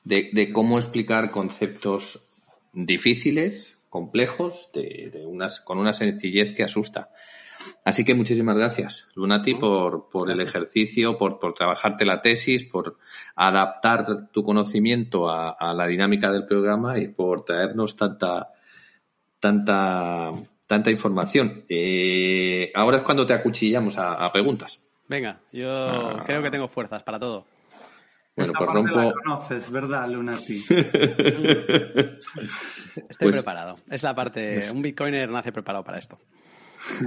de, 0.04 0.52
cómo 0.54 0.78
explicar 0.78 1.32
conceptos 1.32 2.28
difíciles, 2.74 3.78
complejos, 3.90 4.70
de, 4.74 5.24
unas, 5.26 5.60
con 5.62 5.78
una 5.80 5.94
sencillez 5.94 6.54
que 6.54 6.64
asusta. 6.64 7.10
Así 7.84 8.04
que 8.04 8.14
muchísimas 8.14 8.56
gracias, 8.58 9.08
Lunati, 9.16 9.56
por, 9.56 10.10
por 10.10 10.30
el 10.30 10.40
ejercicio, 10.42 11.18
por, 11.18 11.40
por, 11.40 11.54
trabajarte 11.54 12.06
la 12.06 12.22
tesis, 12.22 12.66
por 12.66 12.98
adaptar 13.36 14.30
tu 14.32 14.44
conocimiento 14.44 15.30
a, 15.30 15.74
la 15.74 15.88
dinámica 15.88 16.32
del 16.32 16.46
programa 16.46 17.00
y 17.00 17.08
por 17.08 17.44
traernos 17.46 17.96
tanta, 17.96 18.50
tanta, 19.40 20.32
tanta 20.68 20.92
información. 20.92 21.66
Eh, 21.70 22.72
ahora 22.74 22.98
es 22.98 23.04
cuando 23.04 23.26
te 23.26 23.34
acuchillamos 23.34 23.98
a, 23.98 24.32
preguntas. 24.32 24.82
Venga, 25.08 25.40
yo 25.52 25.70
ah. 25.72 26.24
creo 26.26 26.42
que 26.42 26.50
tengo 26.52 26.68
fuerzas 26.68 27.04
para 27.04 27.20
todo. 27.20 27.46
Bueno, 28.36 28.52
pues 28.58 28.70
rompo... 28.70 28.96
la 28.96 29.14
conoces, 29.14 29.72
¿verdad, 29.72 30.10
Lunati? 30.10 30.58
Estoy 30.58 32.18
pues 33.18 33.36
preparado. 33.38 33.78
Es 33.90 34.04
la 34.04 34.14
parte... 34.14 34.62
Un 34.74 34.82
bitcoiner 34.82 35.30
nace 35.30 35.54
preparado 35.54 35.86
para 35.86 35.98
esto. 35.98 36.20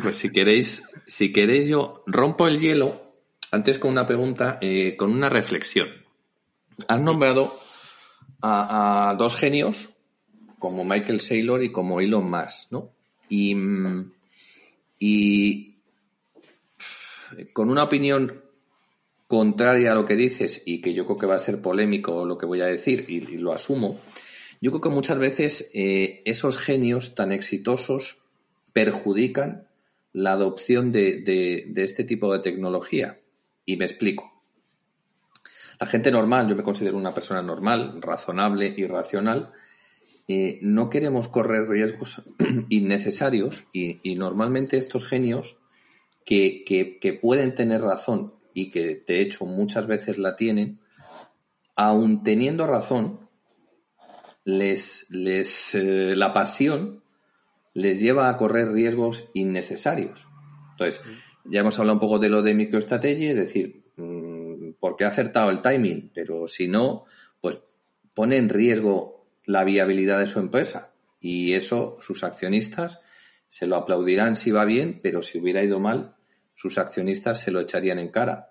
Pues 0.03 0.17
si 0.17 0.33
queréis, 0.33 0.83
si 1.07 1.31
queréis 1.33 1.69
yo 1.69 2.03
rompo 2.07 2.49
el 2.49 2.59
hielo 2.59 3.09
antes 3.51 3.79
con 3.79 3.91
una 3.91 4.07
pregunta, 4.07 4.59
eh, 4.61 4.97
con 4.97 5.11
una 5.11 5.29
reflexión. 5.29 5.89
Has 6.87 7.01
nombrado 7.01 7.59
a, 8.43 9.15
dos 9.19 9.35
genios 9.37 9.91
como 10.59 10.85
Michael 10.85 11.21
Saylor 11.21 11.63
y 11.63 11.73
como 11.73 12.01
Elon 12.01 12.31
Musk, 12.31 12.71
¿no? 12.71 12.91
Y, 13.29 13.55
y 14.99 15.77
con 17.53 17.71
una 17.71 17.85
opinión 17.85 18.43
contraria 19.27 19.93
a 19.93 19.95
lo 19.95 20.07
que 20.07 20.17
dices 20.17 20.63
y 20.65 20.81
que 20.81 20.95
yo 20.95 21.05
creo 21.05 21.19
que 21.19 21.27
va 21.27 21.35
a 21.35 21.39
ser 21.39 21.61
polémico 21.61 22.25
lo 22.25 22.39
que 22.39 22.47
voy 22.47 22.63
a 22.63 22.67
decir 22.67 23.05
y, 23.09 23.21
lo 23.37 23.53
asumo, 23.53 24.01
yo 24.61 24.71
creo 24.71 24.81
que 24.81 24.89
muchas 24.89 25.19
veces 25.19 25.71
eh, 25.75 26.23
esos 26.25 26.57
genios 26.57 27.15
tan 27.15 27.31
exitosos 27.31 28.23
perjudican 28.73 29.69
la 30.13 30.33
adopción 30.33 30.91
de, 30.91 31.71
este 31.77 32.05
tipo 32.05 32.33
de 32.33 32.41
tecnología. 32.41 33.21
Y 33.65 33.77
me 33.77 33.85
explico. 33.85 34.33
La 35.79 35.87
gente 35.87 36.11
normal, 36.11 36.49
yo 36.49 36.57
me 36.57 36.63
considero 36.63 36.97
una 36.97 37.15
persona 37.15 37.43
normal, 37.43 38.01
razonable 38.01 38.75
y 38.77 38.87
racional, 38.87 39.53
eh, 40.31 40.59
no 40.61 40.91
queremos 40.91 41.27
correr 41.29 41.67
riesgos 41.67 42.23
innecesarios 42.69 43.65
y, 43.73 44.15
normalmente 44.17 44.77
estos 44.77 45.07
genios 45.07 45.59
que, 46.27 46.65
que, 46.67 47.13
pueden 47.15 47.55
tener 47.55 47.81
razón 47.81 48.35
y 48.53 48.71
que 48.71 49.03
de 49.07 49.23
hecho 49.23 49.47
muchas 49.47 49.87
veces 49.87 50.19
la 50.19 50.37
tienen, 50.37 50.81
aun 51.77 52.23
teniendo 52.23 52.67
razón, 52.67 53.27
les, 54.45 55.07
les 55.09 55.75
eh, 55.75 56.15
la 56.15 56.35
pasión 56.35 57.03
les 57.73 57.99
lleva 57.99 58.29
a 58.29 58.37
correr 58.37 58.71
riesgos 58.71 59.31
innecesarios. 59.33 60.29
Entonces, 60.73 61.01
ya 61.45 61.61
hemos 61.61 61.79
hablado 61.79 61.97
un 61.97 62.01
poco 62.01 62.19
de 62.19 62.29
lo 62.29 62.43
de 62.43 62.53
microestrategia, 62.53 63.31
es 63.31 63.37
decir, 63.37 63.85
mm, 63.97 64.73
porque 64.79 65.05
ha 65.05 65.09
acertado 65.09 65.51
el 65.51 65.63
timing, 65.63 66.11
pero 66.13 66.47
si 66.47 66.69
no, 66.69 67.05
pues 67.41 67.61
pone 68.13 68.37
en 68.37 68.51
riesgo 68.51 69.18
la 69.49 69.65
viabilidad 69.65 70.21
de 70.21 70.27
su 70.27 70.41
empresa. 70.41 70.93
Y 71.21 71.55
eso 71.55 71.97
sus 72.01 72.23
accionistas 72.23 73.01
se 73.49 73.67
lo 73.67 73.77
aplaudirán 73.77 74.37
si 74.37 74.51
va 74.51 74.67
bien, 74.67 75.01
pero 75.03 75.23
si 75.23 75.39
hubiera 75.39 75.65
ido 75.65 75.81
mal, 75.81 76.17
sus 76.55 76.77
accionistas 76.77 77.41
se 77.41 77.51
lo 77.51 77.59
echarían 77.59 77.99
en 77.99 78.11
cara. 78.11 78.51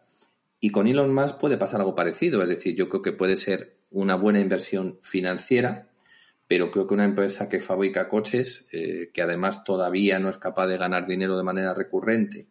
Y 0.59 0.71
con 0.71 0.87
Elon 0.87 1.13
Musk 1.13 1.39
puede 1.39 1.59
pasar 1.59 1.81
algo 1.81 1.93
parecido, 1.93 2.41
es 2.41 2.49
decir, 2.49 2.75
yo 2.75 2.89
creo 2.89 3.03
que 3.03 3.11
puede 3.11 3.37
ser 3.37 3.77
una 3.91 4.15
buena 4.15 4.39
inversión 4.39 4.97
financiera, 5.03 5.87
pero 6.47 6.71
creo 6.71 6.87
que 6.87 6.95
una 6.95 7.05
empresa 7.05 7.47
que 7.47 7.59
fabrica 7.59 8.07
coches, 8.07 8.65
eh, 8.71 9.11
que 9.13 9.21
además 9.21 9.63
todavía 9.63 10.17
no 10.17 10.29
es 10.29 10.39
capaz 10.39 10.65
de 10.65 10.79
ganar 10.79 11.05
dinero 11.05 11.37
de 11.37 11.43
manera 11.43 11.75
recurrente 11.75 12.47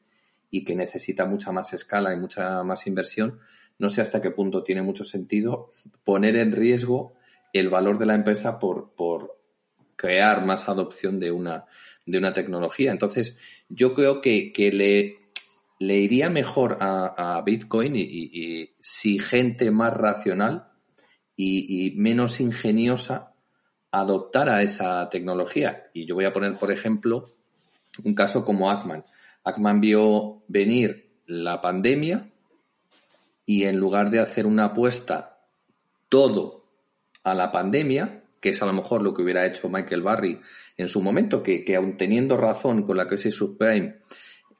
y 0.52 0.62
que 0.62 0.77
necesita 0.77 1.27
mucha 1.27 1.51
más 1.51 1.73
escala 1.73 2.12
y 2.12 2.16
mucha 2.16 2.62
más 2.62 2.86
inversión, 2.86 3.40
no 3.77 3.89
sé 3.89 4.02
hasta 4.02 4.23
qué 4.23 4.31
punto 4.31 4.62
tiene 4.62 4.82
mucho 4.82 5.05
sentido 5.05 5.70
poner 6.05 6.36
en 6.36 6.52
riesgo 6.52 7.16
el 7.58 7.68
valor 7.68 7.98
de 7.98 8.06
la 8.06 8.14
empresa 8.14 8.58
por, 8.58 8.94
por 8.94 9.38
crear 9.96 10.44
más 10.44 10.68
adopción 10.68 11.18
de 11.18 11.30
una, 11.30 11.64
de 12.04 12.18
una 12.18 12.32
tecnología. 12.32 12.92
Entonces, 12.92 13.36
yo 13.68 13.94
creo 13.94 14.20
que, 14.20 14.52
que 14.52 14.72
le, 14.72 15.18
le 15.78 15.98
iría 15.98 16.30
mejor 16.30 16.78
a, 16.80 17.42
Bitcoin 17.44 17.94
y, 17.96 18.74
si 18.80 19.18
gente 19.18 19.70
más 19.70 19.94
racional 19.94 20.68
y, 21.36 21.86
y 21.86 21.96
menos 21.96 22.40
ingeniosa 22.40 23.32
adoptara 23.90 24.62
esa 24.62 25.08
tecnología. 25.10 25.90
Y 25.94 26.06
yo 26.06 26.14
voy 26.14 26.24
a 26.24 26.32
poner, 26.32 26.56
por 26.56 26.70
ejemplo, 26.70 27.30
un 28.04 28.14
caso 28.14 28.44
como 28.44 28.70
Ackman. 28.70 29.04
Ackman 29.44 29.80
vio 29.80 30.42
venir 30.48 31.08
la 31.26 31.60
pandemia 31.60 32.30
y 33.44 33.64
en 33.64 33.78
lugar 33.78 34.10
de 34.10 34.20
hacer 34.20 34.44
una 34.46 34.66
apuesta 34.66 35.38
todo 36.08 36.65
a 37.27 37.35
la 37.35 37.51
pandemia, 37.51 38.23
que 38.40 38.51
es 38.51 38.62
a 38.62 38.66
lo 38.66 38.73
mejor 38.73 39.03
lo 39.03 39.12
que 39.12 39.23
hubiera 39.23 39.44
hecho 39.47 39.69
Michael 39.69 40.03
Barry 40.03 40.40
en 40.77 40.86
su 40.86 41.03
momento, 41.03 41.43
que, 41.43 41.65
que 41.65 41.74
aun 41.74 41.97
teniendo 41.97 42.36
razón 42.36 42.85
con 42.85 42.97
la 42.97 43.09
crisis 43.09 43.35
subprime, 43.35 43.97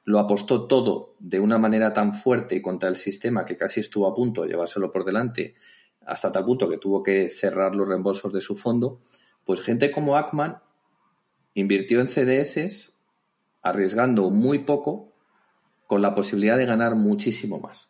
lo 0.03 0.19
apostó 0.19 0.67
todo 0.67 1.15
de 1.17 1.39
una 1.39 1.57
manera 1.57 1.93
tan 1.93 2.13
fuerte 2.13 2.61
contra 2.61 2.89
el 2.89 2.97
sistema 2.97 3.45
que 3.45 3.55
casi 3.55 3.79
estuvo 3.79 4.05
a 4.05 4.13
punto 4.13 4.41
de 4.41 4.49
llevárselo 4.49 4.91
por 4.91 5.05
delante, 5.05 5.55
hasta 6.05 6.29
tal 6.29 6.43
punto 6.43 6.67
que 6.67 6.77
tuvo 6.77 7.01
que 7.01 7.29
cerrar 7.29 7.73
los 7.73 7.87
reembolsos 7.87 8.33
de 8.33 8.41
su 8.41 8.57
fondo, 8.57 8.99
pues 9.45 9.61
gente 9.61 9.89
como 9.89 10.17
Ackman 10.17 10.59
invirtió 11.53 12.01
en 12.01 12.09
CDS 12.09 12.91
arriesgando 13.61 14.29
muy 14.29 14.59
poco 14.59 15.13
con 15.87 16.01
la 16.01 16.13
posibilidad 16.13 16.57
de 16.57 16.65
ganar 16.65 16.95
muchísimo 16.95 17.61
más. 17.61 17.87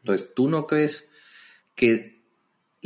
Entonces, 0.00 0.34
¿tú 0.34 0.48
no 0.48 0.66
crees 0.66 1.08
que 1.76 2.15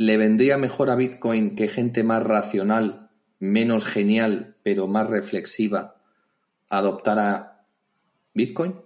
le 0.01 0.17
vendría 0.17 0.57
mejor 0.57 0.89
a 0.89 0.95
Bitcoin 0.95 1.55
que 1.55 1.67
gente 1.67 2.03
más 2.03 2.23
racional, 2.23 3.11
menos 3.37 3.85
genial, 3.85 4.55
pero 4.63 4.87
más 4.87 5.07
reflexiva, 5.07 6.01
adoptara 6.69 7.67
Bitcoin? 8.33 8.81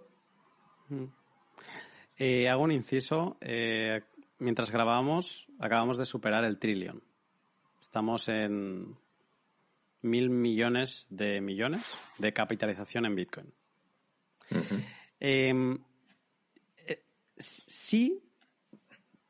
Eh, 2.18 2.50
hago 2.50 2.64
un 2.64 2.74
inciso. 2.74 3.38
Eh, 3.40 4.02
mientras 4.40 4.72
grabamos, 4.72 5.48
acabamos 5.58 5.98
de 5.98 6.04
superar 6.04 6.44
el 6.44 6.60
trillón. 6.60 7.02
Estamos 7.80 8.28
en 8.28 8.98
mil 10.02 10.30
millones 10.30 11.08
de 11.10 11.40
millones 11.40 11.98
de 12.18 12.34
capitalización 12.34 13.06
en 13.06 13.16
Bitcoin. 13.16 13.54
Em, 15.22 15.80
eh, 16.86 17.04
sí, 17.38 18.22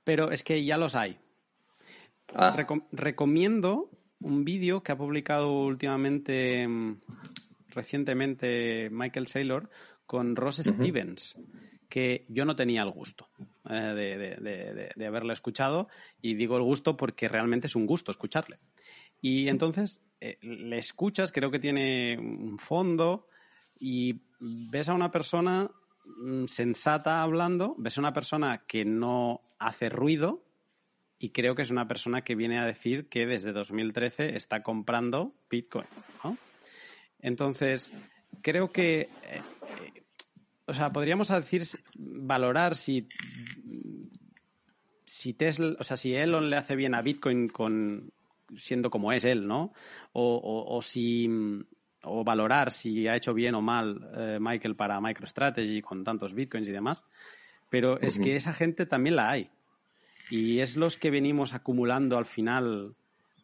pero 0.04 0.32
es 0.32 0.42
que 0.42 0.66
ya 0.66 0.78
los 0.78 0.96
hay. 0.96 1.20
Ah. 2.36 2.56
recomiendo 2.92 3.90
un 4.20 4.44
vídeo 4.44 4.84
que 4.84 4.92
ha 4.92 4.98
publicado 4.98 5.52
últimamente, 5.52 6.64
em, 6.64 7.00
recientemente, 7.70 8.90
Michael 8.92 9.28
Saylor 9.28 9.70
con 10.06 10.36
Ross 10.36 10.58
Stevens, 10.58 11.36
que 11.90 12.26
yo 12.28 12.46
no 12.46 12.56
tenía 12.56 12.84
el 12.84 12.92
gusto 12.92 13.28
eh, 13.70 14.92
de, 14.96 15.06
haberle 15.06 15.34
escuchado 15.34 15.88
y 16.22 16.36
digo 16.36 16.58
el 16.58 16.64
gusto 16.64 16.98
porque 16.98 17.28
realmente 17.28 17.68
es 17.68 17.76
un 17.76 17.86
gusto 17.86 18.12
escucharle. 18.12 18.60
Y 19.22 19.48
entonces 19.48 20.02
eh, 20.20 20.38
le 20.42 20.78
escuchas, 20.78 21.32
creo 21.32 21.52
que 21.52 21.60
tiene 21.60 22.18
un 22.18 22.58
fondo 22.58 23.28
y 23.80 24.22
ves 24.40 24.90
a 24.90 24.94
una 24.94 25.12
persona 25.12 25.72
mm, 26.06 26.46
sensata 26.46 27.22
hablando, 27.22 27.76
ves 27.78 27.98
a 27.98 28.02
una 28.02 28.14
persona 28.14 28.64
que 28.68 28.86
no 28.86 29.42
hace 29.58 29.90
ruido 29.90 30.45
y 31.26 31.32
creo 31.32 31.56
que 31.56 31.64
es 31.64 31.72
una 31.72 31.88
persona 31.88 32.22
que 32.22 32.36
viene 32.36 32.60
a 32.60 32.66
decir 32.66 33.10
que 33.10 33.26
desde 33.26 33.52
2013 33.52 34.36
está 34.36 34.62
comprando 34.62 35.34
Bitcoin. 35.50 35.88
Entonces, 37.20 37.92
creo 38.44 38.72
que, 38.72 39.10
eh, 39.24 39.42
o 40.68 40.74
sea, 40.76 40.92
podríamos 40.92 41.30
decir, 41.30 41.64
valorar 41.96 42.76
si, 42.76 43.08
si 45.04 45.34
Tesla, 45.34 45.76
o 45.80 45.84
sea, 45.84 45.98
si 45.98 46.14
Elon 46.14 46.52
le 46.52 46.58
hace 46.58 46.76
bien 46.76 46.94
a 46.94 47.02
Bitcoin 47.02 47.48
con 47.48 48.14
siendo 48.56 48.92
como 48.92 49.12
es 49.12 49.26
él, 49.26 49.48
¿no? 49.48 49.74
O, 50.14 50.80
si 50.84 51.28
o 52.04 52.24
valorar 52.24 52.70
si 52.70 53.08
ha 53.08 53.16
hecho 53.16 53.34
bien 53.34 53.56
o 53.56 53.64
mal 53.64 54.12
eh, 54.16 54.38
Michael 54.40 54.76
para 54.76 55.02
MicroStrategy 55.02 55.82
con 55.82 56.04
tantos 56.04 56.36
bitcoins 56.36 56.70
y 56.70 56.72
demás. 56.72 57.04
Pero 57.72 58.00
es 58.00 58.20
que 58.20 58.36
esa 58.36 58.54
gente 58.54 58.86
también 58.86 59.16
la 59.16 59.32
hay. 59.32 59.50
Y 60.30 60.60
es 60.60 60.76
los 60.76 60.98
que 60.98 61.12
venimos 61.12 61.54
acumulando 61.54 62.18
al 62.18 62.26
final 62.26 62.96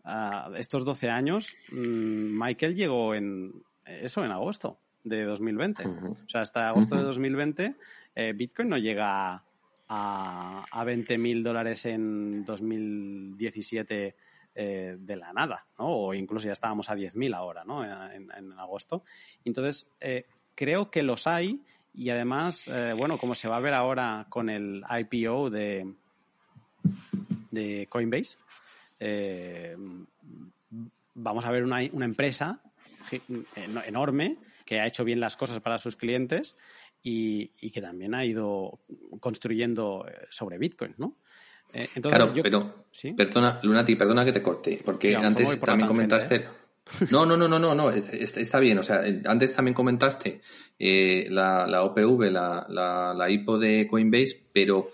uh, 0.05 0.55
estos 0.55 0.85
12 0.85 1.09
años. 1.09 1.53
Mm, 1.71 2.39
Michael 2.41 2.75
llegó 2.75 3.15
en 3.15 3.63
eso 3.85 4.23
en 4.23 4.31
agosto 4.31 4.79
de 5.03 5.23
2020. 5.23 5.85
O 5.85 6.29
sea, 6.29 6.41
hasta 6.41 6.69
agosto 6.69 6.95
de 6.95 7.03
2020 7.03 7.75
eh, 8.15 8.33
Bitcoin 8.35 8.69
no 8.69 8.77
llega 8.77 9.43
a, 9.87 10.65
a 10.71 10.83
20 10.83 11.17
mil 11.17 11.43
dólares 11.43 11.85
en 11.85 12.43
2017 12.45 14.15
eh, 14.53 14.97
de 14.99 15.15
la 15.15 15.31
nada, 15.31 15.65
¿no? 15.79 15.87
O 15.87 16.13
incluso 16.13 16.47
ya 16.47 16.53
estábamos 16.53 16.89
a 16.89 16.95
10.000 16.95 17.35
ahora, 17.35 17.63
¿no? 17.63 17.85
En, 17.85 18.51
agosto. 18.57 19.03
Entonces, 19.45 19.89
eh, 20.01 20.25
creo 20.55 20.91
que 20.91 21.03
los 21.03 21.25
hay 21.25 21.61
y 21.93 22.09
además, 22.09 22.67
eh, 22.67 22.93
bueno, 22.97 23.17
como 23.17 23.33
se 23.33 23.47
va 23.47 23.57
a 23.57 23.61
ver 23.61 23.73
ahora 23.73 24.25
con 24.29 24.49
el 24.49 24.83
IPO 24.89 25.49
de, 25.49 25.93
de 27.51 27.87
Coinbase, 27.89 28.37
vamos 31.13 31.45
a 31.45 31.51
ver 31.51 31.63
una, 31.63 31.79
una 31.91 32.05
empresa 32.05 32.61
enorme 33.87 34.37
que 34.65 34.79
ha 34.79 34.87
hecho 34.87 35.03
bien 35.03 35.19
las 35.19 35.35
cosas 35.35 35.59
para 35.59 35.77
sus 35.77 35.95
clientes 35.95 36.55
y, 37.03 37.51
y, 37.59 37.71
que 37.71 37.81
también 37.81 38.13
ha 38.13 38.23
ido 38.23 38.79
construyendo 39.19 40.05
sobre 40.29 40.57
Bitcoin, 40.57 40.93
¿no? 40.97 41.17
Eh, 41.73 41.87
claro, 42.01 42.31
pero 42.41 42.85
perdona, 43.15 43.59
Lunati, 43.63 43.95
perdona 43.95 44.25
que 44.25 44.33
te 44.33 44.41
corte, 44.41 44.81
porque 44.83 45.15
antes 45.15 45.59
también 45.59 45.87
comentaste. 45.87 46.35
¿eh? 46.35 46.45
No, 47.11 47.25
no, 47.25 47.37
no, 47.37 47.47
no, 47.47 47.59
no, 47.59 47.73
no, 47.73 47.91
está 47.91 48.59
bien. 48.59 48.79
O 48.79 48.83
sea, 48.83 49.03
antes 49.25 49.55
también 49.55 49.73
comentaste 49.73 50.41
eh, 50.77 51.27
la, 51.29 51.65
la, 51.67 51.83
OPV, 51.83 52.31
la, 52.31 52.65
la, 52.67 53.13
la, 53.13 53.29
IPO 53.29 53.59
de 53.59 53.87
Coinbase, 53.87 54.47
pero 54.51 54.89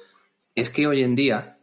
es 0.53 0.69
que 0.69 0.85
hoy 0.85 1.01
en 1.01 1.15
día, 1.15 1.56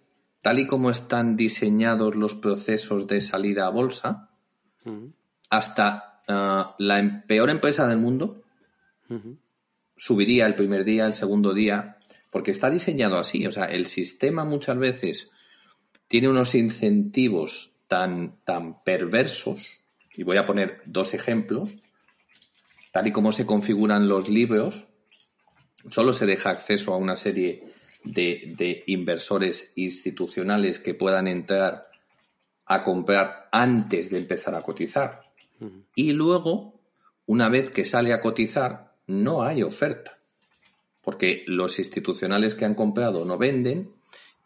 tal 0.45 0.59
y 0.59 0.67
como 0.67 0.91
están 0.91 1.37
diseñados 1.37 2.17
los 2.17 2.35
procesos 2.35 3.07
de 3.07 3.23
salida 3.23 3.65
a 3.65 3.71
bolsa, 3.71 4.29
hasta 5.49 6.21
ah, 6.29 6.77
la 6.79 6.99
em, 6.99 7.23
peor 7.23 7.49
empresa 7.49 7.89
del 7.89 7.97
mundo 7.97 8.43
subiría 9.97 10.45
el 10.45 10.55
primer 10.55 10.85
día, 10.85 11.07
el 11.07 11.15
segundo 11.15 11.55
día, 11.55 11.97
porque 12.31 12.51
está 12.51 12.69
diseñado 12.69 13.17
así. 13.17 13.47
O 13.47 13.53
sea, 13.53 13.65
el 13.65 13.87
sistema 13.87 14.45
muchas 14.45 14.77
veces 14.77 15.31
tiene 16.09 16.29
unos 16.29 16.55
incentivos 16.55 17.77
tan, 17.89 18.37
tan 18.45 18.83
perversos, 18.85 19.71
y 20.15 20.25
voy 20.25 20.37
a 20.37 20.45
poner 20.45 20.83
dos 20.85 21.15
ejemplos, 21.15 21.79
tal 22.93 23.07
y 23.07 23.13
como 23.13 23.33
se 23.33 23.47
configuran 23.47 24.09
los 24.09 24.29
libros, 24.29 24.89
solo 25.89 26.13
se 26.13 26.27
deja 26.27 26.51
acceso 26.51 26.93
a 26.93 26.99
una 26.99 27.17
serie 27.17 27.74
de, 28.05 28.85
inversores 28.87 29.73
institucionales 29.77 30.79
que 30.79 30.95
puedan 30.95 31.27
entrar 31.27 31.89
a 32.67 32.83
comprar 32.83 33.49
antes 33.53 34.11
de 34.11 34.19
empezar 34.19 34.55
a 34.55 34.63
cotizar. 34.63 35.23
Y 35.95 36.13
luego, 36.13 36.81
una 37.27 37.49
vez 37.49 37.71
que 37.71 37.85
sale 37.85 38.13
a 38.13 38.21
cotizar, 38.21 38.95
no 39.07 39.43
hay 39.43 39.63
oferta 39.63 40.15
porque 41.05 41.45
los 41.47 41.79
institucionales 41.79 42.55
que 42.55 42.65
han 42.65 42.75
comprado 42.75 43.25
no 43.25 43.37
venden 43.37 43.93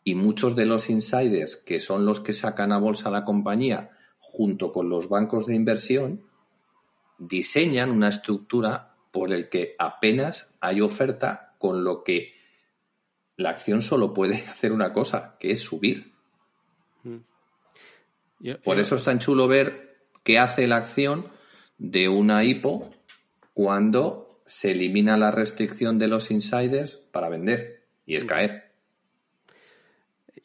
y 0.04 0.14
muchos 0.14 0.56
de 0.56 0.66
los 0.66 0.90
insiders, 0.90 1.56
que 1.56 1.80
son 1.80 2.04
los 2.04 2.20
que 2.20 2.32
sacan 2.32 2.72
a 2.72 2.78
bolsa 2.78 3.10
la 3.10 3.24
compañía 3.24 3.90
junto 4.18 4.72
con 4.72 4.88
los 4.88 5.08
bancos 5.08 5.46
de 5.46 5.54
inversión, 5.54 6.22
diseñan 7.18 7.90
una 7.90 8.08
estructura 8.08 8.96
por 9.12 9.32
el 9.32 9.48
que 9.48 9.74
apenas 9.78 10.52
hay 10.60 10.80
oferta, 10.80 11.54
con 11.58 11.84
lo 11.84 12.04
que 12.04 12.34
la 13.38 13.50
acción 13.50 13.80
solo 13.80 14.12
puede 14.12 14.44
hacer 14.48 14.72
una 14.72 14.92
cosa, 14.92 15.36
que 15.40 15.50
es 15.50 15.60
subir. 15.62 16.12
Mm. 17.04 17.18
por 18.64 18.78
eso 18.80 18.96
es 18.96 19.04
tan 19.04 19.20
chulo 19.20 19.46
ver 19.46 19.98
qué 20.24 20.38
hace 20.38 20.66
la 20.66 20.78
acción 20.78 21.26
de 21.78 22.08
una 22.08 22.44
hipo 22.44 22.92
cuando 23.54 24.42
se 24.46 24.72
elimina 24.72 25.16
la 25.16 25.30
restricción 25.30 25.98
de 25.98 26.08
los 26.08 26.30
insiders 26.30 26.96
para 27.12 27.28
vender 27.28 27.84
y 28.04 28.16
es 28.16 28.24
caer. 28.24 28.72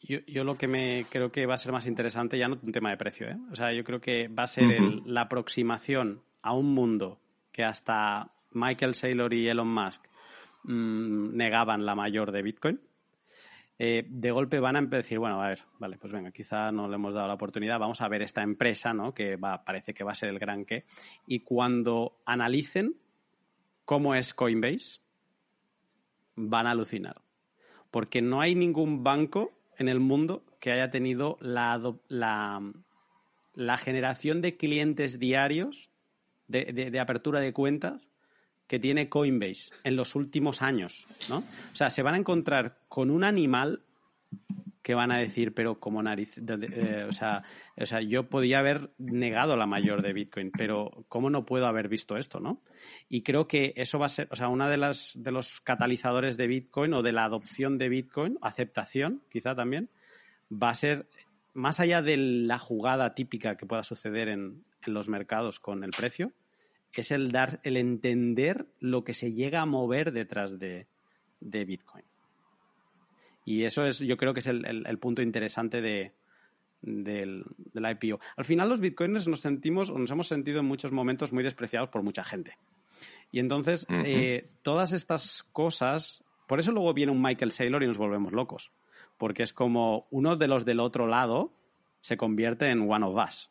Yo, 0.02 0.44
lo 0.44 0.56
que 0.56 0.68
me 0.68 1.06
creo 1.10 1.32
que 1.32 1.46
va 1.46 1.54
a 1.54 1.58
ser 1.58 1.72
más 1.72 1.86
interesante 1.86 2.38
ya 2.38 2.46
no 2.46 2.58
un 2.62 2.72
tema 2.72 2.90
de 2.90 2.98
precio, 2.98 3.26
¿eh? 3.26 3.36
o 3.50 3.56
sea, 3.56 3.72
yo 3.72 3.82
creo 3.84 4.00
que 4.00 4.28
va 4.28 4.42
a 4.42 4.46
ser 4.46 4.64
la 5.06 5.22
aproximación 5.22 6.20
a 6.42 6.52
un 6.52 6.74
mundo 6.74 7.18
que 7.50 7.64
hasta 7.64 8.30
Michael 8.52 8.94
Saylor 8.94 9.32
y 9.32 9.48
Elon 9.48 9.68
Musk 9.68 10.04
mm, 10.64 11.36
negaban 11.36 11.86
la 11.86 11.94
mayor 11.94 12.32
de 12.32 12.42
Bitcoin. 12.42 12.80
Eh, 13.78 14.06
de 14.08 14.30
golpe 14.30 14.60
van 14.60 14.76
a 14.76 14.82
decir, 14.82 15.18
bueno, 15.18 15.42
a 15.42 15.48
ver, 15.48 15.62
vale, 15.78 15.98
pues 15.98 16.12
venga, 16.12 16.30
quizá 16.30 16.70
no 16.70 16.88
le 16.88 16.94
hemos 16.94 17.12
dado 17.12 17.26
la 17.26 17.34
oportunidad, 17.34 17.80
vamos 17.80 18.00
a 18.00 18.08
ver 18.08 18.22
esta 18.22 18.42
empresa, 18.42 18.94
¿no? 18.94 19.12
Que 19.12 19.36
va, 19.36 19.64
parece 19.64 19.94
que 19.94 20.04
va 20.04 20.12
a 20.12 20.16
ser 20.16 20.28
el 20.28 20.38
gran 20.38 20.64
qué. 20.64 20.84
Y 21.26 21.40
cuando 21.40 22.20
analicen 22.24 22.94
cómo 23.84 24.14
es 24.14 24.32
Coinbase, 24.32 25.00
van 26.36 26.66
a 26.66 26.72
alucinar. 26.72 27.20
Porque 27.90 28.22
no 28.22 28.40
hay 28.40 28.54
ningún 28.54 29.02
banco 29.02 29.52
en 29.78 29.88
el 29.88 30.00
mundo 30.00 30.44
que 30.60 30.72
haya 30.72 30.90
tenido 30.90 31.36
la, 31.40 31.80
la, 32.08 33.76
generación 33.76 34.40
de 34.40 34.56
clientes 34.56 35.18
diarios 35.18 35.90
de, 36.48 36.98
apertura 37.00 37.40
de 37.40 37.52
cuentas 37.52 38.08
que 38.66 38.78
tiene 38.78 39.08
Coinbase 39.08 39.70
en 39.84 39.96
los 39.96 40.14
últimos 40.14 40.62
años, 40.62 41.06
¿no? 41.28 41.38
O 41.38 41.76
sea, 41.76 41.90
se 41.90 42.02
van 42.02 42.14
a 42.14 42.18
encontrar 42.18 42.78
con 42.88 43.10
un 43.10 43.24
animal 43.24 43.82
que 44.84 44.94
van 44.94 45.10
a 45.10 45.16
decir, 45.16 45.54
pero 45.54 45.80
como 45.80 46.02
nariz, 46.02 46.36
eh, 46.36 47.06
o, 47.08 47.12
sea, 47.12 47.42
o 47.74 47.86
sea, 47.86 48.02
yo 48.02 48.28
podía 48.28 48.58
haber 48.58 48.90
negado 48.98 49.56
la 49.56 49.64
mayor 49.64 50.02
de 50.02 50.12
Bitcoin, 50.12 50.50
pero 50.50 51.06
¿cómo 51.08 51.30
no 51.30 51.46
puedo 51.46 51.66
haber 51.66 51.88
visto 51.88 52.18
esto, 52.18 52.38
no? 52.38 52.60
Y 53.08 53.22
creo 53.22 53.48
que 53.48 53.72
eso 53.76 53.98
va 53.98 54.06
a 54.06 54.10
ser, 54.10 54.28
o 54.30 54.36
sea, 54.36 54.48
una 54.48 54.68
de 54.68 54.76
las 54.76 55.12
de 55.16 55.32
los 55.32 55.62
catalizadores 55.62 56.36
de 56.36 56.48
Bitcoin 56.48 56.92
o 56.92 57.02
de 57.02 57.12
la 57.12 57.24
adopción 57.24 57.78
de 57.78 57.88
Bitcoin, 57.88 58.38
aceptación, 58.42 59.22
quizá 59.30 59.54
también, 59.54 59.88
va 60.52 60.68
a 60.68 60.74
ser 60.74 61.06
más 61.54 61.80
allá 61.80 62.02
de 62.02 62.18
la 62.18 62.58
jugada 62.58 63.14
típica 63.14 63.56
que 63.56 63.64
pueda 63.64 63.84
suceder 63.84 64.28
en, 64.28 64.64
en 64.82 64.92
los 64.92 65.08
mercados 65.08 65.60
con 65.60 65.82
el 65.82 65.92
precio, 65.92 66.30
es 67.00 67.10
el 67.10 67.32
dar, 67.32 67.60
el 67.62 67.76
entender 67.76 68.66
lo 68.80 69.04
que 69.04 69.14
se 69.14 69.32
llega 69.32 69.60
a 69.60 69.66
mover 69.66 70.12
detrás 70.12 70.58
de, 70.58 70.86
de 71.40 71.64
Bitcoin. 71.64 72.04
Y 73.44 73.64
eso 73.64 73.84
es, 73.86 73.98
yo 73.98 74.16
creo 74.16 74.32
que 74.32 74.40
es 74.40 74.46
el, 74.46 74.98
punto 74.98 75.20
interesante 75.20 75.82
de, 75.82 76.12
del, 76.80 77.44
IPO. 77.74 78.18
Al 78.36 78.44
final 78.44 78.68
los 78.68 78.80
bitcoins 78.80 79.28
nos 79.28 79.40
sentimos 79.40 79.90
o 79.90 79.98
nos 79.98 80.10
hemos 80.10 80.28
sentido 80.28 80.60
en 80.60 80.66
muchos 80.66 80.92
momentos 80.92 81.32
muy 81.32 81.44
despreciados 81.44 81.90
por 81.90 82.02
mucha 82.02 82.24
gente. 82.24 82.56
Y 83.30 83.40
entonces, 83.40 83.86
eh, 83.90 84.48
todas 84.62 84.92
estas 84.92 85.42
cosas, 85.52 86.24
por 86.46 86.58
eso 86.58 86.72
luego 86.72 86.94
viene 86.94 87.12
un 87.12 87.20
Michael 87.20 87.52
Saylor 87.52 87.82
y 87.82 87.86
nos 87.86 87.98
volvemos 87.98 88.32
locos. 88.32 88.70
Porque 89.18 89.42
es 89.42 89.52
como 89.52 90.06
uno 90.10 90.36
de 90.36 90.48
los 90.48 90.64
del 90.64 90.80
otro 90.80 91.06
lado 91.06 91.52
se 92.00 92.16
convierte 92.16 92.70
en 92.70 92.90
one 92.90 93.04
of 93.04 93.16
us. 93.16 93.50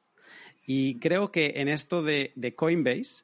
Y 0.65 0.99
creo 0.99 1.31
que 1.31 1.53
en 1.57 1.67
esto 1.67 2.01
de, 2.01 2.31
de 2.35 2.55
Coinbase 2.55 3.23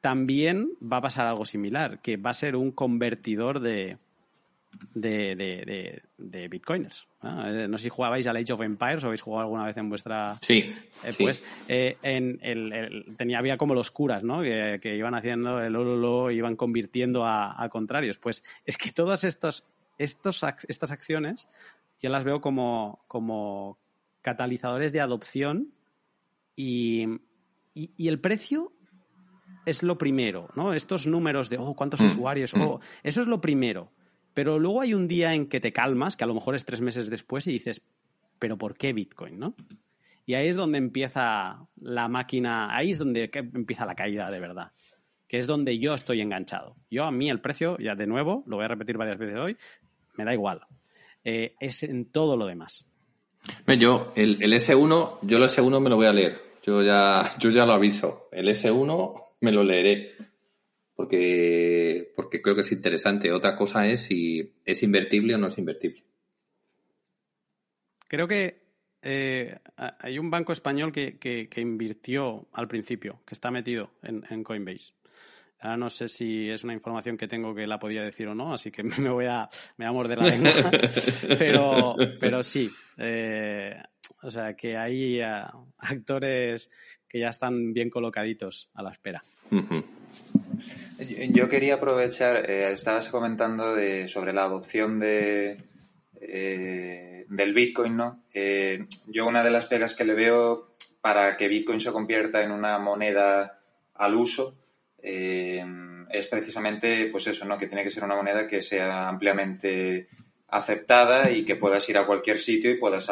también 0.00 0.70
va 0.80 0.98
a 0.98 1.02
pasar 1.02 1.26
algo 1.26 1.44
similar, 1.44 2.00
que 2.00 2.16
va 2.16 2.30
a 2.30 2.34
ser 2.34 2.56
un 2.56 2.72
convertidor 2.72 3.60
de, 3.60 3.98
de, 4.94 6.48
bitcoiners. 6.48 7.06
Eh, 7.22 7.66
¿no? 7.68 7.76
sé 7.76 7.84
si 7.84 7.90
jugabais 7.90 8.26
al 8.26 8.36
Age 8.36 8.52
of 8.52 8.62
Empires 8.62 9.04
o 9.04 9.08
habéis 9.08 9.22
jugado 9.22 9.42
alguna 9.42 9.66
vez 9.66 9.76
en 9.76 9.88
vuestra... 9.88 10.36
Sí. 10.42 10.74
Eh, 11.04 11.12
pues 11.18 11.42
eh, 11.68 11.96
en 12.02 12.38
el, 12.42 13.14
tenía, 13.16 13.38
había 13.38 13.56
como 13.56 13.74
los 13.74 13.90
curas, 13.90 14.22
¿no? 14.22 14.40
Que, 14.42 14.96
iban 14.96 15.14
haciendo 15.14 15.60
el 15.60 15.76
ololo, 15.76 16.30
iban 16.30 16.56
convirtiendo 16.56 17.26
a, 17.26 17.68
contrarios. 17.70 18.18
Pues 18.18 18.42
es 18.64 18.78
que 18.78 18.92
todas 18.92 19.24
estas, 19.24 19.64
estos, 19.98 20.44
estas 20.68 20.90
acciones 20.90 21.48
yo 22.00 22.08
las 22.08 22.24
veo 22.24 22.40
como, 22.40 23.04
como 23.06 23.78
catalizadores 24.22 24.92
de 24.92 25.00
adopción 25.00 25.74
y, 26.56 27.06
y, 27.74 28.08
el 28.08 28.20
precio 28.20 28.72
es 29.66 29.82
lo 29.82 29.98
primero, 29.98 30.48
¿no? 30.54 30.72
Estos 30.72 31.06
números 31.06 31.50
de, 31.50 31.58
oh, 31.58 31.74
cuántos 31.74 32.00
mm, 32.00 32.06
usuarios, 32.06 32.54
mm. 32.54 32.62
oh, 32.62 32.80
eso 33.02 33.22
es 33.22 33.26
lo 33.26 33.40
primero. 33.40 33.90
Pero 34.34 34.58
luego 34.58 34.80
hay 34.80 34.94
un 34.94 35.08
día 35.08 35.34
en 35.34 35.48
que 35.48 35.60
te 35.60 35.72
calmas, 35.72 36.16
que 36.16 36.24
a 36.24 36.26
lo 36.26 36.34
mejor 36.34 36.54
es 36.54 36.64
tres 36.64 36.80
meses 36.80 37.10
después, 37.10 37.46
y 37.46 37.52
dices, 37.52 37.82
¿pero 38.38 38.56
por 38.56 38.76
qué 38.76 38.92
Bitcoin, 38.92 39.38
no? 39.38 39.54
Y 40.26 40.34
ahí 40.34 40.48
es 40.48 40.56
donde 40.56 40.78
empieza 40.78 41.66
la 41.80 42.08
máquina, 42.08 42.74
ahí 42.74 42.90
es 42.90 42.98
donde 42.98 43.30
empieza 43.34 43.84
la 43.86 43.94
caída 43.94 44.30
de 44.30 44.40
verdad, 44.40 44.72
que 45.26 45.38
es 45.38 45.46
donde 45.46 45.78
yo 45.78 45.94
estoy 45.94 46.20
enganchado. 46.20 46.76
Yo, 46.90 47.04
a 47.04 47.10
mí 47.10 47.28
el 47.28 47.40
precio, 47.40 47.76
ya 47.78 47.94
de 47.94 48.06
nuevo, 48.06 48.44
lo 48.46 48.56
voy 48.56 48.64
a 48.64 48.68
repetir 48.68 48.96
varias 48.96 49.18
veces 49.18 49.36
hoy, 49.36 49.56
me 50.16 50.24
da 50.24 50.32
igual. 50.32 50.60
Eh, 51.24 51.54
es 51.58 51.82
en 51.82 52.06
todo 52.06 52.36
lo 52.36 52.46
demás. 52.46 52.86
Yo, 53.78 54.12
el, 54.14 54.42
el, 54.42 54.52
S1, 54.52 55.18
yo 55.22 55.36
el 55.38 55.42
S1 55.44 55.80
me 55.80 55.90
lo 55.90 55.96
voy 55.96 56.06
a 56.06 56.12
leer. 56.12 56.40
Yo 56.62 56.82
ya, 56.82 57.36
yo 57.38 57.50
ya 57.50 57.64
lo 57.64 57.72
aviso. 57.72 58.28
El 58.32 58.48
S1 58.48 59.22
me 59.40 59.52
lo 59.52 59.64
leeré 59.64 60.14
porque, 60.94 62.12
porque 62.14 62.42
creo 62.42 62.54
que 62.54 62.60
es 62.60 62.72
interesante. 62.72 63.32
Otra 63.32 63.56
cosa 63.56 63.86
es 63.86 64.02
si 64.02 64.52
es 64.64 64.82
invertible 64.82 65.34
o 65.34 65.38
no 65.38 65.48
es 65.48 65.56
invertible. 65.56 66.04
Creo 68.06 68.28
que 68.28 68.60
eh, 69.02 69.56
hay 69.76 70.18
un 70.18 70.30
banco 70.30 70.52
español 70.52 70.92
que, 70.92 71.48
invirtió 71.56 72.48
al 72.52 72.68
principio, 72.68 73.22
que 73.26 73.34
está 73.34 73.50
metido 73.50 73.92
en, 74.02 74.44
Coinbase. 74.44 74.92
Ahora 75.60 75.76
no 75.76 75.90
sé 75.90 76.08
si 76.08 76.50
es 76.50 76.64
una 76.64 76.74
información 76.74 77.16
que 77.16 77.28
tengo 77.28 77.54
que 77.54 77.66
la 77.66 77.78
podía 77.78 78.02
decir 78.02 78.28
o 78.28 78.34
no, 78.34 78.52
así 78.52 78.70
que 78.70 78.82
me 79.00 79.10
voy 79.10 79.26
a, 79.26 79.48
me 79.76 79.86
voy 79.86 79.90
a 79.90 79.92
morder 79.92 80.18
la 80.18 80.28
lengua. 80.28 80.70
pero, 81.38 81.96
pero 82.18 82.42
sí. 82.42 82.70
Eh, 82.98 83.74
o 84.22 84.30
sea, 84.30 84.54
que 84.54 84.76
hay 84.76 85.20
eh, 85.20 85.44
actores 85.78 86.70
que 87.10 87.18
ya 87.18 87.28
están 87.28 87.74
bien 87.74 87.90
colocaditos 87.90 88.70
a 88.74 88.82
la 88.82 88.92
espera. 88.92 89.24
Yo 91.30 91.48
quería 91.48 91.74
aprovechar, 91.74 92.48
eh, 92.48 92.72
estabas 92.72 93.08
comentando 93.08 93.74
de, 93.74 94.06
sobre 94.06 94.32
la 94.32 94.44
adopción 94.44 95.00
de, 95.00 95.58
eh, 96.20 97.26
del 97.28 97.52
Bitcoin, 97.52 97.96
¿no? 97.96 98.22
Eh, 98.32 98.84
yo 99.08 99.26
una 99.26 99.42
de 99.42 99.50
las 99.50 99.66
pegas 99.66 99.96
que 99.96 100.04
le 100.04 100.14
veo 100.14 100.70
para 101.00 101.36
que 101.36 101.48
Bitcoin 101.48 101.80
se 101.80 101.90
convierta 101.90 102.42
en 102.42 102.52
una 102.52 102.78
moneda 102.78 103.58
al 103.94 104.14
uso 104.14 104.56
es 105.02 106.26
precisamente, 106.26 107.08
pues 107.10 107.26
eso, 107.26 107.46
¿no? 107.46 107.56
Que 107.56 107.66
tiene 107.66 107.82
que 107.82 107.90
ser 107.90 108.04
una 108.04 108.16
moneda 108.16 108.46
que 108.46 108.60
sea 108.60 109.08
ampliamente 109.08 110.08
aceptada 110.48 111.30
y 111.30 111.44
que 111.44 111.56
puedas 111.56 111.88
ir 111.88 111.96
a 111.96 112.04
cualquier 112.04 112.38
sitio 112.38 112.70
y 112.70 112.76
puedas, 112.76 113.10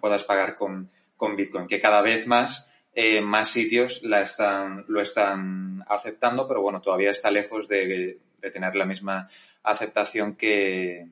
puedas 0.00 0.24
pagar 0.24 0.54
con, 0.54 0.86
con 1.16 1.36
Bitcoin, 1.36 1.66
que 1.66 1.80
cada 1.80 2.02
vez 2.02 2.26
más 2.26 2.66
eh, 2.92 3.20
más 3.20 3.50
sitios 3.50 4.02
la 4.02 4.20
están, 4.22 4.84
lo 4.88 5.00
están 5.00 5.84
aceptando, 5.88 6.48
pero 6.48 6.60
bueno, 6.60 6.80
todavía 6.80 7.10
está 7.10 7.30
lejos 7.30 7.68
de, 7.68 8.18
tener 8.52 8.74
la 8.74 8.84
misma 8.84 9.28
aceptación 9.62 10.34
que, 10.34 11.08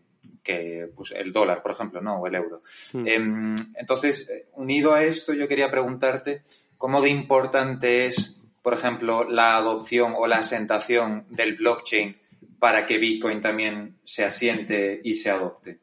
pues, 0.94 1.12
el 1.12 1.32
dólar, 1.32 1.62
por 1.62 1.72
ejemplo, 1.72 2.00
¿no? 2.00 2.16
o 2.16 2.26
el 2.26 2.34
euro. 2.34 2.62
Hmm. 2.92 3.06
Em, 3.06 3.54
entonces, 3.74 4.28
eh, 4.28 4.48
unido 4.54 4.94
a 4.94 5.04
esto, 5.04 5.34
yo 5.34 5.46
quería 5.46 5.70
preguntarte 5.70 6.42
cómo 6.76 7.00
de 7.00 7.10
importante 7.10 8.06
es, 8.06 8.36
por 8.62 8.74
ejemplo, 8.74 9.24
la 9.24 9.56
adopción 9.56 10.14
o 10.16 10.26
la 10.26 10.38
asentación 10.38 11.26
del 11.30 11.56
blockchain 11.56 12.16
para 12.58 12.86
que 12.86 12.98
Bitcoin 12.98 13.40
también 13.40 13.98
se 14.04 14.24
asiente 14.24 15.00
y 15.04 15.14
se 15.14 15.30
adopte. 15.30 15.78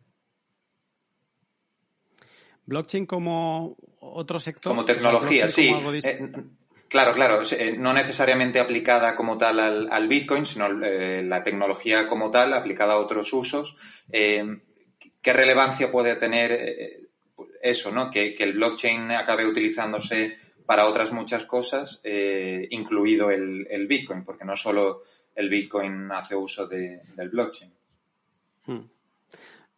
Blockchain 2.65 3.05
como 3.05 3.77
otro 4.13 4.39
sector. 4.39 4.71
Como 4.71 4.85
tecnología, 4.85 5.49
sí. 5.49 5.73
Eh, 6.03 6.31
claro, 6.87 7.13
claro. 7.13 7.39
Eh, 7.51 7.75
no 7.77 7.93
necesariamente 7.93 8.59
aplicada 8.59 9.15
como 9.15 9.37
tal 9.37 9.59
al, 9.59 10.07
Bitcoin, 10.07 10.45
sino 10.45 10.67
eh, 10.83 11.23
la 11.23 11.43
tecnología 11.43 12.07
como 12.07 12.31
tal 12.31 12.53
aplicada 12.53 12.93
a 12.93 12.99
otros 12.99 13.31
usos. 13.33 13.75
¿Qué 14.11 15.33
relevancia 15.33 15.89
puede 15.89 16.15
tener 16.15 17.07
eso, 17.61 17.91
¿no? 17.91 18.11
Que, 18.11 18.35
el 18.37 18.53
blockchain 18.53 19.11
acabe 19.11 19.45
utilizándose 19.45 20.35
para 20.65 20.87
otras 20.87 21.11
muchas 21.11 21.45
cosas, 21.45 21.99
incluido 22.69 23.31
el, 23.31 23.87
Bitcoin, 23.87 24.23
porque 24.23 24.45
no 24.45 24.55
solo 24.55 25.01
el 25.33 25.49
Bitcoin 25.49 26.11
hace 26.11 26.35
uso 26.35 26.67
del 26.67 27.29
blockchain. 27.29 27.73
Hmm. 28.67 28.94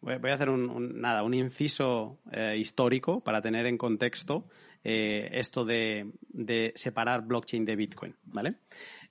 Voy 0.00 0.30
a 0.30 0.34
hacer 0.34 0.48
un, 0.48 1.00
nada, 1.00 1.24
un 1.24 1.34
inciso 1.34 2.20
eh, 2.30 2.56
histórico 2.56 3.20
para 3.20 3.42
tener 3.42 3.66
en 3.66 3.76
contexto 3.76 4.48
eh, 4.84 5.28
esto 5.32 5.64
de, 5.64 6.12
separar 6.76 7.22
blockchain 7.22 7.64
de 7.64 7.76
Bitcoin, 7.76 8.14
¿vale? 8.24 8.54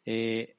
Eh, 0.05 0.55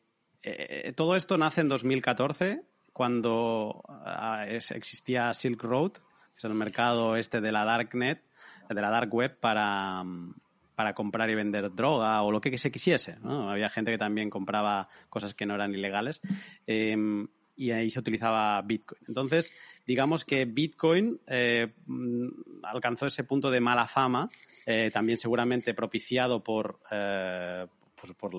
todo 0.94 1.16
esto 1.16 1.38
nace 1.38 1.62
en 1.62 1.68
2014 1.68 2.62
cuando 2.92 3.82
ah, 3.88 4.44
existía 4.48 5.32
Silk 5.32 5.62
Road, 5.62 5.92
que 5.92 6.36
es 6.36 6.44
el 6.44 6.54
mercado 6.54 7.16
este 7.16 7.40
de 7.40 7.52
la 7.52 7.64
darknet, 7.64 8.22
de 8.68 8.80
la 8.80 8.90
dark 8.90 9.12
web 9.12 9.38
para, 9.40 10.04
para 10.74 10.94
comprar 10.94 11.30
y 11.30 11.34
vender 11.34 11.74
droga 11.74 12.20
o 12.22 12.30
lo 12.30 12.40
que 12.40 12.56
se 12.58 12.70
quisiese. 12.70 13.16
Había 13.24 13.70
gente 13.70 13.92
que 13.92 13.98
también 13.98 14.30
compraba 14.30 14.88
cosas 15.08 15.34
que 15.34 15.46
no 15.46 15.54
eran 15.54 15.74
ilegales 15.74 16.20
y 17.58 17.72
ahí 17.72 17.90
se 17.90 17.98
utilizaba 17.98 18.62
Bitcoin. 18.62 19.02
Entonces, 19.08 19.52
digamos 19.84 20.24
que 20.24 20.44
Bitcoin 20.44 21.20
eh, 21.26 21.74
mm, 21.86 22.28
alcanzó 22.62 23.06
ese 23.06 23.24
punto 23.24 23.50
de 23.50 23.60
mala 23.60 23.88
fama, 23.88 24.30
eh, 24.64 24.90
también 24.92 25.18
seguramente 25.18 25.74
propiciado 25.74 26.42
por, 26.42 26.78
eh, 26.90 27.66
pues 28.00 28.14
por, 28.14 28.32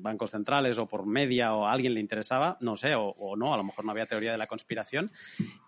bancos 0.00 0.30
centrales 0.30 0.78
o 0.78 0.86
por 0.86 1.04
media 1.04 1.52
o 1.54 1.66
a 1.66 1.72
alguien 1.72 1.94
le 1.94 2.00
interesaba, 2.00 2.56
no 2.60 2.76
sé, 2.76 2.94
o, 2.94 3.36
no, 3.36 3.52
a 3.52 3.56
lo 3.56 3.64
mejor 3.64 3.84
no 3.84 3.90
había 3.90 4.06
teoría 4.06 4.32
de 4.32 4.38
la 4.38 4.46
conspiración. 4.46 5.06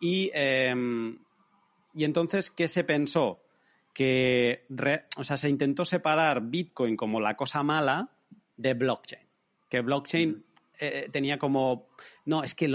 Y, 0.00 0.30
em, 0.32 1.18
y 1.94 2.04
entonces, 2.04 2.52
¿qué 2.52 2.68
se 2.68 2.84
pensó? 2.84 3.42
Que, 3.92 4.64
o 5.16 5.24
sea, 5.24 5.36
se 5.36 5.48
intentó 5.48 5.84
separar 5.84 6.40
Bitcoin 6.40 6.96
como 6.96 7.20
la 7.20 7.36
cosa 7.36 7.62
mala 7.64 8.10
de 8.56 8.74
blockchain. 8.74 9.26
Que 9.68 9.80
blockchain 9.80 10.44
eh, 10.78 11.08
tenía 11.10 11.38
como, 11.38 11.88
no, 12.24 12.42
es 12.44 12.54
que 12.54 12.70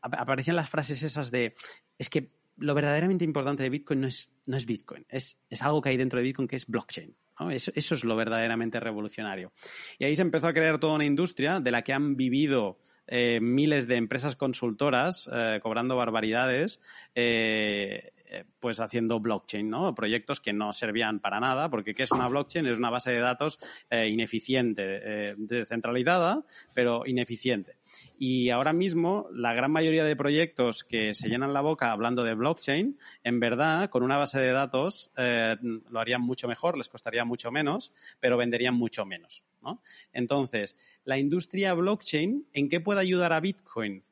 aparecían 0.00 0.56
las 0.56 0.70
frases 0.70 1.02
esas 1.02 1.30
de, 1.30 1.54
es 1.98 2.08
que 2.08 2.30
lo 2.56 2.74
verdaderamente 2.74 3.24
importante 3.24 3.62
de 3.62 3.70
Bitcoin 3.70 4.02
no 4.02 4.06
es, 4.06 4.30
no 4.46 4.56
es 4.56 4.66
Bitcoin, 4.66 5.06
es, 5.08 5.40
es 5.48 5.62
algo 5.62 5.80
que 5.80 5.90
hay 5.90 5.96
dentro 5.96 6.18
de 6.18 6.24
Bitcoin 6.24 6.48
que 6.48 6.56
es 6.56 6.66
blockchain. 6.66 7.16
Eso, 7.50 7.72
es 7.74 8.04
lo 8.04 8.16
verdaderamente 8.16 8.80
revolucionario. 8.80 9.52
Y 9.98 10.04
ahí 10.04 10.16
se 10.16 10.22
empezó 10.22 10.48
a 10.48 10.52
crear 10.52 10.78
toda 10.78 10.94
una 10.94 11.04
industria 11.04 11.60
de 11.60 11.70
la 11.70 11.82
que 11.82 11.92
han 11.92 12.16
vivido 12.16 12.78
eh, 13.06 13.40
miles 13.40 13.88
de 13.88 13.96
empresas 13.96 14.36
consultoras 14.36 15.28
eh, 15.32 15.58
cobrando 15.62 15.96
barbaridades 15.96 16.80
eh, 17.14 18.12
pues 18.60 18.80
haciendo 18.80 19.20
blockchain, 19.20 19.68
¿no? 19.68 19.94
Proyectos 19.94 20.40
que 20.40 20.52
no 20.52 20.72
servían 20.72 21.20
para 21.20 21.40
nada, 21.40 21.68
porque 21.70 21.94
¿qué 21.94 22.04
es 22.04 22.12
una 22.12 22.28
blockchain? 22.28 22.66
Es 22.66 22.78
una 22.78 22.90
base 22.90 23.12
de 23.12 23.20
datos 23.20 23.58
eh, 23.90 24.08
ineficiente, 24.08 24.82
eh, 24.86 25.34
descentralizada, 25.36 26.44
pero 26.74 27.06
ineficiente. 27.06 27.76
Y 28.18 28.50
ahora 28.50 28.72
mismo, 28.72 29.28
la 29.32 29.52
gran 29.52 29.70
mayoría 29.70 30.04
de 30.04 30.16
proyectos 30.16 30.84
que 30.84 31.14
se 31.14 31.28
llenan 31.28 31.52
la 31.52 31.60
boca 31.60 31.92
hablando 31.92 32.24
de 32.24 32.34
blockchain, 32.34 32.98
en 33.22 33.40
verdad, 33.40 33.90
con 33.90 34.02
una 34.02 34.16
base 34.16 34.40
de 34.40 34.52
datos 34.52 35.10
lo 35.16 36.00
harían 36.00 36.22
mucho 36.22 36.48
mejor, 36.48 36.78
les 36.78 36.88
costaría 36.88 37.24
mucho 37.24 37.50
menos, 37.50 37.92
pero 38.20 38.36
venderían 38.36 38.74
mucho 38.74 39.04
menos. 39.04 39.44
¿no? 39.62 39.82
Entonces, 40.12 40.76
la 41.04 41.18
industria 41.18 41.74
blockchain, 41.74 42.46
¿en 42.52 42.68
qué 42.68 42.80
puede 42.80 43.00
ayudar 43.00 43.32
a 43.32 43.40
Bitcoin? 43.40 44.04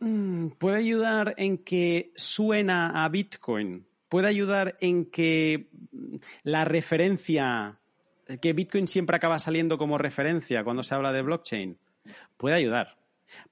Mm, 0.00 0.50
puede 0.58 0.76
ayudar 0.76 1.34
en 1.36 1.58
que 1.58 2.12
suena 2.16 3.04
a 3.04 3.08
Bitcoin. 3.08 3.86
Puede 4.08 4.28
ayudar 4.28 4.76
en 4.80 5.06
que 5.06 5.68
la 6.42 6.64
referencia, 6.64 7.78
que 8.40 8.52
Bitcoin 8.52 8.86
siempre 8.86 9.16
acaba 9.16 9.38
saliendo 9.38 9.76
como 9.76 9.98
referencia 9.98 10.64
cuando 10.64 10.82
se 10.82 10.94
habla 10.94 11.12
de 11.12 11.22
blockchain. 11.22 11.78
Puede 12.36 12.56
ayudar. 12.56 12.96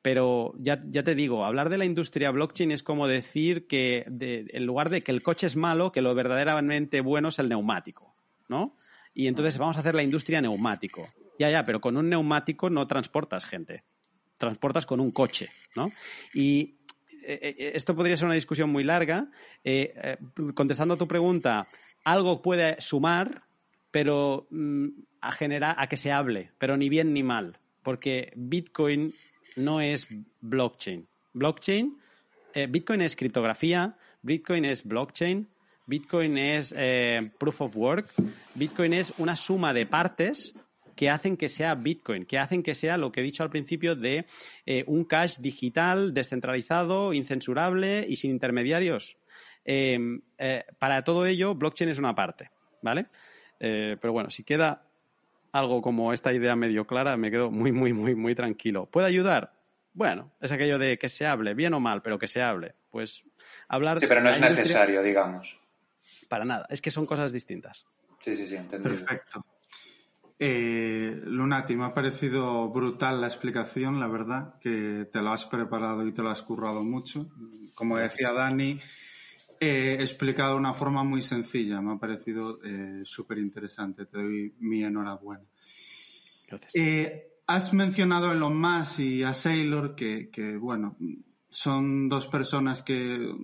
Pero 0.00 0.54
ya, 0.58 0.80
te 0.80 1.14
digo, 1.14 1.44
hablar 1.44 1.68
de 1.68 1.76
la 1.76 1.84
industria 1.84 2.30
blockchain 2.30 2.70
es 2.70 2.82
como 2.82 3.06
decir 3.06 3.66
que 3.66 4.04
en 4.08 4.64
lugar 4.64 4.88
de 4.88 5.02
que 5.02 5.12
el 5.12 5.22
coche 5.22 5.46
es 5.46 5.56
malo, 5.56 5.92
que 5.92 6.00
lo 6.00 6.14
verdaderamente 6.14 7.02
bueno 7.02 7.28
es 7.28 7.38
el 7.38 7.50
neumático, 7.50 8.14
¿no? 8.48 8.74
Y 9.12 9.26
entonces 9.26 9.58
vamos 9.58 9.76
a 9.76 9.80
hacer 9.80 9.94
la 9.94 10.02
industria 10.02 10.40
neumático. 10.40 11.06
Ya, 11.38 11.50
ya, 11.50 11.64
pero 11.64 11.82
con 11.82 11.98
un 11.98 12.08
neumático 12.08 12.70
no 12.70 12.86
transportas 12.86 13.44
gente 13.44 13.84
transportas 14.36 14.86
con 14.86 15.00
un 15.00 15.10
coche, 15.10 15.48
¿no? 15.74 15.90
Y 16.34 16.76
eh, 17.22 17.72
esto 17.74 17.94
podría 17.94 18.16
ser 18.16 18.26
una 18.26 18.34
discusión 18.34 18.70
muy 18.70 18.84
larga. 18.84 19.28
contestando 20.54 20.94
a 20.94 20.98
tu 20.98 21.08
pregunta, 21.08 21.68
algo 22.04 22.42
puede 22.42 22.80
sumar, 22.80 23.42
pero 23.90 24.46
mm, 24.50 24.88
a 25.20 25.32
generar, 25.32 25.76
a 25.78 25.88
que 25.88 25.96
se 25.96 26.12
hable, 26.12 26.52
pero 26.58 26.76
ni 26.76 26.88
bien 26.88 27.12
ni 27.12 27.22
mal, 27.22 27.58
porque 27.82 28.32
Bitcoin 28.36 29.12
no 29.56 29.80
es 29.80 30.06
blockchain. 30.40 31.06
Blockchain, 31.32 31.98
Bitcoin 32.70 33.02
es 33.02 33.14
criptografía, 33.14 33.98
Bitcoin 34.22 34.64
es 34.64 34.82
blockchain, 34.84 35.46
Bitcoin 35.86 36.38
es 36.38 36.74
proof 37.38 37.60
of 37.60 37.76
work, 37.76 38.10
Bitcoin 38.54 38.94
es 38.94 39.12
una 39.18 39.36
suma 39.36 39.74
de 39.74 39.84
partes 39.84 40.54
que 40.96 41.10
hacen 41.10 41.36
que 41.36 41.48
sea 41.48 41.74
Bitcoin, 41.74 42.24
que 42.24 42.38
hacen 42.38 42.62
que 42.62 42.74
sea 42.74 42.96
lo 42.96 43.12
que 43.12 43.20
he 43.20 43.22
dicho 43.22 43.42
al 43.42 43.50
principio 43.50 43.94
de 43.94 44.24
eh, 44.64 44.82
un 44.86 45.04
cash 45.04 45.38
digital, 45.38 46.14
descentralizado, 46.14 47.12
incensurable 47.12 48.04
y 48.08 48.16
sin 48.16 48.30
intermediarios. 48.32 49.18
Em, 49.64 50.22
eh, 50.38 50.64
para 50.78 51.04
todo 51.04 51.26
ello, 51.26 51.54
blockchain 51.54 51.90
es 51.90 51.98
una 51.98 52.14
parte, 52.14 52.50
¿vale? 52.82 53.06
Eh, 53.60 53.96
pero 54.00 54.12
bueno, 54.12 54.30
si 54.30 54.42
queda 54.42 54.86
algo 55.52 55.82
como 55.82 56.12
esta 56.12 56.32
idea 56.32 56.56
medio 56.56 56.86
clara, 56.86 57.16
me 57.16 57.30
quedo 57.30 57.50
muy, 57.50 57.72
muy, 57.72 57.92
muy, 57.92 58.14
muy 58.14 58.34
tranquilo. 58.34 58.86
¿Puede 58.86 59.06
ayudar? 59.06 59.52
Bueno, 59.92 60.32
es 60.40 60.52
aquello 60.52 60.78
de 60.78 60.98
que 60.98 61.08
se 61.08 61.26
hable, 61.26 61.54
bien 61.54 61.74
o 61.74 61.80
mal, 61.80 62.02
pero 62.02 62.18
que 62.18 62.28
se 62.28 62.42
hable. 62.42 62.74
Pues 62.90 63.22
hablar. 63.68 63.98
Sí, 63.98 64.06
pero 64.06 64.20
no 64.20 64.30
es 64.30 64.40
necesario, 64.40 65.02
digamos. 65.02 65.58
Para 66.28 66.44
nada, 66.44 66.66
es 66.70 66.80
que 66.80 66.90
son 66.90 67.06
cosas 67.06 67.32
distintas. 67.32 67.86
Sí, 68.18 68.34
sí, 68.34 68.46
sí, 68.46 68.56
entendido. 68.56 68.94
Perfecto. 68.94 69.44
Eh, 70.38 71.22
Lunati, 71.24 71.76
me 71.76 71.86
ha 71.86 71.94
parecido 71.94 72.68
brutal 72.68 73.20
la 73.20 73.26
explicación, 73.26 73.98
la 73.98 74.06
verdad, 74.06 74.58
que 74.60 75.08
te 75.10 75.22
lo 75.22 75.32
has 75.32 75.46
preparado 75.46 76.06
y 76.06 76.12
te 76.12 76.22
lo 76.22 76.30
has 76.30 76.42
currado 76.42 76.82
mucho. 76.84 77.26
Como 77.74 77.96
decía 77.96 78.32
Dani, 78.32 78.78
he 79.60 79.94
explicado 79.94 80.52
de 80.52 80.58
una 80.58 80.74
forma 80.74 81.04
muy 81.04 81.22
sencilla, 81.22 81.80
me 81.80 81.94
ha 81.94 81.98
parecido 81.98 82.58
eh, 82.62 83.00
súper 83.04 83.38
interesante. 83.38 84.06
Te 84.06 84.18
doy 84.18 84.54
mi 84.60 84.84
enhorabuena. 84.84 85.44
Gracias. 86.48 86.74
Eh, 86.74 87.28
has 87.46 87.72
mencionado 87.72 88.30
a 88.30 88.34
Elon 88.34 88.58
Musk 88.58 89.00
y 89.00 89.22
a 89.22 89.32
Sailor, 89.32 89.94
que, 89.94 90.28
que, 90.30 90.56
bueno, 90.56 90.96
son 91.48 92.08
dos 92.08 92.26
personas 92.26 92.82
que 92.82 93.34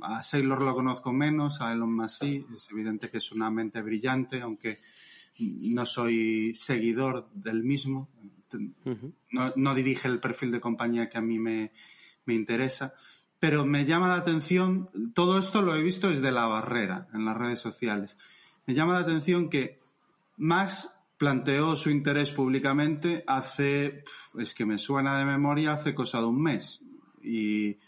a 0.00 0.22
Sailor 0.22 0.62
lo 0.62 0.74
conozco 0.74 1.12
menos, 1.12 1.60
a 1.60 1.72
Elon 1.72 1.94
Musk 1.94 2.22
sí. 2.22 2.46
Es 2.54 2.68
evidente 2.70 3.10
que 3.10 3.16
es 3.16 3.32
una 3.32 3.50
mente 3.50 3.82
brillante, 3.82 4.40
aunque 4.40 4.78
no 5.38 5.86
soy 5.86 6.54
seguidor 6.54 7.28
del 7.32 7.62
mismo, 7.62 8.08
no, 9.56 9.74
dirige 9.74 10.08
el 10.08 10.20
perfil 10.20 10.50
de 10.50 10.60
compañía 10.60 11.08
que 11.08 11.18
a 11.18 11.22
mí 11.22 11.38
me, 11.38 11.72
interesa, 12.26 12.94
pero 13.38 13.64
me 13.64 13.84
llama 13.84 14.08
la 14.08 14.16
atención, 14.16 14.86
todo 15.14 15.38
esto 15.38 15.62
lo 15.62 15.76
he 15.76 15.82
visto 15.82 16.08
desde 16.08 16.32
la 16.32 16.46
barrera 16.46 17.08
en 17.12 17.24
las 17.24 17.36
redes 17.36 17.60
sociales, 17.60 18.16
me 18.66 18.74
llama 18.74 18.94
la 18.94 19.00
atención 19.00 19.48
que 19.48 19.78
Max 20.36 20.90
planteó 21.18 21.76
su 21.76 21.90
interés 21.90 22.32
públicamente 22.32 23.24
hace, 23.26 24.04
es 24.38 24.54
que 24.54 24.66
me 24.66 24.78
suena 24.78 25.18
de 25.18 25.24
memoria, 25.24 25.72
hace 25.72 25.94
cosa 25.94 26.18
de 26.18 26.26
un 26.26 26.42
mes. 26.42 26.82
Y 27.22 27.78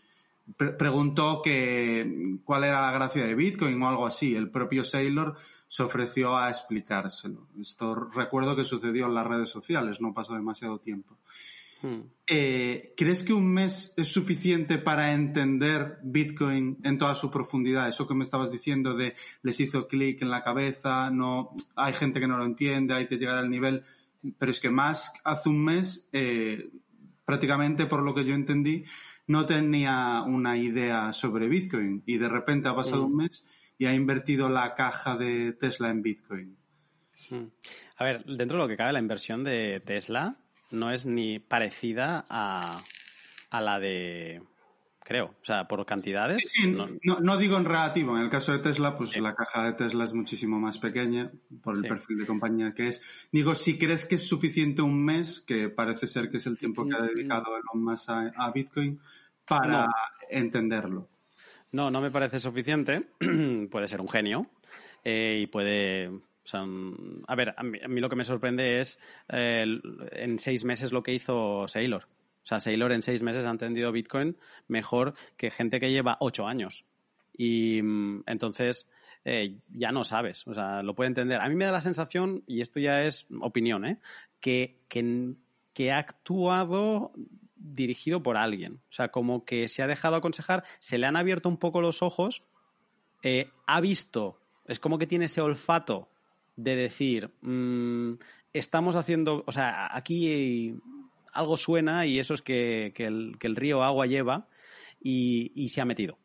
preguntó 0.56 1.42
que 1.42 2.38
cuál 2.44 2.64
era 2.64 2.80
la 2.80 2.92
gracia 2.92 3.24
de 3.24 3.34
Bitcoin 3.34 3.80
o 3.82 3.88
algo 3.88 4.06
así. 4.06 4.34
El 4.34 4.50
propio 4.50 4.84
Saylor 4.84 5.36
se 5.66 5.82
ofreció 5.82 6.36
a 6.36 6.48
explicárselo. 6.48 7.48
Esto 7.60 7.94
recuerdo 7.94 8.56
que 8.56 8.64
sucedió 8.64 9.06
en 9.06 9.14
las 9.14 9.26
redes 9.26 9.50
sociales, 9.50 10.00
no 10.00 10.14
pasó 10.14 10.34
demasiado 10.34 10.78
tiempo. 10.78 11.18
Hmm. 11.82 12.00
Eh, 12.26 12.92
¿Crees 12.96 13.22
que 13.22 13.32
un 13.32 13.52
mes 13.52 13.92
es 13.96 14.08
suficiente 14.08 14.78
para 14.78 15.12
entender 15.12 15.98
Bitcoin 16.02 16.78
en 16.82 16.98
toda 16.98 17.14
su 17.14 17.30
profundidad? 17.30 17.88
Eso 17.88 18.08
que 18.08 18.14
me 18.14 18.24
estabas 18.24 18.50
diciendo 18.50 18.94
de 18.94 19.14
les 19.42 19.60
hizo 19.60 19.86
clic 19.86 20.22
en 20.22 20.30
la 20.30 20.42
cabeza, 20.42 21.10
no, 21.10 21.50
hay 21.76 21.92
gente 21.92 22.18
que 22.18 22.26
no 22.26 22.38
lo 22.38 22.44
entiende, 22.44 22.94
hay 22.94 23.06
que 23.06 23.18
llegar 23.18 23.38
al 23.38 23.50
nivel. 23.50 23.84
Pero 24.38 24.50
es 24.50 24.58
que 24.58 24.70
más 24.70 25.12
hace 25.22 25.48
un 25.48 25.64
mes, 25.64 26.08
eh, 26.12 26.70
prácticamente 27.24 27.86
por 27.86 28.02
lo 28.02 28.14
que 28.14 28.24
yo 28.24 28.34
entendí, 28.34 28.84
no 29.28 29.46
tenía 29.46 30.22
una 30.26 30.56
idea 30.56 31.12
sobre 31.12 31.48
Bitcoin 31.48 32.02
y 32.06 32.18
de 32.18 32.28
repente 32.28 32.68
ha 32.68 32.74
pasado 32.74 33.04
un 33.04 33.16
mes 33.16 33.44
y 33.76 33.84
ha 33.86 33.94
invertido 33.94 34.48
la 34.48 34.74
caja 34.74 35.16
de 35.16 35.52
Tesla 35.52 35.90
en 35.90 36.02
Bitcoin. 36.02 36.56
Hmm. 37.30 37.44
A 37.96 38.04
ver, 38.04 38.24
dentro 38.24 38.56
de 38.56 38.64
lo 38.64 38.68
que 38.68 38.76
cabe, 38.76 38.92
la 38.92 38.98
inversión 38.98 39.44
de 39.44 39.80
Tesla 39.84 40.36
no 40.70 40.90
es 40.90 41.04
ni 41.04 41.38
parecida 41.38 42.24
a, 42.28 42.82
la 43.52 43.78
de 43.78 44.42
creo. 45.08 45.34
O 45.40 45.44
sea, 45.44 45.66
por 45.66 45.84
cantidades. 45.86 46.42
Sí, 46.42 46.64
sí, 46.64 46.76
no, 47.02 47.36
digo 47.38 47.56
en 47.56 47.64
relativo. 47.64 48.14
En 48.18 48.24
el 48.24 48.28
caso 48.28 48.52
de 48.52 48.58
Tesla, 48.58 48.94
pues 48.94 49.16
la 49.16 49.34
caja 49.34 49.64
de 49.64 49.72
Tesla 49.72 50.04
es 50.04 50.12
muchísimo 50.12 50.60
más 50.60 50.78
pequeña 50.78 51.32
por 51.62 51.76
el 51.76 51.82
perfil 51.82 52.18
de 52.18 52.26
compañía 52.26 52.74
que 52.74 52.88
es. 52.88 53.00
Digo, 53.32 53.54
si 53.54 53.78
crees 53.78 54.04
que 54.04 54.16
es 54.16 54.28
suficiente 54.28 54.82
un 54.82 55.02
mes, 55.02 55.40
que 55.40 55.70
parece 55.70 56.06
ser 56.06 56.28
que 56.28 56.36
es 56.36 56.46
el 56.46 56.58
tiempo 56.58 56.86
que 56.86 56.94
ha 56.94 57.00
dedicado 57.00 57.46
Elon 57.56 57.82
Musk 57.82 58.10
a, 58.10 58.52
Bitcoin, 58.54 59.00
para 59.46 59.88
entenderlo. 60.28 61.08
No, 61.72 61.90
no 61.90 62.02
me 62.02 62.10
parece 62.10 62.38
suficiente. 62.38 63.08
puede 63.70 63.88
ser 63.88 64.02
un 64.02 64.10
genio 64.10 64.46
eh, 65.04 65.38
y 65.42 65.46
puede 65.46 66.10
a 66.54 67.34
ver, 67.34 67.54
a 67.56 67.62
mí, 67.62 68.00
lo 68.00 68.08
que 68.08 68.16
me 68.16 68.24
sorprende 68.24 68.80
es 68.80 68.98
eh, 69.28 69.80
en 70.12 70.38
seis 70.38 70.64
meses 70.64 70.92
lo 70.92 71.02
que 71.02 71.12
hizo 71.12 71.68
Sailor. 71.68 72.08
Sea, 72.48 72.60
Sailor 72.60 72.92
en 72.92 73.02
seis 73.02 73.22
meses 73.22 73.44
ha 73.44 73.50
entendido 73.50 73.92
Bitcoin 73.92 74.38
mejor 74.68 75.12
que 75.36 75.50
gente 75.50 75.80
que 75.80 75.90
lleva 75.90 76.16
ocho 76.18 76.46
años. 76.46 76.86
Y 77.36 77.82
mm, 77.82 78.22
entonces 78.24 78.88
eh, 79.26 79.58
ya 79.68 79.92
no 79.92 80.02
sabes, 80.02 80.46
o 80.46 80.54
sea, 80.54 80.82
lo 80.82 80.94
puede 80.94 81.08
entender. 81.08 81.42
A 81.42 81.48
mí 81.50 81.54
me 81.56 81.66
da 81.66 81.72
la 81.72 81.82
sensación, 81.82 82.44
y 82.46 82.62
esto 82.62 82.80
ya 82.80 83.02
es 83.02 83.26
opinión, 83.42 83.84
¿eh? 83.84 84.00
que, 84.40 84.80
que, 84.88 85.34
que 85.74 85.92
ha 85.92 85.98
actuado 85.98 87.12
dirigido 87.54 88.22
por 88.22 88.38
alguien. 88.38 88.80
O 88.88 88.92
sea, 88.94 89.08
como 89.08 89.44
que 89.44 89.68
se 89.68 89.82
ha 89.82 89.86
dejado 89.86 90.16
aconsejar, 90.16 90.64
se 90.78 90.96
le 90.96 91.06
han 91.06 91.16
abierto 91.16 91.50
un 91.50 91.58
poco 91.58 91.82
los 91.82 92.00
ojos, 92.00 92.44
eh, 93.22 93.50
ha 93.66 93.82
visto, 93.82 94.40
es 94.64 94.80
como 94.80 94.96
que 94.96 95.06
tiene 95.06 95.26
ese 95.26 95.42
olfato 95.42 96.08
de 96.56 96.76
decir, 96.76 97.30
mm, 97.42 98.14
estamos 98.54 98.96
haciendo, 98.96 99.44
o 99.46 99.52
sea, 99.52 99.94
aquí 99.94 100.80
algo 101.32 101.56
suena 101.56 102.06
y 102.06 102.18
eso 102.18 102.34
es 102.34 102.42
que, 102.42 102.92
el, 102.96 103.56
río 103.56 103.82
agua 103.82 104.06
lleva 104.06 104.48
y 105.00 105.68
se 105.68 105.80
ha 105.80 105.84
metido. 105.84 106.18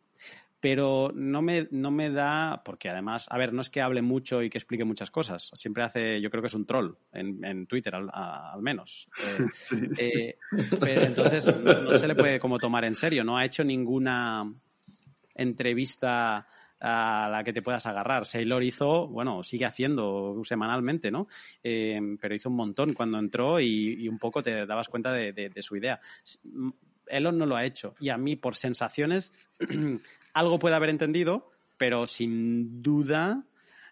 Pero 0.63 1.11
no 1.13 1.41
me, 1.41 1.67
no 1.71 1.91
me 1.91 2.09
da, 2.09 2.61
porque 2.63 2.87
además, 2.87 3.27
a 3.29 3.37
ver, 3.37 3.51
no 3.51 3.59
es 3.59 3.69
que 3.69 3.81
hable 3.81 4.01
mucho 4.01 4.41
y 4.41 4.49
que 4.49 4.57
explique 4.57 4.85
muchas 4.85 5.11
cosas, 5.11 5.51
siempre 5.55 5.83
hace, 5.83 6.21
yo 6.21 6.29
creo 6.29 6.41
que 6.41 6.47
es 6.47 6.53
un 6.53 6.65
troll 6.65 6.93
en, 7.11 7.67
Twitter 7.67 7.93
al, 7.93 8.61
menos. 8.61 9.09
Eh, 9.37 9.43
eh, 9.99 10.37
pero 10.79 11.01
entonces 11.01 11.53
no, 11.53 11.93
se 11.95 12.07
le 12.07 12.15
puede 12.15 12.39
como 12.39 12.59
tomar 12.59 12.85
en 12.85 12.95
serio, 12.95 13.25
no 13.25 13.35
ha 13.35 13.43
hecho 13.43 13.65
ninguna 13.65 14.53
entrevista 15.35 16.47
a 16.83 17.29
la 17.31 17.43
que 17.43 17.53
te 17.53 17.61
puedas 17.61 17.85
agarrar. 17.85 18.25
Sailor 18.25 18.63
hizo, 18.63 19.07
bueno, 19.07 19.41
sigue 19.41 19.65
haciendo 19.65 20.39
semanalmente, 20.43 21.09
¿no? 21.09 21.27
Eh, 21.63 21.99
pero 22.19 22.35
hizo 22.35 22.49
un 22.49 22.57
montón 22.57 22.93
cuando 22.93 23.17
entró 23.17 23.59
y, 23.59 24.07
un 24.07 24.19
poco 24.19 24.43
te 24.43 24.65
dabas 24.65 24.89
cuenta 24.89 25.11
de, 25.13 25.31
de 25.31 25.61
su 25.61 25.77
idea. 25.77 25.99
Elon 27.07 27.37
no 27.37 27.45
lo 27.45 27.55
ha 27.55 27.65
hecho. 27.65 27.95
Y 27.99 28.09
a 28.09 28.17
mí, 28.17 28.35
por 28.35 28.55
sensaciones, 28.55 29.33
algo 30.33 30.59
puede 30.59 30.75
haber 30.75 30.89
entendido, 30.89 31.49
pero 31.77 32.05
sin 32.05 32.81
duda 32.81 33.45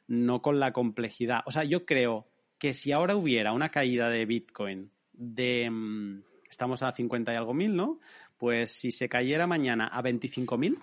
no 0.07 0.41
con 0.41 0.59
la 0.59 0.73
complejidad. 0.73 1.41
O 1.45 1.51
sea, 1.51 1.63
yo 1.63 1.85
creo 1.85 2.27
que 2.57 2.73
si 2.73 2.91
ahora 2.91 3.15
hubiera 3.15 3.53
una 3.53 3.69
caída 3.69 4.09
de 4.09 4.25
Bitcoin 4.25 4.91
de... 5.13 5.69
Mm, 5.69 6.23
estamos 6.49 6.83
a 6.83 6.91
50 6.91 7.31
y 7.31 7.35
algo 7.37 7.53
mil, 7.53 7.75
¿no? 7.75 7.99
Pues 8.37 8.71
si 8.71 8.91
se 8.91 9.07
cayera 9.07 9.47
mañana 9.47 9.87
a 9.87 10.01
25 10.01 10.57
mil, 10.57 10.77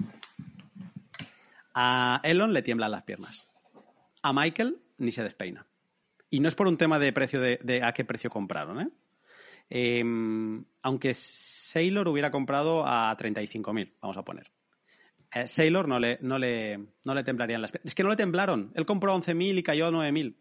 a 1.80 2.20
Elon 2.24 2.52
le 2.52 2.62
tiemblan 2.62 2.90
las 2.90 3.04
piernas. 3.04 3.48
A 4.22 4.32
Michael 4.32 4.78
ni 4.98 5.12
se 5.12 5.22
despeina. 5.22 5.64
Y 6.28 6.40
no 6.40 6.48
es 6.48 6.56
por 6.56 6.66
un 6.66 6.76
tema 6.76 6.98
de 6.98 7.12
precio 7.12 7.40
de, 7.40 7.80
a 7.84 7.92
qué 7.92 8.04
precio 8.04 8.30
compraron, 8.30 8.80
¿eh? 8.80 8.88
Em, 9.70 10.64
aunque 10.82 11.14
Sailor 11.14 12.08
hubiera 12.08 12.32
comprado 12.32 12.84
a 12.84 13.16
35.000, 13.16 13.92
vamos 14.00 14.16
a 14.16 14.24
poner. 14.24 14.50
Eh, 15.32 15.46
Sailor 15.46 15.86
no 15.86 16.00
le, 16.00 16.18
no, 16.20 16.36
le, 16.36 16.78
no 17.04 17.14
le 17.14 17.22
temblarían 17.22 17.62
las 17.62 17.72
Es 17.84 17.94
que 17.94 18.02
no 18.02 18.08
le 18.08 18.16
temblaron. 18.16 18.72
Él 18.74 18.84
compró 18.84 19.14
11.000 19.16 19.58
y 19.58 19.62
cayó 19.62 19.86
a 19.86 19.92
9.000. 19.92 20.34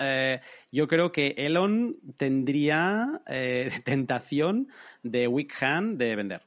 Eh, 0.00 0.40
yo 0.72 0.88
creo 0.88 1.12
que 1.12 1.34
Elon 1.36 1.96
tendría 2.16 3.22
eh, 3.28 3.70
tentación 3.84 4.68
de 5.04 5.28
weak 5.28 5.62
hand 5.62 5.96
de 5.96 6.16
vender. 6.16 6.42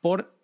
Por, 0.00 0.41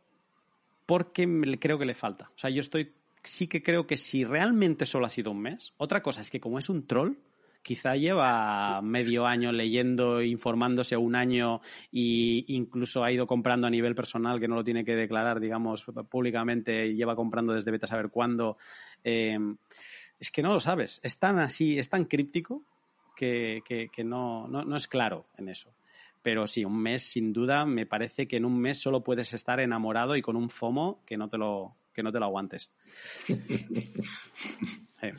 porque 0.88 1.28
creo 1.60 1.78
que 1.78 1.84
le 1.84 1.94
falta. 1.94 2.30
O 2.34 2.38
sea, 2.38 2.48
yo 2.48 2.62
estoy 2.62 2.94
sí 3.22 3.46
que 3.46 3.62
creo 3.62 3.86
que 3.86 3.98
si 3.98 4.24
realmente 4.24 4.86
solo 4.86 5.04
ha 5.04 5.10
sido 5.10 5.32
un 5.32 5.40
mes, 5.42 5.74
otra 5.76 6.02
cosa 6.02 6.22
es 6.22 6.30
que 6.30 6.40
como 6.40 6.58
es 6.58 6.70
un 6.70 6.86
troll, 6.86 7.18
quizá 7.60 7.94
lleva 7.94 8.80
medio 8.80 9.26
año 9.26 9.52
leyendo, 9.52 10.22
informándose 10.22 10.96
un 10.96 11.14
año 11.14 11.60
e 11.92 12.42
incluso 12.48 13.04
ha 13.04 13.12
ido 13.12 13.26
comprando 13.26 13.66
a 13.66 13.70
nivel 13.70 13.94
personal 13.94 14.40
que 14.40 14.48
no 14.48 14.54
lo 14.54 14.64
tiene 14.64 14.82
que 14.82 14.96
declarar, 14.96 15.40
digamos, 15.40 15.84
públicamente 16.08 16.86
y 16.86 16.94
lleva 16.94 17.14
comprando 17.14 17.52
desde 17.52 17.70
vete 17.70 17.84
a 17.84 17.88
saber 17.88 18.08
cuándo. 18.08 18.56
Em, 19.04 19.58
es 20.18 20.30
que 20.30 20.42
no 20.42 20.54
lo 20.54 20.60
sabes. 20.60 21.00
Es 21.02 21.18
tan 21.18 21.38
así, 21.38 21.78
es 21.78 21.90
tan 21.90 22.06
críptico 22.06 22.62
que, 23.14 23.90
no, 24.04 24.48
no, 24.48 24.74
es 24.74 24.88
claro 24.88 25.26
en 25.36 25.50
eso. 25.50 25.70
Pero 26.28 26.46
sí, 26.46 26.62
un 26.62 26.78
mes, 26.78 27.04
sin 27.04 27.32
duda, 27.32 27.64
me 27.64 27.86
parece 27.86 28.28
que 28.28 28.36
en 28.36 28.44
un 28.44 28.60
mes 28.60 28.78
solo 28.78 29.02
puedes 29.02 29.32
estar 29.32 29.60
enamorado 29.60 30.14
y 30.14 30.20
con 30.20 30.36
un 30.36 30.50
FOMO 30.50 31.02
que 31.06 31.16
no 31.16 31.30
te 31.30 31.38
lo, 31.38 31.74
que 31.90 32.02
no 32.02 32.12
te 32.12 32.18
lo 32.18 32.26
aguantes. 32.26 32.70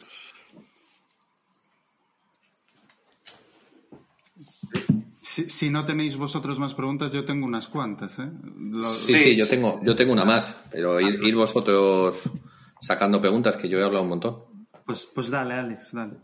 Si, 5.20 5.70
no 5.70 5.86
tenéis 5.86 6.16
vosotros 6.16 6.60
más 6.60 6.76
preguntas, 6.76 7.12
yo 7.12 7.26
tengo 7.26 7.48
unas 7.48 7.68
cuantas. 7.70 8.20
¿eh? 8.20 8.30
Sí, 8.84 9.18
sí, 9.18 9.36
yo, 9.36 9.48
Tengo, 9.48 9.80
yo 9.84 9.96
tengo 9.96 10.14
una 10.14 10.26
más, 10.26 10.56
pero 10.70 11.00
ir, 11.00 11.36
vosotros 11.36 12.30
sacando 12.82 13.20
preguntas, 13.20 13.58
que 13.58 13.68
yo 13.68 13.80
he 13.80 13.84
hablado 13.84 14.04
un 14.04 14.10
montón. 14.10 14.68
Pues, 14.86 15.06
pues 15.06 15.32
dale, 15.32 15.56
Alex, 15.56 15.92
dale. 15.94 16.18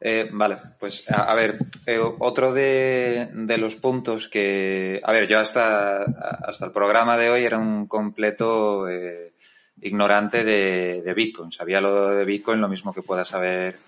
Eh, 0.00 0.28
vale, 0.32 0.56
pues 0.78 1.04
a, 1.10 1.34
ver, 1.34 1.58
eh, 1.86 2.00
otro 2.18 2.52
de, 2.52 3.28
los 3.58 3.76
puntos 3.76 4.28
que, 4.28 5.00
a 5.04 5.12
ver, 5.12 5.26
yo 5.26 5.40
hasta, 5.40 6.02
hasta 6.02 6.66
el 6.66 6.72
programa 6.72 7.16
de 7.16 7.30
hoy 7.30 7.44
era 7.44 7.58
un 7.58 7.86
completo 7.86 8.88
eh, 8.88 9.32
ignorante 9.80 10.44
de, 10.44 11.12
Bitcoin. 11.14 11.50
Sabía 11.50 11.80
lo 11.80 12.10
de 12.10 12.24
Bitcoin 12.24 12.60
lo 12.60 12.68
mismo 12.68 12.92
que 12.92 13.02
pueda 13.02 13.24
saber 13.24 13.78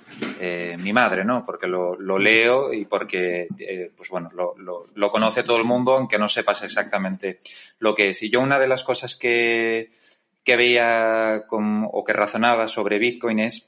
mi 0.79 0.93
madre, 0.93 1.25
¿no? 1.25 1.45
Porque 1.47 1.69
lo, 1.69 1.97
leo 2.19 2.73
y 2.73 2.87
porque, 2.87 3.47
pues 3.97 4.09
bueno, 4.11 4.31
lo, 4.35 4.55
lo, 4.95 5.11
conoce 5.11 5.45
todo 5.45 5.59
el 5.59 5.65
mundo, 5.65 5.95
aunque 5.95 6.19
no 6.19 6.29
sepas 6.29 6.63
exactamente 6.63 7.41
lo 7.79 7.95
que 7.95 8.09
es. 8.09 8.23
Y 8.23 8.31
yo 8.31 8.41
una 8.41 8.59
de 8.59 8.69
las 8.69 8.83
cosas 8.83 9.17
que, 9.17 9.91
que 10.45 10.57
veía 10.57 11.45
o 11.51 12.05
que 12.05 12.13
razonaba 12.13 12.67
sobre 12.67 12.99
Bitcoin 12.99 13.41
es 13.41 13.67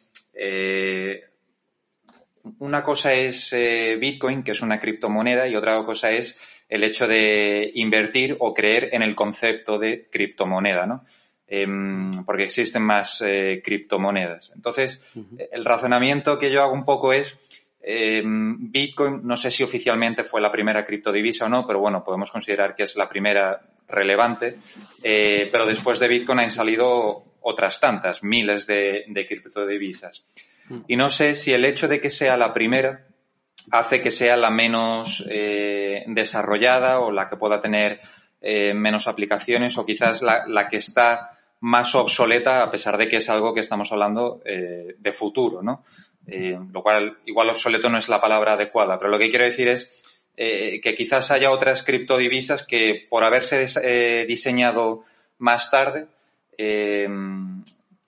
una 2.58 2.82
cosa 2.82 3.12
es 3.14 3.52
eh, 3.52 3.96
Bitcoin, 4.00 4.42
que 4.42 4.52
es 4.52 4.62
una 4.62 4.80
criptomoneda, 4.80 5.48
y 5.48 5.56
otra 5.56 5.82
cosa 5.84 6.10
es 6.10 6.38
el 6.68 6.84
hecho 6.84 7.06
de 7.06 7.70
invertir 7.74 8.36
o 8.40 8.54
creer 8.54 8.90
en 8.92 9.02
el 9.02 9.14
concepto 9.14 9.78
de 9.78 10.08
criptomoneda, 10.10 10.86
¿no? 10.86 11.04
Em, 11.46 12.10
porque 12.24 12.44
existen 12.44 12.82
más 12.82 13.20
eh, 13.20 13.60
criptomonedas. 13.62 14.52
Entonces, 14.54 15.12
el 15.50 15.64
razonamiento 15.66 16.38
que 16.38 16.50
yo 16.50 16.62
hago 16.62 16.72
un 16.72 16.86
poco 16.86 17.12
es, 17.12 17.36
em, 17.82 18.72
Bitcoin, 18.72 19.20
no 19.22 19.36
sé 19.36 19.50
si 19.50 19.62
oficialmente 19.62 20.24
fue 20.24 20.40
la 20.40 20.50
primera 20.50 20.86
criptodivisa 20.86 21.44
o 21.44 21.48
no, 21.50 21.66
pero 21.66 21.78
bueno, 21.78 22.02
podemos 22.02 22.30
considerar 22.30 22.74
que 22.74 22.84
es 22.84 22.96
la 22.96 23.06
primera 23.06 23.60
relevante, 23.86 24.56
eh, 25.02 25.50
pero 25.52 25.66
después 25.66 25.98
de 25.98 26.08
Bitcoin 26.08 26.38
han 26.38 26.50
salido 26.50 27.22
otras 27.42 27.78
tantas, 27.78 28.22
miles 28.22 28.66
de, 28.66 29.04
de 29.08 29.26
criptodivisas. 29.26 30.24
Y 30.88 30.96
no 30.96 31.10
sé 31.10 31.34
si 31.34 31.52
el 31.52 31.64
hecho 31.64 31.88
de 31.88 32.00
que 32.00 32.10
sea 32.10 32.36
la 32.36 32.52
primera 32.52 33.06
hace 33.70 34.00
que 34.00 34.10
sea 34.10 34.36
la 34.36 34.50
menos 34.50 35.24
eh, 35.28 36.04
desarrollada 36.08 37.00
o 37.00 37.12
la 37.12 37.28
que 37.28 37.36
pueda 37.36 37.60
tener 37.60 38.00
eh, 38.40 38.74
menos 38.74 39.06
aplicaciones 39.06 39.78
o 39.78 39.86
quizás 39.86 40.22
la, 40.22 40.68
que 40.68 40.76
está 40.76 41.38
más 41.60 41.94
obsoleta 41.94 42.62
a 42.62 42.70
pesar 42.70 42.98
de 42.98 43.06
que 43.06 43.18
es 43.18 43.28
algo 43.28 43.54
que 43.54 43.60
estamos 43.60 43.92
hablando 43.92 44.42
eh, 44.44 44.96
de 44.98 45.12
futuro, 45.12 45.62
¿no? 45.62 45.84
lo 46.24 46.84
cual, 46.84 47.18
igual 47.26 47.50
obsoleto 47.50 47.88
no 47.88 47.98
es 47.98 48.08
la 48.08 48.20
palabra 48.20 48.52
adecuada, 48.52 48.96
pero 48.96 49.10
lo 49.10 49.18
que 49.18 49.28
quiero 49.28 49.44
decir 49.44 49.66
es 49.66 49.90
que 50.36 50.94
quizás 50.96 51.32
haya 51.32 51.50
otras 51.50 51.82
criptodivisas 51.82 52.62
que 52.62 53.06
por 53.10 53.24
haberse 53.24 54.24
diseñado 54.26 55.02
más 55.38 55.68
tarde 55.72 56.06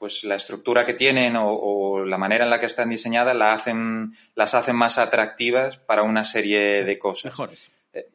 pues 0.04 0.22
la 0.24 0.34
estructura 0.34 0.84
que 0.84 0.92
tienen 0.92 1.34
o, 1.38 2.04
la 2.04 2.18
manera 2.18 2.44
en 2.44 2.50
la 2.50 2.60
que 2.60 2.66
están 2.66 2.90
diseñadas 2.90 3.34
la 3.34 3.54
hacen, 3.54 4.12
las 4.34 4.54
hacen 4.54 4.76
más 4.76 4.98
atractivas 4.98 5.78
para 5.78 6.02
una 6.02 6.24
serie 6.24 6.84
de 6.84 6.98
cosas. 6.98 7.32
Mejores. 7.32 7.70
Eh, 7.90 8.06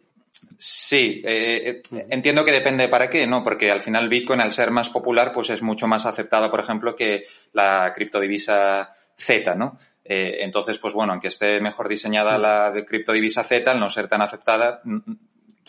sí, 0.55 1.19
eh, 1.25 1.81
eh, 1.91 2.05
entiendo 2.11 2.45
que 2.45 2.51
depende 2.51 2.87
para 2.89 3.09
qué, 3.09 3.25
¿no? 3.25 3.43
Porque 3.43 3.71
al 3.71 3.81
final 3.81 4.07
Bitcoin, 4.07 4.39
al 4.39 4.51
ser 4.51 4.69
más 4.69 4.89
popular, 4.89 5.31
pues 5.33 5.49
es 5.49 5.63
mucho 5.63 5.87
más 5.87 6.05
aceptada, 6.05 6.51
por 6.51 6.59
ejemplo, 6.59 6.95
que 6.95 7.23
la 7.53 7.91
criptodivisa 7.91 8.93
Z, 9.15 9.55
¿no? 9.55 9.79
entonces, 10.11 10.79
pues 10.79 10.95
bueno, 10.95 11.13
aunque 11.13 11.27
esté 11.27 11.59
mejor 11.59 11.87
diseñada 11.87 12.39
la 12.39 12.71
de 12.71 12.83
criptodivisa 12.83 13.43
Z, 13.43 13.69
al 13.69 13.79
no 13.79 13.89
ser 13.89 14.07
tan 14.07 14.23
aceptada, 14.23 14.81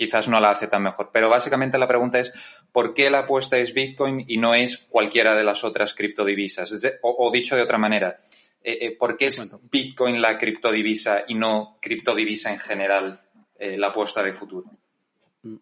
quizás 0.00 0.30
no 0.30 0.40
la 0.40 0.52
hace 0.52 0.66
tan 0.66 0.82
mejor. 0.82 1.10
Pero 1.12 1.28
básicamente 1.28 1.76
la 1.76 1.86
pregunta 1.86 2.18
es, 2.18 2.32
¿por 2.72 2.94
qué 2.94 3.10
la 3.10 3.18
apuesta 3.18 3.58
es 3.58 3.74
Bitcoin 3.74 4.24
y 4.26 4.38
no 4.38 4.54
es 4.54 4.78
cualquiera 4.88 5.34
de 5.34 5.44
las 5.44 5.62
otras 5.62 5.92
criptodivisas? 5.92 6.72
O, 7.02 7.30
dicho 7.30 7.54
de 7.54 7.60
otra 7.60 7.76
manera, 7.76 8.18
eh, 8.62 8.78
eh, 8.80 8.96
¿por 8.96 9.18
qué 9.18 9.26
es 9.26 9.46
Bitcoin 9.70 10.22
la 10.22 10.38
criptodivisa 10.38 11.24
y 11.28 11.34
no 11.34 11.76
criptodivisa 11.82 12.50
en 12.50 12.58
general 12.58 13.20
eh, 13.58 13.76
la 13.76 13.88
apuesta 13.88 14.22
de 14.22 14.32
futuro? 14.32 14.70
Mm. 15.42 15.56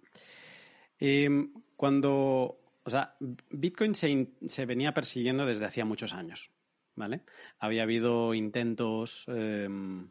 Em, 1.01 1.52
cuando, 1.74 2.60
o 2.85 2.90
sea, 2.90 3.16
Bitcoin 3.19 3.97
se, 3.97 4.35
se, 4.47 4.66
venía 4.66 4.94
persiguiendo 4.94 5.47
desde 5.47 5.65
hacía 5.65 5.85
muchos 5.85 6.12
años, 6.12 6.52
¿vale? 6.94 7.23
Había 7.59 7.82
habido 7.82 8.35
intentos, 8.35 9.24
em, 9.27 10.10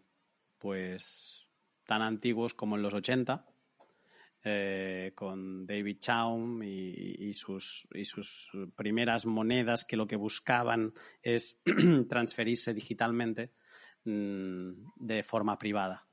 pues, 0.57 1.47
tan 1.85 2.01
antiguos 2.01 2.53
como 2.53 2.75
en 2.75 2.81
los 2.81 2.93
80, 2.93 3.45
eh, 4.49 5.11
con 5.13 5.65
David 5.65 5.97
Chaum 5.99 6.63
y, 6.63 7.33
sus, 7.33 7.85
y, 7.93 8.05
sus, 8.05 8.49
primeras 8.77 9.25
monedas 9.25 9.83
que 9.83 9.97
lo 9.97 10.07
que 10.07 10.15
buscaban 10.15 10.93
es 11.21 11.59
transferirse 12.07 12.73
digitalmente 12.73 13.51
mm, 14.05 14.69
de 14.95 15.23
forma 15.23 15.59
privada, 15.59 16.07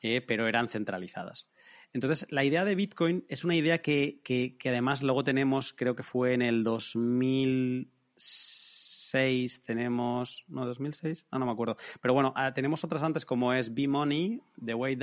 eh, 0.00 0.20
pero 0.20 0.48
eran 0.48 0.68
centralizadas. 0.68 1.46
Entonces, 1.92 2.26
la 2.28 2.42
idea 2.42 2.64
de 2.64 2.74
Bitcoin 2.74 3.24
es 3.28 3.44
una 3.44 3.54
idea 3.54 3.80
que, 3.80 4.58
además 4.64 5.04
luego 5.04 5.22
tenemos, 5.22 5.72
creo 5.72 5.94
que 5.94 6.02
fue 6.02 6.34
en 6.34 6.42
el 6.42 6.64
2006, 6.64 9.62
tenemos, 9.64 10.42
no, 10.48 10.66
2006, 10.66 11.24
ah, 11.30 11.38
no 11.38 11.46
me 11.46 11.52
acuerdo, 11.52 11.76
pero 12.02 12.14
bueno, 12.14 12.32
ah, 12.34 12.52
tenemos 12.52 12.82
otras 12.82 13.04
antes 13.04 13.24
como 13.24 13.52
es 13.52 13.72
B-Money 13.72 14.40
de 14.56 14.74
Wei 14.74 14.98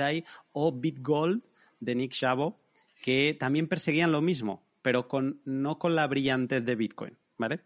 o 0.52 0.70
BitGold 0.70 1.50
de 1.82 1.94
Nick 1.96 2.14
Szabo, 2.14 2.62
que 3.02 3.34
también 3.34 3.68
perseguían 3.68 4.12
lo 4.12 4.22
mismo, 4.22 4.64
pero 4.80 5.08
con, 5.08 5.42
no 5.44 5.78
con 5.78 5.94
la 5.94 6.06
brillantez 6.06 6.64
de 6.64 6.76
Bitcoin. 6.76 7.18
¿Vale? 7.38 7.62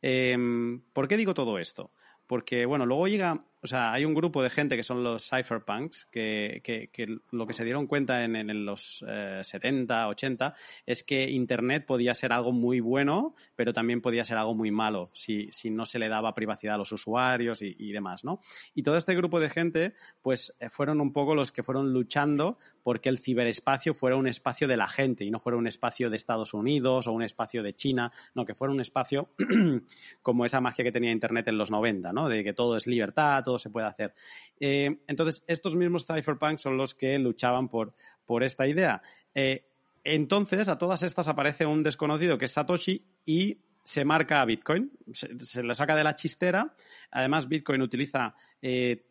Em, 0.00 0.80
¿Por 0.92 1.06
qué 1.06 1.18
digo 1.18 1.34
todo 1.34 1.58
esto? 1.58 1.92
Porque, 2.26 2.64
bueno, 2.64 2.86
luego 2.86 3.08
llega 3.08 3.44
o 3.60 3.66
sea, 3.66 3.92
hay 3.92 4.04
un 4.04 4.14
grupo 4.14 4.42
de 4.42 4.50
gente 4.50 4.76
que 4.76 4.82
son 4.82 5.02
los 5.02 5.28
cypherpunks 5.28 6.06
que, 6.06 6.60
que, 6.62 7.18
lo 7.30 7.46
que 7.46 7.52
se 7.52 7.64
dieron 7.64 7.86
cuenta 7.86 8.24
en, 8.24 8.64
los 8.64 9.04
70, 9.42 10.02
eh, 10.02 10.06
80 10.06 10.54
es 10.86 11.02
que 11.02 11.28
Internet 11.28 11.84
podía 11.84 12.14
ser 12.14 12.32
algo 12.32 12.52
muy 12.52 12.80
bueno, 12.80 13.34
pero 13.56 13.72
también 13.72 14.00
podía 14.00 14.24
ser 14.24 14.36
algo 14.36 14.54
muy 14.54 14.70
malo 14.70 15.10
si, 15.12 15.48
si 15.50 15.70
no 15.70 15.86
se 15.86 15.98
le 15.98 16.08
daba 16.08 16.34
privacidad 16.34 16.76
a 16.76 16.78
los 16.78 16.92
usuarios 16.92 17.60
y, 17.62 17.92
demás, 17.92 18.24
¿no? 18.24 18.38
Y 18.74 18.82
todo 18.82 18.96
este 18.96 19.14
grupo 19.14 19.40
de 19.40 19.50
gente, 19.50 19.94
pues 20.22 20.54
eh, 20.60 20.68
fueron 20.68 21.00
un 21.00 21.12
poco 21.12 21.34
los 21.34 21.50
que 21.50 21.62
fueron 21.62 21.92
luchando 21.92 22.58
porque 22.82 23.08
el 23.08 23.18
ciberespacio 23.18 23.94
fuera 23.94 24.16
un 24.16 24.28
espacio 24.28 24.68
de 24.68 24.76
la 24.76 24.86
gente 24.86 25.24
y 25.24 25.30
no 25.30 25.40
fuera 25.40 25.58
un 25.58 25.66
espacio 25.66 26.10
de 26.10 26.16
Estados 26.16 26.54
Unidos 26.54 27.06
o 27.06 27.12
un 27.12 27.22
espacio 27.22 27.62
de 27.62 27.74
China, 27.74 28.12
no, 28.34 28.44
que 28.44 28.54
fuera 28.54 28.72
un 28.72 28.80
espacio 28.80 29.30
como 30.22 30.44
esa 30.44 30.60
magia 30.60 30.84
que 30.84 30.92
tenía 30.92 31.10
Internet 31.10 31.48
en 31.48 31.58
los 31.58 31.70
90, 31.70 32.12
¿no? 32.12 32.28
De 32.28 32.44
que 32.44 32.52
todo 32.52 32.76
es 32.76 32.86
libertad, 32.86 33.47
todo 33.48 33.58
se 33.58 33.70
puede 33.70 33.86
hacer. 33.86 34.12
Eh, 34.60 34.98
entonces, 35.06 35.42
estos 35.46 35.74
mismos 35.74 36.04
cypherpunks 36.04 36.60
son 36.60 36.76
los 36.76 36.94
que 36.94 37.18
luchaban 37.18 37.70
por, 37.70 37.94
por 38.26 38.44
esta 38.44 38.66
idea. 38.66 39.00
Eh, 39.34 39.64
entonces, 40.04 40.68
a 40.68 40.76
todas 40.76 41.02
estas 41.02 41.28
aparece 41.28 41.64
un 41.64 41.82
desconocido 41.82 42.36
que 42.36 42.44
es 42.44 42.52
Satoshi 42.52 43.06
y 43.24 43.56
se 43.82 44.04
marca 44.04 44.42
a 44.42 44.44
Bitcoin, 44.44 44.92
se, 45.12 45.62
lo 45.62 45.72
saca 45.72 45.96
de 45.96 46.04
la 46.04 46.14
chistera. 46.14 46.74
Además, 47.10 47.48
Bitcoin 47.48 47.80
utiliza 47.80 48.34
eh, 48.60 49.06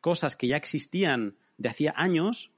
cosas 0.00 0.36
que 0.36 0.46
ya 0.46 0.56
existían 0.56 1.36
de 1.58 1.68
hacía 1.68 1.92
años 1.94 2.50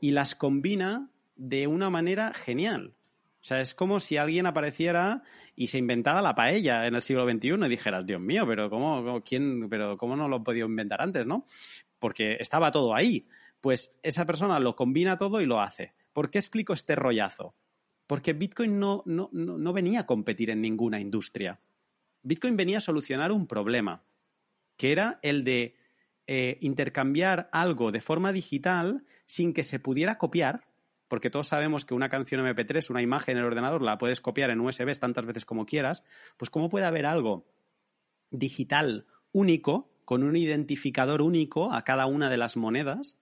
y 0.00 0.12
las 0.12 0.36
combina 0.36 1.10
de 1.34 1.66
una 1.66 1.90
manera 1.90 2.32
genial. 2.32 2.94
O 3.46 3.48
sea, 3.48 3.60
es 3.60 3.74
como 3.74 4.00
si 4.00 4.16
alguien 4.16 4.44
apareciera 4.46 5.22
y 5.54 5.68
se 5.68 5.78
inventara 5.78 6.20
la 6.20 6.34
paella 6.34 6.84
en 6.88 6.96
el 6.96 7.02
siglo 7.02 7.30
XXI 7.30 7.50
y 7.64 7.68
dijeras, 7.68 8.04
Dios 8.04 8.20
mío, 8.20 8.44
pero 8.44 8.68
¿cómo, 8.68 9.22
quién, 9.22 9.68
pero 9.68 9.96
¿cómo 9.96 10.16
no 10.16 10.26
lo 10.26 10.38
he 10.38 10.40
podido 10.40 10.66
inventar 10.66 11.00
antes, 11.00 11.24
no? 11.26 11.44
Porque 12.00 12.38
estaba 12.40 12.72
todo 12.72 12.92
ahí. 12.92 13.28
Pues 13.60 13.94
esa 14.02 14.26
persona 14.26 14.58
lo 14.58 14.74
combina 14.74 15.16
todo 15.16 15.40
y 15.40 15.46
lo 15.46 15.60
hace. 15.60 15.94
¿Por 16.12 16.28
qué 16.28 16.38
explico 16.38 16.72
este 16.72 16.96
rollazo? 16.96 17.54
Porque 18.08 18.32
Bitcoin 18.32 18.80
no, 18.80 19.04
no, 19.06 19.30
no 19.30 19.72
venía 19.72 20.00
a 20.00 20.06
competir 20.06 20.50
en 20.50 20.60
ninguna 20.60 20.98
industria. 20.98 21.60
Bitcoin 22.24 22.56
venía 22.56 22.78
a 22.78 22.80
solucionar 22.80 23.30
un 23.30 23.46
problema, 23.46 24.02
que 24.76 24.90
era 24.90 25.20
el 25.22 25.44
de 25.44 25.76
eh, 26.26 26.58
intercambiar 26.62 27.48
algo 27.52 27.92
de 27.92 28.00
forma 28.00 28.32
digital 28.32 29.04
sin 29.24 29.52
que 29.52 29.62
se 29.62 29.78
pudiera 29.78 30.18
copiar, 30.18 30.65
porque 31.08 31.30
todos 31.30 31.48
sabemos 31.48 31.84
que 31.84 31.94
una 31.94 32.08
canción 32.08 32.44
MP3, 32.44 32.90
una 32.90 33.02
imagen 33.02 33.36
en 33.36 33.42
el 33.42 33.48
ordenador, 33.48 33.82
la 33.82 33.98
puedes 33.98 34.20
copiar 34.20 34.50
en 34.50 34.60
USB 34.60 34.98
tantas 34.98 35.26
veces 35.26 35.44
como 35.44 35.66
quieras, 35.66 36.04
pues 36.36 36.50
¿cómo 36.50 36.68
puede 36.68 36.86
haber 36.86 37.06
algo 37.06 37.46
digital 38.30 39.06
único, 39.32 39.90
con 40.04 40.22
un 40.22 40.36
identificador 40.36 41.22
único 41.22 41.72
a 41.72 41.82
cada 41.82 42.06
una 42.06 42.30
de 42.30 42.36
las 42.36 42.56
monedas, 42.56 43.16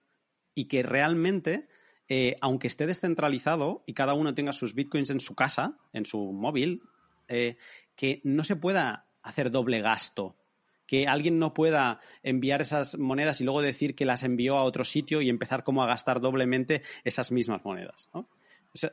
y 0.53 0.65
que 0.65 0.83
realmente, 0.83 1.67
eh, 2.07 2.37
aunque 2.41 2.67
esté 2.67 2.85
descentralizado 2.87 3.83
y 3.85 3.93
cada 3.93 4.13
uno 4.13 4.33
tenga 4.33 4.53
sus 4.53 4.73
bitcoins 4.73 5.09
en 5.09 5.19
su 5.19 5.35
casa, 5.35 5.77
en 5.93 6.05
su 6.05 6.31
móvil, 6.31 6.83
eh, 7.27 7.57
que 7.95 8.21
no 8.23 8.43
se 8.43 8.55
pueda 8.55 9.07
hacer 9.21 9.51
doble 9.51 9.81
gasto 9.81 10.37
que 10.85 11.07
alguien 11.07 11.39
no 11.39 11.53
pueda 11.53 11.99
enviar 12.23 12.61
esas 12.61 12.97
monedas 12.97 13.41
y 13.41 13.43
luego 13.43 13.61
decir 13.61 13.95
que 13.95 14.05
las 14.05 14.23
envió 14.23 14.57
a 14.57 14.63
otro 14.63 14.83
sitio 14.83 15.21
y 15.21 15.29
empezar 15.29 15.63
como 15.63 15.83
a 15.83 15.87
gastar 15.87 16.21
doblemente 16.21 16.83
esas 17.03 17.31
mismas 17.31 17.63
monedas. 17.65 18.09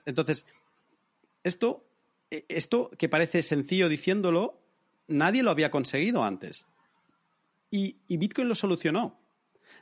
Entonces, 0.06 0.47
esto, 1.43 1.86
e, 2.31 2.44
esto 2.48 2.90
que 2.98 3.09
parece 3.09 3.43
sencillo 3.43 3.89
diciéndolo, 3.89 4.60
nadie 5.09 5.43
lo 5.43 5.51
había 5.51 5.70
conseguido 5.70 6.24
antes. 6.24 6.66
Y, 7.70 7.97
Bitcoin 8.09 8.48
lo 8.48 8.55
solucionó. 8.55 9.19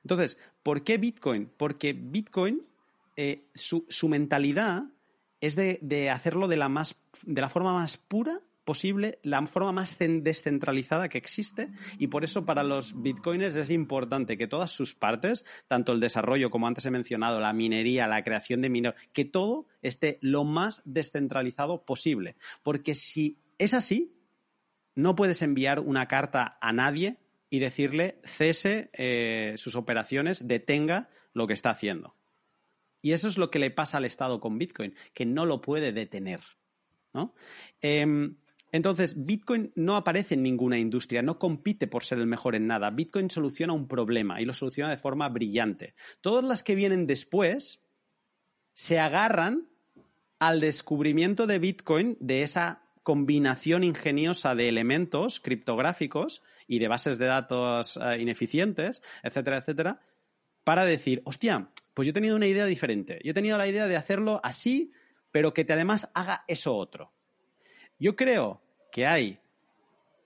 Entonces, 0.02 0.38
¿por 0.62 0.84
qué 0.84 0.96
Bitcoin? 0.96 1.50
Porque 1.56 1.92
Bitcoin, 1.92 2.66
eh, 3.16 3.48
su, 3.54 4.08
mentalidad 4.08 4.84
es 5.40 5.56
de, 5.56 5.78
de 5.82 6.10
hacerlo 6.10 6.46
de 6.46 6.56
la, 6.56 6.68
más, 6.68 6.96
de 7.24 7.40
la 7.40 7.50
forma 7.50 7.74
más 7.74 7.96
pura 7.96 8.40
posible, 8.70 9.18
la 9.24 9.44
forma 9.48 9.72
más 9.72 9.96
descentralizada 9.98 11.08
que 11.08 11.18
existe 11.18 11.70
y 11.98 12.06
por 12.06 12.22
eso 12.22 12.46
para 12.46 12.62
los 12.62 13.02
bitcoiners 13.02 13.56
es 13.56 13.68
importante 13.68 14.38
que 14.38 14.46
todas 14.46 14.70
sus 14.70 14.94
partes, 14.94 15.44
tanto 15.66 15.90
el 15.90 15.98
desarrollo 15.98 16.50
como 16.50 16.68
antes 16.68 16.86
he 16.86 16.92
mencionado, 16.92 17.40
la 17.40 17.52
minería, 17.52 18.06
la 18.06 18.22
creación 18.22 18.60
de 18.60 18.68
minero, 18.68 18.94
que 19.12 19.24
todo 19.24 19.66
esté 19.82 20.20
lo 20.22 20.44
más 20.44 20.82
descentralizado 20.84 21.84
posible. 21.84 22.36
Porque 22.62 22.94
si 22.94 23.40
es 23.58 23.74
así, 23.74 24.14
no 24.94 25.16
puedes 25.16 25.42
enviar 25.42 25.80
una 25.80 26.06
carta 26.06 26.56
a 26.60 26.72
nadie 26.72 27.16
y 27.50 27.58
decirle 27.58 28.20
cese 28.24 28.90
eh, 28.92 29.54
sus 29.56 29.74
operaciones, 29.74 30.46
detenga 30.46 31.10
lo 31.32 31.48
que 31.48 31.54
está 31.54 31.70
haciendo. 31.70 32.14
Y 33.02 33.14
eso 33.14 33.26
es 33.26 33.36
lo 33.36 33.50
que 33.50 33.58
le 33.58 33.72
pasa 33.72 33.96
al 33.96 34.04
Estado 34.04 34.38
con 34.38 34.58
Bitcoin, 34.58 34.94
que 35.12 35.26
no 35.26 35.44
lo 35.44 35.60
puede 35.60 35.90
detener. 35.90 36.38
¿no? 37.12 37.34
Em, 37.80 38.36
entonces, 38.72 39.24
Bitcoin 39.24 39.72
no 39.74 39.96
aparece 39.96 40.34
en 40.34 40.42
ninguna 40.42 40.78
industria, 40.78 41.22
no 41.22 41.38
compite 41.38 41.86
por 41.86 42.04
ser 42.04 42.18
el 42.18 42.26
mejor 42.26 42.54
en 42.54 42.66
nada. 42.66 42.90
Bitcoin 42.90 43.30
soluciona 43.30 43.72
un 43.72 43.88
problema 43.88 44.40
y 44.40 44.44
lo 44.44 44.52
soluciona 44.52 44.90
de 44.90 44.96
forma 44.96 45.28
brillante. 45.28 45.94
Todas 46.20 46.44
las 46.44 46.62
que 46.62 46.76
vienen 46.76 47.06
después 47.06 47.80
se 48.72 49.00
agarran 49.00 49.68
al 50.38 50.60
descubrimiento 50.60 51.46
de 51.46 51.58
Bitcoin 51.58 52.16
de 52.20 52.42
esa 52.42 52.82
combinación 53.02 53.82
ingeniosa 53.82 54.54
de 54.54 54.68
elementos 54.68 55.40
criptográficos 55.40 56.42
y 56.66 56.78
de 56.78 56.88
bases 56.88 57.18
de 57.18 57.26
datos 57.26 57.98
eh, 58.00 58.18
ineficientes, 58.20 59.02
etcétera, 59.22 59.58
etcétera, 59.58 60.00
para 60.64 60.84
decir, 60.84 61.22
hostia, 61.24 61.70
pues 61.94 62.06
yo 62.06 62.10
he 62.10 62.14
tenido 62.14 62.36
una 62.36 62.46
idea 62.46 62.66
diferente. 62.66 63.20
Yo 63.24 63.32
he 63.32 63.34
tenido 63.34 63.58
la 63.58 63.66
idea 63.66 63.88
de 63.88 63.96
hacerlo 63.96 64.40
así, 64.44 64.92
pero 65.32 65.52
que 65.52 65.64
te 65.64 65.72
además 65.72 66.10
haga 66.14 66.44
eso 66.46 66.76
otro. 66.76 67.12
Yo 68.00 68.16
creo 68.16 68.62
que 68.90 69.06
hay 69.06 69.38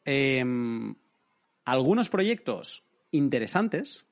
em, 0.05 0.95
algunos 1.65 2.09
proyectos 2.09 2.85
interesantes, 3.11 4.07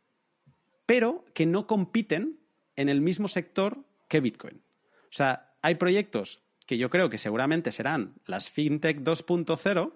pero 0.85 1.25
que 1.33 1.47
no 1.47 1.67
compiten 1.67 2.41
en 2.77 2.89
el 2.89 3.01
mismo 3.01 3.29
sector 3.29 3.85
que 4.09 4.21
Bitcoin. 4.21 4.63
O 5.05 5.13
sea, 5.13 5.55
hay 5.63 5.77
proyectos 5.77 6.43
que 6.67 6.77
yo 6.77 6.91
creo 6.91 7.09
que 7.09 7.19
seguramente 7.19 7.71
serán 7.71 8.15
las 8.27 8.51
FinTech 8.51 8.99
2.0, 8.99 9.93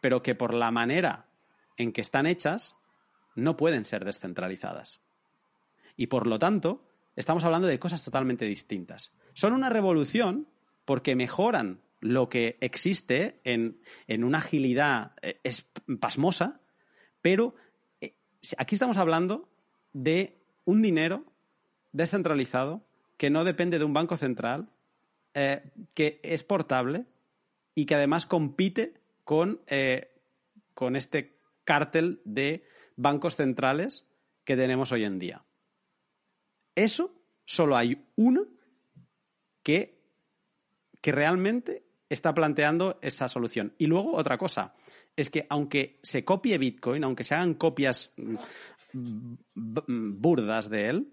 pero 0.00 0.22
que 0.22 0.34
por 0.34 0.52
la 0.52 0.72
manera 0.72 1.26
en 1.76 1.92
que 1.92 2.00
están 2.00 2.26
hechas 2.26 2.76
no 3.36 3.56
pueden 3.56 3.84
ser 3.84 4.04
descentralizadas. 4.04 5.00
Y 5.96 6.08
por 6.08 6.26
lo 6.26 6.38
tanto, 6.40 6.84
estamos 7.14 7.44
hablando 7.44 7.68
de 7.68 7.78
cosas 7.78 8.02
totalmente 8.02 8.46
distintas. 8.46 9.12
Son 9.32 9.52
una 9.52 9.68
revolución 9.68 10.48
porque 10.84 11.14
mejoran 11.14 11.80
lo 12.12 12.28
que 12.28 12.56
existe 12.60 13.40
en, 13.44 13.80
una 14.24 14.38
agilidad 14.38 15.12
eh, 15.22 15.40
pasmosa, 16.00 16.60
pero 17.22 17.54
eh, 18.00 18.14
aquí 18.58 18.74
estamos 18.74 18.96
hablando 18.96 19.48
de 19.92 20.38
un 20.64 20.82
dinero 20.82 21.24
descentralizado 21.92 22.86
que 23.16 23.30
no 23.30 23.44
depende 23.44 23.78
de 23.78 23.84
un 23.84 23.94
banco 23.94 24.16
central, 24.16 24.68
eh, 25.34 25.62
que 25.94 26.20
es 26.22 26.44
portable 26.44 27.06
y 27.74 27.86
que 27.86 27.94
además 27.94 28.26
compite 28.26 28.94
con, 29.24 29.60
con 30.74 30.96
este 30.96 31.38
cártel 31.64 32.20
de 32.24 32.64
bancos 32.96 33.36
centrales 33.36 34.06
que 34.44 34.56
tenemos 34.56 34.92
hoy 34.92 35.04
en 35.04 35.18
día. 35.18 35.44
Eso 36.74 37.12
solo 37.44 37.76
hay 37.76 38.06
uno 38.16 38.46
que, 39.62 39.98
que 41.00 41.12
realmente 41.12 41.85
está 42.08 42.34
planteando 42.34 42.98
esa 43.02 43.28
solución. 43.28 43.74
Y 43.78 43.86
luego 43.86 44.14
otra 44.14 44.38
cosa, 44.38 44.74
es 45.16 45.30
que 45.30 45.46
aunque 45.48 45.98
se 46.02 46.24
copie 46.24 46.58
Bitcoin, 46.58 47.04
aunque 47.04 47.24
se 47.24 47.34
hagan 47.34 47.54
copias 47.54 48.12
mm, 48.16 49.34
burdas 50.20 50.70
de 50.70 50.88
él, 50.88 51.12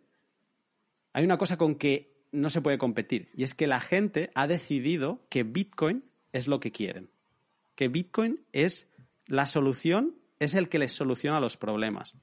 hay 1.13 1.23
una 1.23 1.37
cosa 1.37 1.57
con 1.57 1.75
que 1.75 2.13
no 2.31 2.49
se 2.49 2.61
puede 2.61 2.79
competir, 2.79 3.29
y 3.35 3.43
es 3.43 3.53
que 3.53 3.67
la 3.67 3.79
gente 3.79 4.31
ha 4.33 4.47
decidido 4.47 5.21
que 5.29 5.43
Bitcoin 5.43 6.03
es 6.31 6.47
lo 6.47 6.59
que 6.59 6.71
quieren, 6.71 7.11
que 7.75 7.87
Bitcoin 7.87 8.43
es 8.51 8.87
la 9.27 9.45
solución, 9.45 10.15
es 10.39 10.55
el 10.55 10.67
que 10.67 10.79
les 10.79 10.93
soluciona 10.93 11.39
los 11.39 11.57
problemas 11.57 12.17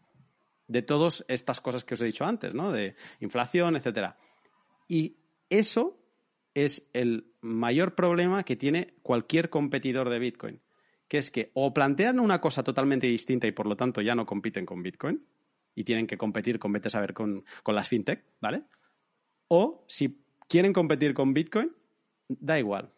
de 0.66 0.82
todas 0.82 1.24
estas 1.28 1.60
cosas 1.60 1.84
que 1.84 1.94
os 1.94 2.00
he 2.00 2.06
dicho 2.06 2.24
antes, 2.24 2.54
¿no? 2.54 2.70
De 2.70 2.94
inflación, 3.20 3.76
etcétera. 3.76 4.16
Y 4.88 5.16
eso 5.48 5.99
es 6.54 6.88
el 6.92 7.32
mayor 7.40 7.94
problema 7.94 8.44
que 8.44 8.56
tiene 8.56 8.94
cualquier 9.02 9.50
competidor 9.50 10.10
de 10.10 10.18
Bitcoin, 10.18 10.60
que 11.08 11.18
es 11.18 11.30
que 11.30 11.50
o 11.54 11.72
plantean 11.72 12.20
una 12.20 12.40
cosa 12.40 12.62
totalmente 12.62 13.06
distinta 13.06 13.46
y 13.46 13.52
por 13.52 13.66
lo 13.66 13.76
tanto 13.76 14.00
ya 14.00 14.14
no 14.14 14.26
compiten 14.26 14.66
con 14.66 14.82
Bitcoin 14.82 15.24
y 15.74 15.84
tienen 15.84 16.06
que 16.06 16.18
competir 16.18 16.58
con, 16.58 16.72
vete 16.72 16.96
a 16.96 17.06
con, 17.08 17.44
con 17.62 17.74
las 17.74 17.88
fintech, 17.88 18.24
¿vale? 18.40 18.64
O 19.48 19.84
si 19.88 20.22
quieren 20.48 20.72
competir 20.72 21.14
con 21.14 21.32
Bitcoin, 21.32 21.72
da 22.28 22.58
igual. 22.58 22.92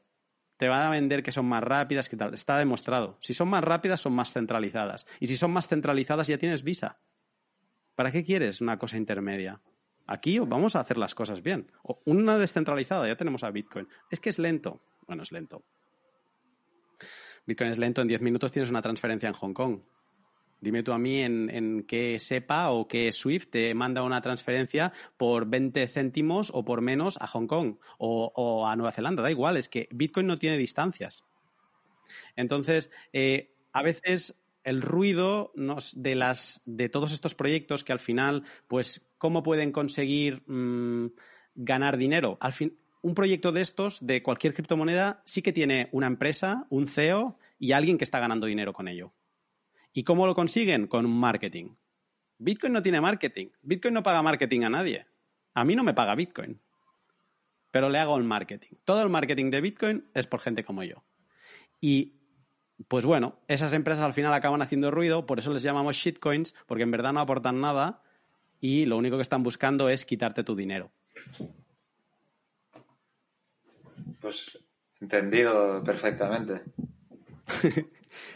Te 0.56 0.68
van 0.68 0.86
a 0.86 0.90
vender 0.90 1.22
que 1.22 1.32
son 1.32 1.46
más 1.46 1.62
rápidas, 1.62 2.08
que 2.08 2.16
tal. 2.16 2.34
Está 2.34 2.58
demostrado. 2.58 3.18
Si 3.20 3.34
son 3.34 3.48
más 3.48 3.64
rápidas, 3.64 4.00
son 4.00 4.12
más 4.12 4.32
centralizadas. 4.32 5.06
Y 5.18 5.26
si 5.26 5.36
son 5.36 5.50
más 5.50 5.66
centralizadas, 5.66 6.28
ya 6.28 6.38
tienes 6.38 6.62
Visa. 6.62 7.00
¿Para 7.94 8.12
qué 8.12 8.22
quieres 8.22 8.60
una 8.60 8.78
cosa 8.78 8.96
intermedia? 8.96 9.60
Aquí 10.06 10.38
vamos 10.38 10.76
a 10.76 10.80
hacer 10.80 10.98
las 10.98 11.14
cosas 11.14 11.42
bien. 11.42 11.70
Una 12.04 12.38
descentralizada, 12.38 13.06
ya 13.06 13.16
tenemos 13.16 13.44
a 13.44 13.50
Bitcoin. 13.50 13.88
Es 14.10 14.20
que 14.20 14.30
es 14.30 14.38
lento. 14.38 14.80
Bueno, 15.06 15.22
es 15.22 15.32
lento. 15.32 15.62
Bitcoin 17.46 17.70
es 17.70 17.78
lento, 17.78 18.02
en 18.02 18.08
10 18.08 18.22
minutos 18.22 18.52
tienes 18.52 18.70
una 18.70 18.82
transferencia 18.82 19.28
en 19.28 19.34
Hong 19.34 19.52
Kong. 19.52 19.80
Dime 20.60 20.84
tú 20.84 20.92
a 20.92 20.98
mí 20.98 21.20
en, 21.20 21.84
qué 21.88 22.20
SEPA 22.20 22.70
o 22.70 22.86
qué 22.86 23.12
SWIFT 23.12 23.50
te 23.50 23.74
manda 23.74 24.04
una 24.04 24.22
transferencia 24.22 24.92
por 25.16 25.46
20 25.46 25.88
céntimos 25.88 26.52
o 26.54 26.64
por 26.64 26.82
menos 26.82 27.18
a 27.20 27.26
Hong 27.26 27.48
Kong 27.48 27.78
o, 27.98 28.64
a 28.68 28.76
Nueva 28.76 28.92
Zelanda. 28.92 29.24
Da 29.24 29.30
igual, 29.32 29.56
es 29.56 29.68
que 29.68 29.88
Bitcoin 29.90 30.28
no 30.28 30.38
tiene 30.38 30.56
distancias. 30.56 31.24
Entonces, 32.36 32.92
eh, 33.12 33.56
a 33.72 33.82
veces 33.82 34.36
el 34.62 34.82
ruido 34.82 35.52
de, 35.96 36.14
las, 36.14 36.60
de 36.64 36.88
todos 36.88 37.12
estos 37.12 37.34
proyectos 37.34 37.82
que 37.82 37.92
al 37.92 37.98
final, 37.98 38.44
pues, 38.68 39.04
¿cómo 39.22 39.44
pueden 39.44 39.70
conseguir 39.70 40.42
mm, 40.48 41.12
ganar 41.54 41.96
dinero? 41.96 42.38
Al 42.40 42.52
fin, 42.52 42.76
un 43.02 43.14
proyecto 43.14 43.52
de 43.52 43.60
estos, 43.60 44.04
de 44.04 44.20
cualquier 44.20 44.52
criptomoneda, 44.52 45.22
sí 45.24 45.42
que 45.42 45.52
tiene 45.52 45.88
una 45.92 46.08
empresa, 46.08 46.66
un 46.70 46.88
CEO 46.88 47.38
y 47.56 47.70
alguien 47.70 47.98
que 47.98 48.04
está 48.04 48.18
ganando 48.18 48.48
dinero 48.48 48.72
con 48.72 48.88
ello. 48.88 49.12
¿Y 49.92 50.02
cómo 50.02 50.26
lo 50.26 50.34
consiguen? 50.34 50.88
Con 50.88 51.06
un 51.06 51.16
marketing. 51.16 51.76
Bitcoin 52.38 52.72
no 52.72 52.82
tiene 52.82 53.00
marketing. 53.00 53.50
Bitcoin 53.62 53.94
no 53.94 54.02
paga 54.02 54.22
marketing 54.22 54.62
a 54.62 54.70
nadie. 54.70 55.06
A 55.54 55.64
mí 55.64 55.76
no 55.76 55.84
me 55.84 55.94
paga 55.94 56.16
Bitcoin. 56.16 56.60
Pero 57.70 57.90
le 57.90 58.00
hago 58.00 58.16
el 58.16 58.24
marketing. 58.24 58.74
Todo 58.84 59.02
el 59.02 59.08
marketing 59.08 59.50
de 59.52 59.60
Bitcoin 59.60 60.10
es 60.14 60.26
por 60.26 60.40
gente 60.40 60.64
como 60.64 60.82
yo. 60.82 61.04
Y 61.80 62.16
pues 62.88 63.04
bueno, 63.04 63.38
esas 63.46 63.72
empresas 63.72 64.04
al 64.04 64.14
final 64.14 64.34
acaban 64.34 64.62
haciendo 64.62 64.90
ruido, 64.90 65.26
por 65.26 65.38
eso 65.38 65.52
les 65.52 65.62
llamamos 65.62 65.94
shitcoins, 65.94 66.56
porque 66.66 66.82
en 66.82 66.90
verdad 66.90 67.12
no 67.12 67.20
aportan 67.20 67.60
nada 67.60 68.02
y 68.62 68.86
lo 68.86 68.96
único 68.96 69.16
que 69.16 69.22
están 69.22 69.42
buscando 69.42 69.88
es 69.88 70.04
quitarte 70.06 70.44
tu 70.44 70.54
dinero. 70.54 70.92
Pues 74.20 74.56
entendido 75.00 75.82
perfectamente. 75.82 76.62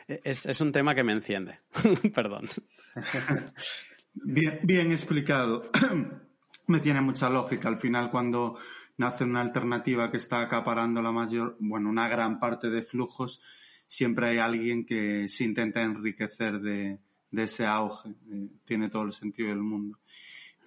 es, 0.08 0.60
un 0.60 0.72
tema 0.72 0.96
que 0.96 1.04
me 1.04 1.12
enciende. 1.12 1.60
Perdón. 2.14 2.48
Bien, 4.14 4.60
bien 4.62 4.92
explicado. 4.92 5.70
Me 6.68 6.80
tiene 6.80 7.02
mucha 7.02 7.28
lógica. 7.28 7.68
Al 7.68 7.76
final, 7.76 8.10
cuando 8.10 8.58
nace 8.96 9.24
una 9.24 9.42
alternativa 9.42 10.10
que 10.10 10.16
está 10.16 10.40
acaparando 10.40 11.02
la 11.02 11.12
mayor, 11.12 11.58
bueno, 11.60 11.90
una 11.90 12.08
gran 12.08 12.40
parte 12.40 12.70
de 12.70 12.82
flujos, 12.82 13.42
siempre 13.86 14.28
hay 14.28 14.38
alguien 14.38 14.86
que 14.86 15.28
se 15.28 15.44
intenta 15.44 15.82
enriquecer 15.82 16.60
de, 16.60 16.98
de 17.30 17.44
ese 17.44 17.66
auge. 17.66 18.10
Eh, 18.30 18.48
tiene 18.64 18.88
todo 18.88 19.02
el 19.02 19.12
sentido 19.12 19.48
del 19.48 19.62
mundo. 19.62 19.98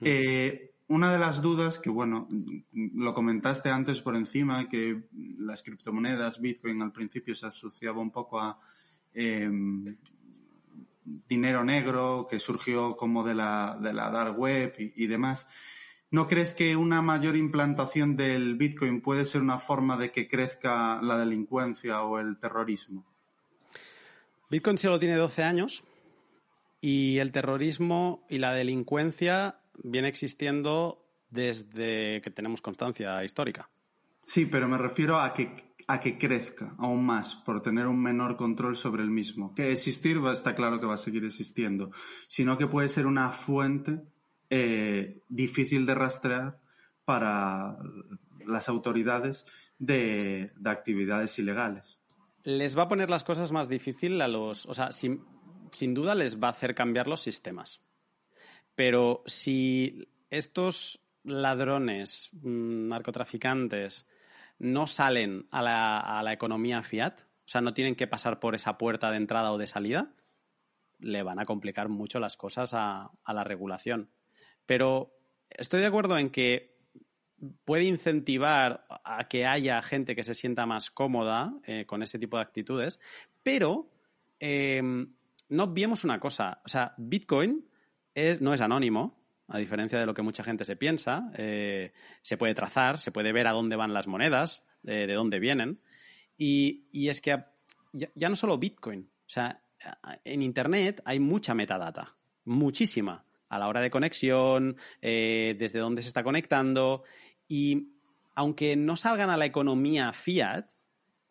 Eh, 0.01 0.71
una 0.87 1.11
de 1.11 1.19
las 1.19 1.41
dudas 1.41 1.77
que, 1.77 1.89
bueno, 1.89 2.27
lo 2.71 3.13
comentaste 3.13 3.69
antes 3.69 4.01
por 4.01 4.15
encima, 4.15 4.67
que 4.69 5.03
las 5.37 5.61
criptomonedas, 5.61 6.41
Bitcoin 6.41 6.81
al 6.81 6.91
principio 6.91 7.35
se 7.35 7.45
asociaba 7.45 7.99
un 7.99 8.11
poco 8.11 8.39
a 8.39 8.59
em, 9.13 9.97
dinero 11.27 11.63
negro 11.63 12.27
que 12.29 12.39
surgió 12.39 12.95
como 12.95 13.23
de 13.23 13.35
la, 13.35 13.77
de 13.79 13.93
la 13.93 14.09
dark 14.09 14.37
web 14.39 14.73
y, 14.79 15.03
y, 15.03 15.07
demás. 15.07 15.47
¿No 16.11 16.25
crees 16.25 16.55
que 16.55 16.75
una 16.75 17.03
mayor 17.03 17.35
implantación 17.35 18.15
del 18.15 18.55
Bitcoin 18.55 19.01
puede 19.01 19.25
ser 19.25 19.41
una 19.41 19.59
forma 19.59 19.95
de 19.95 20.11
que 20.11 20.27
crezca 20.27 20.99
la 21.03 21.19
delincuencia 21.19 22.01
o 22.01 22.19
el 22.19 22.39
terrorismo? 22.39 23.05
Bitcoin 24.49 24.79
solo 24.79 24.97
tiene 24.97 25.17
12 25.17 25.43
años 25.43 25.83
y 26.81 27.17
el 27.17 27.31
terrorismo 27.31 28.25
y 28.29 28.37
la 28.37 28.53
delincuencia 28.53 29.59
viene 29.83 30.07
existiendo 30.07 31.05
desde 31.29 32.21
que 32.21 32.31
tenemos 32.31 32.61
constancia 32.61 33.23
histórica. 33.23 33.69
Sí, 34.23 34.45
pero 34.45 34.67
me 34.67 34.77
refiero 34.77 35.19
a 35.19 35.33
que, 35.33 35.73
a 35.87 35.99
que 35.99 36.17
crezca 36.17 36.75
aún 36.77 37.05
más 37.05 37.35
por 37.35 37.61
tener 37.61 37.87
un 37.87 38.01
menor 38.01 38.35
control 38.35 38.77
sobre 38.77 39.03
el 39.03 39.09
mismo. 39.09 39.53
Que 39.55 39.71
existir 39.71 40.23
va, 40.23 40.33
está 40.33 40.55
claro 40.55 40.79
que 40.79 40.85
va 40.85 40.95
a 40.95 40.97
seguir 40.97 41.25
existiendo, 41.25 41.91
sino 42.27 42.57
que 42.57 42.67
puede 42.67 42.89
ser 42.89 43.05
una 43.05 43.31
fuente 43.31 44.01
eh, 44.49 45.21
difícil 45.29 45.85
de 45.85 45.95
rastrear 45.95 46.59
para 47.05 47.77
las 48.45 48.69
autoridades 48.69 49.45
de, 49.79 50.51
de, 50.57 50.69
actividades 50.69 51.39
ilegales. 51.39 51.99
Les 52.43 52.77
va 52.77 52.83
a 52.83 52.87
poner 52.87 53.09
las 53.09 53.23
cosas 53.23 53.51
más 53.51 53.69
difíciles 53.69 54.21
a 54.21 54.27
los. 54.27 54.65
O 54.65 54.73
sea, 54.73 54.91
sin, 54.91 55.23
sin 55.71 55.93
duda 55.93 56.15
les 56.15 56.39
va 56.41 56.47
a 56.47 56.51
hacer 56.51 56.75
cambiar 56.75 57.07
los 57.07 57.21
sistemas. 57.21 57.81
Pero 58.75 59.23
si 59.25 60.07
estos 60.29 61.01
ladrones, 61.23 62.29
mm, 62.33 62.87
narcotraficantes, 62.87 64.07
no 64.57 64.87
salen 64.87 65.47
a 65.51 65.61
la, 65.61 66.33
economía 66.33 66.83
fiat, 66.83 67.21
o 67.21 67.51
sea, 67.51 67.61
no 67.61 67.73
tienen 67.73 67.95
que 67.95 68.07
pasar 68.07 68.39
por 68.39 68.55
esa 68.55 68.77
puerta 68.77 69.11
de 69.11 69.17
entrada 69.17 69.51
o 69.51 69.57
de 69.57 69.67
salida, 69.67 70.13
le 70.99 71.23
van 71.23 71.39
a 71.39 71.45
complicar 71.45 71.89
mucho 71.89 72.19
las 72.19 72.37
cosas 72.37 72.71
a, 72.73 73.11
la 73.25 73.43
regulación. 73.43 74.11
Pero 74.65 75.13
estoy 75.49 75.79
de 75.79 75.87
acuerdo 75.87 76.17
en 76.17 76.29
que 76.29 76.77
puede 77.63 77.85
incentivar 77.85 78.85
a 78.89 79.27
que 79.29 79.45
haya 79.45 79.81
gente 79.81 80.15
que 80.15 80.23
se 80.23 80.33
sienta 80.33 80.65
más 80.65 80.91
cómoda 80.91 81.53
eh, 81.65 81.85
con 81.85 82.03
ese 82.03 82.19
tipo 82.19 82.35
de 82.35 82.43
actitudes, 82.43 82.99
pero 83.43 83.89
eh, 84.41 84.81
no 85.49 85.63
obviemos 85.63 86.03
una 86.03 86.19
cosa, 86.19 86.61
o 86.65 86.69
sea, 86.69 86.93
Bitcoin 86.97 87.65
no 88.39 88.53
es 88.53 88.61
anónimo, 88.61 89.19
a 89.47 89.57
diferencia 89.57 89.99
de 89.99 90.05
lo 90.05 90.13
que 90.13 90.21
mucha 90.21 90.43
gente 90.43 90.65
se 90.65 90.75
piensa, 90.75 91.31
eh, 91.35 91.93
se 92.21 92.37
puede 92.37 92.53
trazar, 92.53 92.99
se 92.99 93.11
puede 93.11 93.31
ver 93.31 93.47
a 93.47 93.51
dónde 93.51 93.75
van 93.75 93.93
las 93.93 94.07
monedas, 94.07 94.63
eh, 94.83 95.07
de 95.07 95.13
dónde 95.13 95.39
vienen, 95.39 95.81
y, 96.37 96.87
y 96.91 97.09
es 97.09 97.19
que 97.21 97.43
ya, 97.93 98.09
ya, 98.13 98.29
no 98.29 98.35
solo 98.35 98.57
Bitcoin, 98.57 99.09
o 99.25 99.29
sea, 99.29 99.63
en 100.23 100.41
Internet 100.41 101.01
hay 101.05 101.19
mucha 101.19 101.53
metadata, 101.53 102.15
muchísima, 102.45 103.25
a 103.47 103.57
la 103.57 103.67
hora 103.67 103.81
de 103.81 103.89
conexión, 103.89 104.77
eh, 105.01 105.55
desde 105.57 105.79
dónde 105.79 106.03
se 106.03 106.09
está 106.09 106.23
conectando, 106.23 107.03
y 107.47 107.93
aunque 108.35 108.75
no 108.75 108.95
salgan 108.95 109.29
a 109.29 109.37
la 109.37 109.45
economía 109.45 110.13
fiat, 110.13 110.69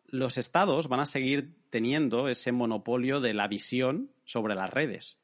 los 0.05 0.37
estados 0.37 0.87
van 0.89 0.99
a 0.99 1.05
seguir 1.05 1.58
teniendo 1.69 2.27
ese 2.27 2.51
monopolio 2.51 3.21
de 3.21 3.33
la 3.33 3.47
visión 3.47 4.11
sobre 4.23 4.55
las 4.55 4.69
redes. 4.69 5.19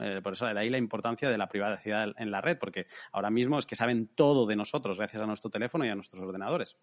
Eh, 0.00 0.20
por 0.22 0.32
eso 0.32 0.46
de 0.46 0.58
ahí 0.58 0.70
la 0.70 0.78
importancia 0.78 1.28
de 1.28 1.38
la 1.38 1.48
privacidad 1.48 2.12
en 2.16 2.30
la 2.30 2.40
red, 2.40 2.58
porque 2.58 2.86
ahora 3.12 3.30
mismo 3.30 3.58
es 3.58 3.66
que 3.66 3.76
saben 3.76 4.08
todo 4.08 4.44
de 4.46 4.56
nosotros 4.56 4.98
gracias 4.98 5.22
a 5.22 5.26
nuestro 5.26 5.50
teléfono 5.50 5.84
y 5.84 5.88
a 5.88 5.94
nuestros 5.94 6.22
ordenadores. 6.22 6.76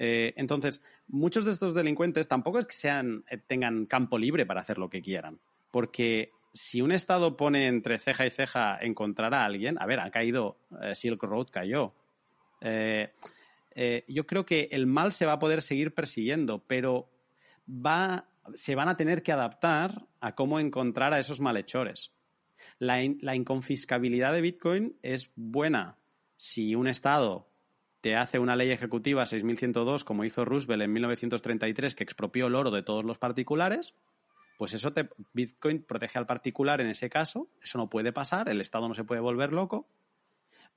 Eh, 0.00 0.32
entonces, 0.36 0.80
muchos 1.06 1.44
de 1.44 1.52
estos 1.52 1.74
delincuentes 1.74 2.28
tampoco 2.28 2.58
es 2.58 2.66
que 2.66 2.72
sean, 2.72 3.24
eh, 3.30 3.38
tengan 3.38 3.86
campo 3.86 4.18
libre 4.18 4.46
para 4.46 4.60
hacer 4.60 4.78
lo 4.78 4.88
que 4.88 5.00
quieran, 5.00 5.40
porque 5.70 6.30
si 6.52 6.80
un 6.80 6.92
Estado 6.92 7.36
pone 7.36 7.66
entre 7.66 7.98
ceja 7.98 8.26
y 8.26 8.30
ceja 8.30 8.78
encontrar 8.80 9.34
a 9.34 9.44
alguien, 9.44 9.76
a 9.80 9.86
ver, 9.86 10.00
ha 10.00 10.10
caído, 10.10 10.56
Silk 10.92 11.22
Road 11.22 11.48
cayó. 11.52 11.94
Yo 12.60 14.26
creo 14.26 14.46
que 14.46 14.68
el 14.72 14.86
mal 14.86 15.12
se 15.12 15.26
va 15.26 15.34
a 15.34 15.38
poder 15.38 15.62
seguir 15.62 15.94
persiguiendo, 15.94 16.64
pero 16.66 17.08
va, 17.68 18.28
se 18.54 18.74
van 18.74 18.88
a 18.88 18.96
tener 18.96 19.22
que 19.22 19.32
adaptar 19.32 20.06
a 20.20 20.34
cómo 20.34 20.60
encontrar 20.60 21.12
a 21.12 21.20
esos 21.20 21.40
malhechores. 21.40 22.12
La, 22.78 22.98
la 23.20 23.36
inconfiscabilidad 23.36 24.32
de 24.32 24.40
Bitcoin 24.40 24.96
es 25.02 25.30
buena. 25.36 25.96
Si 26.36 26.74
un 26.74 26.88
Estado 26.88 27.48
te 28.00 28.16
hace 28.16 28.38
una 28.38 28.56
ley 28.56 28.70
ejecutiva 28.70 29.26
6102, 29.26 30.04
como 30.04 30.24
hizo 30.24 30.44
Roosevelt 30.44 30.82
en 30.82 30.92
1933, 30.92 31.94
que 31.94 32.04
expropió 32.04 32.46
el 32.46 32.54
oro 32.54 32.70
de 32.70 32.82
todos 32.82 33.04
los 33.04 33.18
particulares, 33.18 33.94
pues 34.56 34.74
eso 34.74 34.92
te, 34.92 35.08
Bitcoin 35.32 35.82
protege 35.82 36.18
al 36.18 36.26
particular 36.26 36.80
en 36.80 36.88
ese 36.88 37.08
caso, 37.08 37.48
eso 37.62 37.78
no 37.78 37.88
puede 37.88 38.12
pasar, 38.12 38.48
el 38.48 38.60
Estado 38.60 38.88
no 38.88 38.94
se 38.94 39.04
puede 39.04 39.20
volver 39.20 39.52
loco, 39.52 39.88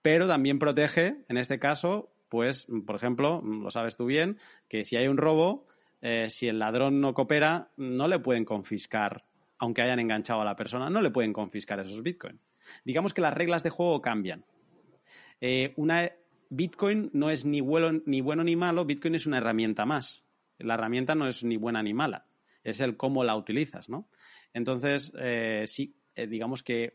pero 0.02 0.28
también 0.28 0.60
protege, 0.60 1.24
en 1.28 1.38
este 1.38 1.60
caso, 1.60 2.12
pues, 2.30 2.68
por 2.86 2.96
ejemplo, 2.96 3.42
lo 3.42 3.70
sabes 3.72 3.98
tú 3.98 4.06
bien, 4.06 4.38
que 4.68 4.86
si 4.86 4.96
hay 4.96 5.08
un 5.08 5.18
robo, 5.18 5.68
eh, 6.02 6.28
si 6.30 6.48
el 6.48 6.60
ladrón 6.60 6.99
no 6.99 7.14
coopera, 7.14 7.72
no 7.78 8.07
le 8.07 8.19
pueden 8.19 8.45
confiscar, 8.45 9.26
aunque 9.57 9.82
hayan 9.82 9.99
enganchado 9.99 10.41
a 10.41 10.45
la 10.45 10.56
persona, 10.56 10.90
no 10.90 11.02
le 11.02 11.11
pueden 11.11 11.34
confiscar 11.34 11.80
esos 11.80 12.03
Bitcoin. 12.03 12.40
Digamos 12.84 13.14
que 13.14 13.22
las 13.22 13.34
reglas 13.34 13.64
de 13.64 13.69
juego 13.69 14.02
cambian. 14.02 14.45
Eh, 15.40 15.73
Bitcoin 16.49 17.10
no 17.14 17.30
es 17.30 17.45
ni 17.45 17.61
bueno, 17.61 18.02
ni 18.06 18.56
malo, 18.56 18.86
Bitcoin 18.86 19.15
es 19.15 19.26
una 19.26 19.38
herramienta 19.38 19.86
más. 19.86 20.26
La 20.57 20.73
herramienta 20.76 21.15
no 21.15 21.28
es 21.28 21.44
ni 21.44 21.57
buena 21.57 21.82
ni 21.82 21.94
mala, 21.94 22.28
es 22.64 22.82
el 22.82 22.98
cómo 22.98 23.23
la 23.23 23.36
utilizas, 23.36 23.90
¿no? 23.90 24.10
Entonces, 24.53 25.14
eh, 25.18 25.64
sí, 25.65 25.95
eh, 26.14 26.28
digamos 26.28 26.61
que 26.61 26.94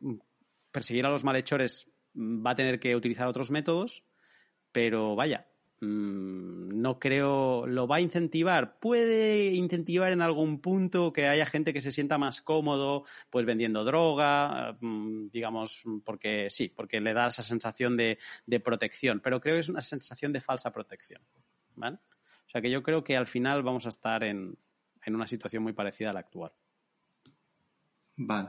perseguir 0.70 1.06
a 1.06 1.10
los 1.10 1.24
malhechores 1.24 1.90
va 2.14 2.50
a 2.50 2.54
tener 2.54 2.78
que 2.78 2.94
utilizar 2.94 3.26
otros 3.26 3.50
métodos, 3.50 4.04
pero 4.72 5.16
vaya, 5.16 5.46
no 5.80 6.98
creo, 6.98 7.66
lo 7.66 7.86
va 7.86 7.96
a 7.96 8.00
incentivar, 8.00 8.78
puede 8.78 9.52
incentivar 9.52 10.12
en 10.12 10.22
algún 10.22 10.60
punto 10.60 11.12
que 11.12 11.26
haya 11.26 11.44
gente 11.44 11.74
que 11.74 11.82
se 11.82 11.92
sienta 11.92 12.16
más 12.16 12.40
cómodo, 12.40 13.04
pues 13.28 13.44
vendiendo 13.44 13.84
droga, 13.84 14.76
mmm, 14.80 15.28
digamos, 15.28 15.82
porque 16.04 16.48
sí, 16.48 16.68
porque 16.74 17.00
le 17.00 17.12
da 17.12 17.26
esa 17.26 17.42
sensación 17.42 17.96
de, 17.96 18.18
de, 18.46 18.60
protección, 18.60 19.20
pero 19.20 19.40
creo 19.40 19.56
que 19.56 19.60
es 19.60 19.68
una 19.68 19.82
sensación 19.82 20.32
de 20.32 20.40
falsa 20.40 20.72
protección, 20.72 21.20
¿vale? 21.74 21.98
O 21.98 22.48
sea 22.48 22.62
que 22.62 22.70
yo 22.70 22.82
creo 22.82 23.04
que 23.04 23.16
al 23.16 23.26
final 23.26 23.62
vamos 23.62 23.84
a 23.84 23.90
estar 23.90 24.24
en, 24.24 24.56
en 25.04 25.14
una 25.14 25.26
situación 25.26 25.62
muy 25.62 25.74
parecida 25.74 26.10
a 26.10 26.12
la 26.14 26.20
actual. 26.20 26.52
Vale. 28.16 28.48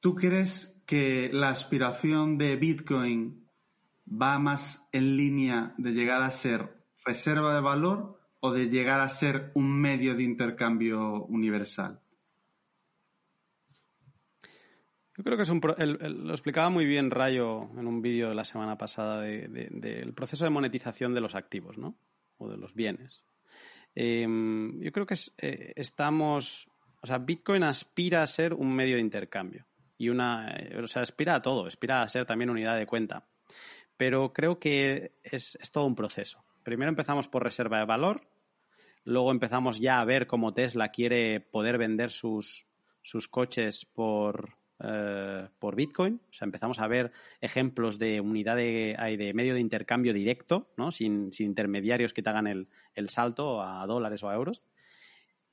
¿Tú 0.00 0.14
crees 0.14 0.82
que 0.86 1.28
la 1.32 1.50
aspiración 1.50 2.38
de 2.38 2.56
Bitcoin 2.56 3.47
va 4.10 4.38
más 4.38 4.88
en 4.92 5.16
línea 5.16 5.74
de 5.76 5.92
llegar 5.92 6.22
a 6.22 6.30
ser 6.30 6.76
reserva 7.04 7.54
de 7.54 7.60
valor 7.60 8.18
o 8.40 8.52
de 8.52 8.68
llegar 8.68 9.00
a 9.00 9.08
ser 9.08 9.50
un 9.54 9.80
medio 9.80 10.14
de 10.14 10.22
intercambio 10.22 11.24
universal? 11.26 12.00
Yo 15.16 15.24
creo 15.24 15.36
que 15.36 15.42
es 15.42 15.50
un. 15.50 15.60
El, 15.78 16.26
lo 16.26 16.32
explicaba 16.32 16.70
muy 16.70 16.86
bien 16.86 17.10
Rayo 17.10 17.70
en 17.76 17.88
un 17.88 18.00
vídeo 18.00 18.28
de 18.28 18.36
la 18.36 18.44
semana 18.44 18.78
pasada 18.78 19.20
del 19.20 19.52
de, 19.52 19.68
de, 19.70 20.00
de 20.04 20.12
proceso 20.12 20.44
de 20.44 20.50
monetización 20.50 21.12
de 21.12 21.20
los 21.20 21.34
activos, 21.34 21.76
¿no? 21.76 21.98
O 22.36 22.48
de 22.48 22.56
los 22.56 22.72
bienes. 22.72 23.24
Eh, 23.96 24.24
yo 24.78 24.92
creo 24.92 25.06
que 25.06 25.16
eh, 25.38 25.72
estamos. 25.74 26.68
O 27.02 27.06
sea, 27.06 27.18
Bitcoin 27.18 27.64
aspira 27.64 28.22
a 28.22 28.26
ser 28.28 28.54
un 28.54 28.72
medio 28.72 28.94
de 28.94 29.02
intercambio. 29.02 29.66
Y 29.96 30.08
una. 30.08 30.56
O 30.80 30.86
sea, 30.86 31.02
aspira 31.02 31.34
a 31.34 31.42
todo. 31.42 31.66
Aspira 31.66 32.02
a 32.02 32.08
ser 32.08 32.24
también 32.24 32.50
unidad 32.50 32.76
de 32.76 32.86
cuenta 32.86 33.26
pero 33.98 34.32
creo 34.32 34.58
que 34.58 35.12
es, 35.22 35.58
es, 35.60 35.70
todo 35.70 35.84
un 35.84 35.94
proceso. 35.94 36.42
Primero 36.62 36.88
empezamos 36.88 37.28
por 37.28 37.42
reserva 37.42 37.80
de 37.80 37.84
valor, 37.84 38.22
luego 39.04 39.30
empezamos 39.30 39.80
ya 39.80 40.00
a 40.00 40.04
ver 40.04 40.26
cómo 40.26 40.54
Tesla 40.54 40.90
quiere 40.90 41.40
poder 41.40 41.76
vender 41.76 42.10
sus, 42.10 42.64
sus 43.02 43.28
coches 43.28 43.84
por, 43.84 44.56
eh, 44.78 45.48
por 45.58 45.74
Bitcoin. 45.74 46.20
O 46.30 46.32
sea, 46.32 46.46
empezamos 46.46 46.78
a 46.78 46.86
ver 46.86 47.10
ejemplos 47.40 47.98
de 47.98 48.20
unidad 48.20 48.56
de, 48.56 48.96
de 49.18 49.34
medio 49.34 49.54
de 49.54 49.60
intercambio 49.60 50.14
directo, 50.14 50.70
¿no? 50.76 50.92
sin, 50.92 51.32
sin, 51.32 51.46
intermediarios 51.46 52.14
que 52.14 52.22
te 52.22 52.30
hagan 52.30 52.46
el, 52.46 52.68
el, 52.94 53.08
salto 53.08 53.60
a 53.62 53.84
dólares 53.86 54.22
o 54.22 54.28
a 54.28 54.34
euros. 54.34 54.62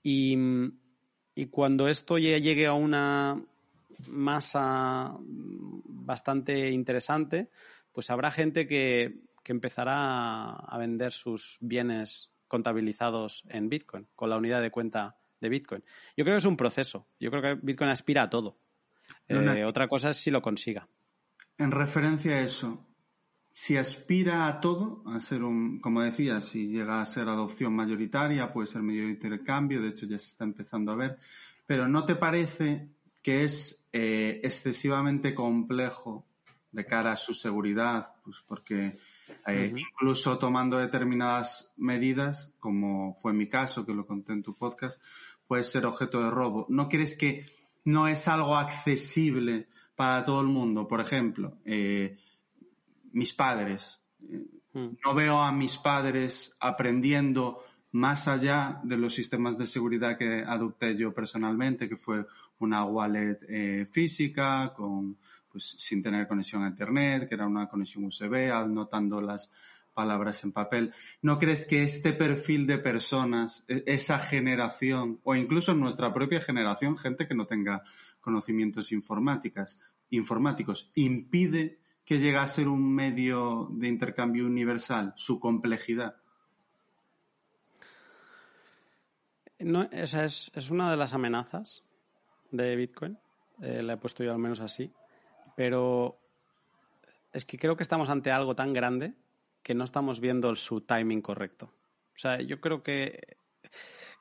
Y, 0.04 0.38
y 1.34 1.48
cuando 1.48 1.88
esto 1.88 2.20
llegue 2.20 2.68
a 2.68 2.74
una 2.74 3.42
masa 4.08 5.18
bastante 5.20 6.70
interesante, 6.70 7.50
pues 7.96 8.12
habrá 8.12 8.30
gente 8.30 8.68
que, 8.68 9.22
que 9.42 9.54
empezará 9.54 10.52
a 10.52 10.78
vender 10.78 11.14
sus 11.14 11.58
bienes 11.62 12.32
contabilizados 12.48 13.44
en 13.50 13.70
Bitcoin, 13.70 14.08
con 14.16 14.30
la 14.30 14.38
unidad 14.38 14.62
de 14.62 14.70
cuenta 14.70 15.18
de 15.42 15.50
Bitcoin. 15.50 15.84
Yo 16.16 16.24
creo 16.24 16.36
que 16.36 16.40
es 16.40 16.46
un 16.46 16.58
proceso. 16.58 17.08
Yo 17.20 17.32
creo 17.32 17.42
que 17.42 17.56
Bitcoin 17.56 17.90
aspira 17.90 18.24
a 18.24 18.30
todo. 18.30 18.60
Eh, 19.28 19.64
otra 19.64 19.88
cosa 19.88 20.12
es 20.12 20.18
si 20.18 20.30
lo 20.30 20.42
consiga. 20.42 20.88
En 21.58 21.72
referencia 21.72 22.34
a 22.34 22.42
eso, 22.42 22.86
si 23.52 23.78
aspira 23.78 24.48
a 24.48 24.60
todo, 24.60 25.04
a 25.08 25.20
ser 25.20 25.44
un, 25.44 25.80
como 25.80 26.02
decía, 26.02 26.42
si 26.42 26.68
llega 26.68 27.00
a 27.00 27.06
ser 27.06 27.30
adopción 27.30 27.74
mayoritaria, 27.74 28.52
puede 28.52 28.68
ser 28.68 28.82
medio 28.82 29.04
de 29.04 29.12
intercambio, 29.12 29.82
de 29.82 29.90
hecho 29.90 30.06
ya 30.06 30.20
se 30.20 30.28
está 30.28 30.44
empezando 30.44 30.92
a 30.92 30.96
ver, 30.96 31.18
pero 31.66 31.88
¿no 31.88 32.06
te 32.06 32.16
parece 32.16 32.90
que 33.22 33.44
es 33.46 33.88
eh, 33.94 34.42
excesivamente 34.44 35.34
complejo 35.34 36.28
de 36.76 36.86
cara 36.86 37.14
a 37.14 37.16
su 37.16 37.34
seguridad? 37.34 38.14
Pues 38.24 38.44
porque 38.46 38.98
eh, 39.48 39.74
incluso 39.76 40.38
tomando 40.38 40.78
determinadas 40.78 41.74
medidas, 41.78 42.54
como 42.60 43.16
fue 43.16 43.34
mi 43.34 43.48
caso, 43.48 43.86
que 43.86 43.94
lo 43.94 44.06
conté 44.06 44.34
en 44.34 44.44
tu 44.44 44.56
podcast, 44.56 45.02
puede 45.48 45.64
ser 45.64 45.86
objeto 45.86 46.22
de 46.22 46.30
robo. 46.30 46.66
¿No 46.70 46.90
crees 46.90 47.16
que 47.16 47.46
no 47.86 48.08
es 48.08 48.28
algo 48.28 48.56
accesible 48.58 49.70
para 49.96 50.24
todo 50.24 50.42
el 50.42 50.48
mundo? 50.48 50.88
Por 50.88 51.00
ejemplo, 51.00 51.58
eh, 51.64 52.18
mis 53.14 53.34
padres. 53.34 54.02
Hmm. 54.74 54.98
No 55.06 55.14
veo 55.14 55.40
a 55.40 55.52
mis 55.54 55.78
padres 55.78 56.56
aprendiendo 56.60 57.64
más 57.94 58.28
allá 58.28 58.82
de 58.84 58.98
los 58.98 59.14
sistemas 59.14 59.58
de 59.58 59.68
seguridad 59.68 60.18
que 60.18 60.44
adopté 60.46 60.98
yo 60.98 61.14
personalmente, 61.14 61.88
que 61.88 61.96
fue 61.96 62.26
una 62.60 62.84
wallet 62.84 63.40
eh, 63.48 63.86
física 63.90 64.74
con 64.76 65.18
pues 65.56 65.76
sin 65.78 66.04
tener 66.04 66.28
conexión 66.28 66.66
a 66.66 66.68
internet, 66.68 67.30
que 67.30 67.36
era 67.36 67.48
una 67.48 67.70
conexión 67.70 68.04
USB, 68.04 68.52
anotando 68.52 69.22
las 69.22 69.50
palabras 69.94 70.44
en 70.44 70.52
papel. 70.52 70.94
¿No 71.22 71.40
crees 71.40 71.66
que 71.66 71.84
este 71.84 72.12
perfil 72.12 72.68
de 72.68 72.78
personas, 72.78 73.64
e, 73.70 73.82
esa 73.88 74.20
generación, 74.20 75.22
o 75.24 75.34
incluso 75.34 75.74
nuestra 75.74 76.14
propia 76.14 76.42
generación, 76.42 76.98
gente 76.98 77.26
que 77.26 77.36
no 77.36 77.46
tenga 77.46 77.84
conocimientos 78.20 78.92
informáticos, 78.92 79.80
impide 80.96 81.80
que 82.04 82.20
llegue 82.20 82.38
a 82.38 82.48
ser 82.48 82.68
un 82.68 82.94
medio 82.94 83.70
de 83.72 83.88
intercambio 83.88 84.46
universal, 84.46 85.14
su 85.16 85.40
complejidad? 85.40 86.18
No, 89.60 89.84
esa 89.84 90.26
es, 90.26 90.52
una 90.70 90.92
de 90.92 90.98
las 90.98 91.14
amenazas 91.14 91.82
de 92.52 92.76
Bitcoin. 92.76 93.18
Eh, 93.62 93.82
la 93.82 93.94
he 93.94 93.98
puesto 93.98 94.22
yo 94.22 94.34
al 94.34 94.40
menos 94.40 94.60
así. 94.60 94.92
Pero 95.56 96.20
es 97.34 97.46
que 97.46 97.58
creo 97.58 97.76
que 97.76 97.84
estamos 97.84 98.10
ante 98.10 98.32
algo 98.32 98.56
tan 98.56 98.74
grande 98.74 99.14
que 99.64 99.74
no 99.74 99.84
estamos 99.84 100.20
viendo 100.20 100.56
su 100.56 100.82
timing 100.82 101.22
correcto. 101.22 101.66
O 102.16 102.18
sea, 102.18 102.42
yo 102.42 102.62
creo 102.62 102.84
que 102.84 103.38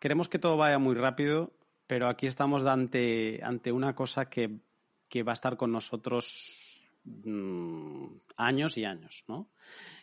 queremos 0.01 0.29
que 0.29 0.39
todo 0.39 0.57
vaya 0.57 0.79
muy 0.79 0.95
rápido, 0.95 1.53
pero 1.87 2.09
aquí 2.09 2.27
estamos 2.27 2.65
ante, 2.65 3.41
ante 3.43 3.71
una 3.71 3.95
cosa 3.95 4.29
que, 4.29 4.49
va 5.23 5.31
a 5.31 5.35
estar 5.35 5.57
con 5.57 5.71
nosotros 5.71 6.81
mm, 7.05 8.07
años 8.37 8.77
y 8.79 8.85
años, 8.85 9.25
¿no? 9.29 9.49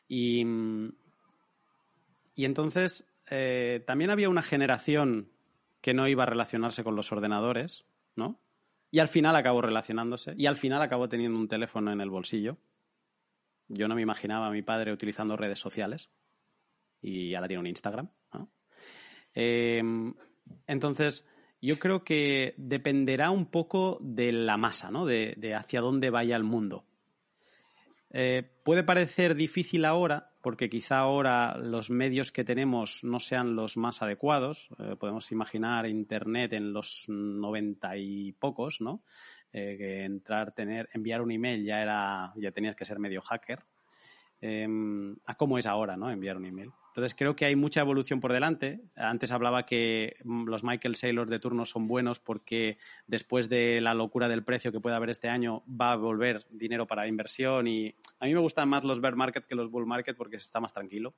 Y, 0.08 0.46
entonces 2.38 3.06
eh, 3.30 3.84
también 3.86 4.10
había 4.10 4.30
una 4.30 4.42
generación 4.42 5.30
que 5.82 5.94
no 5.94 6.08
iba 6.08 6.24
a 6.24 6.28
relacionarse 6.28 6.84
con 6.84 6.96
los 6.96 7.12
ordenadores, 7.12 7.84
¿no? 8.16 8.40
Y 8.92 9.00
al 9.00 9.08
final 9.08 9.36
acabó 9.36 9.62
relacionándose 9.62 10.34
y 10.38 10.46
al 10.46 10.58
final 10.58 10.82
acabó 10.82 11.08
teniendo 11.08 11.40
un 11.40 11.48
teléfono 11.48 11.92
en 11.92 12.02
el 12.02 12.10
bolsillo. 12.10 12.58
Yo 13.70 13.88
no 13.88 13.96
me 13.96 14.02
imaginaba 14.02 14.48
a 14.48 14.52
mi 14.52 14.62
padre 14.62 14.92
utilizando 14.92 15.38
redes 15.38 15.60
sociales 15.60 16.10
y 17.02 17.34
ahora 17.34 17.48
tiene 17.48 17.62
un 17.62 17.68
Instagram. 17.68 18.10
Em, 19.34 20.14
entonces, 20.68 21.26
yo 21.62 21.80
creo 21.80 22.04
que 22.04 22.54
dependerá 22.58 23.32
un 23.32 23.46
poco 23.46 23.98
de 24.02 24.34
la 24.34 24.58
masa, 24.58 24.92
¿no? 24.92 25.06
de, 25.06 25.56
hacia 25.56 25.80
dónde 25.80 26.10
vaya 26.10 26.36
el 26.36 26.44
mundo. 26.44 26.86
Eh, 28.10 28.44
puede 28.64 28.84
parecer 28.84 29.36
difícil 29.36 29.86
ahora, 29.86 30.31
porque 30.42 30.70
quizá 30.70 30.98
ahora 31.00 31.58
los 31.58 31.90
medios 31.90 32.32
que 32.32 32.44
tenemos 32.44 33.04
no 33.04 33.20
sean 33.20 33.56
los 33.56 33.78
más 33.78 34.02
adecuados. 34.02 34.70
Eh, 34.80 34.96
podemos 35.00 35.32
imaginar 35.32 35.88
Internet 35.88 36.54
en 36.54 36.74
los 36.74 37.06
noventa 37.08 37.96
y 37.96 38.34
pocos, 38.34 38.82
¿no? 38.82 39.04
Eh, 39.54 39.76
que 39.78 40.04
entrar, 40.04 40.54
tener, 40.54 40.90
enviar 40.94 41.22
un 41.22 41.32
email 41.32 41.64
ya 41.64 41.82
era, 41.82 42.34
ya 42.36 42.52
tenías 42.52 42.76
que 42.76 42.86
ser 42.86 43.00
medio 43.00 43.22
hacker. 43.22 43.64
Em, 44.42 45.16
a 45.26 45.36
cómo 45.36 45.58
es 45.58 45.68
ahora, 45.68 45.96
¿no? 45.96 46.10
Enviar 46.10 46.38
un 46.38 46.46
email. 46.46 46.72
Entonces 46.92 47.16
creo 47.16 47.38
que 47.38 47.46
hay 47.46 47.56
mucha 47.56 47.80
evolución 47.80 48.20
por 48.20 48.34
delante. 48.34 48.82
Antes 48.98 49.32
hablaba 49.32 49.66
que 49.66 50.18
mm, 50.26 50.50
los 50.50 50.66
Michael 50.66 50.96
Saylor 50.96 51.30
de 51.30 51.40
turno 51.40 51.66
son 51.66 51.88
buenos 51.88 52.20
porque 52.20 52.78
después 53.08 53.48
de 53.48 53.80
la 53.80 53.94
locura 53.94 54.28
del 54.28 54.44
precio 54.44 54.74
que 54.74 54.82
puede 54.82 54.98
haber 54.98 55.10
este 55.10 55.30
año 55.30 55.64
va 55.70 55.94
a 55.94 55.96
volver 55.96 56.46
dinero 56.50 56.88
para 56.88 57.08
inversión 57.08 57.68
y 57.68 57.96
a 58.20 58.26
mí 58.26 58.34
me 58.34 58.42
gustan 58.42 58.68
más 58.68 58.84
los 58.84 59.00
bear 59.00 59.16
market 59.16 59.46
que 59.46 59.56
los 59.56 59.72
bull 59.72 59.86
market 59.86 60.18
porque 60.18 60.38
se 60.38 60.44
está 60.44 60.60
más 60.60 60.74
tranquilo, 60.74 61.16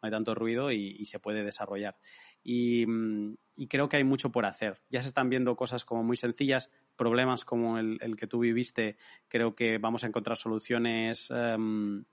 no 0.00 0.06
hay 0.06 0.10
tanto 0.10 0.34
ruido 0.34 0.72
y, 0.72 1.04
se 1.04 1.18
puede 1.18 1.44
desarrollar. 1.44 1.98
Mm, 2.42 3.34
y, 3.56 3.66
creo 3.68 3.90
que 3.90 3.98
hay 3.98 4.04
mucho 4.04 4.32
por 4.32 4.46
hacer. 4.46 4.80
Ya 4.88 5.02
se 5.02 5.08
están 5.08 5.28
viendo 5.28 5.54
cosas 5.54 5.84
como 5.84 6.02
muy 6.02 6.16
sencillas, 6.16 6.70
problemas 6.96 7.44
como 7.44 7.78
el, 7.78 8.16
que 8.16 8.26
tú 8.26 8.38
viviste, 8.38 8.96
creo 9.28 9.54
que 9.54 9.76
vamos 9.76 10.02
a 10.02 10.06
encontrar 10.06 10.38
soluciones, 10.38 11.28
em, 11.30 12.04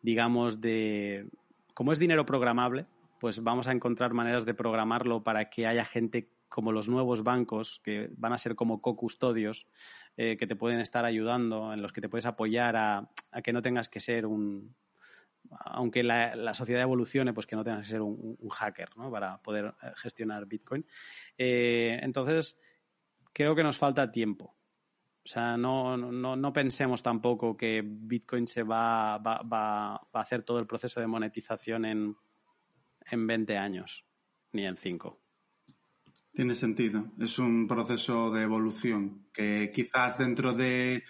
digamos, 0.00 0.62
de 0.62 1.28
como 1.74 1.92
es 1.92 1.98
dinero 1.98 2.26
programable, 2.26 2.86
pues 3.18 3.42
vamos 3.42 3.66
a 3.68 3.72
encontrar 3.72 4.14
maneras 4.14 4.46
de 4.46 4.54
programarlo 4.54 5.22
para 5.22 5.50
que 5.50 5.66
haya 5.66 5.84
gente 5.84 6.30
como 6.48 6.72
los 6.72 6.88
nuevos 6.88 7.22
bancos, 7.22 7.80
que 7.84 8.10
van 8.16 8.32
a 8.32 8.38
ser 8.38 8.56
como 8.56 8.82
co-custodios, 8.82 9.66
eh, 10.16 10.36
que 10.36 10.46
te 10.46 10.56
pueden 10.56 10.80
estar 10.80 11.04
ayudando, 11.04 11.72
en 11.72 11.80
los 11.80 11.92
que 11.92 12.00
te 12.00 12.08
puedes 12.08 12.26
apoyar 12.26 12.76
a, 12.76 13.08
que 13.44 13.52
no 13.52 13.62
tengas 13.62 13.88
que 13.88 14.00
ser 14.00 14.26
un, 14.26 14.74
aunque 15.48 16.02
la, 16.02 16.52
sociedad 16.54 16.82
evolucione, 16.82 17.32
pues 17.32 17.46
que 17.46 17.56
no 17.56 17.62
tengas 17.62 17.86
que 17.86 17.92
ser 17.92 18.02
un, 18.02 18.36
hacker 18.50 18.96
¿no? 18.96 19.10
para 19.10 19.40
poder 19.42 19.74
eh, 19.82 19.92
gestionar 19.96 20.46
Bitcoin. 20.46 20.84
Eh, 21.38 22.00
entonces, 22.02 22.58
creo 23.32 23.54
que 23.54 23.62
nos 23.62 23.78
falta 23.78 24.10
tiempo. 24.10 24.56
O 25.22 25.28
sea, 25.28 25.56
no, 25.56 25.96
no, 25.96 26.34
no 26.34 26.52
pensemos 26.52 27.02
tampoco 27.02 27.56
que 27.56 27.82
Bitcoin 27.84 28.46
se 28.46 28.62
va, 28.62 29.18
va, 29.18 29.42
va, 29.42 29.94
a 29.94 30.00
hacer 30.14 30.42
todo 30.42 30.58
el 30.58 30.66
proceso 30.66 31.00
de 31.00 31.06
monetización 31.06 31.84
en, 31.84 32.16
en 33.10 33.26
20 33.26 33.58
años, 33.58 34.04
ni 34.52 34.64
en 34.64 34.76
5. 34.76 35.20
Tiene 36.32 36.54
sentido. 36.54 37.12
Es 37.18 37.38
un 37.38 37.66
proceso 37.66 38.30
de 38.30 38.42
evolución 38.42 39.26
que 39.32 39.70
quizás 39.74 40.16
dentro 40.16 40.54
de, 40.54 41.04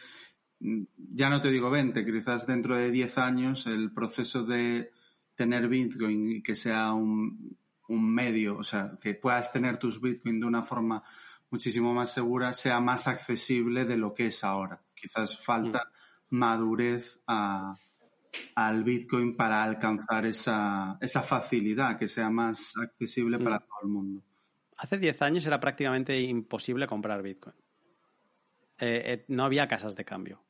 ya 0.59 1.29
no 1.29 1.41
te 1.41 1.51
digo 1.51 1.71
20, 1.71 2.05
quizás 2.05 2.47
dentro 2.47 2.75
de 2.75 2.91
10 2.91 3.19
años 3.19 3.67
el 3.67 3.93
proceso 3.93 4.45
de 4.45 4.91
tener 5.37 5.69
Bitcoin 5.69 6.31
y 6.31 6.43
que 6.43 6.57
sea 6.57 6.93
un, 6.93 7.57
un 7.89 8.15
medio, 8.15 8.57
o 8.57 8.65
sea, 8.65 8.99
que 9.01 9.15
puedas 9.15 9.53
tener 9.53 9.79
tus 9.79 10.01
Bitcoin 10.01 10.41
de 10.41 10.47
una 10.47 10.63
forma 10.63 11.03
muchísimo 11.51 11.93
más 11.93 12.13
segura, 12.13 12.53
sea 12.53 12.81
más 12.81 13.09
accesible 13.09 13.85
de 13.85 13.97
lo 13.97 14.15
que 14.15 14.29
es 14.29 14.45
ahora. 14.45 14.81
Quizás 14.95 15.39
falta 15.39 15.85
mm. 16.31 16.37
madurez 16.37 17.23
al 17.27 18.85
Bitcoin 18.85 19.37
para 19.37 19.63
alcanzar 19.63 20.27
esa, 20.27 20.97
esa, 21.01 21.23
facilidad, 21.23 21.99
que 21.99 22.09
sea 22.09 22.31
más 22.31 22.75
accesible 22.77 23.39
para 23.39 23.57
mm. 23.57 23.61
todo 23.61 23.81
el 23.83 23.89
mundo. 23.89 24.23
Hace 24.77 24.99
10 24.99 25.23
años 25.23 25.47
era 25.47 25.61
prácticamente 25.61 26.19
imposible 26.19 26.87
comprar 26.87 27.23
Bitcoin. 27.23 27.57
Eh, 28.79 29.03
eh, 29.05 29.25
no 29.29 29.45
había 29.45 29.69
casas 29.69 29.95
de 29.95 30.05
cambio. 30.05 30.43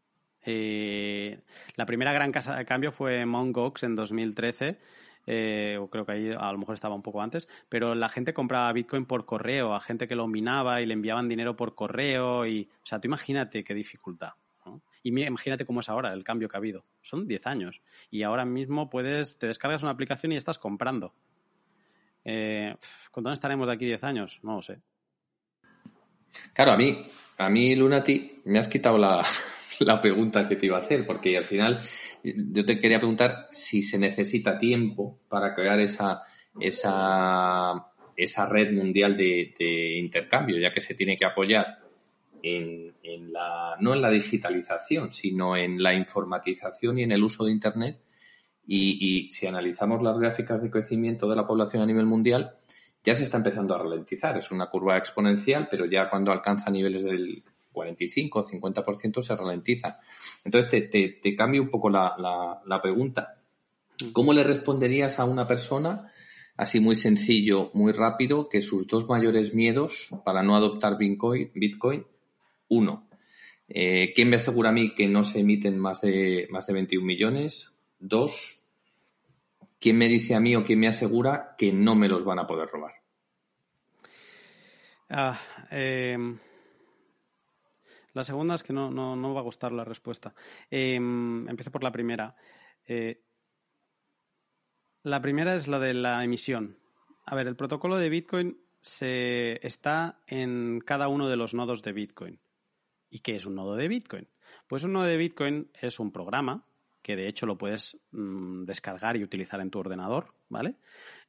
Eh, 0.43 1.43
la 1.75 1.85
primera 1.85 2.13
gran 2.13 2.33
casa 2.33 2.57
de 2.57 2.65
cambio 2.65 2.93
fue 2.93 3.27
Mt. 3.27 3.53
Gox 3.53 3.83
en 3.83 3.95
2013 3.95 4.79
eh, 5.27 5.79
o 5.81 5.89
creo 5.89 6.05
que 6.07 6.13
ahí 6.13 6.31
a 6.31 6.53
lo 6.53 6.59
mejor 6.59 6.75
estaba 6.75 6.95
un 6.95 7.03
poco 7.03 7.23
antes, 7.23 7.49
pero 7.69 7.95
la 7.95 8.09
gente 8.09 8.35
compraba 8.35 8.73
Bitcoin 8.73 9.07
por 9.07 9.27
correo, 9.27 9.75
a 9.75 9.81
gente 9.81 10.09
que 10.09 10.17
lo 10.17 10.27
minaba 10.27 10.81
y 10.81 10.87
le 10.87 10.95
enviaban 10.95 11.29
dinero 11.29 11.57
por 11.57 11.75
correo 11.75 12.47
y, 12.47 12.69
o 12.83 12.87
sea, 12.87 13.01
tú 13.01 13.09
imagínate 13.09 13.65
qué 13.65 13.75
dificultad. 13.75 14.33
Y 15.03 15.09
imagínate 15.09 15.65
cómo 15.65 15.81
es 15.81 15.89
ahora 15.89 16.13
el 16.13 16.23
cambio 16.23 16.49
que 16.49 16.57
ha 16.57 16.59
habido. 16.59 16.85
Son 17.03 17.27
10 17.27 17.47
años. 17.47 17.83
Y 18.11 18.23
ahora 18.23 18.45
mismo 18.45 18.91
puedes, 18.91 19.39
te 19.39 19.47
descargas 19.47 19.83
una 19.83 19.93
aplicación 19.93 20.33
y 20.33 20.37
estás 20.37 20.59
comprando. 20.59 21.15
Eh, 22.25 22.77
¿Con 23.11 23.25
dónde 23.25 23.35
estaremos 23.35 23.67
de 23.67 23.75
aquí 23.75 23.87
10 23.87 24.05
años? 24.05 24.41
No 24.43 24.57
lo 24.57 24.63
sé. 24.63 24.81
Claro, 26.53 26.73
a 26.73 26.77
mí, 26.77 27.07
a 27.39 27.49
mí, 27.49 27.75
Lunati, 27.75 28.43
me 28.45 28.59
has 28.59 28.69
quitado 28.69 28.99
la, 28.99 29.25
la 29.87 30.01
pregunta 30.01 30.49
que 30.49 30.57
te 30.57 30.67
iba 30.67 30.77
a 30.77 30.81
hacer, 30.81 31.07
porque 31.07 31.37
al 31.37 31.45
final 31.45 31.81
yo 32.23 32.65
te 32.65 32.79
quería 32.79 32.99
preguntar 32.99 33.49
si 33.51 33.83
se 33.83 33.99
necesita 33.99 34.59
tiempo 34.59 35.21
para 35.29 35.55
crear 35.55 35.81
esa, 35.81 36.23
esa, 36.59 37.73
esa 38.17 38.47
red 38.47 38.73
mundial 38.73 39.17
de, 39.17 39.99
intercambio, 39.99 40.59
ya 40.59 40.73
que 40.73 40.81
se 40.81 40.95
tiene 40.95 41.17
que 41.17 41.25
apoyar 41.25 41.79
en, 42.43 42.95
la, 43.33 43.77
no 43.81 43.95
en 43.95 44.03
la 44.03 44.11
digitalización, 44.11 45.13
sino 45.13 45.57
en 45.57 45.83
la 45.83 45.95
informatización 45.95 46.99
y 46.99 47.03
en 47.05 47.13
el 47.13 47.23
uso 47.23 47.45
de 47.45 47.53
Internet. 47.53 48.01
Y, 48.67 49.25
y 49.25 49.31
si 49.31 49.47
analizamos 49.47 50.03
las 50.03 50.19
gráficas 50.19 50.63
de 50.63 50.71
crecimiento 50.71 51.29
de 51.29 51.37
la 51.37 51.47
población 51.47 51.83
a 51.83 51.87
nivel 51.87 52.07
mundial, 52.07 52.59
ya 53.03 53.15
se 53.15 53.25
está 53.25 53.39
empezando 53.39 53.75
a 53.75 53.79
ralentizar. 53.79 54.37
Es 54.37 54.51
una 54.51 54.69
curva 54.69 54.99
exponencial, 54.99 55.69
pero 55.71 55.87
ya 55.87 56.11
cuando 56.11 56.31
alcanza 56.31 56.71
niveles 56.71 57.03
del 57.03 57.43
45 57.73 58.39
o 58.41 58.47
50% 58.47 59.23
se 59.23 59.37
ralentiza. 59.37 59.99
Entonces, 60.45 60.91
te, 60.91 61.09
te, 61.09 61.37
cambio 61.37 61.63
un 61.63 61.71
poco 61.71 61.91
la, 61.91 62.15
la, 62.65 62.83
pregunta. 62.83 63.37
¿Cómo 64.13 64.33
le 64.33 64.45
responderías 64.45 65.19
a 65.19 65.25
una 65.25 65.47
persona, 65.47 66.13
así 66.57 66.81
muy 66.81 66.97
sencillo, 66.97 67.71
muy 67.75 67.93
rápido, 67.93 68.49
que 68.49 68.63
sus 68.63 68.87
dos 68.87 69.09
mayores 69.09 69.55
miedos 69.55 70.09
para 70.25 70.43
no 70.43 70.57
adoptar 70.57 70.97
Bitcoin, 70.97 71.51
Bitcoin 71.55 72.07
uno, 72.69 73.09
eh, 73.69 74.13
¿quién 74.15 74.31
me 74.31 74.37
asegura 74.37 74.71
a 74.71 74.73
mí 74.73 74.95
que 74.95 75.09
no 75.09 75.25
se 75.25 75.41
emiten 75.41 75.79
más 75.79 76.01
de, 76.01 76.47
más 76.51 76.67
de 76.67 76.73
21 76.73 77.05
millones? 77.05 77.75
Dos, 77.99 78.63
¿quién 79.79 79.99
me 79.99 80.09
dice 80.09 80.35
a 80.35 80.41
mí 80.41 80.57
o 80.57 80.65
quién 80.65 80.81
me 80.81 80.89
asegura 80.89 81.55
que 81.59 81.73
no 81.73 81.95
me 81.95 82.09
los 82.09 82.25
van 82.25 82.39
a 82.39 82.47
poder 82.47 82.69
robar? 82.69 82.95
Ah, 85.09 85.41
eh, 85.71 86.17
la 88.13 88.23
segunda 88.23 88.55
es 88.55 88.63
que 88.63 88.73
no, 88.73 88.91
no, 88.91 89.35
va 89.35 89.41
a 89.41 89.45
gustar 89.45 89.73
la 89.73 89.85
respuesta. 89.85 90.35
Em, 90.71 91.49
empiezo 91.49 91.71
por 91.71 91.83
la 91.83 91.93
primera. 91.93 92.35
Eh, 92.85 93.23
la 95.03 95.21
primera 95.23 95.55
es 95.55 95.69
la 95.69 95.79
de 95.79 95.95
la 95.95 96.23
emisión. 96.25 96.79
A 97.27 97.35
ver, 97.35 97.47
el 97.47 97.57
protocolo 97.57 97.97
de 97.97 98.09
Bitcoin 98.09 98.59
se 98.81 99.65
está 99.67 100.21
en 100.27 100.81
cada 100.85 101.09
uno 101.09 101.29
de 101.29 101.37
los 101.37 101.55
nodos 101.55 101.83
de 101.83 101.93
Bitcoin. 101.93 102.41
¿Y 103.09 103.21
qué 103.21 103.37
es 103.37 103.47
un 103.47 103.55
nodo 103.55 103.77
de 103.77 103.89
Bitcoin? 103.89 104.29
Pues 104.67 104.85
un 104.85 104.93
nodo 104.93 105.05
de 105.05 105.17
Bitcoin 105.17 105.71
es 105.81 106.01
un 106.01 106.13
programa 106.13 106.65
que 107.03 107.17
de 107.17 107.29
hecho 107.29 107.47
lo 107.47 107.57
puedes 107.57 107.99
mm, 108.13 108.65
descargar 108.65 109.17
y 109.17 109.25
utilizar 109.25 109.61
en 109.61 109.71
tu 109.71 109.79
ordenador, 109.79 110.35
¿vale? 110.49 110.77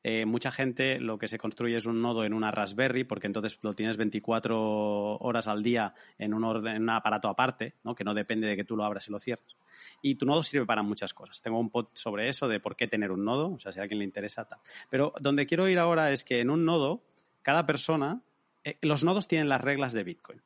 Eh, 0.03 0.25
mucha 0.25 0.51
gente 0.51 0.99
lo 0.99 1.19
que 1.19 1.27
se 1.27 1.37
construye 1.37 1.77
es 1.77 1.85
un 1.85 2.01
nodo 2.01 2.25
en 2.25 2.33
una 2.33 2.49
Raspberry, 2.51 3.03
porque 3.03 3.27
entonces 3.27 3.59
lo 3.61 3.73
tienes 3.73 3.97
24 3.97 5.17
horas 5.17 5.47
al 5.47 5.61
día 5.61 5.93
en 6.17 6.33
un, 6.33 6.43
orden, 6.43 6.81
un 6.81 6.89
aparato 6.89 7.29
aparte, 7.29 7.75
¿no? 7.83 7.93
que 7.93 8.03
no 8.03 8.13
depende 8.13 8.47
de 8.47 8.55
que 8.55 8.63
tú 8.63 8.75
lo 8.75 8.83
abras 8.83 9.07
y 9.07 9.11
lo 9.11 9.19
cierres. 9.19 9.55
Y 10.01 10.15
tu 10.15 10.25
nodo 10.25 10.41
sirve 10.41 10.65
para 10.65 10.81
muchas 10.81 11.13
cosas. 11.13 11.41
Tengo 11.41 11.59
un 11.59 11.69
pod 11.69 11.87
sobre 11.93 12.27
eso, 12.27 12.47
de 12.47 12.59
por 12.59 12.75
qué 12.75 12.87
tener 12.87 13.11
un 13.11 13.23
nodo, 13.23 13.51
o 13.51 13.59
sea, 13.59 13.71
si 13.71 13.79
a 13.79 13.83
alguien 13.83 13.99
le 13.99 14.05
interesa. 14.05 14.45
Tal. 14.45 14.59
Pero 14.89 15.13
donde 15.19 15.45
quiero 15.45 15.67
ir 15.67 15.77
ahora 15.77 16.11
es 16.11 16.23
que 16.23 16.39
en 16.39 16.49
un 16.49 16.65
nodo, 16.65 17.03
cada 17.43 17.65
persona, 17.65 18.21
eh, 18.63 18.77
los 18.81 19.03
nodos 19.03 19.27
tienen 19.27 19.49
las 19.49 19.61
reglas 19.61 19.93
de 19.93 20.03
Bitcoin, 20.03 20.41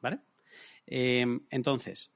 ¿vale? 0.00 0.18
Eh, 0.86 1.24
entonces, 1.50 2.12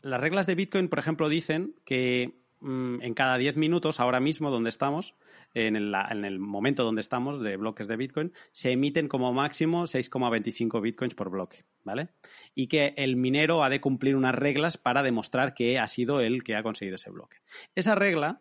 las 0.00 0.20
reglas 0.20 0.46
de 0.46 0.54
Bitcoin, 0.54 0.88
por 0.88 0.98
ejemplo, 0.98 1.28
dicen 1.28 1.74
que 1.84 2.38
Mm, 2.60 3.02
en 3.02 3.14
cada 3.14 3.38
10 3.38 3.56
minutos, 3.56 4.00
ahora 4.00 4.18
mismo 4.18 4.50
donde 4.50 4.70
estamos, 4.70 5.14
en 5.54 5.76
el, 5.76 5.94
en 5.94 6.40
momento 6.40 6.82
donde 6.82 7.00
estamos 7.00 7.40
de 7.40 7.56
bloques 7.56 7.86
de 7.86 7.96
Bitcoin, 7.96 8.32
se 8.50 8.72
emiten 8.72 9.06
como 9.06 9.32
máximo 9.32 9.84
6,25 9.84 10.80
Bitcoins 10.80 11.14
por 11.14 11.30
bloque, 11.30 11.64
¿vale? 11.84 12.08
Y 12.54 12.66
que 12.66 12.94
el 12.96 13.16
minero 13.16 13.62
ha 13.62 13.68
de 13.68 13.80
cumplir 13.80 14.16
unas 14.16 14.34
reglas 14.34 14.76
para 14.76 15.02
demostrar 15.04 15.54
que 15.54 15.78
ha 15.78 15.86
sido 15.86 16.20
él 16.20 16.42
que 16.42 16.56
ha 16.56 16.62
conseguido 16.64 16.96
ese 16.96 17.10
bloque. 17.10 17.38
Esa 17.76 17.94
regla 17.94 18.40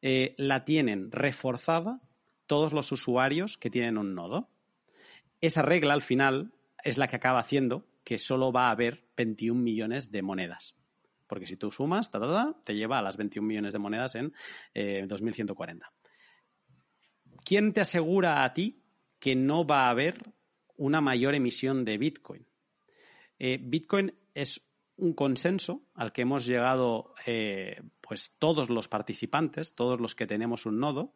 eh, 0.00 0.34
la 0.38 0.64
tienen 0.64 1.10
reforzada 1.10 2.00
todos 2.46 2.72
los 2.72 2.92
usuarios 2.92 3.58
que 3.58 3.70
tienen 3.70 3.98
un 3.98 4.14
nodo. 4.14 4.48
Esa 5.40 5.62
regla, 5.62 5.94
al 5.94 6.02
final, 6.02 6.52
es 6.84 6.98
la 6.98 7.08
que 7.08 7.16
acaba 7.16 7.40
haciendo 7.40 7.84
que 8.04 8.18
solo 8.18 8.52
va 8.52 8.68
a 8.68 8.70
haber 8.70 9.04
21 9.16 9.60
millones 9.60 10.12
de 10.12 10.22
monedas. 10.22 10.76
Porque 11.26 11.46
si 11.46 11.56
tú 11.56 11.70
sumas, 11.70 12.10
te 12.64 12.74
lleva 12.74 12.98
a 12.98 13.02
las 13.02 13.16
21 13.16 13.46
millones 13.46 13.72
de 13.72 13.78
monedas 13.78 14.14
en 14.14 14.32
2140. 14.74 15.86
Eh, 15.86 15.90
¿Quién 17.44 17.72
te 17.72 17.80
asegura 17.80 18.44
a 18.44 18.52
ti 18.52 18.82
que 19.18 19.34
no 19.34 19.66
va 19.66 19.86
a 19.86 19.90
haber 19.90 20.32
una 20.76 21.00
mayor 21.00 21.34
emisión 21.34 21.84
de 21.84 21.98
Bitcoin? 21.98 22.46
Eh, 23.38 23.58
Bitcoin 23.60 24.14
es 24.34 24.62
un 24.96 25.12
consenso 25.12 25.82
al 25.94 26.12
que 26.12 26.22
hemos 26.22 26.46
llegado 26.46 27.14
eh, 27.26 27.82
pues 28.00 28.32
todos 28.38 28.70
los 28.70 28.88
participantes, 28.88 29.74
todos 29.74 30.00
los 30.00 30.14
que 30.14 30.26
tenemos 30.26 30.66
un 30.66 30.80
nodo, 30.80 31.14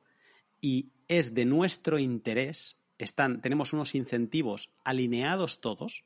y 0.60 0.92
es 1.08 1.34
de 1.34 1.46
nuestro 1.46 1.98
interés, 1.98 2.76
están, 2.98 3.40
tenemos 3.40 3.72
unos 3.72 3.94
incentivos 3.94 4.70
alineados 4.84 5.60
todos 5.60 6.04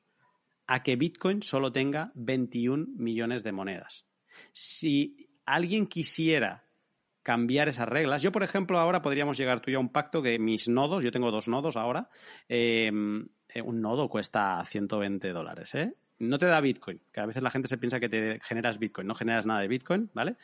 a 0.67 0.83
que 0.83 0.97
Bitcoin 0.97 1.43
solo 1.43 1.73
tenga 1.73 2.13
21 2.15 2.87
millones 2.97 3.43
de 3.43 3.53
monedas. 3.53 4.07
Si 4.53 5.29
alguien 5.45 5.87
quisiera 5.87 6.65
cambiar 7.23 7.69
esas 7.69 7.89
reglas, 7.89 8.23
yo 8.23 8.33
por 8.33 8.43
ejemplo 8.43 8.79
ahora 8.79 9.03
podríamos 9.03 9.37
llegar 9.37 9.61
tú 9.61 9.71
y 9.71 9.75
a 9.75 9.79
un 9.79 9.91
pacto 9.91 10.23
que 10.23 10.39
mis 10.39 10.69
nodos, 10.69 11.03
yo 11.03 11.11
tengo 11.11 11.31
dos 11.31 11.49
nodos 11.49 11.77
ahora, 11.77 12.09
em, 12.49 13.27
eh, 13.49 13.63
un 13.63 13.81
nodo 13.81 14.09
cuesta 14.09 14.63
120 14.65 15.33
dólares, 15.33 15.75
¿eh? 15.75 15.95
No 16.19 16.39
te 16.39 16.47
da 16.47 16.61
Bitcoin, 16.61 17.01
que 17.13 17.21
a 17.21 17.27
veces 17.27 17.43
la 17.43 17.51
gente 17.51 17.67
se 17.67 17.79
piensa 17.79 17.99
que 17.99 18.09
te 18.09 18.39
generas 18.41 18.79
Bitcoin, 18.79 19.07
no 19.07 19.15
generas 19.15 19.47
nada 19.47 19.61
de 19.61 19.69
Bitcoin, 19.69 20.11
¿vale? 20.15 20.37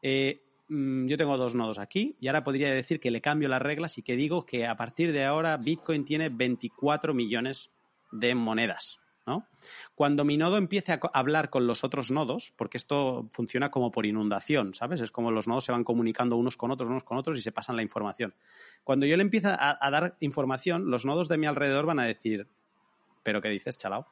Eh, 0.00 0.40
mm, 0.68 1.06
yo 1.06 1.16
tengo 1.16 1.36
dos 1.36 1.54
nodos 1.54 1.78
aquí 1.78 2.16
y 2.20 2.28
ahora 2.28 2.44
podría 2.44 2.70
decir 2.72 3.00
que 3.00 3.10
le 3.10 3.20
cambio 3.20 3.48
las 3.48 3.60
reglas 3.60 3.98
y 3.98 4.02
que 4.02 4.16
digo 4.16 4.46
que 4.46 4.66
a 4.66 4.76
partir 4.76 5.12
de 5.12 5.24
ahora 5.24 5.56
Bitcoin 5.56 6.04
tiene 6.04 6.28
24 6.28 7.14
millones 7.14 7.70
de 8.12 8.34
monedas, 8.34 9.00
cuando 9.94 10.24
mi 10.24 10.36
nodo 10.36 10.56
empiece 10.56 10.92
a 10.92 11.00
hablar 11.12 11.50
con 11.50 11.66
los 11.66 11.84
otros 11.84 12.10
nodos, 12.10 12.52
porque 12.56 12.76
esto 12.76 13.28
funciona 13.30 13.70
como 13.70 13.90
por 13.90 14.06
inundación, 14.06 14.74
¿sabes? 14.74 15.00
Es 15.00 15.10
como 15.10 15.30
los 15.30 15.46
nodos 15.46 15.64
se 15.64 15.72
van 15.72 15.84
comunicando 15.84 16.36
unos 16.36 16.56
con 16.56 16.70
otros, 16.70 16.88
unos 16.88 17.04
con 17.04 17.18
otros 17.18 17.38
y 17.38 17.42
se 17.42 17.52
pasan 17.52 17.76
la 17.76 17.82
información. 17.82 18.34
Cuando 18.84 19.06
yo 19.06 19.16
le 19.16 19.22
empiezo 19.22 19.48
a, 19.50 19.90
dar 19.90 20.16
información, 20.20 20.90
los 20.90 21.04
nodos 21.04 21.28
de 21.28 21.38
mi 21.38 21.46
alrededor 21.46 21.86
van 21.86 21.98
a 21.98 22.04
decir, 22.04 22.48
¿pero 23.22 23.42
qué 23.42 23.48
dices, 23.48 23.78
chalao? 23.78 24.06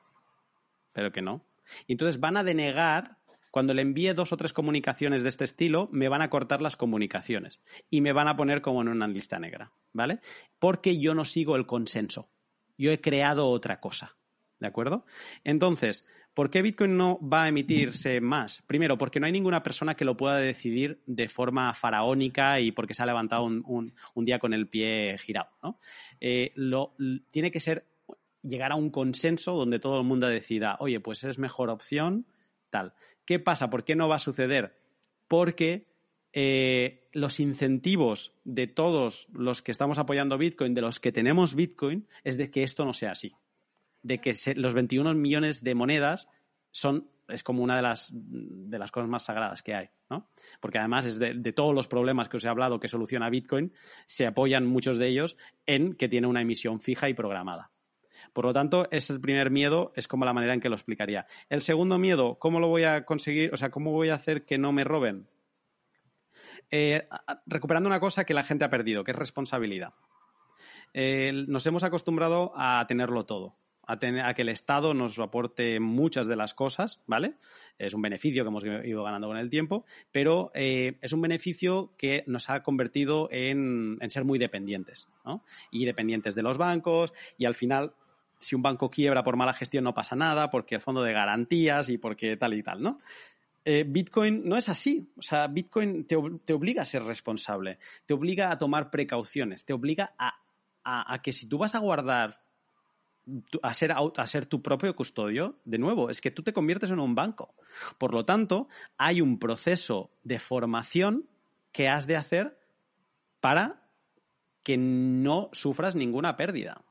Pero 0.93 1.12
que 1.12 1.22
no. 1.22 1.43
Y 1.86 1.93
entonces 1.93 2.20
van 2.20 2.36
a 2.36 2.44
denegar 2.44 3.18
cuando 3.51 3.72
le 3.72 3.82
envíe 3.82 4.12
dos 4.12 4.32
o 4.32 4.36
tres 4.36 4.52
comunicaciones 4.52 5.22
de 5.22 5.30
este 5.30 5.44
estilo, 5.44 5.88
me 5.90 6.09
van 6.09 6.20
a 6.20 6.28
cortar 6.28 6.60
las 6.60 6.76
comunicaciones 6.76 7.59
y 7.88 8.02
me 8.02 8.12
van 8.12 8.28
a 8.28 8.36
poner 8.36 8.60
como 8.60 8.82
en 8.82 8.88
una 8.88 9.09
lista 9.09 9.38
negra, 9.38 9.72
¿vale? 9.94 10.20
Porque 10.59 10.98
yo 10.98 11.14
no 11.14 11.24
sigo 11.24 11.56
el 11.56 11.64
consenso. 11.64 12.28
Yo 12.76 12.93
he 12.93 13.01
creado 13.01 13.48
otra 13.48 13.80
cosa. 13.80 14.16
¿De 14.59 14.66
acuerdo? 14.66 15.05
Entonces, 15.45 16.07
¿por 16.33 16.51
qué 16.51 16.62
Bitcoin 16.62 16.97
no 16.97 17.19
va 17.20 17.45
a 17.45 17.49
emitirse 17.49 18.20
más? 18.20 18.62
Primero, 18.66 18.97
porque 18.97 19.20
no 19.20 19.27
hay 19.27 19.33
ninguna 19.33 19.62
persona 19.62 19.95
que 19.95 20.05
lo 20.05 20.16
pueda 20.16 20.39
decidir 20.39 21.03
de 21.07 21.28
forma 21.28 21.74
faraónica 21.74 22.61
y 22.61 22.73
porque 22.73 22.95
se 22.95 23.03
ha 23.03 23.07
levantado 23.07 23.45
un, 23.45 23.93
día 24.16 24.39
con 24.39 24.55
el 24.55 24.69
pie 24.69 25.16
girado. 25.19 25.51
¿no? 25.62 25.78
Eh, 26.20 26.55
tiene 27.31 27.51
que 27.51 27.61
ser 27.61 27.87
llegar 28.43 28.73
a 28.73 28.77
un 28.77 28.91
consenso 28.91 29.53
donde 29.53 29.78
todo 29.78 30.01
el 30.01 30.07
mundo 30.07 30.27
decida, 30.27 30.77
oye, 30.81 31.01
pues 31.01 31.24
es 31.24 31.39
mejor 31.39 31.69
opción, 31.69 32.27
tal. 32.70 32.95
¿Qué 33.27 33.39
pasa? 33.39 33.69
¿Por 33.69 33.85
qué 33.85 33.95
no 33.95 34.09
va 34.09 34.16
a 34.16 34.20
suceder? 34.20 34.78
Porque 35.28 35.87
eh, 36.33 37.09
los 37.12 37.41
incentivos 37.41 38.33
de 38.45 38.69
todos 38.69 39.28
los 39.33 39.61
que 39.61 39.73
estamos 39.73 39.99
apoyando 39.99 40.39
Bitcoin, 40.39 40.74
de 40.74 40.81
los 40.81 41.01
que 41.01 41.12
tenemos 41.12 41.55
Bitcoin, 41.55 42.07
es 42.24 42.39
de 42.39 42.51
que 42.51 42.62
esto 42.62 42.85
no 42.85 42.95
sea 42.95 43.11
así 43.11 43.35
de 44.07 44.20
que 44.20 44.33
los 44.55 44.74
21 44.74 45.15
millones 45.15 45.62
de 45.65 45.74
monedas 45.74 46.28
son 46.70 47.11
es 47.28 47.43
como 47.43 47.62
una 47.65 47.74
de 47.74 47.83
las, 47.83 48.11
de 48.12 48.78
las 48.78 48.93
cosas 48.93 49.09
más 49.09 49.24
sagradas 49.24 49.61
que 49.61 49.74
hay, 49.74 49.89
¿no? 50.09 50.31
Porque 50.61 50.78
además 50.78 51.07
es 51.07 51.19
de, 51.19 51.53
todos 51.53 51.74
los 51.74 51.89
problemas 51.89 52.28
que 52.28 52.37
os 52.37 52.45
he 52.45 52.49
hablado 52.49 52.78
que 52.78 52.87
soluciona 52.87 53.31
Bitcoin, 53.31 53.73
se 54.05 54.27
apoyan 54.27 54.65
muchos 54.65 54.97
de 54.97 55.09
ellos 55.09 55.37
en 55.66 55.95
que 55.95 56.09
tiene 56.09 56.28
una 56.28 56.43
emisión 56.43 56.81
fija 56.81 57.09
y 57.09 57.15
programada. 57.15 57.73
Por 58.33 58.45
lo 58.45 58.53
tanto, 58.53 58.85
ese 58.87 58.97
es 58.97 59.11
el 59.11 59.20
primer 59.20 59.51
miedo, 59.51 59.93
es 59.97 60.07
como 60.07 60.24
la 60.24 60.33
manera 60.33 60.55
en 60.55 60.61
que 60.61 60.69
lo 60.69 60.77
explicaría. 60.77 61.27
El 61.49 61.62
segundo 61.62 61.99
miedo, 61.99 62.39
¿cómo 62.39 62.61
lo 62.61 62.69
voy 62.69 62.85
a 62.85 63.05
conseguir? 63.05 63.53
O 63.53 63.57
sea, 63.57 63.70
¿cómo 63.70 63.91
voy 63.91 64.11
a 64.11 64.15
hacer 64.15 64.45
que 64.45 64.57
no 64.57 64.70
me 64.70 64.85
roben? 64.85 65.28
Eh, 66.70 67.09
recuperando 67.47 67.89
una 67.89 68.01
cosa 68.01 68.24
que 68.24 68.35
la 68.35 68.45
gente 68.45 68.65
ha 68.65 68.70
perdido, 68.70 69.03
que 69.03 69.11
es 69.11 69.19
responsabilidad. 69.19 69.95
Eh, 70.95 71.45
nos 71.49 71.66
hemos 71.66 71.83
acostumbrado 71.83 72.53
a 72.55 72.85
tenerlo 72.87 73.27
todo 73.27 73.57
a, 73.87 74.35
que 74.35 74.43
el 74.43 74.49
Estado 74.49 74.95
nos 74.95 75.19
aporte 75.19 75.81
muchas 75.81 76.27
de 76.27 76.37
las 76.37 76.55
cosas, 76.55 77.01
¿vale? 77.07 77.35
Es 77.79 77.95
un 77.95 78.03
beneficio 78.03 78.45
que 78.45 78.49
hemos 78.49 78.65
ido 78.65 79.05
ganando 79.05 79.29
con 79.29 79.37
el 79.37 79.49
tiempo, 79.49 79.85
pero 80.13 80.51
eh, 80.55 80.99
es 81.01 81.13
un 81.13 81.21
beneficio 81.21 81.93
que 81.97 82.25
nos 82.27 82.51
ha 82.51 82.63
convertido 82.63 83.29
en, 83.31 83.99
ser 84.09 84.25
muy 84.25 84.39
dependientes, 84.39 85.09
¿no? 85.25 85.43
Y 85.71 85.85
dependientes 85.85 86.35
de 86.35 86.43
los 86.43 86.59
bancos 86.59 87.13
y 87.39 87.45
al 87.45 87.55
final 87.55 87.93
si 88.39 88.55
un 88.55 88.63
banco 88.63 88.91
quiebra 88.91 89.23
por 89.23 89.37
mala 89.37 89.55
gestión 89.55 89.85
no 89.85 89.95
pasa 89.95 90.15
nada, 90.15 90.51
porque 90.51 90.75
el 90.75 90.83
fondo 90.83 91.03
de 91.03 91.13
garantías 91.13 91.89
y 91.89 91.97
porque 91.97 92.37
tal 92.37 92.53
y 92.53 92.63
tal, 92.63 92.83
¿no? 92.83 92.99
Eh, 93.69 93.85
Bitcoin 93.85 94.49
no 94.49 94.57
es 94.57 94.69
así. 94.69 95.13
O 95.17 95.23
sea, 95.23 95.49
Bitcoin 95.49 96.07
te, 96.07 96.15
obliga 96.15 96.83
a 96.83 96.85
ser 96.85 97.03
responsable, 97.03 97.79
te 98.07 98.15
obliga 98.15 98.53
a 98.53 98.59
tomar 98.59 98.91
precauciones, 98.91 99.65
te 99.65 99.73
obliga 99.73 100.15
a, 100.17 101.21
que 101.21 101.33
si 101.33 101.49
tú 101.49 101.59
vas 101.59 101.75
a 101.75 101.81
guardar 101.81 102.45
a 103.62 103.74
ser, 103.74 103.93
a 103.93 104.27
ser 104.27 104.47
tu 104.47 104.62
propio 104.62 104.94
custodio, 104.94 105.59
de 105.65 105.78
nuevo, 105.78 106.11
es 106.11 106.20
que 106.20 106.31
tú 106.31 106.43
te 106.43 106.53
conviertes 106.53 106.90
en 106.90 107.01
un 107.01 107.15
banco. 107.15 107.55
Por 107.98 108.15
lo 108.15 108.24
tanto, 108.24 108.69
hay 108.97 109.20
un 109.20 109.39
proceso 109.39 110.11
de 110.23 110.39
formación 110.39 111.28
que 111.73 111.89
has 111.89 112.07
de 112.07 112.16
hacer 112.16 112.59
para 113.40 113.82
que 114.62 114.77
no 114.77 115.51
sufras 115.53 115.94
ninguna 115.94 116.36
pérdida. 116.36 116.82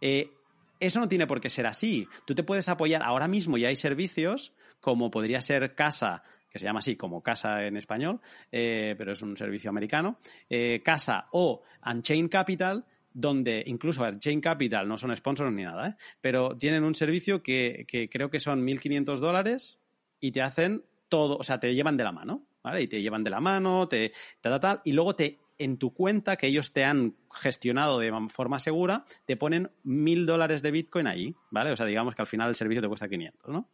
Eh, 0.00 0.30
eso 0.78 1.00
no 1.00 1.08
tiene 1.08 1.26
por 1.26 1.40
qué 1.40 1.50
ser 1.50 1.66
así. 1.66 2.08
Tú 2.24 2.34
te 2.34 2.42
puedes 2.42 2.68
apoyar, 2.68 3.02
ahora 3.02 3.28
mismo 3.28 3.58
ya 3.58 3.68
hay 3.68 3.76
servicios 3.76 4.54
como 4.80 5.10
podría 5.10 5.40
ser 5.40 5.74
Casa, 5.74 6.22
que 6.50 6.58
se 6.58 6.64
llama 6.64 6.78
así 6.78 6.96
como 6.96 7.22
Casa 7.22 7.66
en 7.66 7.76
español, 7.76 8.20
eh, 8.50 8.94
pero 8.96 9.12
es 9.12 9.22
un 9.22 9.36
servicio 9.36 9.70
americano, 9.70 10.18
eh, 10.48 10.80
Casa 10.82 11.26
o 11.32 11.62
Unchained 11.84 12.30
Capital, 12.30 12.84
donde 13.12 13.62
incluso 13.66 14.08
Chain 14.18 14.40
Capital 14.40 14.88
no 14.88 14.98
son 14.98 15.14
sponsors 15.16 15.52
ni 15.52 15.64
nada, 15.64 15.88
¿eh? 15.88 15.94
pero 16.20 16.56
tienen 16.56 16.84
un 16.84 16.94
servicio 16.94 17.42
que, 17.42 17.86
creo 18.10 18.30
que 18.30 18.40
son 18.40 18.64
1.500 18.66 19.18
dólares 19.18 19.78
y 20.20 20.32
te 20.32 20.42
hacen 20.42 20.84
todo, 21.08 21.36
o 21.36 21.42
sea, 21.42 21.58
te 21.58 21.74
llevan 21.74 21.96
de 21.96 22.04
la 22.04 22.12
mano, 22.12 22.46
¿vale? 22.62 22.82
Y 22.82 22.88
te 22.88 23.02
llevan 23.02 23.24
de 23.24 23.30
la 23.30 23.40
mano, 23.40 23.88
te 23.88 24.12
tal, 24.40 24.60
tal, 24.60 24.80
y 24.84 24.92
luego 24.92 25.16
te 25.16 25.38
en 25.58 25.76
tu 25.76 25.92
cuenta 25.92 26.36
que 26.36 26.46
ellos 26.46 26.72
te 26.72 26.84
han 26.84 27.16
gestionado 27.34 27.98
de 27.98 28.10
forma 28.30 28.58
segura, 28.58 29.04
te 29.26 29.36
ponen 29.36 29.70
1.000 29.84 30.24
dólares 30.24 30.62
de 30.62 30.70
Bitcoin 30.70 31.06
ahí, 31.06 31.34
¿vale? 31.50 31.70
O 31.72 31.76
sea, 31.76 31.84
digamos 31.84 32.14
que 32.14 32.22
al 32.22 32.28
final 32.28 32.48
el 32.48 32.54
servicio 32.54 32.80
te 32.80 32.88
cuesta 32.88 33.08
500, 33.08 33.50
¿no? 33.50 33.68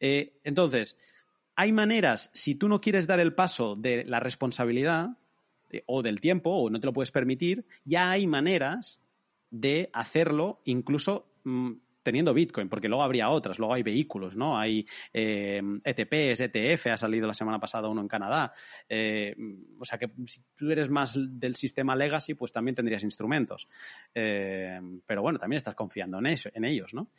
Eh, 0.00 0.38
entonces, 0.44 0.96
hay 1.54 1.72
maneras, 1.72 2.30
si 2.32 2.54
tú 2.54 2.68
no 2.68 2.80
quieres 2.80 3.06
dar 3.06 3.20
el 3.20 3.34
paso 3.34 3.76
de 3.76 4.04
la 4.04 4.18
responsabilidad, 4.18 5.10
o 5.86 6.02
del 6.02 6.20
tiempo, 6.20 6.50
o 6.50 6.70
no 6.70 6.80
te 6.80 6.86
lo 6.86 6.92
puedes 6.92 7.10
permitir, 7.10 7.66
ya 7.84 8.10
hay 8.10 8.26
maneras 8.26 9.00
de 9.50 9.90
hacerlo 9.92 10.60
incluso 10.64 11.32
mm, 11.44 11.72
teniendo 12.06 12.32
Bitcoin, 12.32 12.68
porque 12.68 12.86
luego 12.86 13.02
habría 13.02 13.30
otras, 13.30 13.58
luego 13.58 13.74
hay 13.74 13.82
vehículos, 13.82 14.36
¿no? 14.36 14.56
Hay 14.56 14.86
eh, 15.12 15.60
ETPs, 15.82 16.38
ETF, 16.40 16.86
ha 16.86 16.96
salido 16.96 17.26
la 17.26 17.34
semana 17.34 17.58
pasada 17.58 17.88
uno 17.88 18.00
en 18.00 18.06
Canadá. 18.06 18.52
Eh, 18.88 19.34
o 19.76 19.84
sea 19.84 19.98
que 19.98 20.08
si 20.24 20.40
tú 20.54 20.70
eres 20.70 20.88
más 20.88 21.14
del 21.16 21.56
sistema 21.56 21.96
legacy, 21.96 22.34
pues 22.34 22.52
también 22.52 22.76
tendrías 22.76 23.02
instrumentos. 23.02 23.66
Eh, 24.14 24.80
pero 25.04 25.20
bueno, 25.20 25.40
también 25.40 25.56
estás 25.56 25.74
confiando 25.74 26.20
en, 26.20 26.26
eso, 26.26 26.48
en 26.54 26.64
ellos, 26.64 26.94
¿no? 26.94 27.10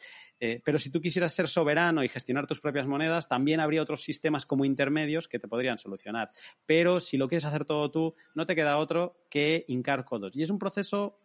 pero 0.64 0.78
si 0.78 0.92
tú 0.92 1.02
quisieras 1.02 1.34
ser 1.34 1.48
soberano 1.48 2.04
y 2.04 2.10
gestionar 2.10 2.46
tus 2.46 2.62
propias 2.62 2.86
monedas, 2.86 3.28
también 3.28 3.60
habría 3.60 3.82
otros 3.82 4.04
sistemas 4.04 4.46
como 4.46 4.66
intermedios 4.66 5.28
que 5.28 5.40
te 5.40 5.48
podrían 5.48 5.80
solucionar. 5.80 6.30
Pero 6.66 7.00
si 7.00 7.18
lo 7.18 7.28
quieres 7.28 7.46
hacer 7.46 7.66
todo 7.66 7.90
tú, 7.90 8.16
no 8.36 8.46
te 8.46 8.56
queda 8.56 8.78
otro 8.78 9.18
que 9.32 9.66
hincar 9.68 10.06
codos. 10.06 10.36
Y 10.36 10.44
es 10.44 10.52
un 10.52 10.60
proceso 10.60 11.20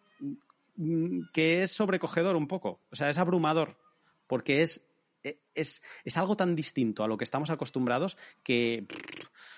que 1.32 1.62
es 1.62 1.72
sobrecogedor 1.72 2.36
un 2.36 2.48
poco, 2.48 2.80
o 2.90 2.96
sea, 2.96 3.10
es 3.10 3.18
abrumador, 3.18 3.78
porque 4.26 4.62
es, 4.62 4.84
e, 5.22 5.38
es, 5.54 5.82
es, 6.04 6.16
algo 6.16 6.36
tan 6.36 6.56
distinto 6.56 7.04
a 7.04 7.08
lo 7.08 7.16
que 7.16 7.24
estamos 7.24 7.50
acostumbrados 7.50 8.16
que 8.42 8.86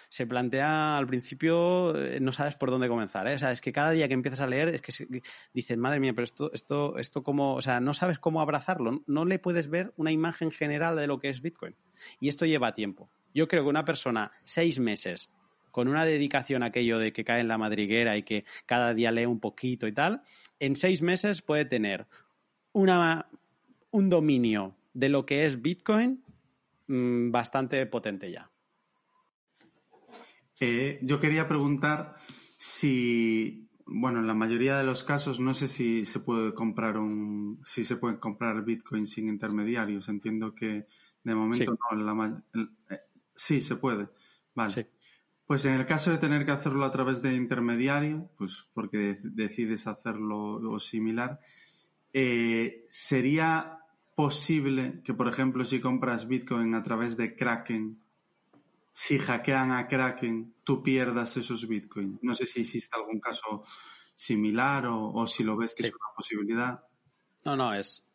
se 0.09 0.27
plantea 0.27 0.99
al 0.99 1.07
principio, 1.07 1.97
eh, 1.97 2.21
no 2.21 2.33
sabes 2.33 2.55
por 2.57 2.71
dónde 2.71 2.89
comenzar, 2.89 3.27
¿eh? 3.29 3.35
o 3.35 3.39
sea, 3.39 3.53
es 3.53 3.61
que 3.61 3.73
cada 3.73 3.91
día 3.91 4.09
que 4.09 4.15
empiezas 4.15 4.41
a 4.41 4.47
leer 4.47 4.69
es 4.75 4.83
que 4.83 5.23
dices, 5.53 5.79
madre 5.79 6.01
mía, 6.01 6.13
pero 6.15 6.25
esto, 6.25 6.53
esto, 6.53 6.99
esto 6.99 7.23
como, 7.23 7.55
o 7.55 7.63
sea, 7.63 7.81
no 7.81 7.95
sabes 7.95 8.19
cómo 8.19 8.41
abrazarlo, 8.41 9.03
no 9.07 9.25
le 9.25 9.39
puedes 9.39 9.69
ver 9.69 9.93
una 9.97 10.13
imagen 10.13 10.51
general 10.51 10.97
de 10.97 11.07
lo 11.07 11.19
que 11.19 11.31
es 11.31 11.41
Bitcoin. 11.41 11.77
Y 12.21 12.29
esto 12.29 12.47
lleva 12.47 12.75
tiempo. 12.75 13.11
Yo 13.35 13.49
creo 13.49 13.65
que 13.65 13.71
una 13.71 13.85
persona, 13.85 14.31
seis 14.45 14.79
meses, 14.79 15.31
con 15.75 15.89
una 15.89 16.05
dedicación 16.05 16.63
a 16.63 16.67
aquello 16.67 17.01
de 17.01 17.13
que 17.13 17.25
cae 17.25 17.41
en 17.41 17.49
la 17.49 17.59
madriguera 17.59 18.17
y 18.17 18.23
que 18.23 18.45
cada 18.65 18.95
día 18.95 19.11
lee 19.11 19.27
un 19.27 19.41
poquito 19.41 19.89
y 19.89 19.93
tal, 19.93 20.23
en 20.61 20.77
seis 20.77 21.03
meses 21.03 21.43
puede 21.43 21.65
tener 21.65 22.07
una, 22.73 23.27
un 23.91 24.09
dominio 24.09 24.77
de 24.93 25.09
lo 25.09 25.27
que 25.27 25.47
es 25.47 25.61
Bitcoin 25.61 26.23
mm, 26.87 27.33
bastante 27.33 27.85
potente 27.87 28.31
ya. 28.31 28.53
Eh, 30.61 31.01
yo 31.03 31.19
quería 31.19 31.49
preguntar 31.49 32.19
si, 32.57 33.69
bueno, 33.85 34.21
en 34.21 34.29
la 34.29 34.35
mayoría 34.35 34.79
de 34.79 34.85
los 34.85 35.03
casos 35.03 35.41
no 35.41 35.55
sé 35.55 35.67
si 35.67 36.05
se 36.05 36.21
puede 36.21 36.55
comprar 36.55 36.99
un, 36.99 37.61
si 37.65 37.85
se 37.85 37.97
puede 37.97 38.21
comprar 38.21 38.65
Bitcoin 38.65 39.07
sin 39.07 39.29
intermediarios. 39.29 40.09
Entiendo 40.09 40.55
que 40.55 40.87
de 41.25 41.35
momento 41.35 41.77
no. 41.97 42.45
Eh, 42.91 43.01
sí, 43.35 43.61
se 43.61 43.75
puede. 43.75 44.07
Vale. 44.55 44.95
Pues 45.47 45.65
en 45.67 45.75
el 45.75 45.87
caso 45.87 46.11
de 46.11 46.19
tener 46.19 46.47
que 46.47 46.53
hacerlo 46.53 46.85
a 46.85 46.91
través 46.91 47.21
de 47.21 47.35
intermediario, 47.35 48.31
pues 48.39 48.67
porque 48.73 49.15
decides 49.23 49.87
hacerlo 49.87 50.55
o 50.71 50.79
similar, 50.79 51.39
eh, 52.13 52.87
¿sería 52.89 53.79
posible 54.15 55.03
que, 55.05 55.13
por 55.13 55.29
ejemplo, 55.29 55.65
si 55.65 55.81
compras 55.81 56.29
Bitcoin 56.29 56.75
a 56.75 56.83
través 56.83 57.17
de 57.17 57.37
Kraken, 57.37 58.01
si 58.93 59.19
hackean 59.19 59.73
a 59.73 59.87
Kraken, 59.87 60.55
tú 60.65 60.83
pierdas 60.83 61.37
esos 61.37 61.69
Bitcoin? 61.69 62.19
No 62.23 62.35
sé 62.35 62.47
si 62.47 62.61
existe 62.61 62.97
algún 62.97 63.21
caso 63.21 63.65
similar 64.15 64.87
o, 64.87 65.27
si 65.27 65.45
lo 65.45 65.57
ves 65.57 65.75
que 65.75 65.83
es 65.83 65.93
una 65.93 66.15
posibilidad. 66.17 66.85
No, 67.45 67.57
no, 67.57 67.75
es, 67.75 68.07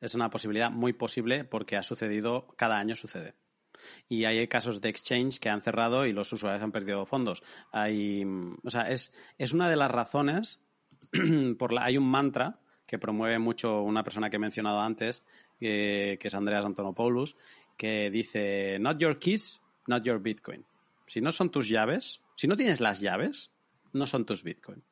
es 0.00 0.14
una 0.14 0.28
posibilidad 0.28 0.70
muy 0.70 0.92
posible 0.92 1.44
porque 1.44 1.76
ha 1.76 1.82
sucedido, 1.82 2.48
cada 2.56 2.76
año 2.76 2.94
sucede. 2.94 3.36
Y 4.08 4.24
hay 4.24 4.46
casos 4.48 4.80
de 4.80 4.88
exchange 4.88 5.38
que 5.38 5.48
han 5.48 5.62
cerrado 5.62 6.06
y 6.06 6.12
los 6.12 6.32
usuarios 6.32 6.62
han 6.62 6.72
perdido 6.72 7.06
fondos. 7.06 7.42
Hay, 7.72 8.24
o 8.62 8.70
sea, 8.70 8.90
es, 8.90 9.12
es 9.38 9.52
una 9.52 9.68
de 9.68 9.76
las 9.76 9.90
razones, 9.90 10.60
por 11.58 11.72
la, 11.72 11.84
hay 11.84 11.98
un 11.98 12.08
mantra 12.08 12.60
que 12.86 12.98
promueve 12.98 13.38
mucho 13.38 13.82
una 13.82 14.04
persona 14.04 14.30
que 14.30 14.36
he 14.36 14.40
mencionado 14.40 14.80
antes, 14.80 15.24
que 15.58 16.18
es 16.20 16.34
Andreas 16.34 16.64
Antonopoulos, 16.64 17.36
que 17.76 18.10
dice, 18.10 18.78
not 18.78 18.98
your 18.98 19.18
keys, 19.18 19.60
not 19.86 20.04
your 20.04 20.20
Bitcoin. 20.20 20.64
Si 21.06 21.20
no 21.20 21.32
son 21.32 21.50
tus 21.50 21.68
llaves, 21.68 22.20
si 22.36 22.46
no 22.46 22.56
tienes 22.56 22.80
las 22.80 23.00
llaves, 23.00 23.50
no 23.92 24.06
son 24.06 24.26
tus 24.26 24.42
Bitcoin. 24.42 24.82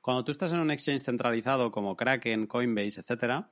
Cuando 0.00 0.24
tú 0.24 0.32
estás 0.32 0.52
en 0.52 0.60
un 0.60 0.70
exchange 0.70 1.02
centralizado 1.02 1.70
como 1.70 1.96
Kraken, 1.96 2.46
Coinbase, 2.46 3.00
etcétera, 3.00 3.50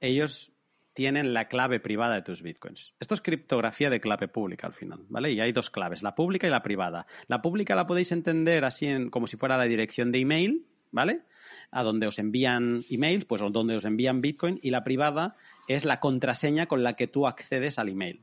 ellos 0.00 0.52
tienen 0.94 1.32
la 1.32 1.48
clave 1.48 1.80
privada 1.80 2.14
de 2.14 2.22
tus 2.22 2.42
bitcoins. 2.42 2.94
Esto 3.00 3.14
es 3.14 3.20
criptografía 3.20 3.90
de 3.90 4.00
clave 4.00 4.28
pública 4.28 4.66
al 4.66 4.72
final, 4.72 5.04
¿vale? 5.08 5.32
Y 5.32 5.40
hay 5.40 5.52
dos 5.52 5.70
claves, 5.70 6.02
la 6.02 6.14
pública 6.14 6.46
y 6.46 6.50
la 6.50 6.62
privada. 6.62 7.06
La 7.28 7.42
pública 7.42 7.74
la 7.74 7.86
podéis 7.86 8.12
entender 8.12 8.64
así 8.64 8.86
en, 8.86 9.10
como 9.10 9.26
si 9.26 9.36
fuera 9.36 9.56
la 9.56 9.64
dirección 9.64 10.12
de 10.12 10.20
email, 10.20 10.66
¿vale? 10.90 11.22
A 11.70 11.82
donde 11.82 12.06
os 12.06 12.18
envían 12.18 12.82
emails, 12.90 13.24
pues 13.24 13.40
donde 13.40 13.76
os 13.76 13.84
envían 13.84 14.20
bitcoin, 14.20 14.60
y 14.62 14.70
la 14.70 14.84
privada 14.84 15.36
es 15.68 15.84
la 15.84 16.00
contraseña 16.00 16.66
con 16.66 16.82
la 16.82 16.94
que 16.94 17.08
tú 17.08 17.26
accedes 17.26 17.78
al 17.78 17.88
email. 17.88 18.22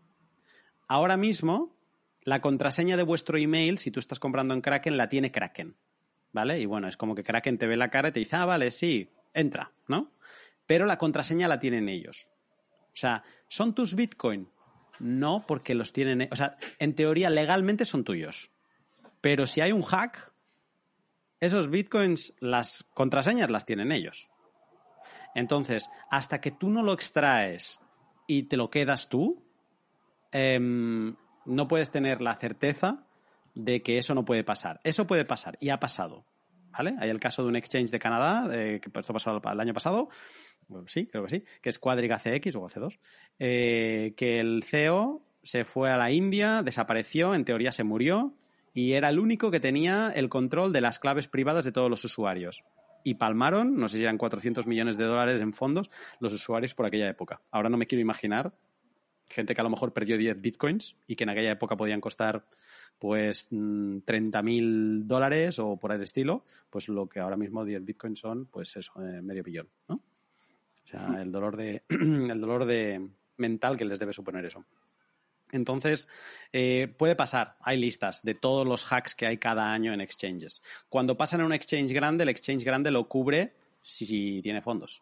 Ahora 0.87 1.17
mismo, 1.17 1.75
la 2.23 2.41
contraseña 2.41 2.97
de 2.97 3.03
vuestro 3.03 3.37
email, 3.37 3.77
si 3.77 3.91
tú 3.91 3.99
estás 3.99 4.19
comprando 4.19 4.53
en 4.53 4.61
Kraken, 4.61 4.97
la 4.97 5.09
tiene 5.09 5.31
Kraken, 5.31 5.75
¿vale? 6.31 6.59
Y 6.59 6.65
bueno, 6.65 6.87
es 6.87 6.97
como 6.97 7.15
que 7.15 7.23
Kraken 7.23 7.57
te 7.57 7.67
ve 7.67 7.77
la 7.77 7.89
cara 7.89 8.09
y 8.09 8.11
te 8.11 8.19
dice, 8.19 8.35
ah, 8.35 8.45
vale, 8.45 8.71
sí, 8.71 9.11
entra, 9.33 9.71
¿no? 9.87 10.13
Pero 10.67 10.85
la 10.85 10.97
contraseña 10.97 11.47
la 11.47 11.59
tienen 11.59 11.89
ellos. 11.89 12.29
O 12.90 12.95
sea, 12.99 13.24
¿son 13.48 13.74
tus 13.74 13.95
Bitcoin? 13.95 14.49
No, 14.99 15.45
porque 15.48 15.76
los 15.76 15.94
tienen. 15.94 16.28
O 16.32 16.36
sea, 16.36 16.57
en 16.78 16.95
teoría, 16.95 17.30
legalmente 17.30 17.86
son 17.86 18.03
tuyos. 18.03 18.52
Pero 19.22 19.48
si 19.48 19.61
hay 19.61 19.72
un 19.72 19.82
hack, 19.82 20.32
esos 21.40 21.70
Bitcoins, 21.70 22.34
las 22.40 22.86
contraseñas 22.94 23.49
las 23.49 23.66
tienen 23.66 23.91
ellos. 23.91 24.30
Entonces, 25.36 25.90
hasta 26.10 26.41
que 26.41 26.52
tú 26.52 26.70
no 26.70 26.84
lo 26.84 26.94
extraes 26.94 27.80
y 28.28 28.44
te 28.44 28.57
lo 28.57 28.70
quedas 28.70 29.10
tú, 29.10 29.44
em, 30.32 31.16
no 31.45 31.68
puedes 31.68 31.91
tener 31.91 32.22
la 32.22 32.36
certeza 32.36 33.06
de 33.56 33.82
que 33.82 33.98
eso 33.98 34.14
no 34.14 34.26
puede 34.26 34.44
pasar. 34.44 34.80
Eso 34.84 35.07
puede 35.07 35.26
pasar 35.26 35.57
y 35.61 35.70
ha 35.70 35.80
pasado. 35.80 36.26
Hay 36.73 37.09
el 37.09 37.19
caso 37.19 37.43
de 37.43 37.49
un 37.49 37.55
exchange 37.55 37.91
de 37.91 37.99
Canadá, 37.99 38.47
eh, 38.51 38.79
que 38.81 38.99
esto 38.99 39.13
pasó 39.13 39.41
el 39.43 39.59
año 39.59 39.73
pasado, 39.73 40.09
sí, 40.85 41.07
creo 41.07 41.23
que 41.23 41.29
sí, 41.29 41.43
que 41.61 41.69
es 41.69 41.79
Quadriga 41.79 42.17
CX 42.17 42.55
o 42.55 42.67
C2, 42.67 42.99
eh, 43.39 44.13
que 44.15 44.39
el 44.39 44.63
CEO 44.63 45.21
se 45.43 45.65
fue 45.65 45.91
a 45.91 45.97
la 45.97 46.11
India, 46.11 46.61
desapareció, 46.63 47.33
en 47.33 47.45
teoría 47.45 47.71
se 47.71 47.83
murió, 47.83 48.33
y 48.73 48.93
era 48.93 49.09
el 49.09 49.19
único 49.19 49.51
que 49.51 49.59
tenía 49.59 50.11
el 50.15 50.29
control 50.29 50.71
de 50.71 50.81
las 50.81 50.99
claves 50.99 51.27
privadas 51.27 51.65
de 51.65 51.71
todos 51.71 51.89
los 51.89 52.03
usuarios. 52.05 52.63
Y 53.03 53.15
palmaron, 53.15 53.77
no 53.77 53.87
sé 53.87 53.97
si 53.97 54.03
eran 54.03 54.17
400 54.17 54.67
millones 54.67 54.97
de 54.97 55.05
dólares 55.05 55.41
en 55.41 55.53
fondos, 55.53 55.89
los 56.19 56.33
usuarios 56.33 56.75
por 56.75 56.85
aquella 56.85 57.09
época. 57.09 57.41
Ahora 57.49 57.69
no 57.69 57.77
me 57.77 57.87
quiero 57.87 58.01
imaginar 58.01 58.53
gente 59.30 59.56
que 59.56 59.61
a 59.61 59.64
lo 59.64 59.69
mejor 59.69 59.93
perdió 59.93 60.18
10 60.18 60.41
bitcoins 60.41 60.95
y 61.07 61.15
que 61.15 61.23
en 61.23 61.30
aquella 61.30 61.51
época 61.51 61.77
podían 61.77 62.01
costar 62.01 62.45
pues 62.97 63.47
30 63.49 64.06
mm, 64.06 64.45
mil 64.45 65.07
dólares 65.07 65.60
o 65.60 65.77
por 65.77 65.91
el 65.91 66.01
estilo, 66.01 66.43
pues 66.69 66.89
lo 66.89 67.07
que 67.07 67.19
ahora 67.19 67.38
mismo 67.38 67.64
10 67.64 67.85
bitcoins 67.85 68.19
son, 68.19 68.45
pues 68.47 68.76
eso, 68.76 68.93
eh, 69.01 69.22
medio 69.22 69.43
billón, 69.43 69.69
¿no? 69.88 69.95
O 69.95 70.88
sea, 70.88 71.22
el 71.22 71.31
dolor 71.31 71.56
de, 71.56 71.84
el 71.89 72.41
dolor 72.41 72.65
de 72.65 73.07
mental 73.38 73.77
que 73.77 73.85
les 73.85 73.99
debe 73.99 74.11
suponer 74.11 74.45
eso. 74.45 74.65
Entonces, 75.51 76.07
eh, 76.53 76.93
puede 76.97 77.15
pasar, 77.15 77.57
hay 77.61 77.77
listas 77.77 78.23
de 78.23 78.35
todos 78.35 78.68
los 78.68 78.91
hacks 78.91 79.15
que 79.15 79.26
hay 79.26 79.38
cada 79.38 79.72
año 79.72 79.93
en 79.93 80.01
exchanges. 80.01 80.61
Cuando 80.89 81.18
pasan 81.18 81.41
a 81.41 81.45
un 81.45 81.53
exchange 81.53 81.91
grande, 81.91 82.23
el 82.23 82.30
exchange 82.30 82.64
grande 82.64 82.91
lo 82.91 83.07
cubre 83.07 83.56
si, 83.81 84.41
tiene 84.41 84.61
fondos. 84.61 85.01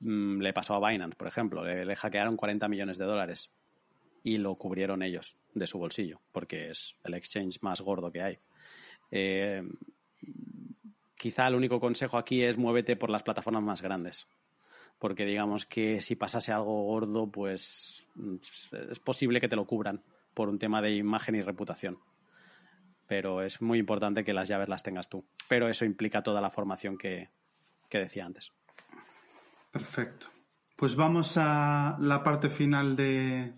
Mm, 0.00 0.40
le 0.40 0.52
pasó 0.52 0.74
a 0.74 0.90
Binance, 0.90 1.16
por 1.16 1.28
ejemplo. 1.28 1.64
Le, 1.64 1.84
le 1.84 1.96
hackearon 1.96 2.36
40 2.36 2.68
millones 2.68 2.98
de 2.98 3.04
dólares 3.04 3.50
y 4.22 4.38
lo 4.38 4.54
cubrieron 4.56 5.02
ellos 5.02 5.36
de 5.54 5.66
su 5.66 5.78
bolsillo, 5.78 6.20
porque 6.32 6.70
es 6.70 6.96
el 7.04 7.14
exchange 7.14 7.62
más 7.62 7.80
gordo 7.80 8.10
que 8.10 8.22
hay. 8.22 8.38
Eh, 9.10 9.62
quizá 11.16 11.46
el 11.46 11.54
único 11.54 11.80
consejo 11.80 12.18
aquí 12.18 12.42
es 12.42 12.56
muévete 12.58 12.96
por 12.96 13.10
las 13.10 13.22
plataformas 13.22 13.62
más 13.62 13.82
grandes. 13.82 14.26
Porque 14.98 15.24
digamos 15.24 15.64
que 15.64 16.00
si 16.00 16.16
pasase 16.16 16.52
algo 16.52 16.82
gordo, 16.84 17.30
pues 17.30 18.06
mm, 18.14 18.36
es 18.90 18.98
posible 18.98 19.40
que 19.40 19.48
te 19.48 19.56
lo 19.56 19.66
cubran 19.66 20.02
por 20.34 20.48
un 20.48 20.58
tema 20.58 20.82
de 20.82 20.94
imagen 20.94 21.34
y 21.34 21.42
reputación. 21.42 21.98
Pero 23.06 23.42
es 23.42 23.62
muy 23.62 23.78
importante 23.78 24.24
que 24.24 24.34
las 24.34 24.48
llaves 24.48 24.68
las 24.68 24.82
tengas 24.82 25.08
tú. 25.08 25.24
Pero 25.48 25.68
eso 25.68 25.84
implica 25.84 26.22
toda 26.22 26.40
la 26.40 26.50
formación 26.50 26.98
que, 26.98 27.30
que 27.88 27.98
decía 27.98 28.26
antes. 28.26 28.52
Perfecto. 29.70 30.28
Pues 30.76 30.96
vamos 30.96 31.36
a 31.36 31.96
la 32.00 32.22
parte 32.22 32.48
final 32.48 32.96
de, 32.96 33.52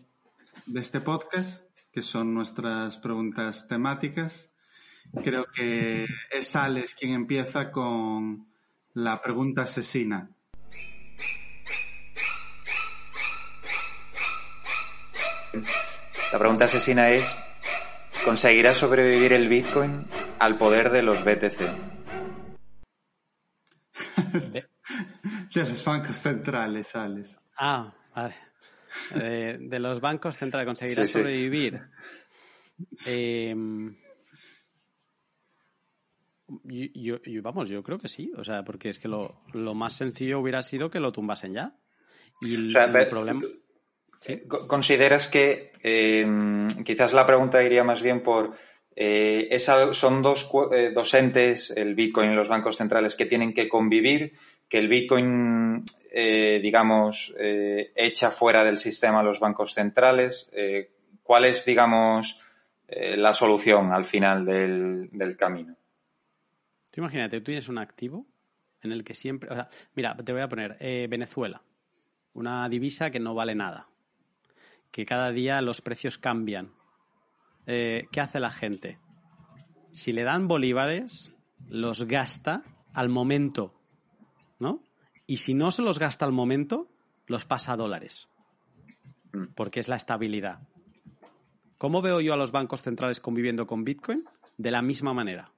de 0.66 0.80
este 0.80 1.00
podcast, 1.00 1.64
que 1.92 2.02
son 2.02 2.34
nuestras 2.34 2.96
preguntas 2.96 3.68
temáticas. 3.68 4.50
Creo 5.22 5.44
que 5.46 6.06
es 6.30 6.56
Alex 6.56 6.94
quien 6.94 7.12
empieza 7.12 7.70
con 7.70 8.46
la 8.94 9.20
pregunta 9.20 9.62
asesina. 9.62 10.30
La 16.32 16.38
pregunta 16.38 16.66
asesina 16.66 17.10
es, 17.10 17.36
¿conseguirá 18.24 18.74
sobrevivir 18.74 19.32
el 19.32 19.48
Bitcoin 19.48 20.06
al 20.38 20.58
poder 20.58 20.90
de 20.90 21.02
los 21.02 21.24
BTC? 21.24 21.60
de, 25.54 25.68
los 25.68 25.84
bancos 25.84 26.16
centrales, 26.16 26.96
Alex. 26.96 27.40
Ah, 27.56 27.92
vale. 28.14 28.34
Eh, 29.14 29.56
de 29.60 29.78
los 29.78 30.00
bancos 30.00 30.36
centrales, 30.36 30.66
¿conseguirá 30.66 31.06
sí, 31.06 31.12
sobrevivir? 31.12 31.80
Eh, 33.06 33.54
yo, 36.64 37.22
yo, 37.22 37.42
vamos, 37.42 37.68
yo 37.68 37.82
creo 37.82 37.98
que 37.98 38.08
sí. 38.08 38.32
O 38.36 38.44
sea, 38.44 38.64
porque 38.64 38.88
es 38.88 38.98
que 38.98 39.08
lo, 39.08 39.42
lo 39.52 39.74
más 39.74 39.94
sencillo 39.94 40.40
hubiera 40.40 40.62
sido 40.62 40.90
que 40.90 41.00
lo 41.00 41.12
tumbasen 41.12 41.54
ya. 41.54 41.76
Y 42.40 42.54
el, 42.54 43.08
problema. 43.08 43.42
¿sí? 44.20 44.42
¿Consideras 44.48 45.28
que 45.28 45.72
eh, 45.82 46.26
quizás 46.84 47.12
la 47.12 47.26
pregunta 47.26 47.62
iría 47.62 47.84
más 47.84 48.02
bien 48.02 48.22
por 48.22 48.56
eh, 48.96 49.48
esa, 49.50 49.92
son 49.92 50.22
dos, 50.22 50.48
eh, 50.72 50.90
dos 50.94 51.14
entes, 51.14 51.70
el 51.70 51.94
Bitcoin 51.94 52.32
y 52.32 52.34
los 52.34 52.48
bancos 52.48 52.76
centrales, 52.76 53.16
que 53.16 53.26
tienen 53.26 53.54
que 53.54 53.68
convivir, 53.68 54.32
que 54.70 54.78
el 54.78 54.88
Bitcoin, 54.88 55.84
eh, 56.10 56.60
digamos, 56.62 57.34
echa 57.36 58.30
fuera 58.30 58.64
del 58.64 58.78
sistema 58.78 59.20
a 59.20 59.22
los 59.22 59.38
bancos 59.38 59.74
centrales? 59.74 60.50
¿Cuál 61.22 61.44
es, 61.44 61.66
digamos, 61.66 62.38
la 62.88 63.34
solución 63.34 63.92
al 63.92 64.06
final 64.06 64.46
del, 64.46 65.10
del 65.12 65.36
camino? 65.36 65.76
Tú 66.90 67.00
imagínate, 67.00 67.38
tú 67.40 67.44
tienes 67.44 67.68
un 67.68 67.78
activo 67.78 68.26
en 68.82 68.92
el 68.92 69.04
que 69.04 69.14
siempre. 69.14 69.50
O 69.50 69.54
sea, 69.54 69.68
mira, 69.94 70.16
te 70.16 70.32
voy 70.32 70.42
a 70.42 70.48
poner 70.48 70.76
eh, 70.80 71.06
Venezuela, 71.08 71.62
una 72.32 72.68
divisa 72.68 73.10
que 73.10 73.20
no 73.20 73.34
vale 73.34 73.54
nada, 73.54 73.88
que 74.90 75.06
cada 75.06 75.30
día 75.30 75.60
los 75.60 75.80
precios 75.80 76.18
cambian. 76.18 76.72
Eh, 77.66 78.08
¿Qué 78.10 78.20
hace 78.20 78.40
la 78.40 78.50
gente? 78.50 78.98
Si 79.92 80.12
le 80.12 80.24
dan 80.24 80.48
bolívares, 80.48 81.32
los 81.68 82.04
gasta 82.04 82.62
al 82.92 83.08
momento, 83.08 83.79
¿no? 84.60 84.84
Y 85.26 85.38
si 85.38 85.54
no 85.54 85.72
se 85.72 85.82
los 85.82 85.98
gasta 85.98 86.24
al 86.24 86.32
momento, 86.32 86.88
los 87.26 87.44
pasa 87.44 87.72
a 87.72 87.76
dólares, 87.76 88.28
porque 89.56 89.80
es 89.80 89.88
la 89.88 89.96
estabilidad. 89.96 90.60
¿Cómo 91.78 92.02
veo 92.02 92.20
yo 92.20 92.34
a 92.34 92.36
los 92.36 92.52
bancos 92.52 92.82
centrales 92.82 93.18
conviviendo 93.18 93.66
con 93.66 93.84
Bitcoin? 93.84 94.24
De 94.58 94.70
la 94.70 94.82
misma 94.82 95.14
manera 95.14 95.50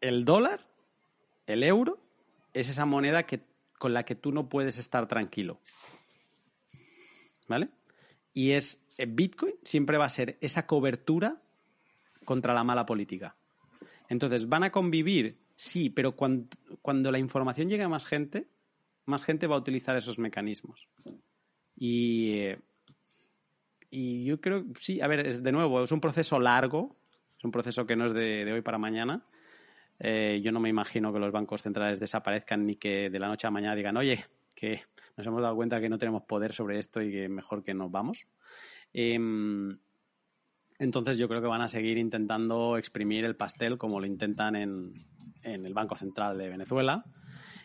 el 0.00 0.24
dólar, 0.24 0.66
el 1.46 1.62
euro, 1.62 1.98
es 2.54 2.68
esa 2.68 2.86
moneda 2.86 3.24
que, 3.24 3.40
con 3.78 3.92
la 3.92 4.04
que 4.04 4.14
tú 4.14 4.32
no 4.32 4.48
puedes 4.48 4.78
estar 4.78 5.08
tranquilo. 5.08 5.60
¿Vale? 7.48 7.68
Y 8.34 8.52
es 8.52 8.80
Bitcoin 8.98 9.54
siempre 9.62 9.98
va 9.98 10.04
a 10.04 10.10
ser 10.10 10.38
esa 10.40 10.66
cobertura 10.66 11.40
contra 12.24 12.54
la 12.54 12.64
mala 12.64 12.84
política. 12.84 13.36
Entonces, 14.08 14.48
¿van 14.48 14.64
a 14.64 14.72
convivir? 14.72 15.38
Sí, 15.60 15.90
pero 15.90 16.14
cuando, 16.14 17.10
la 17.10 17.18
información 17.18 17.68
llegue 17.68 17.82
a 17.82 17.88
más 17.88 18.06
gente, 18.06 18.46
más 19.06 19.24
gente 19.24 19.48
va 19.48 19.56
a 19.56 19.58
utilizar 19.58 19.96
esos 19.96 20.16
mecanismos. 20.16 20.86
Y, 21.74 22.52
yo 23.90 24.40
creo, 24.40 24.66
sí, 24.78 25.00
a 25.00 25.08
ver, 25.08 25.42
de 25.42 25.52
nuevo, 25.52 25.82
es 25.82 25.90
un 25.90 26.00
proceso 26.00 26.38
largo, 26.38 26.96
es 27.36 27.44
un 27.44 27.50
proceso 27.50 27.84
que 27.86 27.96
no 27.96 28.06
es 28.06 28.14
de, 28.14 28.48
hoy 28.52 28.62
para 28.62 28.78
mañana, 28.78 29.24
eh, 29.98 30.40
yo 30.44 30.52
no 30.52 30.60
me 30.60 30.68
imagino 30.68 31.12
que 31.12 31.18
los 31.18 31.32
bancos 31.32 31.62
centrales 31.62 31.98
desaparezcan 31.98 32.64
ni 32.64 32.76
que 32.76 33.10
de 33.10 33.18
la 33.18 33.26
noche 33.26 33.48
a 33.48 33.50
mañana 33.50 33.74
digan, 33.74 33.96
oye, 33.96 34.26
que 34.54 34.82
nos 35.16 35.26
hemos 35.26 35.42
dado 35.42 35.56
cuenta 35.56 35.80
que 35.80 35.88
no 35.88 35.98
tenemos 35.98 36.22
poder 36.22 36.52
sobre 36.52 36.78
esto 36.78 37.02
y 37.02 37.10
que 37.10 37.28
mejor 37.28 37.64
que 37.64 37.74
nos 37.74 37.90
vamos. 37.90 38.28
Eh, 38.94 39.18
entonces 40.78 41.18
yo 41.18 41.28
creo 41.28 41.40
que 41.40 41.48
van 41.48 41.62
a 41.62 41.68
seguir 41.68 41.98
intentando 41.98 42.78
exprimir 42.78 43.24
el 43.24 43.34
pastel 43.34 43.76
como 43.76 43.98
lo 43.98 44.06
intentan 44.06 44.54
en, 44.54 45.08
en 45.54 45.66
el 45.66 45.74
Banco 45.74 45.96
Central 45.96 46.38
de 46.38 46.48
Venezuela 46.48 47.04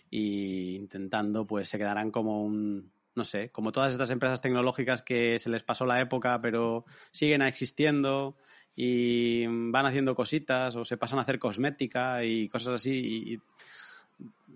y 0.10 0.76
intentando 0.76 1.46
pues 1.46 1.70
se 1.70 1.78
quedarán 1.78 2.12
como 2.12 2.44
un 2.44 2.92
no 3.16 3.26
sé, 3.26 3.50
como 3.52 3.72
todas 3.72 3.92
estas 3.92 4.10
empresas 4.10 4.42
tecnológicas 4.42 5.04
que 5.04 5.38
se 5.38 5.50
les 5.50 5.62
pasó 5.64 5.86
la 5.86 6.02
época 6.02 6.42
pero 6.42 6.86
siguen 7.12 7.44
existiendo 7.44 8.36
y 8.76 9.46
van 9.46 9.86
haciendo 9.86 10.16
cositas 10.16 10.76
o 10.76 10.86
se 10.86 10.98
pasan 10.98 11.20
a 11.20 11.24
hacer 11.24 11.40
cosmética 11.40 12.24
y 12.24 12.50
cosas 12.50 12.76
así. 12.76 12.92
Y, 13.34 13.42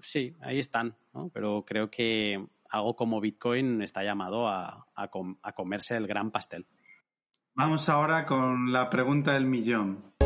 sí, 0.01 0.35
ahí 0.41 0.59
están, 0.59 0.95
¿no? 1.13 1.29
Pero 1.33 1.63
creo 1.65 1.89
que 1.89 2.43
algo 2.69 2.95
como 2.95 3.21
Bitcoin 3.21 3.81
está 3.81 4.03
llamado 4.03 4.47
a, 4.47 4.87
a 4.95 5.53
comerse 5.53 5.95
el 5.95 6.07
gran 6.07 6.31
pastel. 6.31 6.65
Vamos 7.53 7.89
ahora 7.89 8.25
con 8.25 8.71
la 8.71 8.89
pregunta 8.89 9.33
del 9.33 9.45
millón. 9.45 10.16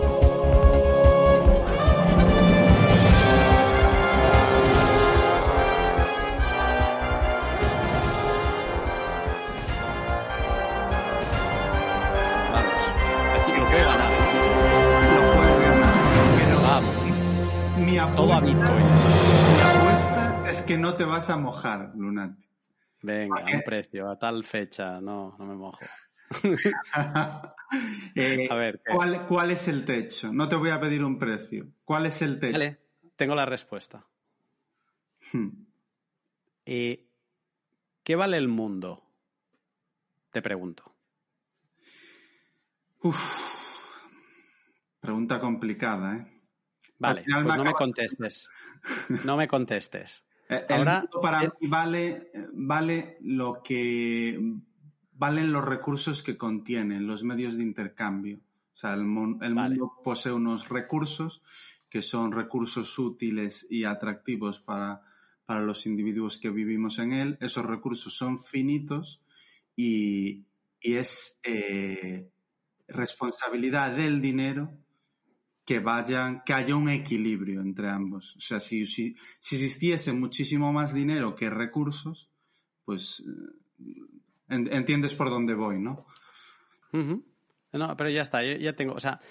Todo 18.10 18.34
a 18.34 18.42
Bitcoin. 18.42 18.84
Mi 18.84 19.62
apuesta 19.62 20.50
es 20.50 20.62
que 20.64 20.78
no 20.78 20.96
te 20.96 21.06
vas 21.06 21.30
a 21.30 21.38
mojar, 21.38 21.92
Lunati. 21.96 22.44
Venga, 23.04 23.44
un 23.54 23.62
precio, 23.62 24.10
a 24.10 24.18
tal 24.18 24.44
fecha, 24.44 25.00
no, 25.00 25.36
no 25.38 25.46
me 25.46 25.56
mojo. 25.56 25.80
eh, 28.16 28.48
a 28.50 28.56
ver, 28.56 28.82
¿cuál, 28.86 29.28
¿cuál, 29.28 29.52
es 29.52 29.68
el 29.68 29.86
techo? 29.86 30.34
No 30.34 30.50
te 30.50 30.56
voy 30.56 30.72
a 30.72 30.80
pedir 30.80 31.06
un 31.06 31.20
precio. 31.20 31.68
¿Cuál 31.86 32.08
es 32.08 32.22
el 32.24 32.40
techo? 32.40 32.54
Vale, 32.54 32.80
tengo 33.16 33.36
la 33.36 33.46
respuesta. 33.46 34.04
Hmm. 35.32 35.50
Eh, 36.66 37.08
¿Qué 38.04 38.16
vale 38.16 38.38
el 38.38 38.48
mundo? 38.48 39.04
Te 40.32 40.42
pregunto. 40.42 40.96
Uf, 43.04 43.98
pregunta 45.00 45.40
complicada, 45.40 46.18
¿eh? 46.18 46.41
Vale, 47.02 47.24
pues 47.26 47.58
no 47.58 47.64
me 47.64 47.74
contestes. 47.74 48.50
No 49.26 49.36
me 49.36 49.48
contestes. 49.48 50.24
El 50.50 50.66
Ahora, 50.70 51.04
para 51.22 51.42
mí 51.42 51.68
vale, 51.68 52.32
vale 52.54 53.18
lo 53.22 53.64
que 53.64 54.40
valen 55.14 55.52
los 55.52 55.66
recursos 55.66 56.22
que 56.22 56.38
contienen, 56.38 57.08
los 57.08 57.24
medios 57.24 57.58
de 57.58 57.64
intercambio. 57.64 58.38
O 58.74 58.78
sea, 58.78 58.94
el, 58.94 59.02
el 59.02 59.54
vale. 59.56 59.76
mundo 59.76 59.94
posee 60.04 60.32
unos 60.32 60.70
recursos 60.70 61.42
que 61.90 62.02
son 62.02 62.32
recursos 62.32 62.98
útiles 63.00 63.66
y 63.70 63.84
atractivos 63.86 64.60
para, 64.60 65.02
para 65.46 65.62
los 65.62 65.86
individuos 65.86 66.38
que 66.38 66.50
vivimos 66.50 67.00
en 67.00 67.14
él. 67.14 67.38
Esos 67.42 67.66
recursos 67.66 68.16
son 68.16 68.38
finitos 68.38 69.22
y, 69.76 70.46
y 70.80 70.94
es 70.96 71.40
eh, 71.44 72.30
responsabilidad 72.88 73.96
del 73.96 74.22
dinero 74.22 74.72
que 75.66 75.80
vayan, 75.80 76.42
que 76.46 76.54
haya 76.54 76.76
un 76.76 76.90
equilibrio 76.90 77.62
entre 77.62 77.90
ambos. 77.90 78.36
O 78.36 78.40
sea, 78.40 78.60
si, 78.60 78.86
si, 78.86 79.16
si 79.40 79.56
existiese 79.56 80.14
muchísimo 80.14 80.74
más 80.74 80.94
dinero 80.94 81.36
que 81.36 81.50
recursos, 81.50 82.30
pues 82.86 83.24
en, 84.50 84.74
entiendes 84.74 85.16
por 85.16 85.30
dónde 85.30 85.54
voy, 85.54 85.80
¿no? 85.80 86.06
No, 86.92 87.96
pero 87.96 88.10
ya 88.10 88.22
está, 88.22 88.44
ya 88.44 88.76
tengo, 88.76 88.94
o 88.94 89.00
sea, 89.00 89.22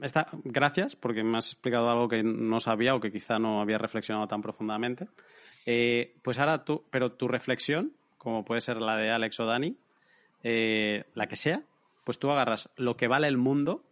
está, 0.00 0.28
gracias, 0.44 0.96
porque 0.96 1.22
me 1.22 1.38
has 1.38 1.52
explicado 1.52 1.90
algo 1.90 2.08
que 2.08 2.22
no 2.22 2.60
sabía 2.60 2.94
o 2.94 3.00
que 3.00 3.12
quizá 3.12 3.38
no 3.38 3.60
había 3.60 3.78
reflexionado 3.78 4.26
tan 4.26 4.42
profundamente. 4.42 5.08
Eh, 5.66 6.16
pues 6.22 6.38
ahora 6.38 6.64
tú, 6.64 6.84
pero 6.90 7.12
tu 7.12 7.28
reflexión, 7.28 7.92
como 8.16 8.44
puede 8.44 8.60
ser 8.60 8.80
la 8.80 8.96
de 8.96 9.10
Alex 9.10 9.40
o 9.40 9.46
Dani, 9.46 9.76
eh, 10.42 11.04
la 11.14 11.26
que 11.26 11.36
sea, 11.36 11.62
pues 12.04 12.18
tú 12.18 12.30
agarras 12.30 12.70
lo 12.76 12.96
que 12.96 13.08
vale 13.08 13.28
el 13.28 13.36
mundo 13.36 13.84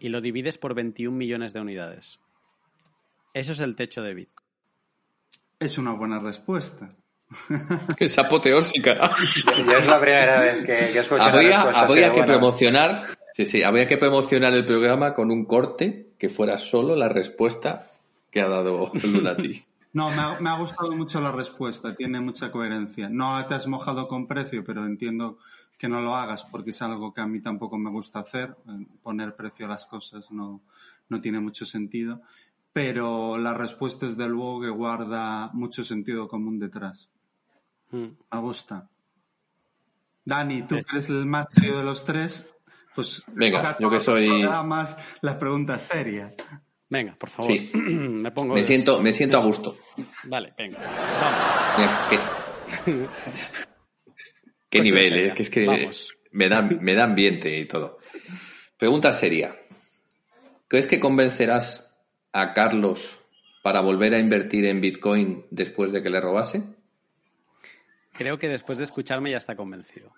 y 0.00 0.08
lo 0.08 0.20
divides 0.20 0.58
por 0.58 0.74
21 0.74 1.16
millones 1.16 1.52
de 1.52 1.60
unidades. 1.60 2.18
Eso 3.34 3.52
es 3.52 3.60
el 3.60 3.76
techo 3.76 4.02
de 4.02 4.14
Bitcoin. 4.14 4.48
Es 5.60 5.78
una 5.78 5.92
buena 5.92 6.18
respuesta. 6.18 6.88
Es 7.98 8.18
apoteósica. 8.18 8.96
Ya 9.66 9.78
es 9.78 9.86
la 9.86 10.00
primera 10.00 10.40
vez 10.40 10.58
que, 10.58 10.92
que 10.92 10.98
escucho 10.98 11.22
habría, 11.22 11.48
una 11.48 11.64
respuesta 11.66 11.80
habría 11.82 12.08
que 12.08 12.16
buena. 12.16 12.26
promocionar, 12.26 13.04
sí, 13.34 13.46
sí, 13.46 13.62
habría 13.62 13.86
que 13.86 13.98
promocionar 13.98 14.52
el 14.52 14.66
programa 14.66 15.14
con 15.14 15.30
un 15.30 15.44
corte 15.44 16.14
que 16.18 16.28
fuera 16.28 16.58
solo 16.58 16.96
la 16.96 17.08
respuesta 17.08 17.92
que 18.30 18.40
ha 18.40 18.48
dado 18.48 18.90
Lunati. 18.94 19.62
No, 19.92 20.08
me 20.08 20.22
ha, 20.22 20.38
me 20.38 20.50
ha 20.50 20.56
gustado 20.56 20.92
mucho 20.92 21.20
la 21.20 21.32
respuesta, 21.32 21.96
tiene 21.96 22.20
mucha 22.20 22.52
coherencia. 22.52 23.08
No 23.08 23.44
te 23.46 23.54
has 23.54 23.66
mojado 23.66 24.06
con 24.06 24.28
precio, 24.28 24.62
pero 24.62 24.86
entiendo 24.86 25.38
que 25.80 25.88
no 25.88 26.02
lo 26.02 26.14
hagas 26.14 26.44
porque 26.44 26.70
es 26.70 26.82
algo 26.82 27.10
que 27.14 27.22
a 27.22 27.26
mí 27.26 27.40
tampoco 27.40 27.78
me 27.78 27.88
gusta 27.90 28.18
hacer. 28.20 28.54
Poner 29.02 29.34
precio 29.34 29.64
a 29.64 29.70
las 29.70 29.86
cosas 29.86 30.30
no, 30.30 30.60
no 31.08 31.20
tiene 31.22 31.40
mucho 31.40 31.64
sentido. 31.64 32.20
Pero 32.74 33.38
la 33.38 33.54
respuesta 33.54 34.04
es 34.04 34.14
de 34.18 34.28
luego 34.28 34.60
que 34.60 34.68
guarda 34.68 35.48
mucho 35.54 35.82
sentido 35.82 36.28
común 36.28 36.58
detrás. 36.58 37.08
Mm. 37.92 38.08
Me 38.30 38.40
gusta. 38.40 38.90
Dani, 40.22 40.62
tú 40.64 40.74
que 40.76 40.82
eres 40.92 41.08
el 41.08 41.24
más 41.24 41.46
serio 41.54 41.78
de 41.78 41.84
los 41.84 42.04
tres, 42.04 42.46
pues 42.94 43.24
Venga, 43.28 43.74
yo 43.80 43.88
que 43.88 44.00
soy- 44.00 44.28
programas 44.28 44.98
las 45.22 45.36
preguntas 45.36 45.80
serias. 45.80 46.34
Venga, 46.90 47.16
por 47.18 47.30
favor. 47.30 47.52
Sí. 47.52 47.70
me 47.74 48.30
pongo. 48.32 48.52
Me 48.54 48.62
siento, 48.62 49.00
me 49.00 49.14
siento 49.14 49.38
a 49.38 49.44
gusto. 49.44 49.78
Vale, 50.24 50.52
venga. 50.58 50.78
Vamos. 52.86 53.08
Qué, 54.70 54.80
nivel, 54.80 55.14
eh, 55.14 55.34
que 55.34 55.42
es 55.42 55.50
que 55.50 55.66
Vamos. 55.66 56.14
me 56.30 56.48
da, 56.48 56.62
me 56.62 56.94
da 56.94 57.04
ambiente 57.04 57.58
y 57.58 57.66
todo. 57.66 57.98
Pregunta 58.78 59.12
seria. 59.12 59.56
¿Crees 60.68 60.86
que 60.86 61.00
convencerás 61.00 61.92
a 62.32 62.54
Carlos 62.54 63.20
para 63.62 63.80
volver 63.80 64.14
a 64.14 64.20
invertir 64.20 64.64
en 64.64 64.80
Bitcoin 64.80 65.44
después 65.50 65.90
de 65.92 66.02
que 66.02 66.10
le 66.10 66.20
robase? 66.20 66.62
Creo 68.12 68.38
que 68.38 68.48
después 68.48 68.78
de 68.78 68.84
escucharme 68.84 69.32
ya 69.32 69.38
está 69.38 69.56
convencido. 69.56 70.12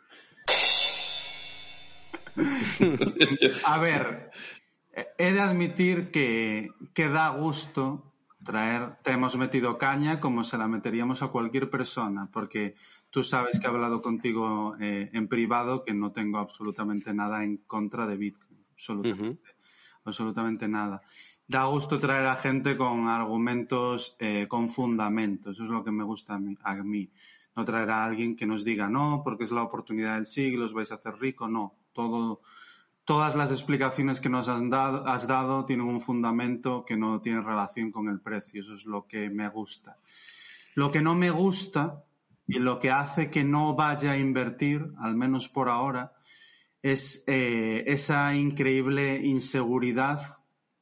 A 3.65 3.79
ver, 3.79 4.31
he 5.19 5.33
de 5.33 5.41
admitir 5.41 6.11
que, 6.11 6.71
que 6.95 7.09
da 7.09 7.31
gusto 7.31 8.13
traer, 8.45 8.97
te 9.03 9.13
hemos 9.13 9.37
metido 9.37 9.79
caña 9.79 10.21
como 10.21 10.43
se 10.45 10.59
la 10.59 10.67
meteríamos 10.69 11.23
a 11.23 11.29
cualquier 11.29 11.71
persona, 11.71 12.29
porque 12.33 12.75
tú 13.13 13.23
sabes 13.23 13.61
que 13.61 13.67
he 13.67 13.71
hablado 13.71 14.01
contigo 14.01 14.75
eh, 14.81 15.11
en 15.13 15.29
privado 15.29 15.83
que 15.83 15.93
no 15.93 16.13
tengo 16.13 16.39
absolutamente 16.39 17.13
nada 17.13 17.45
en 17.45 17.59
contra 17.59 18.07
de 18.07 18.17
Bitcoin, 18.17 18.65
absolutamente, 18.73 19.51
absolutamente 20.05 20.67
nada. 20.67 21.03
Da 21.47 21.67
gusto 21.67 22.01
traer 22.01 22.25
a 22.25 22.37
gente 22.37 22.75
con 22.75 23.09
argumentos, 23.09 24.17
eh, 24.19 24.47
con 24.49 24.71
fundamento, 24.71 25.51
eso 25.51 25.65
es 25.65 25.69
lo 25.69 25.85
que 25.85 25.93
me 25.93 26.05
gusta 26.05 26.35
a 26.35 26.39
mí, 26.39 26.57
a 26.65 26.75
mí. 26.77 27.11
No 27.55 27.67
traer 27.67 27.91
a 27.91 28.03
alguien 28.03 28.35
que 28.35 28.47
nos 28.47 28.65
diga, 28.65 28.89
no, 28.89 29.21
porque 29.23 29.45
es 29.45 29.51
la 29.51 29.63
oportunidad 29.63 30.15
del 30.15 30.25
siglo, 30.25 30.65
os 30.65 30.73
vais 30.73 30.91
a 30.91 30.95
hacer 30.95 31.15
rico, 31.21 31.47
no, 31.49 31.75
todo, 31.93 32.41
todas 33.05 33.37
las 33.37 33.51
explicaciones 33.51 34.23
que 34.23 34.31
nos 34.31 34.49
has 34.49 34.71
dado, 34.71 35.07
has 35.07 35.27
dado 35.27 35.67
tienen 35.67 35.87
un 35.87 36.01
fundamento 36.01 36.83
que 36.87 36.97
no 36.97 37.21
tiene 37.21 37.43
relación 37.43 37.93
con 37.93 38.09
el 38.09 38.21
precio. 38.21 38.63
Eso 38.63 38.73
es 38.73 38.87
lo 38.87 39.07
que 39.07 39.29
me 39.29 39.51
gusta. 39.51 39.99
Lo 40.75 40.91
que 40.91 41.03
no 41.03 41.15
me 41.15 41.31
gusta 41.31 42.03
y 42.53 42.59
lo 42.59 42.79
que 42.79 42.91
hace 42.91 43.31
que 43.31 43.45
no 43.45 43.75
vaya 43.75 44.13
a 44.13 44.19
invertir, 44.19 44.93
al 44.99 45.17
menos 45.17 45.49
por 45.49 45.71
ahora, 45.71 46.13
es 46.83 47.25
eh, 47.27 47.85
esa 47.87 48.35
increíble 48.35 49.25
inseguridad 49.25 50.21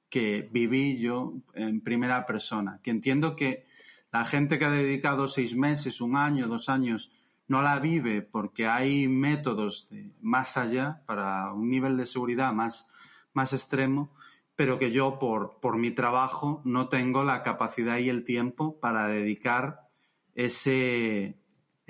que 0.08 0.48
viví 0.50 0.98
yo 0.98 1.34
en 1.54 1.80
primera 1.80 2.26
persona. 2.26 2.80
Que 2.82 2.90
entiendo 2.90 3.36
que 3.36 3.66
la 4.10 4.24
gente 4.24 4.58
que 4.58 4.64
ha 4.64 4.70
dedicado 4.72 5.28
seis 5.28 5.54
meses, 5.54 6.00
un 6.00 6.16
año, 6.16 6.48
dos 6.48 6.68
años, 6.68 7.12
no 7.46 7.62
la 7.62 7.78
vive 7.78 8.20
porque 8.20 8.66
hay 8.66 9.06
métodos 9.06 9.86
más 10.20 10.56
allá 10.56 11.02
para 11.06 11.52
un 11.52 11.70
nivel 11.70 11.96
de 11.96 12.06
seguridad 12.06 12.52
más, 12.52 12.90
más 13.32 13.52
extremo, 13.52 14.10
pero 14.56 14.80
que 14.80 14.90
yo 14.90 15.20
por, 15.20 15.60
por 15.60 15.78
mi 15.78 15.92
trabajo 15.92 16.62
no 16.64 16.88
tengo 16.88 17.22
la 17.22 17.44
capacidad 17.44 17.98
y 17.98 18.08
el 18.08 18.24
tiempo 18.24 18.80
para 18.80 19.06
dedicar 19.06 19.88
ese, 20.34 21.39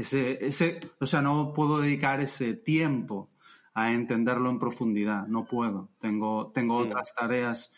ese, 0.00 0.44
ese, 0.44 0.80
o 1.00 1.06
sea, 1.06 1.22
no 1.22 1.52
puedo 1.54 1.80
dedicar 1.80 2.20
ese 2.20 2.54
tiempo 2.54 3.30
a 3.74 3.92
entenderlo 3.92 4.50
en 4.50 4.58
profundidad, 4.58 5.26
no 5.26 5.46
puedo. 5.46 5.90
Tengo, 5.98 6.50
tengo 6.52 6.80
Mm. 6.80 6.86
otras 6.86 7.14
tareas 7.14 7.72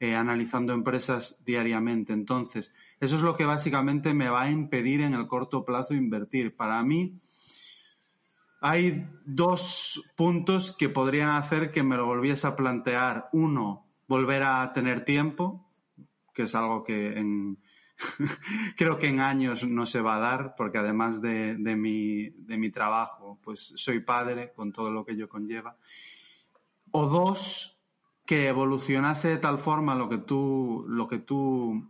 eh, 0.00 0.14
analizando 0.14 0.72
empresas 0.72 1.42
diariamente. 1.44 2.12
Entonces, 2.12 2.74
eso 3.00 3.16
es 3.16 3.22
lo 3.22 3.36
que 3.36 3.44
básicamente 3.44 4.14
me 4.14 4.28
va 4.28 4.42
a 4.42 4.50
impedir 4.50 5.00
en 5.00 5.14
el 5.14 5.26
corto 5.26 5.64
plazo 5.64 5.94
invertir. 5.94 6.54
Para 6.54 6.82
mí, 6.82 7.18
hay 8.60 9.08
dos 9.24 10.12
puntos 10.16 10.76
que 10.76 10.88
podrían 10.88 11.30
hacer 11.30 11.70
que 11.72 11.82
me 11.82 11.96
lo 11.96 12.06
volviese 12.06 12.46
a 12.46 12.56
plantear. 12.56 13.28
Uno, 13.32 13.86
volver 14.06 14.42
a 14.42 14.72
tener 14.72 15.04
tiempo, 15.04 15.68
que 16.34 16.42
es 16.42 16.54
algo 16.54 16.84
que 16.84 17.18
en, 17.18 17.58
creo 18.76 18.98
que 18.98 19.08
en 19.08 19.20
años 19.20 19.66
no 19.66 19.86
se 19.86 20.00
va 20.00 20.16
a 20.16 20.20
dar, 20.20 20.54
porque 20.56 20.78
además 20.78 21.20
de, 21.20 21.56
de, 21.56 21.76
mi, 21.76 22.30
de 22.30 22.56
mi 22.56 22.70
trabajo, 22.70 23.38
pues 23.42 23.72
soy 23.76 24.00
padre 24.00 24.52
con 24.54 24.72
todo 24.72 24.90
lo 24.90 25.04
que 25.04 25.12
ello 25.12 25.28
conlleva. 25.28 25.76
O 26.90 27.06
dos, 27.06 27.78
que 28.26 28.48
evolucionase 28.48 29.28
de 29.28 29.38
tal 29.38 29.58
forma 29.58 29.94
lo 29.94 30.08
que 30.08 30.18
tú, 30.18 30.84
lo 30.88 31.08
que 31.08 31.18
tú 31.18 31.88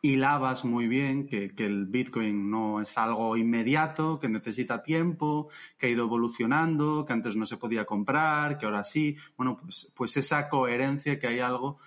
hilabas 0.00 0.64
muy 0.64 0.86
bien, 0.86 1.26
que, 1.26 1.54
que, 1.54 1.66
el 1.66 1.86
Bitcoin 1.86 2.50
no 2.50 2.80
es 2.80 2.96
algo 2.98 3.36
inmediato, 3.36 4.18
que 4.18 4.28
necesita 4.28 4.82
tiempo, 4.82 5.48
que 5.76 5.86
ha 5.86 5.90
ido 5.90 6.04
evolucionando, 6.04 7.04
que 7.04 7.12
antes 7.12 7.36
no 7.36 7.46
se 7.46 7.56
podía 7.56 7.84
comprar, 7.84 8.58
que 8.58 8.66
ahora 8.66 8.84
sí. 8.84 9.16
Bueno, 9.36 9.56
pues, 9.56 9.90
pues 9.94 10.16
esa 10.16 10.48
coherencia 10.48 11.18
que 11.18 11.26
hay 11.26 11.40
algo 11.40 11.78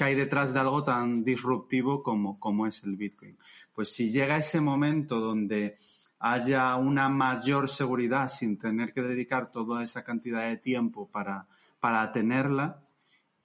que 0.00 0.04
hay 0.04 0.14
detrás 0.14 0.54
de 0.54 0.60
algo 0.60 0.82
tan 0.82 1.22
disruptivo 1.24 2.02
como, 2.02 2.40
como 2.40 2.66
es 2.66 2.82
el 2.84 2.96
Bitcoin. 2.96 3.36
Pues 3.74 3.92
si 3.92 4.10
llega 4.10 4.38
ese 4.38 4.58
momento 4.58 5.20
donde 5.20 5.74
haya 6.20 6.74
una 6.76 7.10
mayor 7.10 7.68
seguridad 7.68 8.28
sin 8.28 8.56
tener 8.56 8.94
que 8.94 9.02
dedicar 9.02 9.50
toda 9.50 9.82
esa 9.84 10.02
cantidad 10.02 10.48
de 10.48 10.56
tiempo 10.56 11.10
para, 11.10 11.46
para 11.80 12.10
tenerla, 12.12 12.80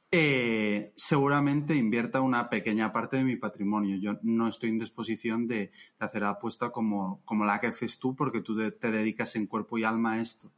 eh, 0.09 0.93
seguramente 0.95 1.75
invierta 1.75 2.21
una 2.21 2.49
pequeña 2.49 2.89
parte 2.89 3.17
de 3.17 3.25
mi 3.25 3.35
patrimonio. 3.35 3.97
Yo 3.97 4.17
no 4.21 4.47
estoy 4.47 4.69
en 4.69 4.79
disposición 4.79 5.47
de, 5.47 5.55
de 5.99 6.05
hacer 6.05 6.23
apuesta 6.23 6.69
como, 6.69 7.19
como, 7.25 7.43
la 7.43 7.59
que 7.59 7.67
haces 7.67 7.99
tú, 7.99 8.15
porque 8.15 8.39
tú 8.39 8.55
te 8.71 8.91
dedicas 8.91 9.35
en 9.35 9.47
cuerpo 9.47 9.77
y 9.77 9.83
alma 9.83 10.13
a 10.13 10.21
esto. 10.21 10.53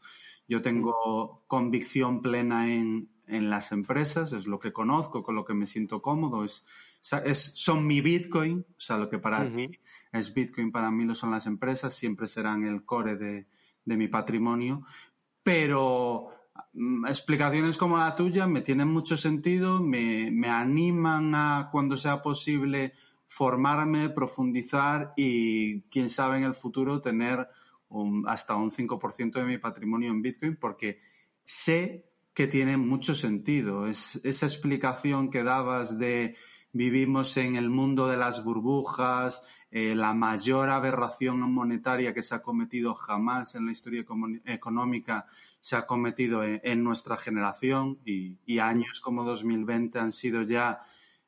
Yo 0.48 0.61
tengo 0.61 1.44
convicción 1.48 2.22
plena 2.22 2.72
en, 2.72 3.10
en, 3.28 3.49
las 3.49 3.72
empresas, 3.72 4.34
es 4.34 4.48
lo 4.48 4.60
que 4.60 4.74
conozco, 4.74 5.24
con 5.24 5.36
lo 5.36 5.45
que 5.45 5.54
me 5.54 5.68
siento 5.68 6.02
cómodo, 6.02 6.44
es, 6.44 6.66
es 7.26 7.52
son 7.56 7.86
mi 7.86 8.02
Bitcoin, 8.02 8.66
o 8.70 8.80
sea, 8.80 8.98
lo 8.98 9.10
que 9.10 9.20
para 9.20 9.41
uh 9.41 9.44
-huh. 9.44 9.52
mí 9.52 9.72
es 10.12 10.34
Bitcoin, 10.34 10.72
para 10.72 10.90
mí 10.91 11.06
lo 11.06 11.16
son 11.16 11.32
las 11.32 11.45
empresas, 11.45 11.94
siempre 11.94 12.28
serán 12.28 12.66
el 12.66 12.84
core 12.84 13.16
de, 13.16 13.48
de 13.86 13.98
mi 13.98 14.08
patrimonio, 14.08 14.86
pero 15.44 16.32
explicaciones 17.08 17.78
como 17.78 17.98
la 17.98 18.16
tuya 18.16 18.48
me 18.48 18.62
tienen 18.62 18.88
mucho 18.88 19.18
sentido, 19.18 19.82
me, 19.82 20.30
me, 20.32 20.49
animan 20.49 21.34
a, 21.36 21.70
cuando 21.72 21.98
sea 21.98 22.22
posible, 22.22 22.94
formarme, 23.28 24.10
profundizar 24.10 25.14
y, 25.16 25.82
quién 25.84 26.10
sabe, 26.10 26.38
en 26.38 26.44
el 26.44 26.56
futuro 26.56 27.02
tener 27.02 27.48
un, 27.90 28.28
hasta 28.28 28.56
un 28.56 28.72
5% 28.72 29.32
de 29.34 29.45
mi 29.45 29.58
patrimonio 29.58 30.10
en 30.12 30.22
Bitcoin 30.22 30.56
porque 30.56 30.99
sé 31.44 32.06
que 32.38 32.45
tiene 32.45 32.77
mucho 32.77 33.15
sentido. 33.15 33.88
Es, 33.88 34.22
esa 34.23 34.45
explicación 34.45 35.31
que 35.31 35.41
dabas 35.41 35.97
de 35.97 36.35
vivimos 36.72 37.35
en 37.38 37.55
el 37.55 37.72
mundo 37.72 38.07
de 38.07 38.15
las 38.15 38.43
burbujas, 38.43 39.43
eh, 39.72 39.95
la 39.95 40.14
mayor 40.14 40.69
aberración 40.69 41.39
monetaria 41.51 42.14
que 42.14 42.22
se 42.22 42.35
ha 42.35 42.43
cometido 42.43 42.93
jamás 42.93 43.55
en 43.55 43.65
la 43.65 43.72
historia 43.72 44.05
económica 44.45 45.26
se 45.59 45.77
ha 45.77 45.88
cometido 45.88 46.43
en, 46.43 46.84
nuestra 46.84 47.18
generación 47.18 47.97
y, 48.05 48.59
años 48.59 48.99
como 48.99 49.23
2020 49.23 49.97
han 49.97 50.11
sido 50.11 50.43
ya, 50.43 50.81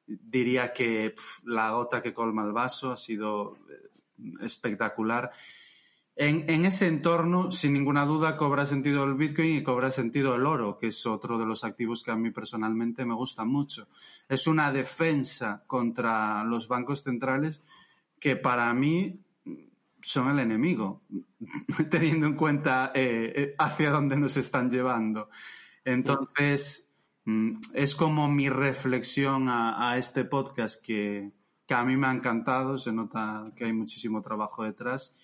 diría 0.05 0.73
que 0.73 1.15
la 1.43 1.71
gota 1.71 2.03
que 2.03 2.13
colma 2.13 2.45
el 2.45 2.51
vaso, 2.51 2.91
ha 2.91 2.97
sido 2.97 3.57
eh, 3.67 4.45
espectacular. 4.45 5.31
En, 6.21 6.65
ese 6.65 6.87
entorno, 6.87 7.49
sin 7.49 7.71
ninguna 7.71 8.03
duda, 8.03 8.35
cobra 8.35 8.65
sentido 8.65 9.05
el 9.05 9.13
Bitcoin 9.13 9.55
y 9.55 9.63
cobra 9.63 9.89
sentido 9.89 10.35
el 10.35 10.45
oro, 10.45 10.77
que 10.77 10.87
es 10.87 11.05
otro 11.05 11.37
de 11.37 11.45
los 11.45 11.63
activos 11.63 12.03
que 12.03 12.11
a 12.11 12.17
mí 12.17 12.29
personalmente 12.29 13.05
me 13.05 13.13
gusta 13.13 13.45
mucho. 13.45 13.87
Es 14.27 14.45
una 14.45 14.69
defensa 14.73 15.63
contra 15.65 16.43
los 16.43 16.67
bancos 16.67 17.03
centrales 17.03 17.63
que 18.19 18.35
para 18.35 18.73
mí 18.73 19.21
son 20.01 20.27
el 20.27 20.39
enemigo, 20.39 21.03
teniendo 21.89 22.27
en 22.27 22.35
cuenta 22.35 22.91
eh, 22.93 23.31
eh, 23.33 23.55
hacia 23.57 23.89
dónde 23.89 24.17
nos 24.17 24.35
están 24.35 24.69
llevando. 24.69 25.29
Entonces, 25.85 26.91
mm, 27.23 27.61
es 27.73 27.95
como 27.95 28.29
mi 28.29 28.49
reflexión 28.49 29.47
a, 29.47 29.89
a 29.89 29.97
este 29.97 30.25
podcast 30.25 30.83
que, 30.85 31.31
que, 31.65 31.73
a 31.73 31.85
mí 31.85 31.95
me 31.95 32.07
ha 32.07 32.11
encantado, 32.11 32.77
se 32.77 32.91
nota 32.91 33.53
que 33.55 33.63
hay 33.63 33.73
muchísimo 33.73 34.21
trabajo 34.21 34.65
detrás. 34.65 35.15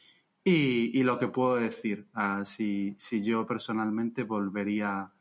Y, 0.48 0.92
y 0.94 1.02
lo 1.02 1.18
que 1.18 1.28
puedo 1.28 1.56
decir, 1.56 2.06
uh, 2.16 2.46
si, 2.46 2.94
si, 3.00 3.24
yo 3.24 3.48
personalmente 3.48 4.22
volvería 4.22 5.12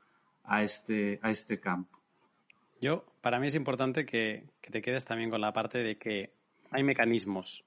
a 0.45 0.63
este, 0.63 1.19
a 1.23 1.31
este 1.31 1.59
campo. 1.59 1.99
Yo, 2.79 3.07
para 3.23 3.41
mí 3.41 3.47
es 3.47 3.55
importante 3.55 4.05
que, 4.05 4.45
que 4.61 4.71
te 4.71 4.83
quedes 4.83 5.07
también 5.07 5.31
con 5.31 5.41
la 5.41 5.55
parte 5.55 5.79
de 5.79 5.97
que 5.97 6.35
hay 6.71 6.83
mecanismos 6.83 7.65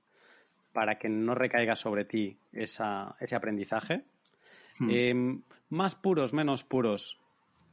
para 0.72 1.00
que 1.00 1.10
no 1.10 1.34
recaiga 1.34 1.76
sobre 1.76 2.06
ti 2.06 2.38
esa, 2.52 3.16
ese 3.20 3.36
aprendizaje. 3.36 4.04
Hmm. 4.78 4.90
Eh, 4.92 5.40
más 5.70 5.96
puros, 5.96 6.34
menos 6.34 6.64
puros, 6.64 7.20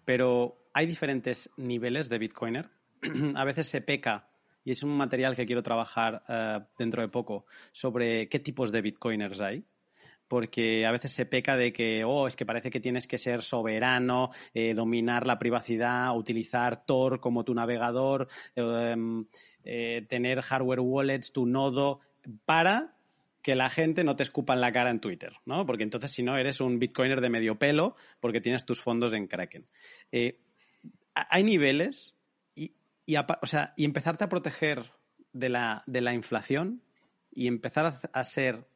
pero 0.06 0.65
hay 0.73 0.86
diferentes 0.86 1.51
niveles 1.59 2.09
de 2.09 2.19
Bitcoiner. 2.19 2.70
a 3.35 3.44
veces 3.44 3.69
se 3.69 3.82
peca, 3.82 4.31
y 4.65 4.70
es 4.70 4.82
un 4.82 4.97
material 4.97 5.36
que 5.36 5.44
quiero 5.44 5.62
trabajar 5.62 6.23
uh, 6.27 6.65
dentro 6.78 7.02
de 7.02 7.09
poco, 7.09 7.44
sobre 7.70 8.31
qué 8.31 8.39
tipos 8.39 8.73
de 8.73 8.81
Bitcoiners 8.81 9.43
hay 9.43 9.66
porque 10.28 10.86
a 10.86 10.92
veces 10.92 11.12
se 11.12 11.26
peca 11.26 11.56
de 11.56 11.72
que, 11.72 12.05
oh, 12.05 12.26
es 12.26 12.36
que 12.36 12.46
parece 12.46 12.70
que 12.70 12.80
tienes 12.80 13.06
que 13.06 13.18
ser 13.18 13.42
soberano, 13.42 14.30
eh, 14.52 14.74
dominar 14.74 15.26
la 15.26 15.38
privacidad, 15.38 16.16
utilizar 16.16 16.84
Tor 16.84 17.20
como 17.20 17.44
tu 17.44 17.55
navegador, 17.55 18.28
eh, 18.56 18.96
eh, 19.64 20.06
tener 20.09 20.42
hardware 20.42 20.80
wallets, 20.80 21.32
tu 21.32 21.46
nodo, 21.46 22.01
para 22.44 22.94
que 23.44 23.55
la 23.55 23.68
gente 23.68 24.05
no 24.05 24.16
te 24.16 24.22
escupa 24.22 24.55
en 24.55 24.62
la 24.62 24.72
cara 24.72 24.90
en 24.90 25.01
Twitter, 25.01 25.34
¿no? 25.44 25.66
Porque 25.66 25.82
entonces, 25.82 26.10
si 26.10 26.22
no, 26.22 26.38
eres 26.38 26.62
un 26.62 26.78
bitcoiner 26.78 27.20
de 27.20 27.28
medio 27.28 27.59
pelo 27.59 27.94
porque 28.18 28.40
tienes 28.40 28.64
tus 28.64 28.80
fondos 28.80 29.12
en 29.12 29.26
Kraken. 29.26 29.66
Eh, 30.10 30.40
hay 31.14 31.44
niveles 31.44 32.16
y, 32.55 32.72
y, 33.05 33.16
o 33.16 33.46
sea, 33.46 33.74
y 33.76 33.84
empezarte 33.84 34.24
a 34.24 34.30
proteger 34.30 34.92
de 35.34 35.51
la, 35.51 35.82
de 35.86 36.01
la 36.01 36.14
inflación 36.14 36.82
y 37.30 37.46
empezar 37.46 37.84
a, 37.84 38.01
a 38.18 38.24
ser 38.24 38.66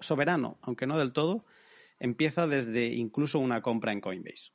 soberano, 0.00 0.58
aunque 0.62 0.86
no 0.86 0.98
del 0.98 1.12
todo, 1.12 1.44
empieza 1.98 2.46
desde 2.46 2.86
incluso 2.86 3.38
una 3.38 3.62
compra 3.62 3.92
en 3.92 4.00
Coinbase 4.00 4.50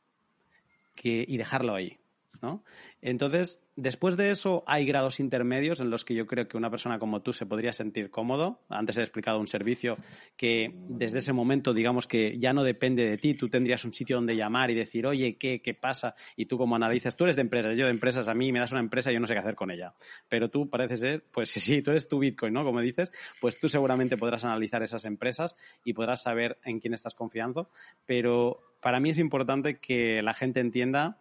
que, 0.95 1.25
y 1.27 1.37
dejarlo 1.37 1.75
ahí. 1.75 1.99
¿No? 2.41 2.63
Entonces, 3.01 3.59
después 3.75 4.17
de 4.17 4.31
eso 4.31 4.63
hay 4.67 4.85
grados 4.85 5.19
intermedios 5.19 5.79
en 5.79 5.89
los 5.89 6.03
que 6.03 6.13
yo 6.13 6.27
creo 6.27 6.47
que 6.47 6.57
una 6.57 6.69
persona 6.69 6.99
como 6.99 7.21
tú 7.21 7.33
se 7.33 7.45
podría 7.45 7.71
sentir 7.73 8.09
cómodo. 8.09 8.59
Antes 8.69 8.97
he 8.97 9.01
explicado 9.01 9.39
un 9.39 9.47
servicio 9.47 9.97
que 10.35 10.71
desde 10.89 11.19
ese 11.19 11.33
momento, 11.33 11.73
digamos 11.73 12.07
que 12.07 12.37
ya 12.37 12.53
no 12.53 12.63
depende 12.63 13.09
de 13.09 13.17
ti, 13.17 13.33
tú 13.33 13.49
tendrías 13.49 13.85
un 13.85 13.93
sitio 13.93 14.17
donde 14.17 14.35
llamar 14.35 14.71
y 14.71 14.75
decir, 14.75 15.07
oye, 15.07 15.37
¿qué, 15.37 15.61
qué 15.61 15.73
pasa? 15.73 16.15
Y 16.35 16.45
tú 16.45 16.57
como 16.57 16.75
analizas, 16.75 17.15
tú 17.15 17.23
eres 17.23 17.35
de 17.35 17.41
empresas, 17.41 17.77
yo 17.77 17.85
de 17.85 17.91
empresas, 17.91 18.27
a 18.27 18.33
mí 18.33 18.51
me 18.51 18.59
das 18.59 18.71
una 18.71 18.81
empresa 18.81 19.11
y 19.11 19.13
yo 19.13 19.19
no 19.19 19.27
sé 19.27 19.33
qué 19.33 19.39
hacer 19.39 19.55
con 19.55 19.71
ella. 19.71 19.93
Pero 20.27 20.49
tú 20.49 20.69
parece 20.69 20.97
ser, 20.97 21.23
pues 21.31 21.49
sí, 21.51 21.81
tú 21.81 21.91
eres 21.91 22.07
tu 22.07 22.19
Bitcoin, 22.19 22.53
¿no? 22.53 22.63
Como 22.63 22.81
dices, 22.81 23.11
pues 23.39 23.59
tú 23.59 23.69
seguramente 23.69 24.17
podrás 24.17 24.43
analizar 24.43 24.83
esas 24.83 25.05
empresas 25.05 25.55
y 25.83 25.93
podrás 25.93 26.21
saber 26.21 26.59
en 26.63 26.79
quién 26.79 26.93
estás 26.93 27.15
confiando. 27.15 27.69
Pero 28.05 28.59
para 28.81 28.99
mí 28.99 29.09
es 29.09 29.17
importante 29.17 29.79
que 29.79 30.21
la 30.21 30.33
gente 30.33 30.59
entienda 30.59 31.17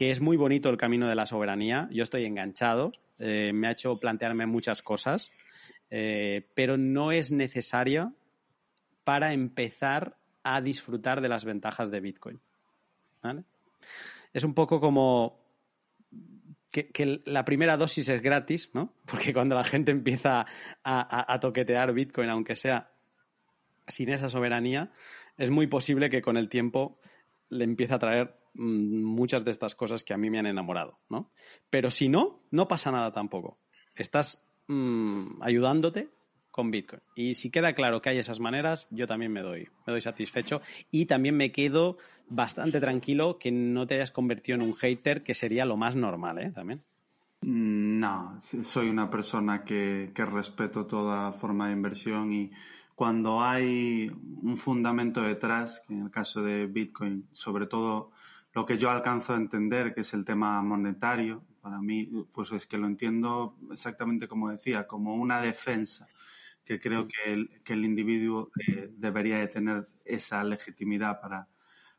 que 0.00 0.10
es 0.10 0.22
muy 0.22 0.38
bonito 0.38 0.70
el 0.70 0.78
camino 0.78 1.08
de 1.08 1.14
la 1.14 1.26
soberanía. 1.26 1.86
Yo 1.92 2.02
estoy 2.02 2.24
enganchado, 2.24 2.92
eh, 3.18 3.52
me 3.52 3.66
ha 3.66 3.72
hecho 3.72 4.00
plantearme 4.00 4.46
muchas 4.46 4.80
cosas, 4.80 5.30
eh, 5.90 6.48
pero 6.54 6.78
no 6.78 7.12
es 7.12 7.32
necesaria 7.32 8.10
para 9.04 9.34
empezar 9.34 10.16
a 10.42 10.62
disfrutar 10.62 11.20
de 11.20 11.28
las 11.28 11.44
ventajas 11.44 11.90
de 11.90 12.00
Bitcoin. 12.00 12.40
¿vale? 13.22 13.44
Es 14.32 14.42
un 14.42 14.54
poco 14.54 14.80
como 14.80 15.38
que, 16.72 17.20
la 17.26 17.44
primera 17.44 17.76
dosis 17.76 18.08
es 18.08 18.22
gratis, 18.22 18.70
¿no? 18.72 18.94
Porque 19.04 19.34
cuando 19.34 19.54
la 19.54 19.64
gente 19.64 19.90
empieza 19.90 20.46
a, 20.82 21.38
toquetear 21.42 21.92
Bitcoin, 21.92 22.30
aunque 22.30 22.56
sea 22.56 22.90
sin 23.86 24.08
esa 24.08 24.30
soberanía, 24.30 24.92
es 25.36 25.50
muy 25.50 25.66
posible 25.66 26.08
que 26.08 26.22
con 26.22 26.38
el 26.38 26.48
tiempo 26.48 26.98
le 27.50 27.64
empiece 27.64 27.92
a 27.92 27.98
traer 27.98 28.39
muchas 28.54 29.44
de 29.44 29.50
estas 29.50 29.74
cosas 29.74 30.04
que 30.04 30.14
a 30.14 30.16
mí 30.16 30.30
me 30.30 30.38
han 30.38 30.46
enamorado, 30.46 30.98
¿no? 31.08 31.30
Pero 31.70 31.90
si 31.90 32.08
no, 32.08 32.40
no 32.50 32.68
pasa 32.68 32.90
nada 32.90 33.12
tampoco. 33.12 33.58
Estás 33.94 34.42
mmm, 34.68 35.42
ayudándote 35.42 36.10
con 36.50 36.70
Bitcoin. 36.70 37.02
Y 37.14 37.34
si 37.34 37.50
queda 37.50 37.74
claro 37.74 38.02
que 38.02 38.10
hay 38.10 38.18
esas 38.18 38.40
maneras, 38.40 38.88
yo 38.90 39.06
también 39.06 39.32
me 39.32 39.42
doy, 39.42 39.68
me 39.86 39.92
doy 39.92 40.00
satisfecho 40.00 40.60
y 40.90 41.06
también 41.06 41.36
me 41.36 41.52
quedo 41.52 41.96
bastante 42.28 42.80
tranquilo 42.80 43.38
que 43.38 43.52
no 43.52 43.86
te 43.86 43.94
hayas 43.94 44.10
convertido 44.10 44.56
en 44.56 44.62
un 44.62 44.74
hater, 44.74 45.22
que 45.22 45.34
sería 45.34 45.64
lo 45.64 45.76
más 45.76 45.94
normal, 45.94 46.38
¿eh? 46.38 46.50
También. 46.52 46.82
Mm, 47.42 48.00
no, 48.00 48.36
soy 48.38 48.88
una 48.88 49.08
persona 49.10 49.64
que, 49.64 50.10
que 50.14 50.24
respeto 50.24 50.86
toda 50.86 51.32
forma 51.32 51.68
de 51.68 51.74
inversión 51.74 52.32
y 52.32 52.50
cuando 52.94 53.40
hay 53.40 54.10
un 54.42 54.58
fundamento 54.58 55.22
detrás, 55.22 55.82
que 55.86 55.94
en 55.94 56.02
el 56.02 56.10
caso 56.10 56.42
de 56.42 56.66
Bitcoin, 56.66 57.26
sobre 57.32 57.66
todo 57.66 58.10
lo 58.52 58.66
que 58.66 58.78
yo 58.78 58.90
alcanzo 58.90 59.34
a 59.34 59.36
entender, 59.36 59.94
que 59.94 60.00
es 60.00 60.12
el 60.14 60.24
tema 60.24 60.60
monetario, 60.62 61.44
para 61.60 61.80
mí, 61.80 62.10
pues 62.32 62.52
es 62.52 62.66
que 62.66 62.78
lo 62.78 62.86
entiendo 62.86 63.56
exactamente 63.70 64.26
como 64.26 64.50
decía, 64.50 64.86
como 64.86 65.14
una 65.14 65.40
defensa, 65.40 66.08
que 66.64 66.80
creo 66.80 67.06
que 67.06 67.32
el, 67.32 67.62
que 67.62 67.74
el 67.74 67.84
individuo 67.84 68.50
eh, 68.66 68.88
debería 68.92 69.38
de 69.38 69.48
tener 69.48 69.88
esa 70.04 70.42
legitimidad 70.42 71.20
para, 71.20 71.48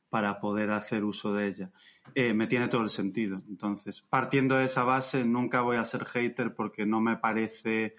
para 0.10 0.40
poder 0.40 0.72
hacer 0.72 1.04
uso 1.04 1.34
de 1.34 1.48
ella. 1.48 1.72
Eh, 2.16 2.34
me 2.34 2.48
tiene 2.48 2.68
todo 2.68 2.82
el 2.82 2.90
sentido. 2.90 3.38
Entonces, 3.48 4.02
partiendo 4.02 4.56
de 4.58 4.66
esa 4.66 4.84
base, 4.84 5.24
nunca 5.24 5.62
voy 5.62 5.78
a 5.78 5.86
ser 5.86 6.06
hater 6.06 6.54
porque 6.54 6.86
no 6.86 7.00
me 7.00 7.18
parece 7.18 7.96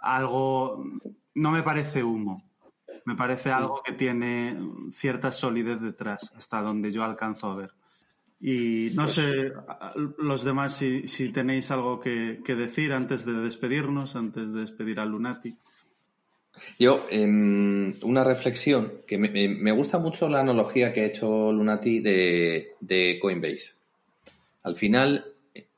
algo, 0.00 0.84
no 1.34 1.50
me 1.52 1.62
parece 1.62 2.02
humo. 2.02 2.42
Me 3.04 3.14
parece 3.14 3.50
algo 3.50 3.82
que 3.82 3.92
tiene 3.92 4.56
cierta 4.92 5.32
solidez 5.32 5.80
detrás, 5.80 6.32
hasta 6.36 6.62
donde 6.62 6.92
yo 6.92 7.04
alcanzo 7.04 7.50
a 7.50 7.56
ver. 7.56 7.70
Y 8.40 8.90
no 8.94 9.04
pues... 9.04 9.14
sé, 9.14 9.52
los 10.18 10.44
demás, 10.44 10.76
si, 10.76 11.08
si 11.08 11.32
tenéis 11.32 11.70
algo 11.70 12.00
que, 12.00 12.40
que, 12.44 12.54
decir 12.54 12.92
antes 12.92 13.24
de 13.24 13.32
despedirnos, 13.32 14.14
antes 14.14 14.52
de 14.52 14.60
despedir 14.60 15.00
a 15.00 15.04
Lunati. 15.04 15.56
Yo, 16.78 17.06
eh, 17.10 17.24
una 18.02 18.24
reflexión, 18.24 18.92
que 19.06 19.18
me, 19.18 19.28
me, 19.28 19.72
gusta 19.72 19.98
mucho 19.98 20.28
la 20.28 20.40
analogía 20.40 20.92
que 20.92 21.02
ha 21.02 21.06
hecho 21.06 21.52
Lunati 21.52 22.00
de, 22.00 22.74
de 22.80 23.18
Coinbase. 23.20 23.74
Al 24.62 24.76
final, 24.76 25.24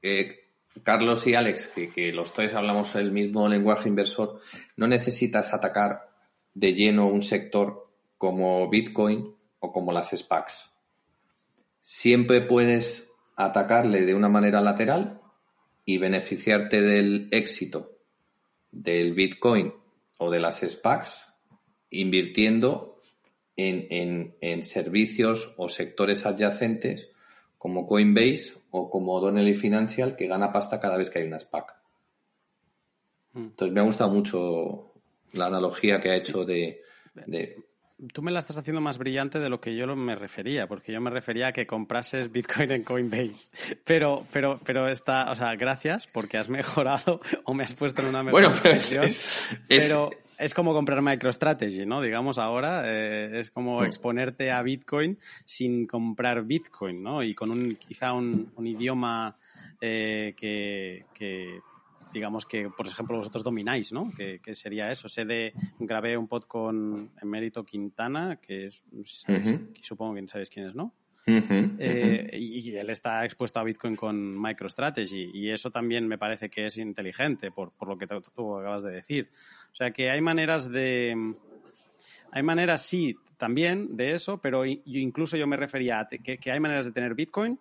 eh, 0.02 0.40
Carlos 0.82 1.26
y 1.26 1.34
Alex, 1.34 1.68
que, 1.68 1.90
que 1.90 2.12
los 2.12 2.32
tres 2.32 2.54
hablamos 2.54 2.94
el 2.96 3.12
mismo 3.12 3.48
lenguaje 3.48 3.88
inversor, 3.88 4.40
no 4.76 4.86
necesitas 4.86 5.52
atacar 5.52 6.09
de 6.54 6.74
lleno 6.74 7.08
un 7.08 7.22
sector 7.22 7.90
como 8.18 8.68
Bitcoin 8.68 9.34
o 9.60 9.72
como 9.72 9.92
las 9.92 10.10
SPACs. 10.10 10.72
Siempre 11.80 12.42
puedes 12.42 13.12
atacarle 13.36 14.04
de 14.04 14.14
una 14.14 14.28
manera 14.28 14.60
lateral 14.60 15.20
y 15.84 15.98
beneficiarte 15.98 16.80
del 16.82 17.28
éxito 17.30 17.96
del 18.70 19.14
Bitcoin 19.14 19.72
o 20.18 20.30
de 20.30 20.40
las 20.40 20.60
SPACs 20.60 21.32
invirtiendo 21.90 23.00
en, 23.56 23.86
en, 23.90 24.36
en 24.40 24.62
servicios 24.62 25.54
o 25.56 25.68
sectores 25.68 26.24
adyacentes 26.26 27.10
como 27.58 27.86
Coinbase 27.86 28.54
o 28.70 28.90
como 28.90 29.20
Donnelly 29.20 29.54
Financial 29.54 30.16
que 30.16 30.26
gana 30.26 30.52
pasta 30.52 30.80
cada 30.80 30.96
vez 30.96 31.10
que 31.10 31.18
hay 31.18 31.26
una 31.26 31.38
SPAC. 31.38 31.74
Hmm. 33.32 33.44
Entonces 33.44 33.74
me 33.74 33.80
ha 33.80 33.84
gustado 33.84 34.10
mucho 34.10 34.89
la 35.32 35.46
analogía 35.46 36.00
que 36.00 36.10
ha 36.10 36.16
hecho 36.16 36.44
de, 36.44 36.82
de, 37.26 37.56
Tú 38.14 38.22
me 38.22 38.30
la 38.30 38.38
estás 38.38 38.56
haciendo 38.56 38.80
más 38.80 38.96
brillante 38.96 39.38
de 39.38 39.50
lo 39.50 39.60
que 39.60 39.76
yo 39.76 39.86
me 39.94 40.14
refería, 40.14 40.66
porque 40.66 40.90
yo 40.90 41.00
me 41.02 41.10
refería 41.10 41.48
a 41.48 41.52
que 41.52 41.66
comprases 41.66 42.32
Bitcoin 42.32 42.70
en 42.70 42.82
Coinbase. 42.82 43.50
Pero, 43.84 44.26
pero, 44.32 44.60
pero 44.64 44.88
está, 44.88 45.30
o 45.30 45.34
sea, 45.34 45.54
gracias 45.56 46.06
porque 46.06 46.38
has 46.38 46.48
mejorado 46.48 47.20
o 47.44 47.52
me 47.52 47.64
has 47.64 47.74
puesto 47.74 48.02
en 48.02 48.08
una 48.08 48.22
mejor 48.22 48.40
bueno, 48.40 48.56
pero 48.62 48.76
es, 48.76 48.92
es, 48.92 49.52
pero 49.68 50.10
es, 50.38 50.54
como 50.54 50.72
comprar 50.72 51.02
MicroStrategy, 51.02 51.84
¿no? 51.86 52.00
Digamos 52.00 52.38
ahora, 52.38 52.84
eh, 52.86 53.40
es 53.40 53.50
como 53.50 53.84
exponerte 53.84 54.50
a 54.50 54.62
Bitcoin 54.62 55.18
sin 55.44 55.86
comprar 55.86 56.44
Bitcoin, 56.44 57.02
¿no? 57.02 57.22
Y 57.22 57.34
con 57.34 57.50
un, 57.50 57.76
quizá 57.76 58.12
un, 58.12 58.52
un 58.54 58.66
idioma 58.66 59.36
eh, 59.80 60.34
que, 60.36 61.04
que 61.12 61.60
digamos 62.12 62.46
que, 62.46 62.68
por 62.70 62.86
ejemplo, 62.86 63.16
vosotros 63.16 63.44
domináis, 63.44 63.92
¿no? 63.92 64.10
Que, 64.16 64.40
sería 64.54 64.90
eso. 64.90 65.08
Sé 65.08 65.24
de, 65.24 65.52
grabé 65.78 66.16
un 66.16 66.28
pod 66.28 66.44
con 66.44 67.10
Emérito 67.20 67.64
Quintana, 67.64 68.36
que 68.36 68.66
es, 68.66 68.84
supongo 69.80 70.14
que 70.14 70.28
sabéis 70.28 70.50
quién 70.50 70.66
es, 70.66 70.74
¿no? 70.74 70.94
Eh, 71.26 72.30
y, 72.32 72.74
él 72.74 72.90
está 72.90 73.24
expuesto 73.24 73.60
a 73.60 73.64
Bitcoin 73.64 73.94
con 73.94 74.40
MicroStrategy 74.40 75.30
y 75.32 75.50
eso 75.50 75.70
también 75.70 76.08
me 76.08 76.18
parece 76.18 76.48
que 76.48 76.66
es 76.66 76.76
inteligente 76.78 77.50
por, 77.50 77.72
por 77.72 77.88
lo 77.88 77.98
que 77.98 78.06
tú 78.06 78.58
acabas 78.58 78.82
de 78.82 78.92
decir. 78.92 79.28
O 79.72 79.74
sea 79.74 79.90
que 79.92 80.10
hay 80.10 80.20
maneras 80.20 80.70
de... 80.70 81.34
Hay 82.32 82.42
maneras, 82.44 82.82
sí, 82.82 83.16
también 83.38 83.96
de 83.96 84.12
eso, 84.12 84.40
pero 84.40 84.64
incluso 84.64 85.36
yo 85.36 85.48
me 85.48 85.56
refería 85.56 86.00
a 86.00 86.08
que, 86.08 86.38
que 86.38 86.52
hay 86.52 86.60
maneras 86.60 86.86
de 86.86 86.92
tener 86.92 87.14
Bitcoin 87.14 87.58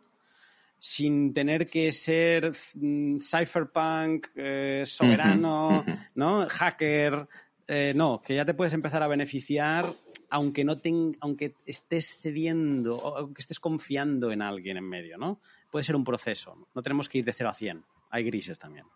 sin 0.80 1.34
tener 1.34 1.68
que 1.68 1.92
ser 1.92 2.54
mm, 2.76 3.18
cypherpunk, 3.20 4.28
eh, 4.36 4.84
soberano, 4.86 5.84
¿no? 6.16 6.48
Hacker. 6.50 7.28
Eh, 7.68 7.94
no, 7.94 8.22
que 8.22 8.34
ya 8.34 8.46
te 8.46 8.56
puedes 8.56 8.74
empezar 8.74 9.04
a 9.04 9.08
beneficiar 9.08 9.86
aunque 10.32 10.64
no 10.64 10.76
aunque 11.20 11.54
estés 11.68 12.18
cediendo 12.18 12.98
o 12.98 13.18
aunque 13.18 13.42
estés 13.42 13.60
confiando 13.60 14.32
en 14.32 14.42
alguien 14.42 14.78
en 14.78 14.90
medio, 14.90 15.20
¿no? 15.20 15.40
Puede 15.70 15.84
ser 15.84 15.96
un 15.96 16.04
proceso. 16.04 16.68
No 16.74 16.82
tenemos 16.82 17.08
que 17.08 17.20
ir 17.20 17.26
de 17.26 17.34
0 17.34 17.50
a 17.50 17.54
100. 17.54 17.86
Hay 18.10 18.24
grises 18.24 18.58
también. 18.58 18.88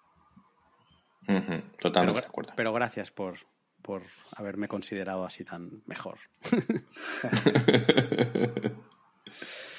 Totalmente 1.80 2.22
de 2.22 2.27
acuerdo. 2.27 2.53
Pero 2.55 2.73
gracias 2.73 3.11
por, 3.11 3.38
por 3.84 4.01
haberme 4.35 4.68
considerado 4.68 5.23
así 5.23 5.43
tan 5.43 5.84
mejor. 5.85 6.18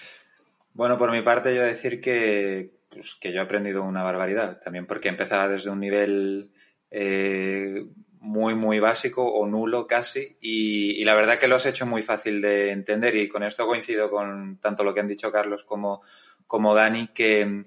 Bueno, 0.75 0.99
por 0.99 1.13
mi 1.13 1.23
parte 1.23 1.55
yo 1.55 1.63
decir 1.63 2.01
que, 2.01 2.81
pues, 2.91 3.15
que 3.15 3.33
yo 3.33 3.41
he 3.41 3.45
aprendido 3.45 3.85
una 3.85 4.03
barbaridad, 4.03 4.61
también 4.61 4.87
porque 4.87 5.09
empezaba 5.09 5.49
desde 5.49 5.71
un 5.71 5.79
nivel 5.79 6.51
eh, 6.91 7.87
muy, 8.19 8.57
muy 8.57 8.81
básico 8.81 9.25
o 9.25 9.47
nulo 9.47 9.87
casi, 9.87 10.37
y, 10.41 11.05
la 11.05 11.15
verdad 11.15 11.39
que 11.39 11.47
lo 11.47 11.55
has 11.55 11.67
hecho 11.67 11.87
muy 11.87 12.03
fácil 12.03 12.41
de 12.41 12.73
entender. 12.73 13.15
Y 13.15 13.29
con 13.29 13.45
esto 13.45 13.69
coincido 13.69 14.11
con 14.11 14.59
tanto 14.59 14.83
lo 14.83 14.93
que 14.93 15.01
han 15.01 15.07
dicho 15.07 15.31
Carlos 15.31 15.63
como, 15.63 16.03
como 16.49 16.75
Dani, 16.75 17.09
que 17.15 17.43
eh, 17.43 17.67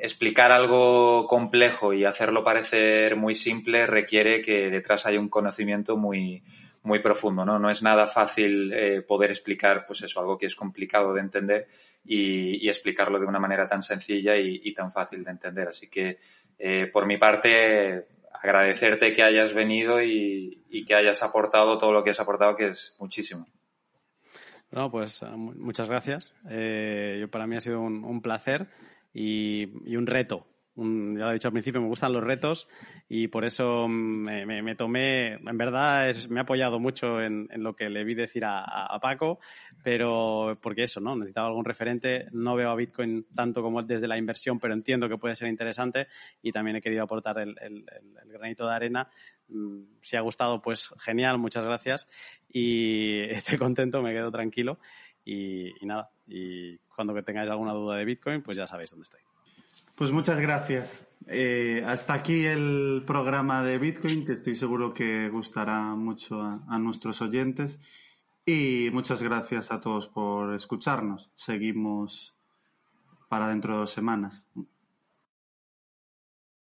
explicar 0.00 0.52
algo 0.52 1.26
complejo 1.26 1.92
y 1.92 2.06
hacerlo 2.06 2.42
parecer 2.42 3.14
muy 3.16 3.34
simple 3.34 3.86
requiere 3.86 4.40
que 4.40 4.70
detrás 4.70 5.04
haya 5.04 5.20
un 5.20 5.28
conocimiento 5.28 5.98
muy, 5.98 6.42
muy 6.82 6.98
profundo, 6.98 7.44
¿no? 7.44 7.58
No 7.58 7.70
es 7.70 7.82
nada 7.82 8.06
fácil 8.06 8.72
eh, 8.72 9.02
poder 9.02 9.30
explicar, 9.30 9.84
pues 9.86 10.02
eso, 10.02 10.20
algo 10.20 10.36
que 10.36 10.46
es 10.46 10.56
complicado 10.56 11.14
de 11.14 11.20
entender 11.20 11.68
y, 12.04 12.68
explicarlo 12.68 13.18
de 13.18 13.26
una 13.26 13.38
manera 13.38 13.66
tan 13.66 13.82
sencilla 13.82 14.36
y, 14.36 14.72
tan 14.74 14.90
fácil 14.90 15.22
de 15.22 15.30
entender. 15.30 15.68
Así 15.68 15.88
que, 15.88 16.18
eh, 16.58 16.88
por 16.92 17.06
mi 17.06 17.18
parte, 17.18 18.06
agradecerte 18.32 19.12
que 19.12 19.22
hayas 19.22 19.54
venido 19.54 20.02
y, 20.02 20.84
que 20.86 20.94
hayas 20.94 21.22
aportado 21.22 21.78
todo 21.78 21.92
lo 21.92 22.02
que 22.02 22.10
has 22.10 22.20
aportado, 22.20 22.56
que 22.56 22.68
es 22.68 22.96
muchísimo. 22.98 23.46
No, 24.70 24.90
pues 24.90 25.22
muchas 25.22 25.88
gracias. 25.88 26.32
Eh, 26.48 27.18
yo, 27.20 27.30
para 27.30 27.46
mí 27.46 27.56
ha 27.56 27.60
sido 27.60 27.80
un, 27.80 28.22
placer 28.22 28.66
y 29.12 29.94
un 29.94 30.06
reto 30.06 30.46
ya 30.74 30.82
lo 30.82 31.30
he 31.30 31.34
dicho 31.34 31.48
al 31.48 31.52
principio, 31.52 31.80
me 31.80 31.88
gustan 31.88 32.12
los 32.12 32.24
retos 32.24 32.66
y 33.08 33.28
por 33.28 33.44
eso 33.44 33.88
me, 33.88 34.46
me, 34.46 34.74
tomé, 34.74 35.34
en 35.34 35.58
verdad 35.58 36.14
me 36.30 36.40
he 36.40 36.42
apoyado 36.42 36.78
mucho 36.80 37.20
en, 37.20 37.48
lo 37.56 37.76
que 37.76 37.90
le 37.90 38.04
vi 38.04 38.14
decir 38.14 38.44
a, 38.46 38.98
Paco, 39.00 39.38
pero 39.82 40.58
porque 40.62 40.84
eso, 40.84 41.00
¿no? 41.00 41.14
Necesitaba 41.16 41.48
algún 41.48 41.64
referente, 41.64 42.26
no 42.32 42.54
veo 42.54 42.70
a 42.70 42.74
Bitcoin 42.74 43.26
tanto 43.34 43.62
como 43.62 43.82
desde 43.82 44.08
la 44.08 44.16
inversión, 44.16 44.58
pero 44.58 44.72
entiendo 44.72 45.08
que 45.08 45.18
puede 45.18 45.34
ser 45.34 45.48
interesante 45.48 46.06
y 46.40 46.52
también 46.52 46.76
he 46.76 46.80
querido 46.80 47.02
aportar 47.02 47.38
el 47.38 47.84
granito 48.26 48.66
de 48.66 48.74
arena. 48.74 49.08
Mm, 49.48 49.82
si 50.00 50.16
ha 50.16 50.20
gustado, 50.20 50.62
pues 50.62 50.90
genial, 50.98 51.38
muchas 51.38 51.64
gracias 51.64 52.08
y 52.48 53.20
estoy 53.30 53.58
contento, 53.58 54.02
me 54.02 54.12
quedo 54.12 54.30
tranquilo 54.30 54.78
y, 55.24 55.68
y 55.82 55.86
nada, 55.86 56.10
y 56.26 56.78
cuando 56.78 57.20
tengáis 57.22 57.50
alguna 57.50 57.72
duda 57.72 57.96
de 57.96 58.04
Bitcoin, 58.04 58.42
pues 58.42 58.56
ya 58.56 58.66
sabéis 58.66 58.90
dónde 58.90 59.04
estoy. 59.04 59.31
Pues 59.94 60.10
muchas 60.10 60.40
gracias. 60.40 61.06
Eh, 61.28 61.84
hasta 61.86 62.14
aquí 62.14 62.44
el 62.44 63.04
programa 63.06 63.62
de 63.62 63.78
Bitcoin, 63.78 64.24
que 64.24 64.32
estoy 64.32 64.56
seguro 64.56 64.92
que 64.92 65.28
gustará 65.28 65.94
mucho 65.94 66.40
a, 66.40 66.78
nuestros 66.78 67.20
oyentes. 67.20 67.78
Y 68.44 68.88
muchas 68.92 69.22
gracias 69.22 69.70
a 69.70 69.80
todos 69.80 70.08
por 70.08 70.54
escucharnos. 70.54 71.30
Seguimos 71.36 72.34
para 73.28 73.48
dentro 73.48 73.74
de 73.74 73.80
dos 73.80 73.90
semanas. 73.90 74.46